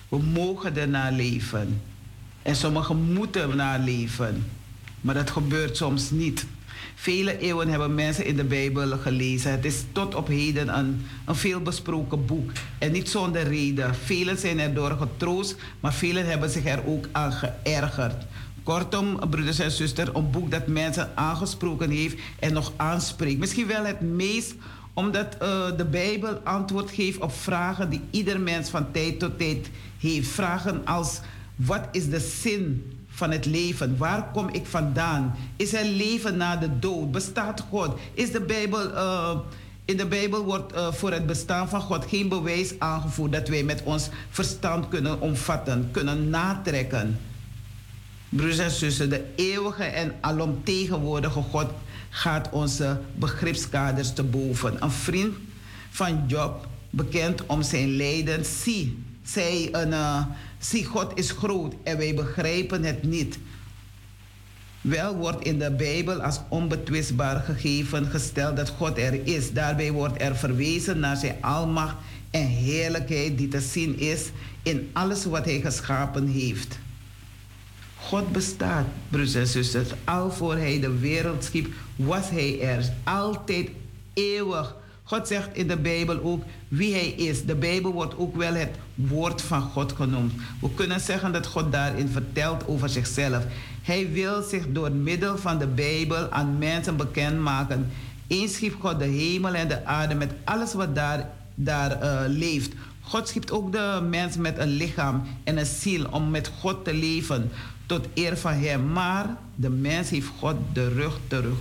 We 0.10 0.18
mogen 0.18 0.78
ernaar 0.78 1.12
leven. 1.12 1.82
En 2.42 2.56
sommigen 2.56 3.14
moeten 3.14 3.56
naar 3.56 3.80
leven. 3.80 4.44
Maar 5.02 5.16
dat 5.16 5.30
gebeurt 5.30 5.78
soms 5.78 6.12
niet. 6.12 6.46
Vele 6.96 7.38
eeuwen 7.38 7.68
hebben 7.68 7.96
mensen 7.96 8.26
in 8.26 8.36
de 8.36 8.44
Bijbel 8.44 8.98
gelezen. 8.98 9.52
Het 9.52 9.66
is 9.66 9.84
tot 9.92 10.16
op 10.16 10.28
heden 10.28 10.78
een, 10.78 11.06
een 11.26 11.36
veelbesproken 11.36 12.26
boek. 12.26 12.52
En 12.78 12.92
niet 12.92 13.10
zonder 13.10 13.44
reden. 13.44 13.96
Velen 13.96 14.38
zijn 14.38 14.60
erdoor 14.60 14.92
getroost, 14.92 15.56
maar 15.80 15.94
velen 15.94 16.26
hebben 16.26 16.50
zich 16.50 16.66
er 16.66 16.86
ook 16.86 17.08
aan 17.12 17.32
geërgerd. 17.32 18.26
Kortom, 18.66 19.20
broeders 19.30 19.60
en 19.60 19.72
zusters, 19.72 20.10
een 20.14 20.32
boek 20.32 20.52
dat 20.52 20.68
mensen 20.68 21.12
aangesproken 21.16 21.90
heeft 21.90 22.18
en 22.40 22.54
nog 22.54 22.74
aanspreekt. 22.76 23.40
Misschien 23.40 23.68
wel 23.68 23.86
het 23.86 24.02
meest 24.02 24.56
omdat 24.94 25.38
eh, 25.38 25.78
de 25.78 25.86
Bijbel 25.86 26.36
antwoord 26.44 26.92
geeft 26.92 27.20
op 27.20 27.32
vragen 27.34 27.90
die 27.90 28.02
ieder 28.10 28.40
mens 28.40 28.70
van 28.70 28.92
tijd 28.92 29.20
tot 29.20 29.38
tijd 29.38 29.70
heeft. 30.00 30.28
Vragen 30.28 30.86
als: 30.86 31.20
wat 31.56 31.88
is 31.92 32.10
de 32.10 32.20
zin 32.20 32.94
van 33.10 33.32
het 33.32 33.46
leven? 33.46 33.98
Waar 33.98 34.32
kom 34.34 34.50
ik 34.50 34.66
vandaan? 34.66 35.36
Is 35.56 35.74
er 35.74 35.86
leven 35.86 36.38
na 36.38 36.56
de 36.56 36.80
dood? 36.80 37.12
Bestaat 37.12 37.66
God? 37.70 37.98
Is 38.14 38.32
de 38.32 38.42
Bijbel. 38.42 38.94
eh, 38.94 39.38
in 39.86 39.98
de 39.98 40.06
Bijbel 40.06 40.44
wordt 40.44 40.74
eh, 40.74 40.92
voor 40.92 41.12
het 41.12 41.26
bestaan 41.26 41.70
van 41.70 41.82
God 41.82 42.06
geen 42.06 42.30
bewijs 42.30 42.74
aangevoerd 42.80 43.32
dat 43.32 43.48
wij 43.48 43.64
met 43.64 43.82
ons 43.84 44.10
verstand 44.30 44.88
kunnen 44.88 45.22
omvatten, 45.22 45.90
kunnen 45.92 46.30
natrekken. 46.30 47.20
Broers 48.30 48.58
en 48.58 48.72
zussen, 48.72 49.10
de 49.10 49.24
eeuwige 49.36 49.84
en 49.84 50.14
alomtegenwoordige 50.22 51.42
God 51.42 51.68
gaat 52.10 52.50
onze 52.52 53.00
begripskaders 53.16 54.14
te 54.14 54.24
boven. 54.24 54.84
Een 54.84 54.92
vriend 54.92 55.36
van 55.90 56.24
Job, 56.28 56.68
bekend 56.90 57.46
om 57.46 57.64
zijn 57.64 57.96
lijden, 57.96 58.46
zie, 58.46 59.04
zei 59.24 59.70
een, 59.72 59.94
eh, 59.94 60.26
zie, 60.60 60.86
God 60.86 61.12
is 61.16 61.32
groot 61.32 61.74
en 61.84 61.98
wij 61.98 62.14
begrijpen 62.14 62.84
het 62.84 63.04
niet. 63.04 63.40
Wel 64.82 65.16
wordt 65.16 65.44
in 65.44 65.60
de 65.60 65.72
Bijbel 65.72 66.22
als 66.22 66.40
onbetwistbaar 66.48 67.40
gegeven 67.42 68.06
gesteld 68.06 68.58
dat 68.58 68.70
God 68.70 68.98
er 68.98 69.28
is. 69.28 69.52
Daarbij 69.52 69.92
wordt 69.92 70.22
er 70.22 70.36
verwezen 70.36 71.00
naar 71.00 71.18
zijn 71.18 71.36
almacht 71.42 71.96
en 72.32 72.48
heerlijkheid 72.48 73.38
die 73.38 73.48
te 73.48 73.60
zien 73.60 74.00
is 74.00 74.30
in 74.64 74.90
alles 74.94 75.26
wat 75.26 75.46
hij 75.46 75.62
geschapen 75.62 76.28
heeft. 76.28 76.80
God 78.08 78.32
bestaat, 78.32 78.86
broers 79.10 79.34
en 79.34 79.48
zusters. 79.48 79.90
Al 80.04 80.32
voor 80.32 80.56
hij 80.56 80.80
de 80.80 81.00
wereld 81.00 81.44
schiep, 81.44 81.74
was 81.96 82.30
hij 82.30 82.62
er. 82.62 82.92
Altijd 83.04 83.70
eeuwig. 84.14 84.76
God 85.04 85.28
zegt 85.28 85.50
in 85.54 85.68
de 85.68 85.78
Bijbel 85.78 86.24
ook 86.24 86.44
wie 86.68 86.94
hij 86.94 87.08
is. 87.08 87.46
De 87.46 87.56
Bijbel 87.56 87.92
wordt 87.92 88.18
ook 88.18 88.36
wel 88.36 88.54
het 88.54 88.76
woord 88.96 89.42
van 89.42 89.62
God 89.62 89.92
genoemd. 89.92 90.34
We 90.62 90.70
kunnen 90.74 91.00
zeggen 91.00 91.34
dat 91.34 91.46
God 91.46 91.72
daarin 91.72 92.08
vertelt 92.08 92.68
over 92.68 92.90
zichzelf. 92.90 93.44
Hij 93.82 94.12
wil 94.12 94.42
zich 94.42 94.64
door 94.72 94.92
middel 94.92 95.38
van 95.38 95.58
de 95.58 95.68
Bijbel 95.68 96.30
aan 96.30 96.58
mensen 96.58 96.98
bekendmaken. 96.98 97.92
Eens 98.28 98.54
schiep 98.54 98.76
God 98.80 99.00
de 99.00 99.06
hemel 99.06 99.54
en 99.54 99.68
de 99.68 99.86
aarde 99.86 100.16
met 100.16 100.32
alles 100.44 100.74
wat 100.74 100.96
daar, 100.96 101.30
daar 101.56 101.92
eh, 101.92 102.22
leeft. 102.28 102.74
God 103.02 103.28
schiep 103.28 103.52
ook 103.52 103.72
de 103.72 104.08
mens 104.10 104.38
met 104.38 104.58
een 104.58 104.76
lichaam 104.78 105.24
en 105.44 105.58
een 105.58 105.66
ziel 105.66 106.06
om 106.12 106.30
met 106.30 106.52
God 106.60 106.86
te 106.86 106.94
leven 106.94 107.52
tot 107.86 108.08
eer 108.14 108.38
van 108.38 108.54
Hem. 108.54 108.92
Maar 108.92 109.38
de 109.56 109.70
mens 109.70 110.10
heeft 110.10 110.28
God 110.28 110.56
de 110.74 110.88
rug 110.88 111.20
terug 111.28 111.58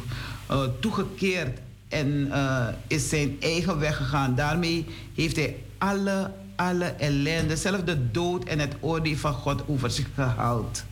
eh, 0.47 0.63
toegekeerd 0.81 1.59
en 1.89 2.33
eh, 2.33 2.67
is 2.87 3.09
zijn 3.09 3.37
eigen 3.41 3.79
weg 3.79 3.97
gegaan. 3.97 4.35
Daarmee 4.35 4.87
heeft 5.15 5.37
hij 5.37 5.57
alle, 5.79 6.31
alle 6.57 6.85
ellende, 6.85 7.57
zelfs 7.57 7.85
de 7.85 8.11
dood 8.11 8.45
en 8.45 8.59
het 8.59 8.75
oordeel 8.81 9.17
van 9.17 9.33
God 9.33 9.63
over 9.69 9.91
zich 9.91 10.07
gehaald. 10.15 10.85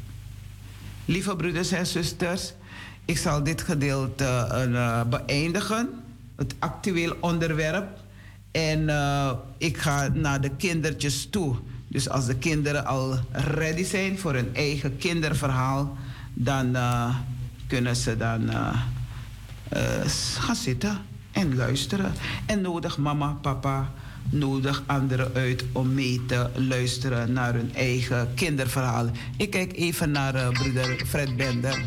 Lieve 1.05 1.37
broeders 1.37 1.73
en 1.73 1.87
zusters, 1.87 2.53
ik 3.05 3.19
zal 3.19 3.43
dit 3.43 3.63
gedeelte 3.63 4.25
eh, 4.25 5.03
beëindigen, 5.03 5.89
het 6.37 6.55
actueel 6.59 7.17
onderwerp. 7.21 8.01
En 8.51 8.91
ik 9.59 9.77
ga 9.77 10.09
naar 10.09 10.41
de 10.41 10.51
kindertjes 10.57 11.27
toe. 11.31 11.57
Dus 11.93 12.09
als 12.09 12.27
de 12.27 12.35
kinderen 12.35 12.85
al 12.87 13.19
ready 13.33 13.85
zijn 13.85 14.19
voor 14.19 14.35
hun 14.35 14.55
eigen 14.55 14.97
kinderverhaal, 14.97 15.97
dan 16.35 16.77
eh, 16.77 17.17
kunnen 17.67 17.97
ze 17.97 18.17
dan 18.17 18.51
eh, 18.51 18.69
eh, 19.69 20.09
gaan 20.39 20.57
zitten 20.57 20.99
en 21.33 21.57
luisteren. 21.57 22.13
En 22.47 22.61
nodig 22.61 22.99
mama, 22.99 23.39
papa, 23.41 23.93
nodig 24.31 24.83
anderen 24.87 25.35
uit 25.35 25.65
om 25.73 25.95
mee 25.95 26.27
te 26.27 26.51
luisteren 26.55 27.33
naar 27.33 27.55
hun 27.55 27.75
eigen 27.75 28.35
kinderverhaal. 28.35 29.11
Ik 29.37 29.51
kijk 29.51 29.73
even 29.73 30.11
naar 30.11 30.53
broeder 30.53 31.05
Fred 31.07 31.37
Bender. 31.37 31.85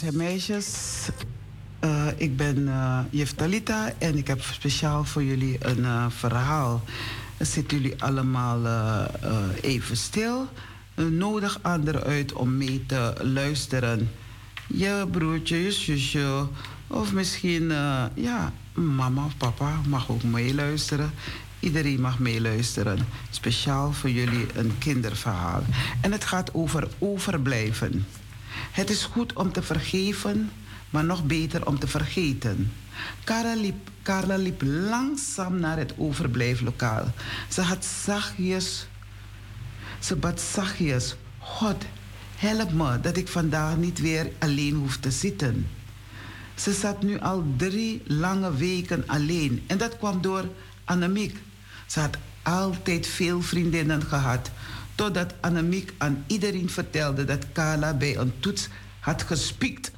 Jongens 0.00 0.14
en 0.14 0.26
meisjes. 0.26 1.08
Uh, 1.84 2.06
ik 2.16 2.36
ben 2.36 2.58
uh, 2.58 2.98
Jef 3.10 3.32
Talita 3.32 3.92
en 3.98 4.16
ik 4.16 4.26
heb 4.26 4.42
speciaal 4.42 5.04
voor 5.04 5.22
jullie 5.22 5.56
een 5.60 5.78
uh, 5.78 6.06
verhaal. 6.08 6.82
Zitten 7.38 7.80
jullie 7.80 8.02
allemaal 8.02 8.60
even 9.60 9.96
stil? 9.96 10.48
nodig 11.10 11.58
anderen 11.62 12.02
uit 12.02 12.32
om 12.32 12.56
mee 12.56 12.84
te 12.86 13.12
luisteren. 13.22 14.10
Je 14.66 15.06
broertje, 15.10 15.62
je 15.62 15.72
zusje 15.72 16.46
of 16.86 17.12
misschien 17.12 17.68
ja, 18.14 18.52
mama 18.74 19.24
of 19.24 19.36
papa 19.36 19.80
mag 19.88 20.10
ook 20.10 20.22
meeluisteren. 20.22 21.10
Iedereen 21.60 22.00
mag 22.00 22.18
meeluisteren. 22.18 22.98
Speciaal 23.30 23.92
voor 23.92 24.10
jullie 24.10 24.46
een 24.54 24.78
kinderverhaal. 24.78 25.62
En 26.00 26.12
het 26.12 26.24
gaat 26.24 26.54
over 26.54 26.88
overblijven. 26.98 28.04
Het 28.70 28.90
is 28.90 29.04
goed 29.04 29.32
om 29.32 29.52
te 29.52 29.62
vergeven, 29.62 30.50
maar 30.90 31.04
nog 31.04 31.24
beter 31.24 31.66
om 31.66 31.78
te 31.78 31.86
vergeten. 31.86 32.72
Carla 33.24 33.54
liep, 33.54 33.90
Carla 34.02 34.36
liep 34.36 34.62
langzaam 34.64 35.60
naar 35.60 35.76
het 35.76 35.94
overblijflokaal. 35.96 37.04
Ze 37.48 37.60
had 37.60 37.84
zachtjes, 38.04 38.86
ze 39.98 40.16
bad 40.16 40.40
zachtjes: 40.40 41.16
God, 41.38 41.84
help 42.36 42.72
me 42.72 43.00
dat 43.00 43.16
ik 43.16 43.28
vandaag 43.28 43.76
niet 43.76 44.00
weer 44.00 44.30
alleen 44.38 44.74
hoef 44.74 44.96
te 44.96 45.10
zitten. 45.10 45.66
Ze 46.54 46.72
zat 46.72 47.02
nu 47.02 47.18
al 47.18 47.44
drie 47.56 48.02
lange 48.06 48.56
weken 48.56 49.04
alleen 49.06 49.64
en 49.66 49.78
dat 49.78 49.98
kwam 49.98 50.20
door 50.20 50.44
Annemiek. 50.84 51.36
Ze 51.86 52.00
had 52.00 52.16
altijd 52.42 53.06
veel 53.06 53.42
vriendinnen 53.42 54.02
gehad, 54.02 54.50
totdat 54.96 55.34
Annemiek 55.40 55.92
aan 55.98 56.24
iedereen 56.26 56.70
vertelde 56.70 57.24
dat 57.24 57.52
Carla 57.52 57.94
bij 57.94 58.16
een 58.16 58.32
toets 58.40 58.68
had 59.00 59.22
gespiekt. 59.22 59.90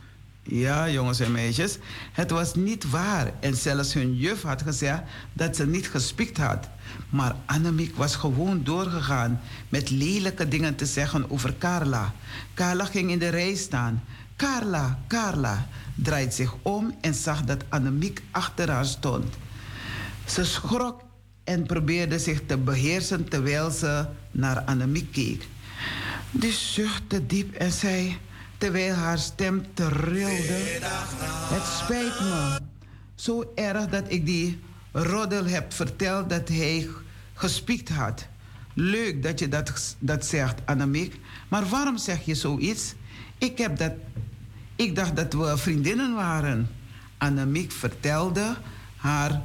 Ja, 0.42 0.90
jongens 0.90 1.20
en 1.20 1.32
meisjes, 1.32 1.78
het 2.12 2.30
was 2.30 2.54
niet 2.54 2.90
waar. 2.90 3.32
En 3.40 3.56
zelfs 3.56 3.94
hun 3.94 4.16
juf 4.16 4.42
had 4.42 4.62
gezegd 4.62 5.02
dat 5.32 5.56
ze 5.56 5.66
niet 5.66 5.88
gespiekt 5.88 6.36
had. 6.36 6.68
Maar 7.10 7.36
Annemiek 7.46 7.96
was 7.96 8.16
gewoon 8.16 8.64
doorgegaan 8.64 9.40
met 9.68 9.90
lelijke 9.90 10.48
dingen 10.48 10.74
te 10.74 10.86
zeggen 10.86 11.30
over 11.30 11.54
Carla. 11.58 12.12
Carla 12.54 12.84
ging 12.84 13.10
in 13.10 13.18
de 13.18 13.28
rij 13.28 13.54
staan. 13.54 14.04
Carla, 14.36 14.98
Carla, 15.06 15.66
draait 15.94 16.34
zich 16.34 16.54
om 16.62 16.94
en 17.00 17.14
zag 17.14 17.44
dat 17.44 17.64
Annemiek 17.68 18.22
achter 18.30 18.70
haar 18.70 18.86
stond. 18.86 19.34
Ze 20.26 20.44
schrok 20.44 21.02
en 21.48 21.66
probeerde 21.66 22.18
zich 22.18 22.40
te 22.46 22.56
beheersen 22.56 23.28
terwijl 23.28 23.70
ze 23.70 24.06
naar 24.30 24.60
Annemiek 24.60 25.12
keek. 25.12 25.46
Die 26.30 26.52
zuchtte 26.52 27.26
diep 27.26 27.54
en 27.54 27.72
zei, 27.72 28.18
terwijl 28.58 28.94
haar 28.94 29.18
stem 29.18 29.64
trilde: 29.74 30.78
Het 31.54 31.64
spijt 31.82 32.20
me 32.20 32.58
zo 33.14 33.52
erg 33.54 33.86
dat 33.86 34.04
ik 34.08 34.26
die 34.26 34.58
roddel 34.92 35.44
heb 35.44 35.72
verteld 35.72 36.30
dat 36.30 36.48
hij 36.48 36.88
gespiekt 37.34 37.88
had. 37.88 38.26
Leuk 38.74 39.22
dat 39.22 39.38
je 39.38 39.48
dat, 39.48 39.96
dat 39.98 40.26
zegt, 40.26 40.60
Annemiek. 40.64 41.20
Maar 41.48 41.66
waarom 41.68 41.98
zeg 41.98 42.24
je 42.24 42.34
zoiets? 42.34 42.94
Ik, 43.38 43.58
heb 43.58 43.78
dat, 43.78 43.92
ik 44.76 44.94
dacht 44.94 45.16
dat 45.16 45.32
we 45.32 45.56
vriendinnen 45.56 46.14
waren. 46.14 46.68
Annemiek 47.18 47.72
vertelde 47.72 48.56
haar 48.96 49.42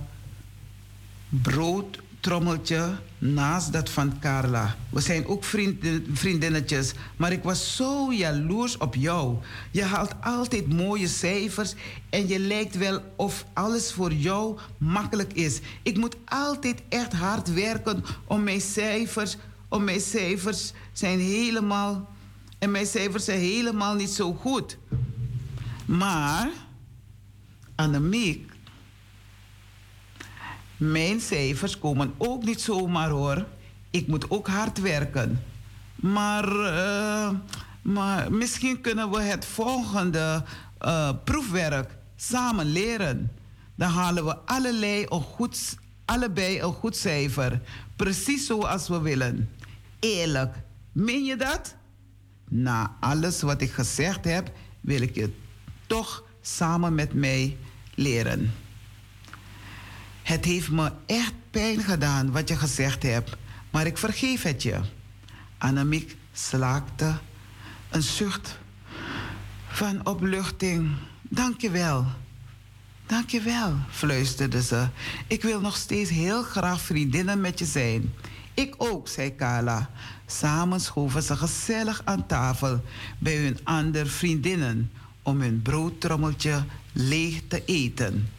broodtrommeltje 1.41 2.95
naast 3.18 3.73
dat 3.73 3.89
van 3.89 4.19
Carla. 4.19 4.76
We 4.89 5.01
zijn 5.01 5.26
ook 5.26 5.43
vriendinnetjes, 6.14 6.93
maar 7.18 7.31
ik 7.31 7.43
was 7.43 7.76
zo 7.76 8.14
jaloers 8.14 8.77
op 8.77 8.95
jou. 8.95 9.38
Je 9.72 9.84
haalt 9.84 10.15
altijd 10.22 10.73
mooie 10.73 11.07
cijfers 11.07 11.73
en 12.10 12.27
je 12.27 12.39
lijkt 12.39 12.77
wel 12.77 13.01
of 13.15 13.45
alles 13.53 13.91
voor 13.91 14.14
jou 14.14 14.57
makkelijk 14.77 15.34
is. 15.34 15.60
Ik 15.84 15.97
moet 15.97 16.15
altijd 16.26 16.81
echt 16.89 17.14
hard 17.14 17.53
werken 17.53 18.03
om 18.26 18.43
mijn 18.43 18.61
cijfers, 18.61 19.38
om 19.68 19.84
mijn 19.84 20.01
cijfers 20.01 20.72
zijn 20.91 21.19
helemaal 21.19 22.11
en 22.60 22.72
mijn 22.72 22.85
cijfers 22.85 23.26
zijn 23.26 23.39
helemaal 23.39 23.95
niet 23.95 24.10
zo 24.10 24.34
goed. 24.34 24.77
Maar 25.85 26.49
Annemiek 27.76 28.52
mijn 30.78 31.20
cijfers 31.22 31.80
komen 31.80 32.14
ook 32.18 32.44
niet 32.44 32.62
zomaar 32.62 33.10
hoor. 33.10 33.45
Ik 33.90 34.08
moet 34.08 34.30
ook 34.30 34.48
hard 34.48 34.80
werken. 34.80 35.44
Maar, 35.95 36.50
uh, 36.50 37.30
maar 37.82 38.32
misschien 38.32 38.82
kunnen 38.82 39.12
we 39.12 39.22
het 39.22 39.45
volgende 39.45 40.44
uh, 40.82 41.10
proefwerk 41.24 41.95
samen 42.16 42.66
leren. 42.66 43.32
Dan 43.76 43.90
halen 43.90 44.26
we 44.26 44.38
een 45.10 45.22
goed, 45.22 45.78
allebei 46.06 46.62
een 46.62 46.74
goed 46.74 46.95
cijfer. 46.95 47.62
Precies 47.95 48.45
zoals 48.45 48.88
we 48.88 49.02
willen. 49.02 49.50
Eerlijk, 50.00 50.56
meen 50.91 51.24
je 51.24 51.36
dat? 51.36 51.76
Na 52.50 52.95
alles 53.00 53.41
wat 53.41 53.62
ik 53.62 53.72
gezegd 53.72 54.26
heb, 54.26 54.52
wil 54.82 55.02
ik 55.02 55.16
je 55.16 55.34
toch 55.88 56.24
samen 56.41 56.95
met 56.95 57.14
mij 57.14 57.58
leren. 57.95 58.52
Het 60.24 60.45
heeft 60.45 60.72
me 60.72 60.91
echt 61.06 61.34
pijn 61.52 61.80
gedaan 61.80 62.32
wat 62.32 62.50
je 62.50 62.56
gezegd 62.56 63.04
hebt, 63.04 63.36
maar 63.70 63.86
ik 63.86 63.98
vergeef 63.98 64.44
het 64.44 64.64
je. 64.64 64.80
Annemiek 65.58 66.16
slaakte 66.34 67.18
een 67.90 68.04
zucht 68.04 68.58
van 69.68 70.06
opluchting. 70.06 70.95
Dank 71.22 71.62
je 71.62 71.70
wel. 71.70 72.06
Dank 73.06 73.30
je 73.30 73.41
wel, 73.41 73.76
fluisterde 73.90 74.62
ze. 74.62 74.88
Ik 75.28 75.41
wil 75.41 75.62
nog 75.62 75.76
steeds 75.76 76.10
heel 76.10 76.44
graag 76.44 76.82
vriendinnen 76.82 77.41
met 77.41 77.60
je 77.60 77.66
zijn. 77.66 78.14
Ik 78.54 78.76
ook, 78.78 79.08
zei 79.08 79.36
Carla. 79.36 79.90
Samen 80.26 80.80
schoven 80.80 81.24
ze 81.24 81.36
gezellig 81.36 82.02
aan 82.04 82.26
tafel 82.26 82.84
bij 83.18 83.38
hun 83.38 83.60
andere 83.64 84.06
vriendinnen 84.06 84.91
om 85.22 85.41
hun 85.41 85.62
broodtrommeltje 85.62 86.64
leeg 86.91 87.41
te 87.48 87.66
eten. 87.66 88.30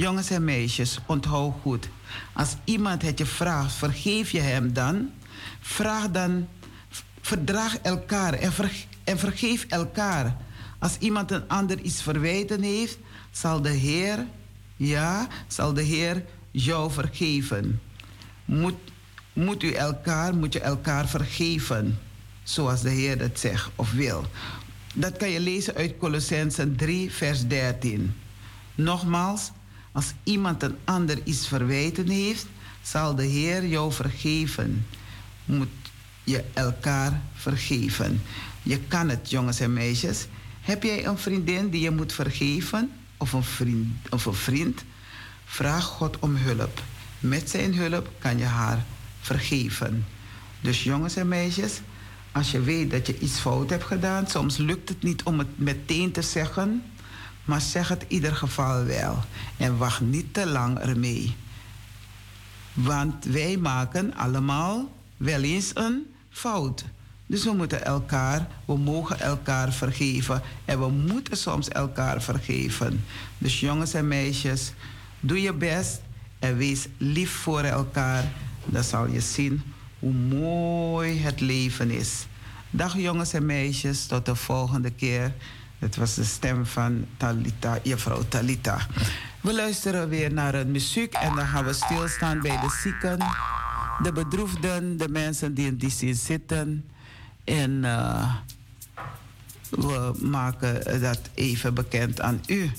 Jongens 0.00 0.30
en 0.30 0.44
meisjes, 0.44 0.98
onthoud 1.06 1.54
goed. 1.62 1.88
Als 2.32 2.56
iemand 2.64 3.02
het 3.02 3.18
je 3.18 3.26
vraagt, 3.26 3.74
vergeef 3.74 4.30
je 4.30 4.40
hem 4.40 4.72
dan? 4.72 5.10
Vraag 5.60 6.10
dan, 6.10 6.48
verdraag 7.20 7.76
elkaar 7.76 8.32
en, 9.04 9.18
vergeef 9.18 9.66
elkaar. 9.68 10.36
Als 10.78 10.96
iemand 10.98 11.30
een 11.30 11.48
ander 11.48 11.80
iets 11.80 12.02
verwijten 12.02 12.62
heeft, 12.62 12.98
zal 13.30 13.60
de 13.60 13.70
Heer, 13.70 14.26
ja, 14.76 15.28
zal 15.46 15.72
de 15.72 15.82
Heer 15.82 16.24
jou 16.50 16.92
vergeven. 16.92 17.80
Moet, 18.44 18.78
moet 19.32 19.62
u 19.62 19.72
elkaar, 19.72 20.34
moet 20.34 20.52
je 20.52 20.60
elkaar 20.60 21.08
vergeven. 21.08 21.98
Zoals 22.42 22.80
de 22.80 22.90
Heer 22.90 23.18
het 23.18 23.40
zegt 23.40 23.70
of 23.76 23.92
wil. 23.92 24.24
Dat 24.94 25.16
kan 25.16 25.30
je 25.30 25.40
lezen 25.40 25.74
uit 25.74 25.98
Colossensen 25.98 26.76
3, 26.76 27.12
vers 27.12 27.46
13. 27.46 28.14
Nogmaals, 28.74 29.50
als 29.92 30.12
iemand 30.22 30.62
een 30.62 30.76
ander 30.84 31.18
iets 31.24 31.48
verwijten 31.48 32.08
heeft, 32.08 32.46
zal 32.82 33.14
de 33.14 33.24
Heer 33.24 33.66
jou 33.66 33.92
vergeven. 33.92 34.86
Moet 35.44 35.68
je 36.24 36.44
elkaar 36.52 37.22
vergeven. 37.34 38.22
Je 38.62 38.78
kan 38.78 39.08
het, 39.08 39.30
jongens 39.30 39.60
en 39.60 39.72
meisjes. 39.72 40.26
Heb 40.60 40.82
jij 40.82 41.06
een 41.06 41.18
vriendin 41.18 41.70
die 41.70 41.80
je 41.80 41.90
moet 41.90 42.12
vergeven? 42.12 42.90
Of 43.16 43.32
een 43.32 43.42
vriend? 43.42 43.88
Of 44.10 44.24
een 44.24 44.34
vriend? 44.34 44.84
Vraag 45.44 45.84
God 45.84 46.18
om 46.18 46.36
hulp. 46.36 46.82
Met 47.18 47.50
zijn 47.50 47.74
hulp 47.74 48.10
kan 48.18 48.38
je 48.38 48.44
haar 48.44 48.84
vergeven. 49.20 50.06
Dus 50.60 50.82
jongens 50.82 51.16
en 51.16 51.28
meisjes, 51.28 51.80
als 52.32 52.50
je 52.50 52.60
weet 52.60 52.90
dat 52.90 53.06
je 53.06 53.18
iets 53.18 53.38
fout 53.38 53.70
hebt 53.70 53.84
gedaan, 53.84 54.26
soms 54.26 54.56
lukt 54.56 54.88
het 54.88 55.02
niet 55.02 55.22
om 55.22 55.38
het 55.38 55.58
meteen 55.58 56.12
te 56.12 56.22
zeggen. 56.22 56.82
Maar 57.50 57.60
zeg 57.60 57.88
het 57.88 58.02
in 58.02 58.12
ieder 58.12 58.36
geval 58.36 58.84
wel. 58.84 59.24
En 59.56 59.76
wacht 59.76 60.00
niet 60.00 60.34
te 60.34 60.46
lang 60.46 60.78
ermee. 60.78 61.34
Want 62.72 63.24
wij 63.24 63.56
maken 63.56 64.14
allemaal 64.14 64.92
wel 65.16 65.42
eens 65.42 65.70
een 65.74 66.06
fout. 66.30 66.84
Dus 67.26 67.44
we 67.44 67.52
moeten 67.52 67.84
elkaar, 67.84 68.48
we 68.64 68.78
mogen 68.78 69.20
elkaar 69.20 69.72
vergeven. 69.72 70.42
En 70.64 70.78
we 70.78 70.88
moeten 70.88 71.36
soms 71.36 71.68
elkaar 71.68 72.22
vergeven. 72.22 73.04
Dus 73.38 73.60
jongens 73.60 73.94
en 73.94 74.08
meisjes, 74.08 74.72
doe 75.20 75.40
je 75.40 75.52
best 75.52 76.00
en 76.38 76.56
wees 76.56 76.86
lief 76.96 77.30
voor 77.30 77.62
elkaar. 77.62 78.32
Dan 78.64 78.84
zal 78.84 79.06
je 79.06 79.20
zien 79.20 79.62
hoe 79.98 80.12
mooi 80.12 81.18
het 81.18 81.40
leven 81.40 81.90
is. 81.90 82.26
Dag 82.70 82.96
jongens 82.98 83.32
en 83.32 83.46
meisjes, 83.46 84.06
tot 84.06 84.26
de 84.26 84.34
volgende 84.34 84.90
keer. 84.90 85.32
Het 85.80 85.96
was 85.96 86.14
de 86.14 86.24
stem 86.24 86.66
van 86.66 87.06
Talita, 87.16 87.78
juffrouw 87.82 88.22
Talita. 88.28 88.86
We 89.40 89.54
luisteren 89.54 90.08
weer 90.08 90.32
naar 90.32 90.54
een 90.54 90.70
muziek 90.70 91.12
en 91.12 91.34
dan 91.34 91.46
gaan 91.46 91.64
we 91.64 91.72
stilstaan 91.72 92.40
bij 92.40 92.60
de 92.60 92.70
zieken, 92.82 93.18
de 94.02 94.12
bedroefden, 94.12 94.96
de 94.96 95.08
mensen 95.08 95.54
die 95.54 95.66
in 95.66 95.76
die 95.76 95.90
zin 95.90 96.14
zitten. 96.14 96.84
En 97.44 97.70
uh, 97.70 98.34
we 99.70 100.12
maken 100.20 101.00
dat 101.00 101.20
even 101.34 101.74
bekend 101.74 102.20
aan 102.20 102.40
u. 102.46 102.70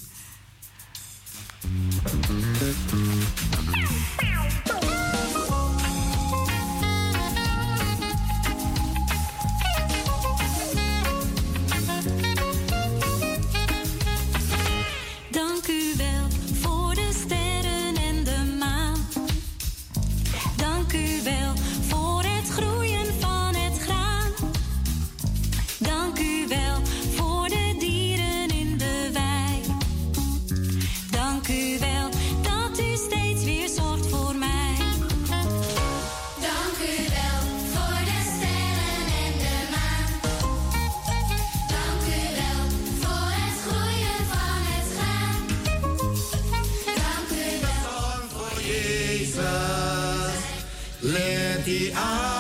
Let 51.72 51.94
die 51.94 52.31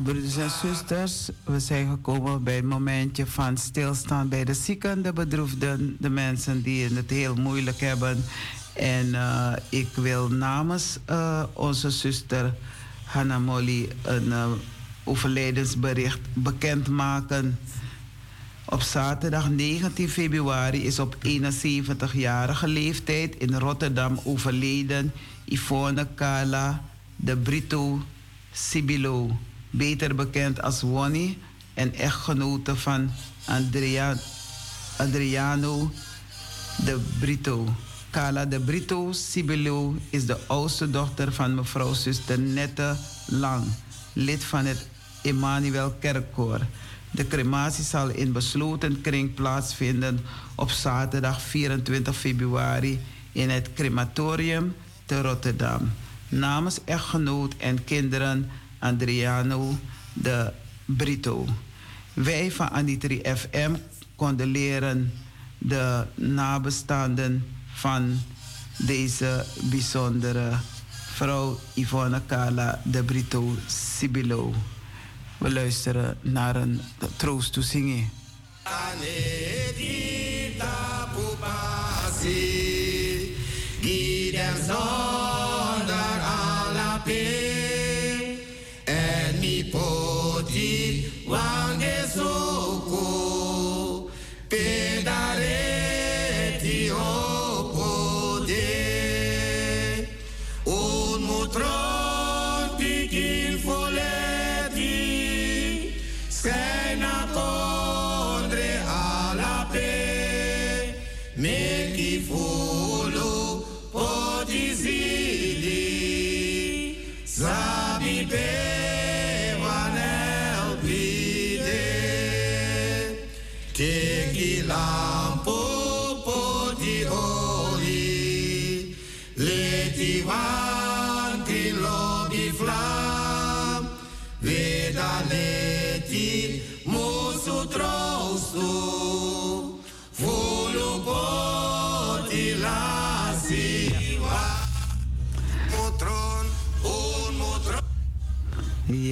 Broeders 0.00 0.36
en 0.36 0.50
zusters, 0.50 1.30
we 1.44 1.60
zijn 1.60 1.90
gekomen 1.90 2.42
bij 2.42 2.54
het 2.54 2.64
momentje 2.64 3.26
van 3.26 3.56
stilstaan 3.56 4.28
bij 4.28 4.44
de 4.44 4.54
zieken, 4.54 5.02
de 5.02 5.12
bedroefden, 5.12 5.96
de 5.98 6.10
mensen 6.10 6.62
die 6.62 6.94
het 6.94 7.10
heel 7.10 7.34
moeilijk 7.34 7.80
hebben. 7.80 8.24
En 8.72 9.14
eh, 9.14 9.52
ik 9.68 9.88
wil 9.94 10.28
namens 10.28 10.98
eh, 11.04 11.42
onze 11.52 11.90
zuster 11.90 12.54
Hanna 13.04 13.38
Molly 13.38 13.88
een 14.02 14.32
eh, 14.32 14.46
overlijdensbericht 15.04 16.20
bekendmaken. 16.32 17.58
Op 18.64 18.82
zaterdag 18.82 19.50
19 19.50 20.08
februari 20.08 20.84
is 20.84 20.98
op 20.98 21.16
71-jarige 21.26 22.68
leeftijd 22.68 23.36
in 23.36 23.54
Rotterdam 23.54 24.20
overleden 24.24 25.12
Yvonne 25.44 26.06
Kala 26.14 26.82
de 27.16 27.36
Brito 27.36 28.02
Sibilo, 28.52 29.36
beter 29.72 30.14
bekend 30.14 30.62
als 30.62 30.80
Wonnie 30.80 31.38
en 31.74 31.94
echtgenote 31.94 32.76
van 32.76 33.10
Andrea, 33.44 34.16
Adriano 34.96 35.90
de 36.84 37.00
Brito. 37.18 37.74
Kala 38.10 38.44
de 38.44 38.60
Brito 38.60 39.12
Sibilo 39.12 39.96
is 40.10 40.26
de 40.26 40.36
oudste 40.46 40.90
dochter 40.90 41.32
van 41.32 41.54
mevrouw 41.54 41.92
zuster 41.92 42.38
Nette 42.38 42.96
Lang, 43.26 43.64
lid 44.12 44.44
van 44.44 44.64
het 44.64 44.86
Emmanuel 45.22 45.90
Kerkkoor. 45.90 46.60
De 47.10 47.28
crematie 47.28 47.84
zal 47.84 48.08
in 48.08 48.32
besloten 48.32 49.00
kring 49.00 49.34
plaatsvinden 49.34 50.20
op 50.54 50.70
zaterdag 50.70 51.42
24 51.42 52.16
februari 52.16 53.00
in 53.32 53.50
het 53.50 53.68
crematorium 53.74 54.74
te 55.04 55.20
Rotterdam. 55.20 55.92
Namens 56.28 56.78
echtgenoot 56.84 57.54
en 57.56 57.84
kinderen 57.84 58.50
Adriano 58.82 59.78
de 60.12 60.52
Brito. 60.84 61.46
Wij 62.12 62.50
van 62.50 62.70
Anitri 62.70 63.20
FM 63.36 63.74
condoleren 64.16 65.12
de 65.58 66.04
nabestaanden 66.14 67.44
van 67.72 68.20
deze 68.76 69.44
bijzondere 69.62 70.50
vrouw 71.12 71.58
Yvonne 71.74 72.20
Kala 72.26 72.80
de 72.84 73.02
Brito 73.02 73.56
Sibilo. 73.66 74.54
We 75.38 75.52
luisteren 75.52 76.18
naar 76.20 76.56
een 76.56 76.80
troost 77.16 77.52
toe 77.52 77.62
zingen. 77.62 78.10
Anedita 78.62 80.12
pupasi, 81.14 82.36
gidem 83.80 84.56
zonder 84.56 86.20
alla 86.20 87.02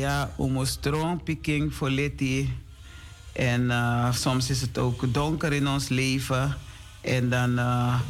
Ja, 0.01 0.31
omostrom, 0.37 1.23
piking, 1.23 1.73
foleti. 1.73 2.53
En 3.33 3.71
eh, 3.71 4.13
soms 4.13 4.51
is 4.51 4.61
het 4.61 4.79
ook 4.79 5.13
donker 5.15 5.53
in 5.53 5.69
ons 5.69 5.89
leven. 5.89 6.57
En 7.01 7.29
dan 7.29 7.59
eh, 7.59 8.01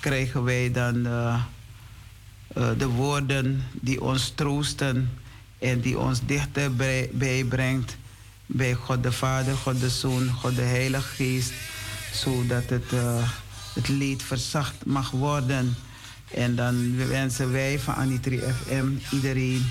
krijgen 0.00 0.44
wij 0.44 0.70
dan 0.72 1.06
eh, 1.06 1.42
de 2.78 2.86
woorden 2.86 3.64
die 3.72 4.00
ons 4.00 4.32
troosten 4.34 5.10
en 5.58 5.80
die 5.80 5.98
ons 5.98 6.20
dichter 6.26 6.74
bij- 6.76 7.10
bijbrengt 7.12 7.96
bij 8.46 8.74
God 8.74 9.02
de 9.02 9.12
Vader, 9.12 9.54
God 9.56 9.80
de 9.80 9.88
Zoon, 9.90 10.28
God 10.30 10.56
de 10.56 10.62
Heilige 10.62 11.08
Geest, 11.14 11.52
zodat 12.12 12.68
het, 12.70 12.92
eh, 12.92 13.28
het 13.74 13.88
leed 13.88 14.22
verzacht 14.22 14.84
mag 14.86 15.10
worden. 15.10 15.74
En 16.34 16.54
dan 16.56 16.96
wensen 16.96 17.52
wij 17.52 17.78
van 17.78 17.94
Anitri 17.94 18.38
FM 18.38 18.86
iedereen 19.14 19.66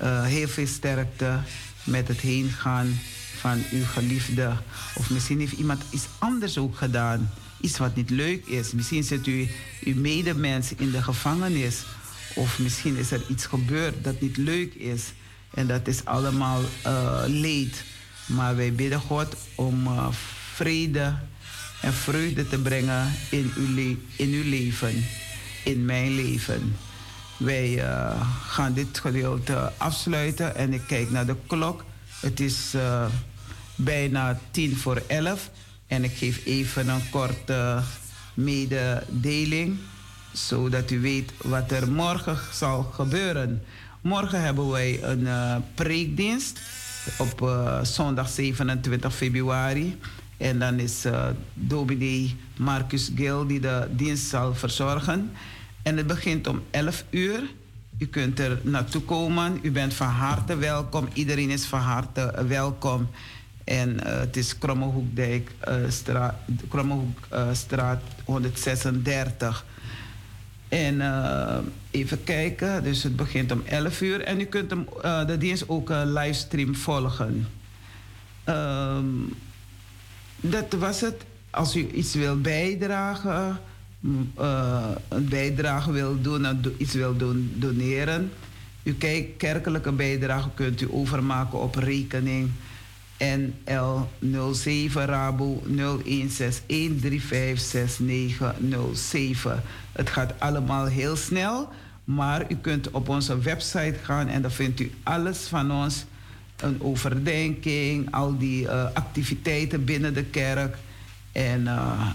eh, 0.00 0.24
heel 0.24 0.48
veel 0.48 0.66
sterkte 0.66 1.38
met 1.84 2.08
het 2.08 2.20
heen 2.20 2.50
gaan 2.50 2.98
van 3.36 3.64
uw 3.70 3.84
geliefde. 3.84 4.52
Of 4.94 5.10
misschien 5.10 5.38
heeft 5.38 5.52
iemand 5.52 5.82
iets 5.90 6.06
anders 6.18 6.58
ook 6.58 6.76
gedaan. 6.76 7.30
Iets 7.60 7.78
wat 7.78 7.96
niet 7.96 8.10
leuk 8.10 8.46
is. 8.46 8.72
Misschien 8.72 9.04
zit 9.04 9.26
u 9.26 9.48
uw 9.84 9.94
medemens 9.94 10.74
in 10.74 10.90
de 10.90 11.02
gevangenis. 11.02 11.82
Of 12.34 12.58
misschien 12.58 12.96
is 12.96 13.10
er 13.10 13.22
iets 13.28 13.46
gebeurd 13.46 14.04
dat 14.04 14.20
niet 14.20 14.36
leuk 14.36 14.74
is. 14.74 15.12
En 15.54 15.66
dat 15.66 15.88
is 15.88 16.04
allemaal 16.04 16.60
eh, 16.82 17.22
leed. 17.26 17.84
Maar 18.26 18.56
wij 18.56 18.72
bidden 18.72 19.00
God 19.00 19.36
om 19.54 19.86
eh, 19.86 20.06
vrede 20.54 21.14
en 21.80 21.92
vreugde 21.92 22.48
te 22.48 22.58
brengen 22.58 23.12
in 23.30 23.52
uw, 23.56 23.96
in 24.16 24.28
uw 24.28 24.44
leven, 24.44 25.04
in 25.64 25.84
mijn 25.84 26.14
leven. 26.14 26.76
Wij 27.40 27.84
eh, 27.84 28.26
gaan 28.46 28.72
dit 28.72 28.98
gedeelte 28.98 29.72
afsluiten 29.76 30.56
en 30.56 30.72
ik 30.72 30.82
kijk 30.86 31.10
naar 31.10 31.26
de 31.26 31.36
klok. 31.46 31.84
Het 32.20 32.40
is 32.40 32.74
eh, 32.74 33.06
bijna 33.74 34.38
tien 34.50 34.76
voor 34.76 35.02
elf 35.06 35.50
en 35.86 36.04
ik 36.04 36.12
geef 36.12 36.44
even 36.44 36.88
een 36.88 37.10
korte 37.10 37.82
mededeling, 38.34 39.78
zodat 40.32 40.90
u 40.90 41.00
weet 41.00 41.32
wat 41.42 41.70
er 41.70 41.92
morgen 41.92 42.38
zal 42.52 42.82
gebeuren. 42.82 43.62
Morgen 44.00 44.42
hebben 44.42 44.68
wij 44.68 45.02
een 45.02 45.26
eh, 45.26 45.56
preekdienst 45.74 46.60
op 47.18 47.50
zondag 47.82 48.28
27 48.28 49.14
februari. 49.14 49.98
En 50.36 50.58
dan 50.58 50.78
is 50.78 51.06
uh, 51.06 51.26
dominee 51.54 52.36
Marcus 52.56 53.10
Gil 53.14 53.46
die 53.46 53.60
de 53.60 53.88
dienst 53.90 54.28
zal 54.28 54.54
verzorgen. 54.54 55.30
En 55.82 55.96
het 55.96 56.06
begint 56.06 56.46
om 56.46 56.62
11 56.70 57.04
uur. 57.10 57.42
U 57.98 58.06
kunt 58.06 58.38
er 58.38 58.58
naartoe 58.62 59.02
komen. 59.02 59.58
U 59.62 59.70
bent 59.70 59.94
van 59.94 60.06
harte 60.06 60.56
welkom. 60.56 61.08
Iedereen 61.12 61.50
is 61.50 61.64
van 61.64 61.80
harte 61.80 62.44
welkom. 62.48 63.08
En 63.64 64.04
eh, 64.04 64.18
het 64.18 64.36
is 64.36 64.58
Krommehoekdijk, 64.58 65.50
eh, 65.58 65.74
straat, 65.88 66.34
Krommehoekstraat 66.68 68.02
136. 68.24 69.64
En 70.68 71.00
eh, 71.00 71.58
even 71.90 72.24
kijken, 72.24 72.82
dus 72.82 73.02
het 73.02 73.16
begint 73.16 73.52
om 73.52 73.62
11 73.64 74.00
uur. 74.00 74.20
En 74.20 74.40
u 74.40 74.44
kunt 74.44 74.70
hem, 74.70 74.86
eh, 75.02 75.26
de 75.26 75.38
dienst 75.38 75.68
ook 75.68 75.90
livestream 76.04 76.74
volgen. 76.74 77.48
Ehm, 78.44 79.06
dat 80.36 80.72
was 80.72 81.00
het. 81.00 81.24
Als 81.50 81.76
u 81.76 81.88
iets 81.90 82.14
wil 82.14 82.40
bijdragen, 82.40 83.60
eh, 84.36 84.88
een 85.08 85.28
bijdrage 85.28 85.92
wil 85.92 86.20
doen, 86.20 86.44
en 86.44 86.62
do- 86.62 86.74
iets 86.76 86.94
wil 86.94 87.16
doen, 87.16 87.52
doneren. 87.56 88.30
Uw 88.84 88.94
kerkelijke 89.36 89.92
bijdrage 89.92 90.48
kunt 90.54 90.80
u 90.80 90.88
overmaken 90.90 91.60
op 91.60 91.74
rekening 91.74 92.50
NL07 93.20 94.92
Rabo 94.92 95.62
0161356907. 95.66 95.72
Het 99.92 100.10
gaat 100.10 100.34
allemaal 100.38 100.86
heel 100.86 101.16
snel, 101.16 101.68
maar 102.04 102.50
u 102.50 102.54
kunt 102.54 102.90
op 102.90 103.08
onze 103.08 103.38
website 103.38 103.94
gaan 104.02 104.28
en 104.28 104.42
dan 104.42 104.50
vindt 104.50 104.80
u 104.80 104.90
alles 105.02 105.38
van 105.38 105.72
ons. 105.72 106.04
Een 106.56 106.82
overdenking, 106.82 108.12
al 108.12 108.38
die 108.38 108.68
eh, 108.68 108.84
activiteiten 108.94 109.84
binnen 109.84 110.14
de 110.14 110.24
kerk. 110.24 110.76
En 111.32 111.66
eh, 111.66 112.10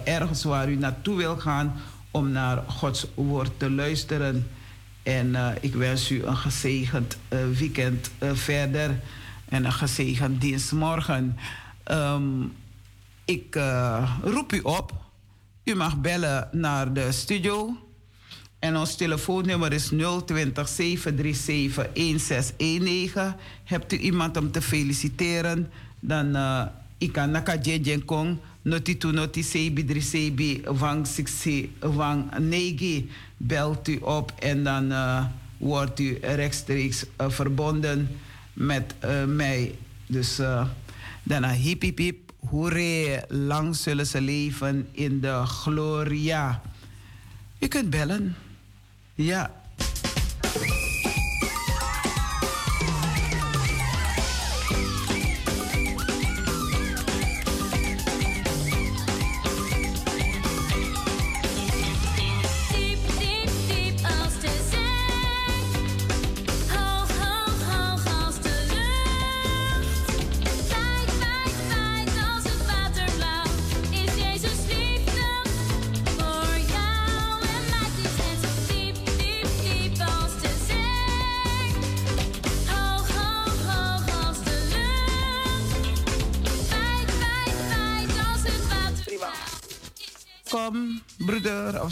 ergens 0.04 0.44
waar 0.44 0.70
u 0.70 0.76
naartoe 0.76 1.16
wil 1.16 1.36
gaan 1.36 1.80
om 2.10 2.30
naar 2.30 2.62
Gods 2.66 3.06
woord 3.14 3.50
te 3.56 3.70
luisteren. 3.70 4.48
En 5.02 5.34
eh, 5.34 5.48
ik 5.60 5.74
wens 5.74 6.10
u 6.10 6.24
een 6.24 6.36
gezegend 6.36 7.18
eh, 7.28 7.38
weekend 7.58 8.10
verder 8.32 9.00
en 9.48 9.64
een 9.64 9.72
gezegend 9.72 10.40
dienstmorgen. 10.40 11.36
Ehm, 11.84 12.42
ik 13.24 13.58
roep 14.22 14.52
u 14.52 14.60
op. 14.60 14.92
U 15.64 15.74
mag 15.74 16.00
bellen 16.00 16.48
naar 16.52 16.92
de 16.92 17.12
studio. 17.12 17.76
En 18.60 18.76
ons 18.76 18.94
telefoonnummer 19.00 19.72
is 19.72 19.88
020 19.88 20.68
737 20.68 21.88
1619. 21.94 23.34
Hebt 23.64 23.92
u 23.92 23.96
iemand 23.96 24.36
om 24.36 24.50
te 24.50 24.62
feliciteren? 24.62 25.70
Dan 26.00 26.36
uh, 26.36 26.62
ik 26.98 27.12
kan 27.12 27.30
naka 27.30 27.56
jejen 27.56 28.04
kong. 28.04 28.36
Noti 28.62 28.96
noti 29.00 29.42
sebi 29.42 29.84
dri 29.84 30.00
sebi. 30.00 30.62
Belt 33.36 33.88
u 33.88 33.96
op 33.96 34.32
en 34.38 34.64
dan 34.64 34.92
uh, 34.92 35.24
wordt 35.58 36.00
u 36.00 36.18
rechtstreeks 36.20 37.04
uh, 37.04 37.30
verbonden 37.30 38.08
met 38.52 38.94
mij. 39.26 39.74
Dus 40.06 40.40
uh, 40.40 40.66
daarna 41.22 41.50
hip 41.50 41.82
hip 41.82 41.98
hip. 41.98 42.32
Lang 43.28 43.76
zullen 43.76 44.06
ze 44.06 44.20
leven 44.20 44.88
in 44.92 45.20
de 45.20 45.42
gloria. 45.46 46.62
U 47.58 47.66
kunt 47.66 47.90
bellen. 47.90 48.36
Ja. 49.20 49.59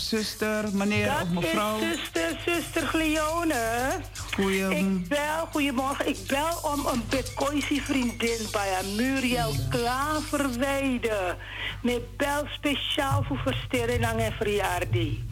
Zuster, 0.08 0.64
meneer 0.72 1.12
of 1.22 1.28
mevrouw. 1.30 1.78
is 1.78 1.84
zuster, 1.98 2.40
zuster 2.46 2.82
Gleone. 2.86 3.90
Goeie- 4.34 4.76
Ik 4.76 5.08
bel, 5.08 5.46
goedemorgen. 5.52 6.08
Ik 6.08 6.18
bel 6.26 6.58
om 6.62 6.86
een 6.86 7.02
Bitcoinsie 7.08 7.82
vriendin 7.82 8.38
bij 8.52 8.72
haar, 8.74 8.84
Muriel 8.96 9.52
Klaverweide. 9.70 11.36
Met 11.82 12.16
bel 12.16 12.46
speciaal 12.50 13.22
voor 13.28 13.38
versterring 13.38 14.04
en 14.04 14.32
verjaardag. 14.32 15.27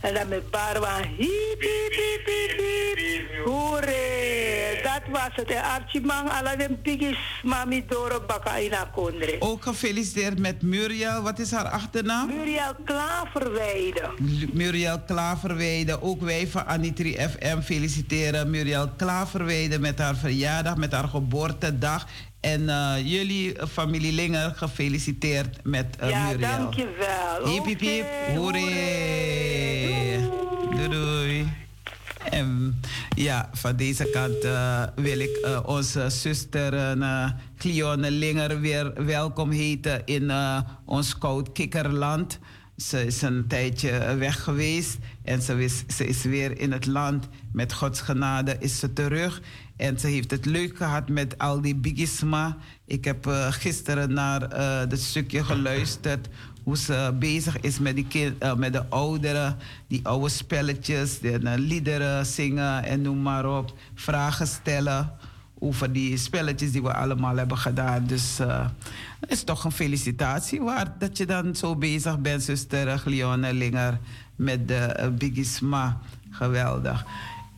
En 0.00 0.14
dan 0.14 0.28
met 0.28 0.50
Barwa, 0.50 0.96
hiep, 1.16 1.60
hiep, 1.60 1.92
hiep, 1.92 2.26
hiep, 2.26 2.58
hiep. 2.96 3.44
Hoeré, 3.44 4.80
dat 4.82 5.02
was 5.10 5.30
het. 5.34 5.50
En 5.50 5.62
Archie 5.62 6.00
Mang, 6.00 6.30
alle 6.30 6.56
den 6.56 6.80
piggies, 6.82 7.18
mami 7.42 7.84
Doro 7.88 8.20
Baka 8.26 8.60
Ina 8.60 8.90
Kondre. 8.94 9.36
Ook 9.38 9.62
gefeliciteerd 9.62 10.38
met 10.38 10.62
Muriel. 10.62 11.22
Wat 11.22 11.38
is 11.38 11.50
haar 11.50 11.68
achternaam? 11.68 12.26
Muriel 12.26 12.74
Klaverweide. 12.84 14.10
Muriel 14.52 15.00
Klaverweide. 15.06 16.02
Ook 16.02 16.20
wij 16.20 16.46
van 16.46 16.66
Anitri 16.66 17.12
FM 17.14 17.60
feliciteren 17.60 18.50
Muriel 18.50 18.88
Klaverweide 18.96 19.78
met 19.78 19.98
haar 19.98 20.16
verjaardag, 20.16 20.76
met 20.76 20.92
haar 20.92 21.08
geboortedag. 21.08 22.06
En 22.40 22.68
eh, 22.68 22.94
jullie 23.04 23.54
eh, 23.54 23.66
familie 23.66 24.12
Linger 24.12 24.52
gefeliciteerd 24.56 25.58
met 25.62 25.96
eh, 25.98 26.10
ja, 26.10 26.24
Muriel. 26.28 26.48
dankjewel. 26.48 27.46
Hiep, 27.46 27.64
hiep, 27.64 27.80
hiep. 27.80 28.06
Hoeré. 28.36 29.87
Doei, 30.78 30.90
doei. 30.90 31.52
En 32.30 32.80
ja, 33.14 33.50
van 33.52 33.76
deze 33.76 34.10
kant 34.10 34.44
eh, 34.44 34.82
wil 34.94 35.18
ik 35.18 35.36
eh, 35.36 35.60
onze 35.66 36.10
zuster 36.10 36.98
uh, 36.98 37.96
Linger 37.96 38.60
weer 38.60 39.04
welkom 39.04 39.50
heten 39.50 40.02
in 40.04 40.32
ons 40.84 41.18
koud 41.18 41.52
kikkerland. 41.52 42.38
Ze 42.76 43.06
is 43.06 43.22
een 43.22 43.46
tijdje 43.46 44.16
weg 44.16 44.42
geweest 44.42 44.98
en 45.24 45.42
ze 45.42 45.64
is, 45.64 45.84
ze 45.96 46.06
is 46.06 46.22
weer 46.22 46.60
in 46.60 46.72
het 46.72 46.86
land. 46.86 47.28
Met 47.52 47.72
Gods 47.72 48.00
genade 48.00 48.56
is 48.60 48.78
ze 48.78 48.92
terug. 48.92 49.40
En 49.76 49.98
ze 49.98 50.06
heeft 50.06 50.30
het 50.30 50.46
leuk 50.46 50.76
gehad 50.76 51.08
met 51.08 51.38
al 51.38 51.60
die 51.60 51.76
bigisma. 51.76 52.56
Ik 52.84 53.04
heb 53.04 53.26
gisteren 53.50 54.12
naar 54.12 54.48
dat 54.88 55.00
stukje 55.00 55.44
geluisterd. 55.44 56.28
Hoe 56.68 56.76
ze 56.76 57.14
bezig 57.18 57.60
is 57.60 57.78
met, 57.78 57.96
die 57.96 58.34
eh, 58.38 58.54
met 58.54 58.72
de 58.72 58.88
ouderen. 58.88 59.56
Die 59.86 60.00
oude 60.02 60.28
spelletjes, 60.28 61.18
de, 61.18 61.38
de 61.38 61.58
liederen 61.58 62.26
zingen 62.26 62.84
en 62.84 63.02
noem 63.02 63.22
maar 63.22 63.58
op. 63.58 63.72
Vragen 63.94 64.46
stellen 64.46 65.12
over 65.58 65.92
die 65.92 66.16
spelletjes 66.16 66.72
die 66.72 66.82
we 66.82 66.94
allemaal 66.94 67.36
hebben 67.36 67.58
gedaan. 67.58 68.06
Dus 68.06 68.38
eh, 68.38 68.66
het 69.20 69.30
is 69.30 69.44
toch 69.44 69.64
een 69.64 69.72
felicitatie 69.72 70.60
waard 70.60 71.00
dat 71.00 71.18
je 71.18 71.26
dan 71.26 71.54
zo 71.54 71.76
bezig 71.76 72.18
bent, 72.18 72.42
zuster 72.42 72.98
Glione 72.98 73.52
Linger, 73.52 73.98
met 74.36 74.68
de 74.68 74.96
uh, 75.00 75.08
Bigisma. 75.08 76.00
Geweldig. 76.30 77.04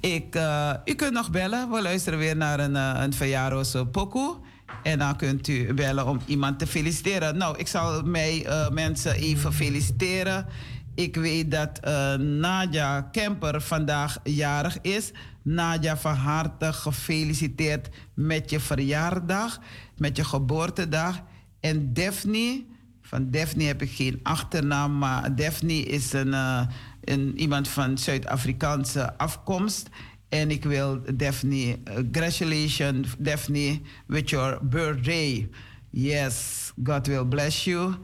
Ik, 0.01 0.37
uh, 0.37 0.73
u 0.85 0.95
kunt 0.95 1.13
nog 1.13 1.31
bellen. 1.31 1.71
We 1.71 1.83
luisteren 1.83 2.19
weer 2.19 2.37
naar 2.37 2.61
een, 2.61 2.75
uh, 2.75 3.01
een 3.03 3.13
verjaardags 3.13 3.77
pokoe. 3.93 4.37
En 4.83 4.99
dan 4.99 5.17
kunt 5.17 5.49
u 5.49 5.75
bellen 5.75 6.07
om 6.07 6.21
iemand 6.27 6.59
te 6.59 6.67
feliciteren. 6.67 7.37
Nou, 7.37 7.59
ik 7.59 7.67
zal 7.67 8.03
mij 8.03 8.47
uh, 8.47 8.69
mensen 8.69 9.15
even 9.15 9.53
feliciteren. 9.53 10.47
Ik 10.95 11.17
weet 11.17 11.51
dat 11.51 11.81
uh, 11.85 12.15
Nadja 12.15 13.01
Kemper 13.01 13.61
vandaag 13.61 14.19
jarig 14.23 14.81
is. 14.81 15.13
Nadja, 15.43 15.97
van 15.97 16.15
harte 16.15 16.73
gefeliciteerd 16.73 17.89
met 18.15 18.51
je 18.51 18.61
verjaardag, 18.61 19.59
met 19.97 20.17
je 20.17 20.25
geboortedag. 20.25 21.23
En 21.61 21.93
Daphne, 21.93 22.65
van 23.03 23.31
Daphne 23.31 23.65
heb 23.65 23.83
ik 23.83 23.91
geen 23.91 24.21
achternaam, 24.23 24.99
maar 24.99 25.35
Daphne 25.35 25.83
is 25.83 26.13
een, 26.13 26.29
uh, 26.29 26.61
een, 27.05 27.39
iemand 27.39 27.69
van 27.69 27.99
Zuid-Afrikaanse 27.99 29.19
afkomst. 29.19 29.89
En 30.31 30.51
ik 30.51 30.65
wil 30.65 31.01
Daphne, 31.15 31.55
uh, 31.55 31.95
congratulations 31.95 33.15
Daphne, 33.19 33.81
with 34.07 34.31
your 34.31 34.59
birthday. 34.63 35.49
Yes, 35.91 36.71
God 36.85 37.07
will 37.07 37.25
bless 37.25 37.65
you. 37.65 37.95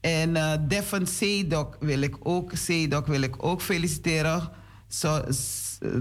En 0.00 0.30
uh, 0.30 0.52
Devon 0.68 1.06
Zeedok 1.06 1.76
wil 1.80 2.00
ik 2.00 2.16
ook, 2.22 2.50
Zeedok 2.56 3.06
wil 3.06 3.20
ik 3.20 3.44
ook 3.44 3.62
feliciteren. 3.62 4.50
So, 4.88 5.22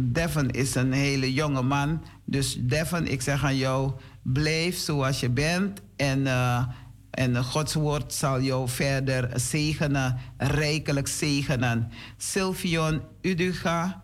Devon 0.02 0.50
is 0.50 0.76
een 0.76 0.92
hele 0.92 1.34
jonge 1.34 1.62
man. 1.62 2.04
Dus 2.26 2.58
Devon, 2.60 3.08
ik 3.08 3.22
zeg 3.22 3.44
aan 3.44 3.58
jou, 3.58 3.92
blijf 4.22 4.78
zoals 4.78 5.20
je 5.20 5.30
bent. 5.30 5.82
En, 5.96 6.20
uh, 6.20 6.64
en 7.10 7.44
Gods 7.44 7.74
woord 7.74 8.14
zal 8.14 8.42
jou 8.42 8.70
verder 8.70 9.30
zegenen, 9.40 10.18
rijkelijk 10.38 11.08
zegenen. 11.08 11.92
Sylvion 12.18 13.02
Uduga, 13.22 14.03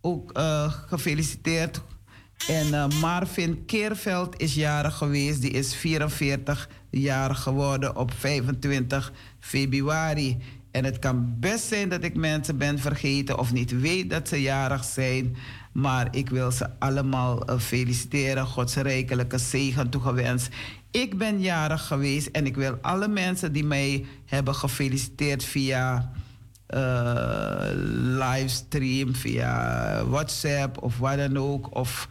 ook 0.00 0.38
uh, 0.38 0.72
gefeliciteerd. 0.86 1.80
En 2.48 2.66
uh, 2.66 2.86
Marvin 3.00 3.64
Keerveld 3.66 4.40
is 4.40 4.54
jarig 4.54 4.96
geweest. 4.96 5.40
Die 5.40 5.50
is 5.50 5.74
44 5.74 6.68
jaar 6.90 7.34
geworden 7.34 7.96
op 7.96 8.12
25 8.12 9.12
februari. 9.40 10.38
En 10.70 10.84
het 10.84 10.98
kan 10.98 11.34
best 11.38 11.64
zijn 11.64 11.88
dat 11.88 12.04
ik 12.04 12.16
mensen 12.16 12.58
ben 12.58 12.78
vergeten 12.78 13.38
of 13.38 13.52
niet 13.52 13.80
weet 13.80 14.10
dat 14.10 14.28
ze 14.28 14.42
jarig 14.42 14.84
zijn. 14.84 15.36
Maar 15.72 16.08
ik 16.10 16.28
wil 16.28 16.50
ze 16.50 16.68
allemaal 16.78 17.50
uh, 17.50 17.58
feliciteren. 17.58 18.46
Gods 18.46 18.74
rijkelijke 18.74 19.38
zegen 19.38 19.90
toegewenst. 19.90 20.48
Ik 20.90 21.18
ben 21.18 21.40
jarig 21.40 21.86
geweest 21.86 22.26
en 22.26 22.46
ik 22.46 22.56
wil 22.56 22.78
alle 22.80 23.08
mensen 23.08 23.52
die 23.52 23.64
mij 23.64 24.06
hebben 24.26 24.54
gefeliciteerd 24.54 25.44
via 25.44 26.12
livestream, 28.18 29.14
via 29.14 30.04
WhatsApp 30.06 30.82
of 30.82 30.98
wat 30.98 31.16
dan 31.16 31.36
ook. 31.38 31.76
Of 31.76 32.08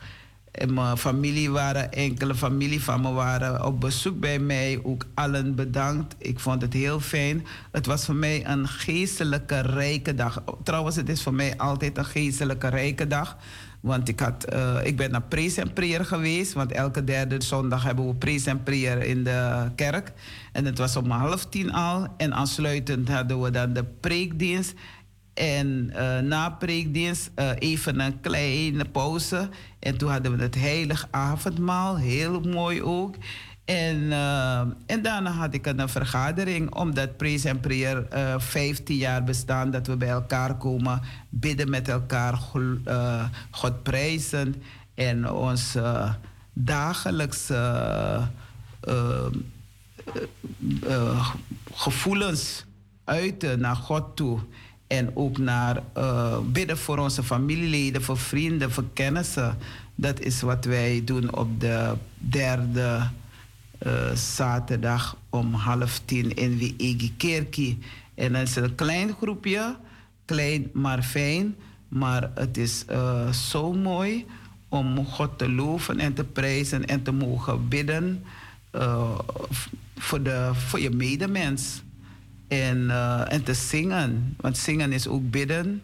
en 0.52 0.74
mijn 0.74 0.98
familie 0.98 1.52
waren, 1.52 1.92
enkele 1.92 2.36
familie 2.36 2.84
van 2.84 3.02
me 3.02 3.12
waren 3.12 3.66
op 3.66 3.80
bezoek 3.80 4.20
bij 4.20 4.40
mij. 4.40 4.80
Ook 4.84 5.06
allen 5.14 5.56
bedankt. 5.56 6.16
Ik 6.18 6.40
vond 6.40 6.62
het 6.62 6.74
heel 6.74 7.00
fijn. 7.00 7.46
Het 7.72 7.86
was 7.86 8.06
voor 8.06 8.16
mij 8.16 8.48
een 8.48 8.68
geestelijke 8.68 9.60
rijke 9.60 10.16
dag. 10.16 10.44
Trouwens, 10.64 10.96
het 10.96 11.10
is 11.10 11.24
voor 11.24 11.34
mij 11.34 11.58
altijd 11.58 11.98
een 11.98 12.06
geestelijke 12.06 12.68
rijke 12.68 13.08
dag. 13.08 13.38
Want 13.82 14.10
ik, 14.10 14.20
had, 14.20 14.54
uh, 14.54 14.78
ik 14.84 14.98
ben 14.98 15.12
naar 15.12 15.22
Praise 15.22 15.62
en 15.62 15.74
Prayer 15.74 16.06
geweest. 16.06 16.54
Want 16.54 16.72
elke 16.72 17.04
derde 17.04 17.44
zondag 17.44 17.84
hebben 17.84 18.08
we 18.08 18.16
Praise 18.16 18.50
en 18.50 18.64
Prayer 18.64 19.04
in 19.04 19.24
de 19.24 19.72
kerk. 19.76 20.12
En 20.52 20.66
het 20.66 20.78
was 20.78 20.96
om 20.96 21.10
half 21.10 21.46
tien 21.46 21.72
al. 21.72 22.08
En 22.18 22.34
aansluitend 22.34 23.10
hadden 23.10 23.42
we 23.42 23.52
dan 23.52 23.74
de 23.74 23.84
preekdienst. 23.84 24.74
En 25.34 25.92
uh, 25.96 26.20
na 26.20 26.50
preekdienst 26.50 27.32
uh, 27.36 27.50
even 27.60 28.00
een 28.00 28.20
kleine 28.22 28.86
pauze. 28.86 29.50
En 29.80 29.98
toen 29.98 30.10
hadden 30.10 30.38
we 30.38 30.44
het 30.44 30.56
heilig 30.56 31.08
avondmaal, 31.12 31.98
heel 31.98 32.40
mooi 32.40 32.84
ook. 32.84 33.16
En, 33.70 33.96
uh, 34.02 34.60
en 34.86 35.02
daarna 35.02 35.32
had 35.32 35.54
ik 35.54 35.66
een 35.66 35.90
vergadering, 35.90 36.76
omdat 36.76 37.18
Praise 37.18 37.50
and 37.50 37.62
Prayer 37.62 38.06
15 38.38 38.96
jaar 38.96 39.24
bestaan, 39.24 39.72
dat 39.72 39.88
we 39.88 39.98
bij 39.98 40.10
elkaar 40.10 40.58
komen, 40.58 41.02
bidden 41.30 41.70
met 41.70 41.88
elkaar, 41.88 42.40
God 43.52 43.84
prijzen 43.84 44.56
en 44.94 45.32
ons 45.32 45.78
dagelijks 46.54 47.52
gevoelens 51.74 52.66
uiten 53.04 53.60
naar 53.60 53.76
God 53.76 54.16
toe. 54.16 54.40
En 54.88 55.16
ook 55.16 55.38
naar 55.38 55.82
uh, 55.98 56.40
bidden 56.40 56.78
voor 56.78 56.98
onze 56.98 57.24
familieleden, 57.24 58.02
voor 58.02 58.18
vrienden, 58.18 58.72
voor 58.72 58.86
kennissen. 58.94 59.58
Dat 59.96 60.20
is 60.20 60.42
wat 60.42 60.66
wij 60.66 61.02
doen 61.06 61.36
op 61.36 61.60
de 61.60 61.94
derde 62.18 63.10
uh, 63.80 64.12
zaterdag 64.16 65.18
om 65.30 65.54
half 65.54 66.02
tien 66.06 66.36
in 66.36 66.58
Wiegi 66.58 67.14
Kerkie. 67.18 67.78
En 68.16 68.34
dat 68.34 68.42
is 68.42 68.56
een 68.56 68.76
klein 68.76 69.14
groepje, 69.14 69.76
klein 70.26 70.70
maar 70.74 71.04
fijn. 71.04 71.56
Maar 71.88 72.32
het 72.36 72.58
is 72.58 72.86
uh, 72.92 73.32
zo 73.32 73.74
mooi 73.74 74.26
om 74.70 75.06
God 75.06 75.38
te 75.38 75.50
loven 75.50 76.00
en 76.00 76.14
te 76.14 76.24
prijzen 76.24 76.86
en 76.86 77.04
te 77.04 77.12
mogen 77.12 77.68
bidden 77.68 78.24
voor, 79.98 80.24
de, 80.24 80.52
voor 80.54 80.80
je 80.80 80.90
medemens 80.90 81.82
en, 82.48 82.90
en 83.28 83.44
te 83.44 83.54
zingen. 83.54 84.36
Want 84.38 84.58
zingen 84.58 84.92
is 84.92 85.08
ook 85.08 85.30
bidden. 85.30 85.82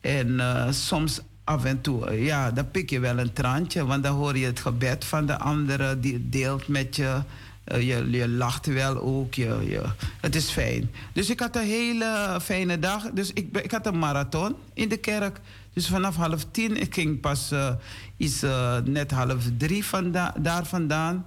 En 0.00 0.40
soms 0.74 1.20
af 1.46 1.64
en 1.64 1.80
toe, 1.80 2.10
uh, 2.10 2.24
ja, 2.24 2.50
dan 2.50 2.70
pik 2.70 2.90
je 2.90 3.00
wel 3.00 3.18
een 3.18 3.32
traantje, 3.32 3.86
want 3.86 4.02
dan 4.02 4.16
hoor 4.16 4.36
je 4.36 4.46
het 4.46 4.60
gebed 4.60 5.04
van 5.04 5.26
de 5.26 5.38
andere 5.38 6.00
die 6.00 6.28
deelt 6.28 6.68
met 6.68 6.96
je. 6.96 7.22
je, 7.64 8.10
je 8.10 8.28
lacht 8.28 8.66
wel 8.66 8.96
ook. 9.02 9.34
Je, 9.34 9.58
je, 9.68 9.82
het 10.20 10.34
is 10.34 10.50
fijn. 10.50 10.90
Dus 11.12 11.30
ik 11.30 11.40
had 11.40 11.56
een 11.56 11.66
hele 11.66 12.38
fijne 12.42 12.78
dag. 12.78 13.10
Dus 13.10 13.32
ik, 13.32 13.58
ik 13.58 13.70
had 13.70 13.86
een 13.86 13.98
marathon 13.98 14.54
in 14.74 14.88
de 14.88 14.96
kerk. 14.96 15.40
Dus 15.72 15.88
vanaf 15.88 16.16
half 16.16 16.46
tien, 16.50 16.76
ik 16.80 16.94
ging 16.94 17.20
pas 17.20 17.52
iets 18.16 18.44
net 18.84 19.10
half 19.10 19.44
drie 19.58 19.84
daar 20.38 20.66
vandaan. 20.66 21.26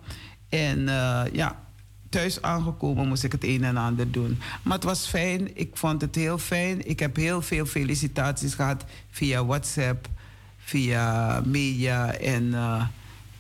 En 0.50 0.80
ja, 1.32 1.56
thuis 2.10 2.42
aangekomen 2.42 3.08
moest 3.08 3.24
ik 3.24 3.32
het 3.32 3.44
een 3.44 3.64
en 3.64 3.78
ander 3.78 4.12
doen. 4.12 4.40
Maar 4.64 4.74
het 4.74 4.84
was 4.84 5.08
fijn. 5.08 5.58
Ik 5.58 5.70
vond 5.74 6.02
het 6.02 6.16
heel 6.16 6.38
fijn. 6.38 6.90
Ik 6.90 7.00
heb 7.00 7.16
heel 7.16 7.42
veel 7.42 7.66
felicitaties 7.66 8.54
gehad 8.54 8.86
via 9.10 9.46
WhatsApp, 9.46 10.08
via 10.58 11.42
media. 11.46 12.14
En 12.14 12.44
uh, 12.44 12.84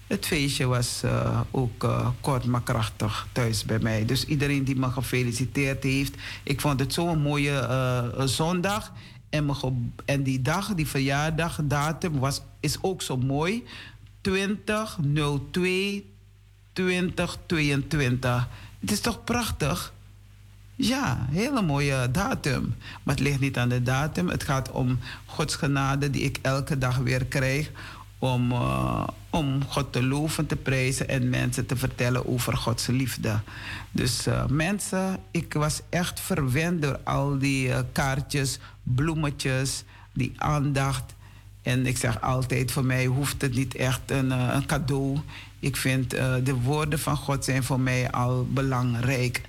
het 0.07 0.25
feestje 0.25 0.65
was 0.65 1.01
uh, 1.05 1.41
ook 1.51 1.83
uh, 1.83 2.09
kort 2.21 2.45
maar 2.45 2.63
krachtig 2.63 3.27
thuis 3.31 3.65
bij 3.65 3.79
mij. 3.79 4.05
Dus 4.05 4.25
iedereen 4.25 4.63
die 4.63 4.75
me 4.75 4.89
gefeliciteerd 4.89 5.83
heeft. 5.83 6.15
Ik 6.43 6.61
vond 6.61 6.79
het 6.79 6.93
zo'n 6.93 7.21
mooie 7.21 8.13
zondag. 8.25 8.91
En, 9.29 9.49
en 10.05 10.23
die 10.23 10.41
dag, 10.41 10.73
die 10.73 10.87
verjaardag, 10.87 11.59
datum, 11.63 12.19
was, 12.19 12.41
is 12.59 12.77
ook 12.81 13.01
zo 13.01 13.17
mooi. 13.17 13.63
20 14.21 14.97
02 15.51 16.03
2022. 16.79 18.47
Het 18.79 18.91
is 18.91 18.99
toch 18.99 19.23
prachtig? 19.23 19.93
Ja, 20.75 21.27
hele 21.31 21.61
mooie 21.61 22.11
datum. 22.11 22.75
Maar 23.03 23.15
het 23.15 23.23
ligt 23.23 23.39
niet 23.39 23.57
aan 23.57 23.69
de 23.69 23.83
datum. 23.83 24.29
Het 24.29 24.43
gaat 24.43 24.71
om 24.71 24.99
Gods 25.25 25.55
genade 25.55 26.09
die 26.09 26.21
ik 26.21 26.39
elke 26.41 26.77
dag 26.77 26.97
weer 26.97 27.25
krijg. 27.25 27.71
Om, 28.17 28.51
uh, 28.51 29.07
om 29.29 29.65
God 29.65 29.91
te 29.93 30.03
loven, 30.03 30.45
te 30.45 30.55
prijzen 30.55 31.07
en 31.07 31.29
mensen 31.29 31.65
te 31.65 31.75
vertellen 31.75 32.27
over 32.27 32.57
Gods 32.57 32.87
liefde. 32.87 33.39
Dus 33.91 34.27
uh, 34.27 34.45
mensen, 34.45 35.19
ik 35.31 35.53
was 35.53 35.81
echt 35.89 36.19
verwend 36.19 36.81
door 36.81 36.99
al 37.03 37.37
die 37.37 37.67
uh, 37.67 37.79
kaartjes, 37.91 38.59
bloemetjes, 38.83 39.83
die 40.13 40.33
aandacht. 40.37 41.03
En 41.61 41.85
ik 41.85 41.97
zeg 41.97 42.21
altijd, 42.21 42.71
voor 42.71 42.85
mij 42.85 43.05
hoeft 43.05 43.41
het 43.41 43.55
niet 43.55 43.75
echt 43.75 44.11
een, 44.11 44.31
een 44.31 44.65
cadeau. 44.65 45.19
Ik 45.59 45.75
vind 45.75 46.13
uh, 46.13 46.35
de 46.43 46.53
woorden 46.53 46.99
van 46.99 47.17
God 47.17 47.45
zijn 47.45 47.63
voor 47.63 47.79
mij 47.79 48.11
al 48.11 48.47
belangrijk. 48.51 49.41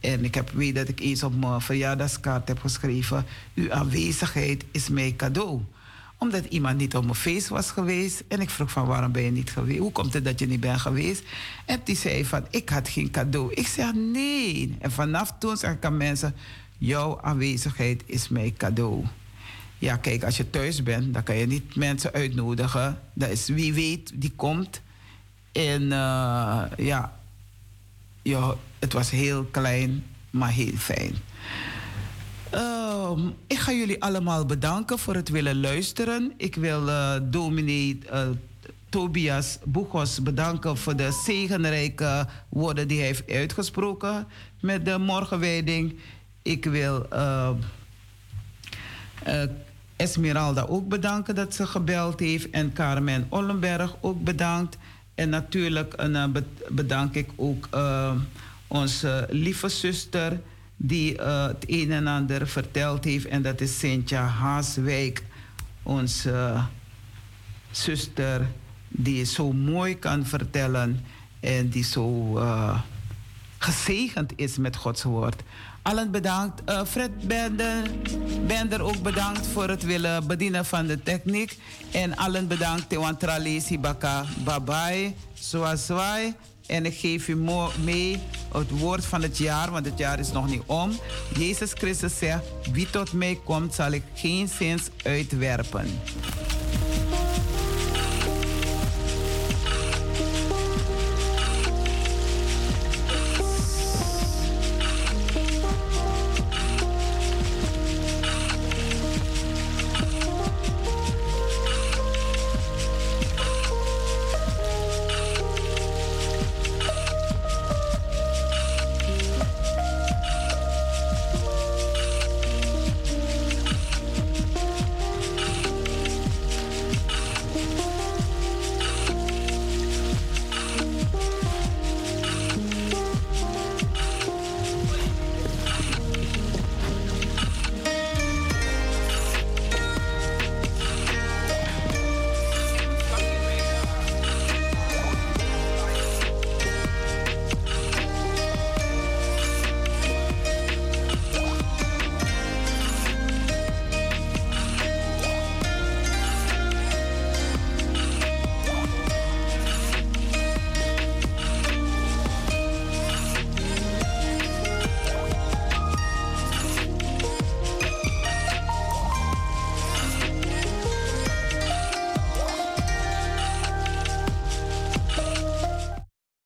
En 0.00 0.24
ik 0.24 0.34
heb, 0.34 0.50
weet 0.50 0.74
dat 0.74 0.88
ik 0.88 1.00
eens 1.00 1.22
op 1.22 1.34
mijn 1.34 1.60
verjaardagskaart 1.60 2.48
heb 2.48 2.58
geschreven... 2.58 3.24
uw 3.54 3.72
aanwezigheid 3.72 4.64
is 4.70 4.88
mijn 4.88 5.16
cadeau. 5.16 5.60
Omdat 6.18 6.44
iemand 6.44 6.78
niet 6.78 6.96
op 6.96 7.02
mijn 7.02 7.14
feest 7.14 7.48
was 7.48 7.70
geweest. 7.70 8.24
En 8.28 8.40
ik 8.40 8.50
vroeg 8.50 8.70
van 8.70 8.86
waarom 8.86 9.12
ben 9.12 9.22
je 9.22 9.30
niet 9.30 9.50
geweest? 9.50 9.78
Hoe 9.78 9.92
komt 9.92 10.12
het 10.12 10.24
dat 10.24 10.38
je 10.38 10.46
niet 10.46 10.60
bent 10.60 10.80
geweest? 10.80 11.22
En 11.64 11.80
die 11.84 11.96
zei 11.96 12.24
van 12.24 12.46
ik 12.50 12.68
had 12.68 12.88
geen 12.88 13.10
cadeau. 13.10 13.52
Ik 13.54 13.66
zeg 13.66 13.94
nee. 13.94 14.76
En 14.78 14.92
vanaf 14.92 15.32
toen 15.38 15.56
zeg 15.56 15.72
ik 15.72 15.84
aan 15.84 15.96
mensen... 15.96 16.34
jouw 16.78 17.20
aanwezigheid 17.20 18.02
is 18.06 18.28
mijn 18.28 18.56
cadeau. 18.56 19.04
Ja, 19.78 19.96
kijk, 19.96 20.24
als 20.24 20.36
je 20.36 20.50
thuis 20.50 20.82
bent, 20.82 21.14
dan 21.14 21.22
kan 21.22 21.36
je 21.36 21.46
niet 21.46 21.76
mensen 21.76 22.12
uitnodigen. 22.12 23.00
Dat 23.12 23.30
is 23.30 23.48
wie 23.48 23.74
weet, 23.74 24.10
die 24.14 24.32
komt... 24.36 24.80
En 25.56 25.82
uh, 25.82 26.62
ja, 26.76 27.12
ja, 28.22 28.54
het 28.78 28.92
was 28.92 29.10
heel 29.10 29.44
klein, 29.44 30.04
maar 30.30 30.50
heel 30.50 30.76
fijn. 30.76 31.14
Um, 32.54 33.34
ik 33.46 33.58
ga 33.58 33.72
jullie 33.72 34.02
allemaal 34.02 34.46
bedanken 34.46 34.98
voor 34.98 35.14
het 35.14 35.28
willen 35.28 35.60
luisteren. 35.60 36.32
Ik 36.36 36.54
wil 36.54 36.88
uh, 36.88 37.14
Tobias 38.88 39.58
Boegos 39.64 40.22
bedanken 40.22 40.76
voor 40.76 40.96
de 40.96 41.22
zegenrijke 41.24 42.26
woorden 42.48 42.88
die 42.88 42.98
hij 42.98 43.06
heeft 43.06 43.30
uitgesproken 43.30 44.26
met 44.60 44.84
de 44.84 44.98
morgenwijding. 44.98 45.98
Ik 46.42 46.64
wil 46.64 47.06
Esmeralda 49.96 50.62
ook 50.62 50.88
bedanken 50.88 51.34
dat 51.34 51.54
ze 51.54 51.66
gebeld 51.66 52.20
heeft. 52.20 52.50
En 52.50 52.72
Carmen 52.72 53.26
Ollenberg 53.28 53.96
ook 54.00 54.24
bedankt. 54.24 54.76
En 55.16 55.28
natuurlijk 55.28 56.02
uh, 56.08 56.24
bedank 56.68 57.14
ik 57.14 57.28
ook 57.36 57.68
onze 58.66 59.26
lieve 59.30 59.68
zuster 59.68 60.40
die 60.76 61.14
het 61.14 61.64
een 61.66 61.92
en 61.92 62.06
ander 62.06 62.48
verteld 62.48 63.04
heeft. 63.04 63.26
En 63.26 63.42
dat 63.42 63.60
is 63.60 63.78
Cynthia 63.78 64.26
Haaswijk, 64.26 65.22
onze 65.82 66.64
zuster 67.70 68.46
die 68.88 69.24
zo 69.24 69.52
mooi 69.52 69.98
kan 69.98 70.26
vertellen 70.26 71.04
en 71.40 71.68
die 71.68 71.84
zo 71.84 72.34
gezegend 73.58 74.32
is 74.36 74.56
met 74.56 74.76
Gods 74.76 75.02
woord. 75.02 75.42
Allen 75.86 76.10
bedankt. 76.10 76.70
Uh, 76.70 76.84
Fred 76.84 77.10
Bender, 77.28 77.90
Bender 78.46 78.82
ook 78.82 79.02
bedankt 79.02 79.46
voor 79.46 79.68
het 79.68 79.82
willen 79.82 80.26
bedienen 80.26 80.64
van 80.64 80.86
de 80.86 81.02
techniek. 81.02 81.58
En 81.92 82.16
allen 82.16 82.48
bedankt. 82.48 82.88
Tewan 82.88 83.16
Tralesi 83.16 83.78
Baka 83.78 84.24
Babai. 84.44 85.14
En 86.66 86.86
ik 86.86 86.94
geef 86.98 87.28
u 87.28 87.36
mee 87.84 88.18
het 88.52 88.70
woord 88.70 89.04
van 89.04 89.22
het 89.22 89.38
jaar, 89.38 89.70
want 89.70 89.86
het 89.86 89.98
jaar 89.98 90.18
is 90.18 90.32
nog 90.32 90.48
niet 90.48 90.62
om. 90.66 90.92
Jezus 91.38 91.72
Christus 91.72 92.18
zegt, 92.18 92.44
wie 92.72 92.90
tot 92.90 93.12
mij 93.12 93.38
komt 93.44 93.74
zal 93.74 93.90
ik 93.90 94.02
geen 94.14 94.48
zins 94.48 94.88
uitwerpen. 95.04 96.00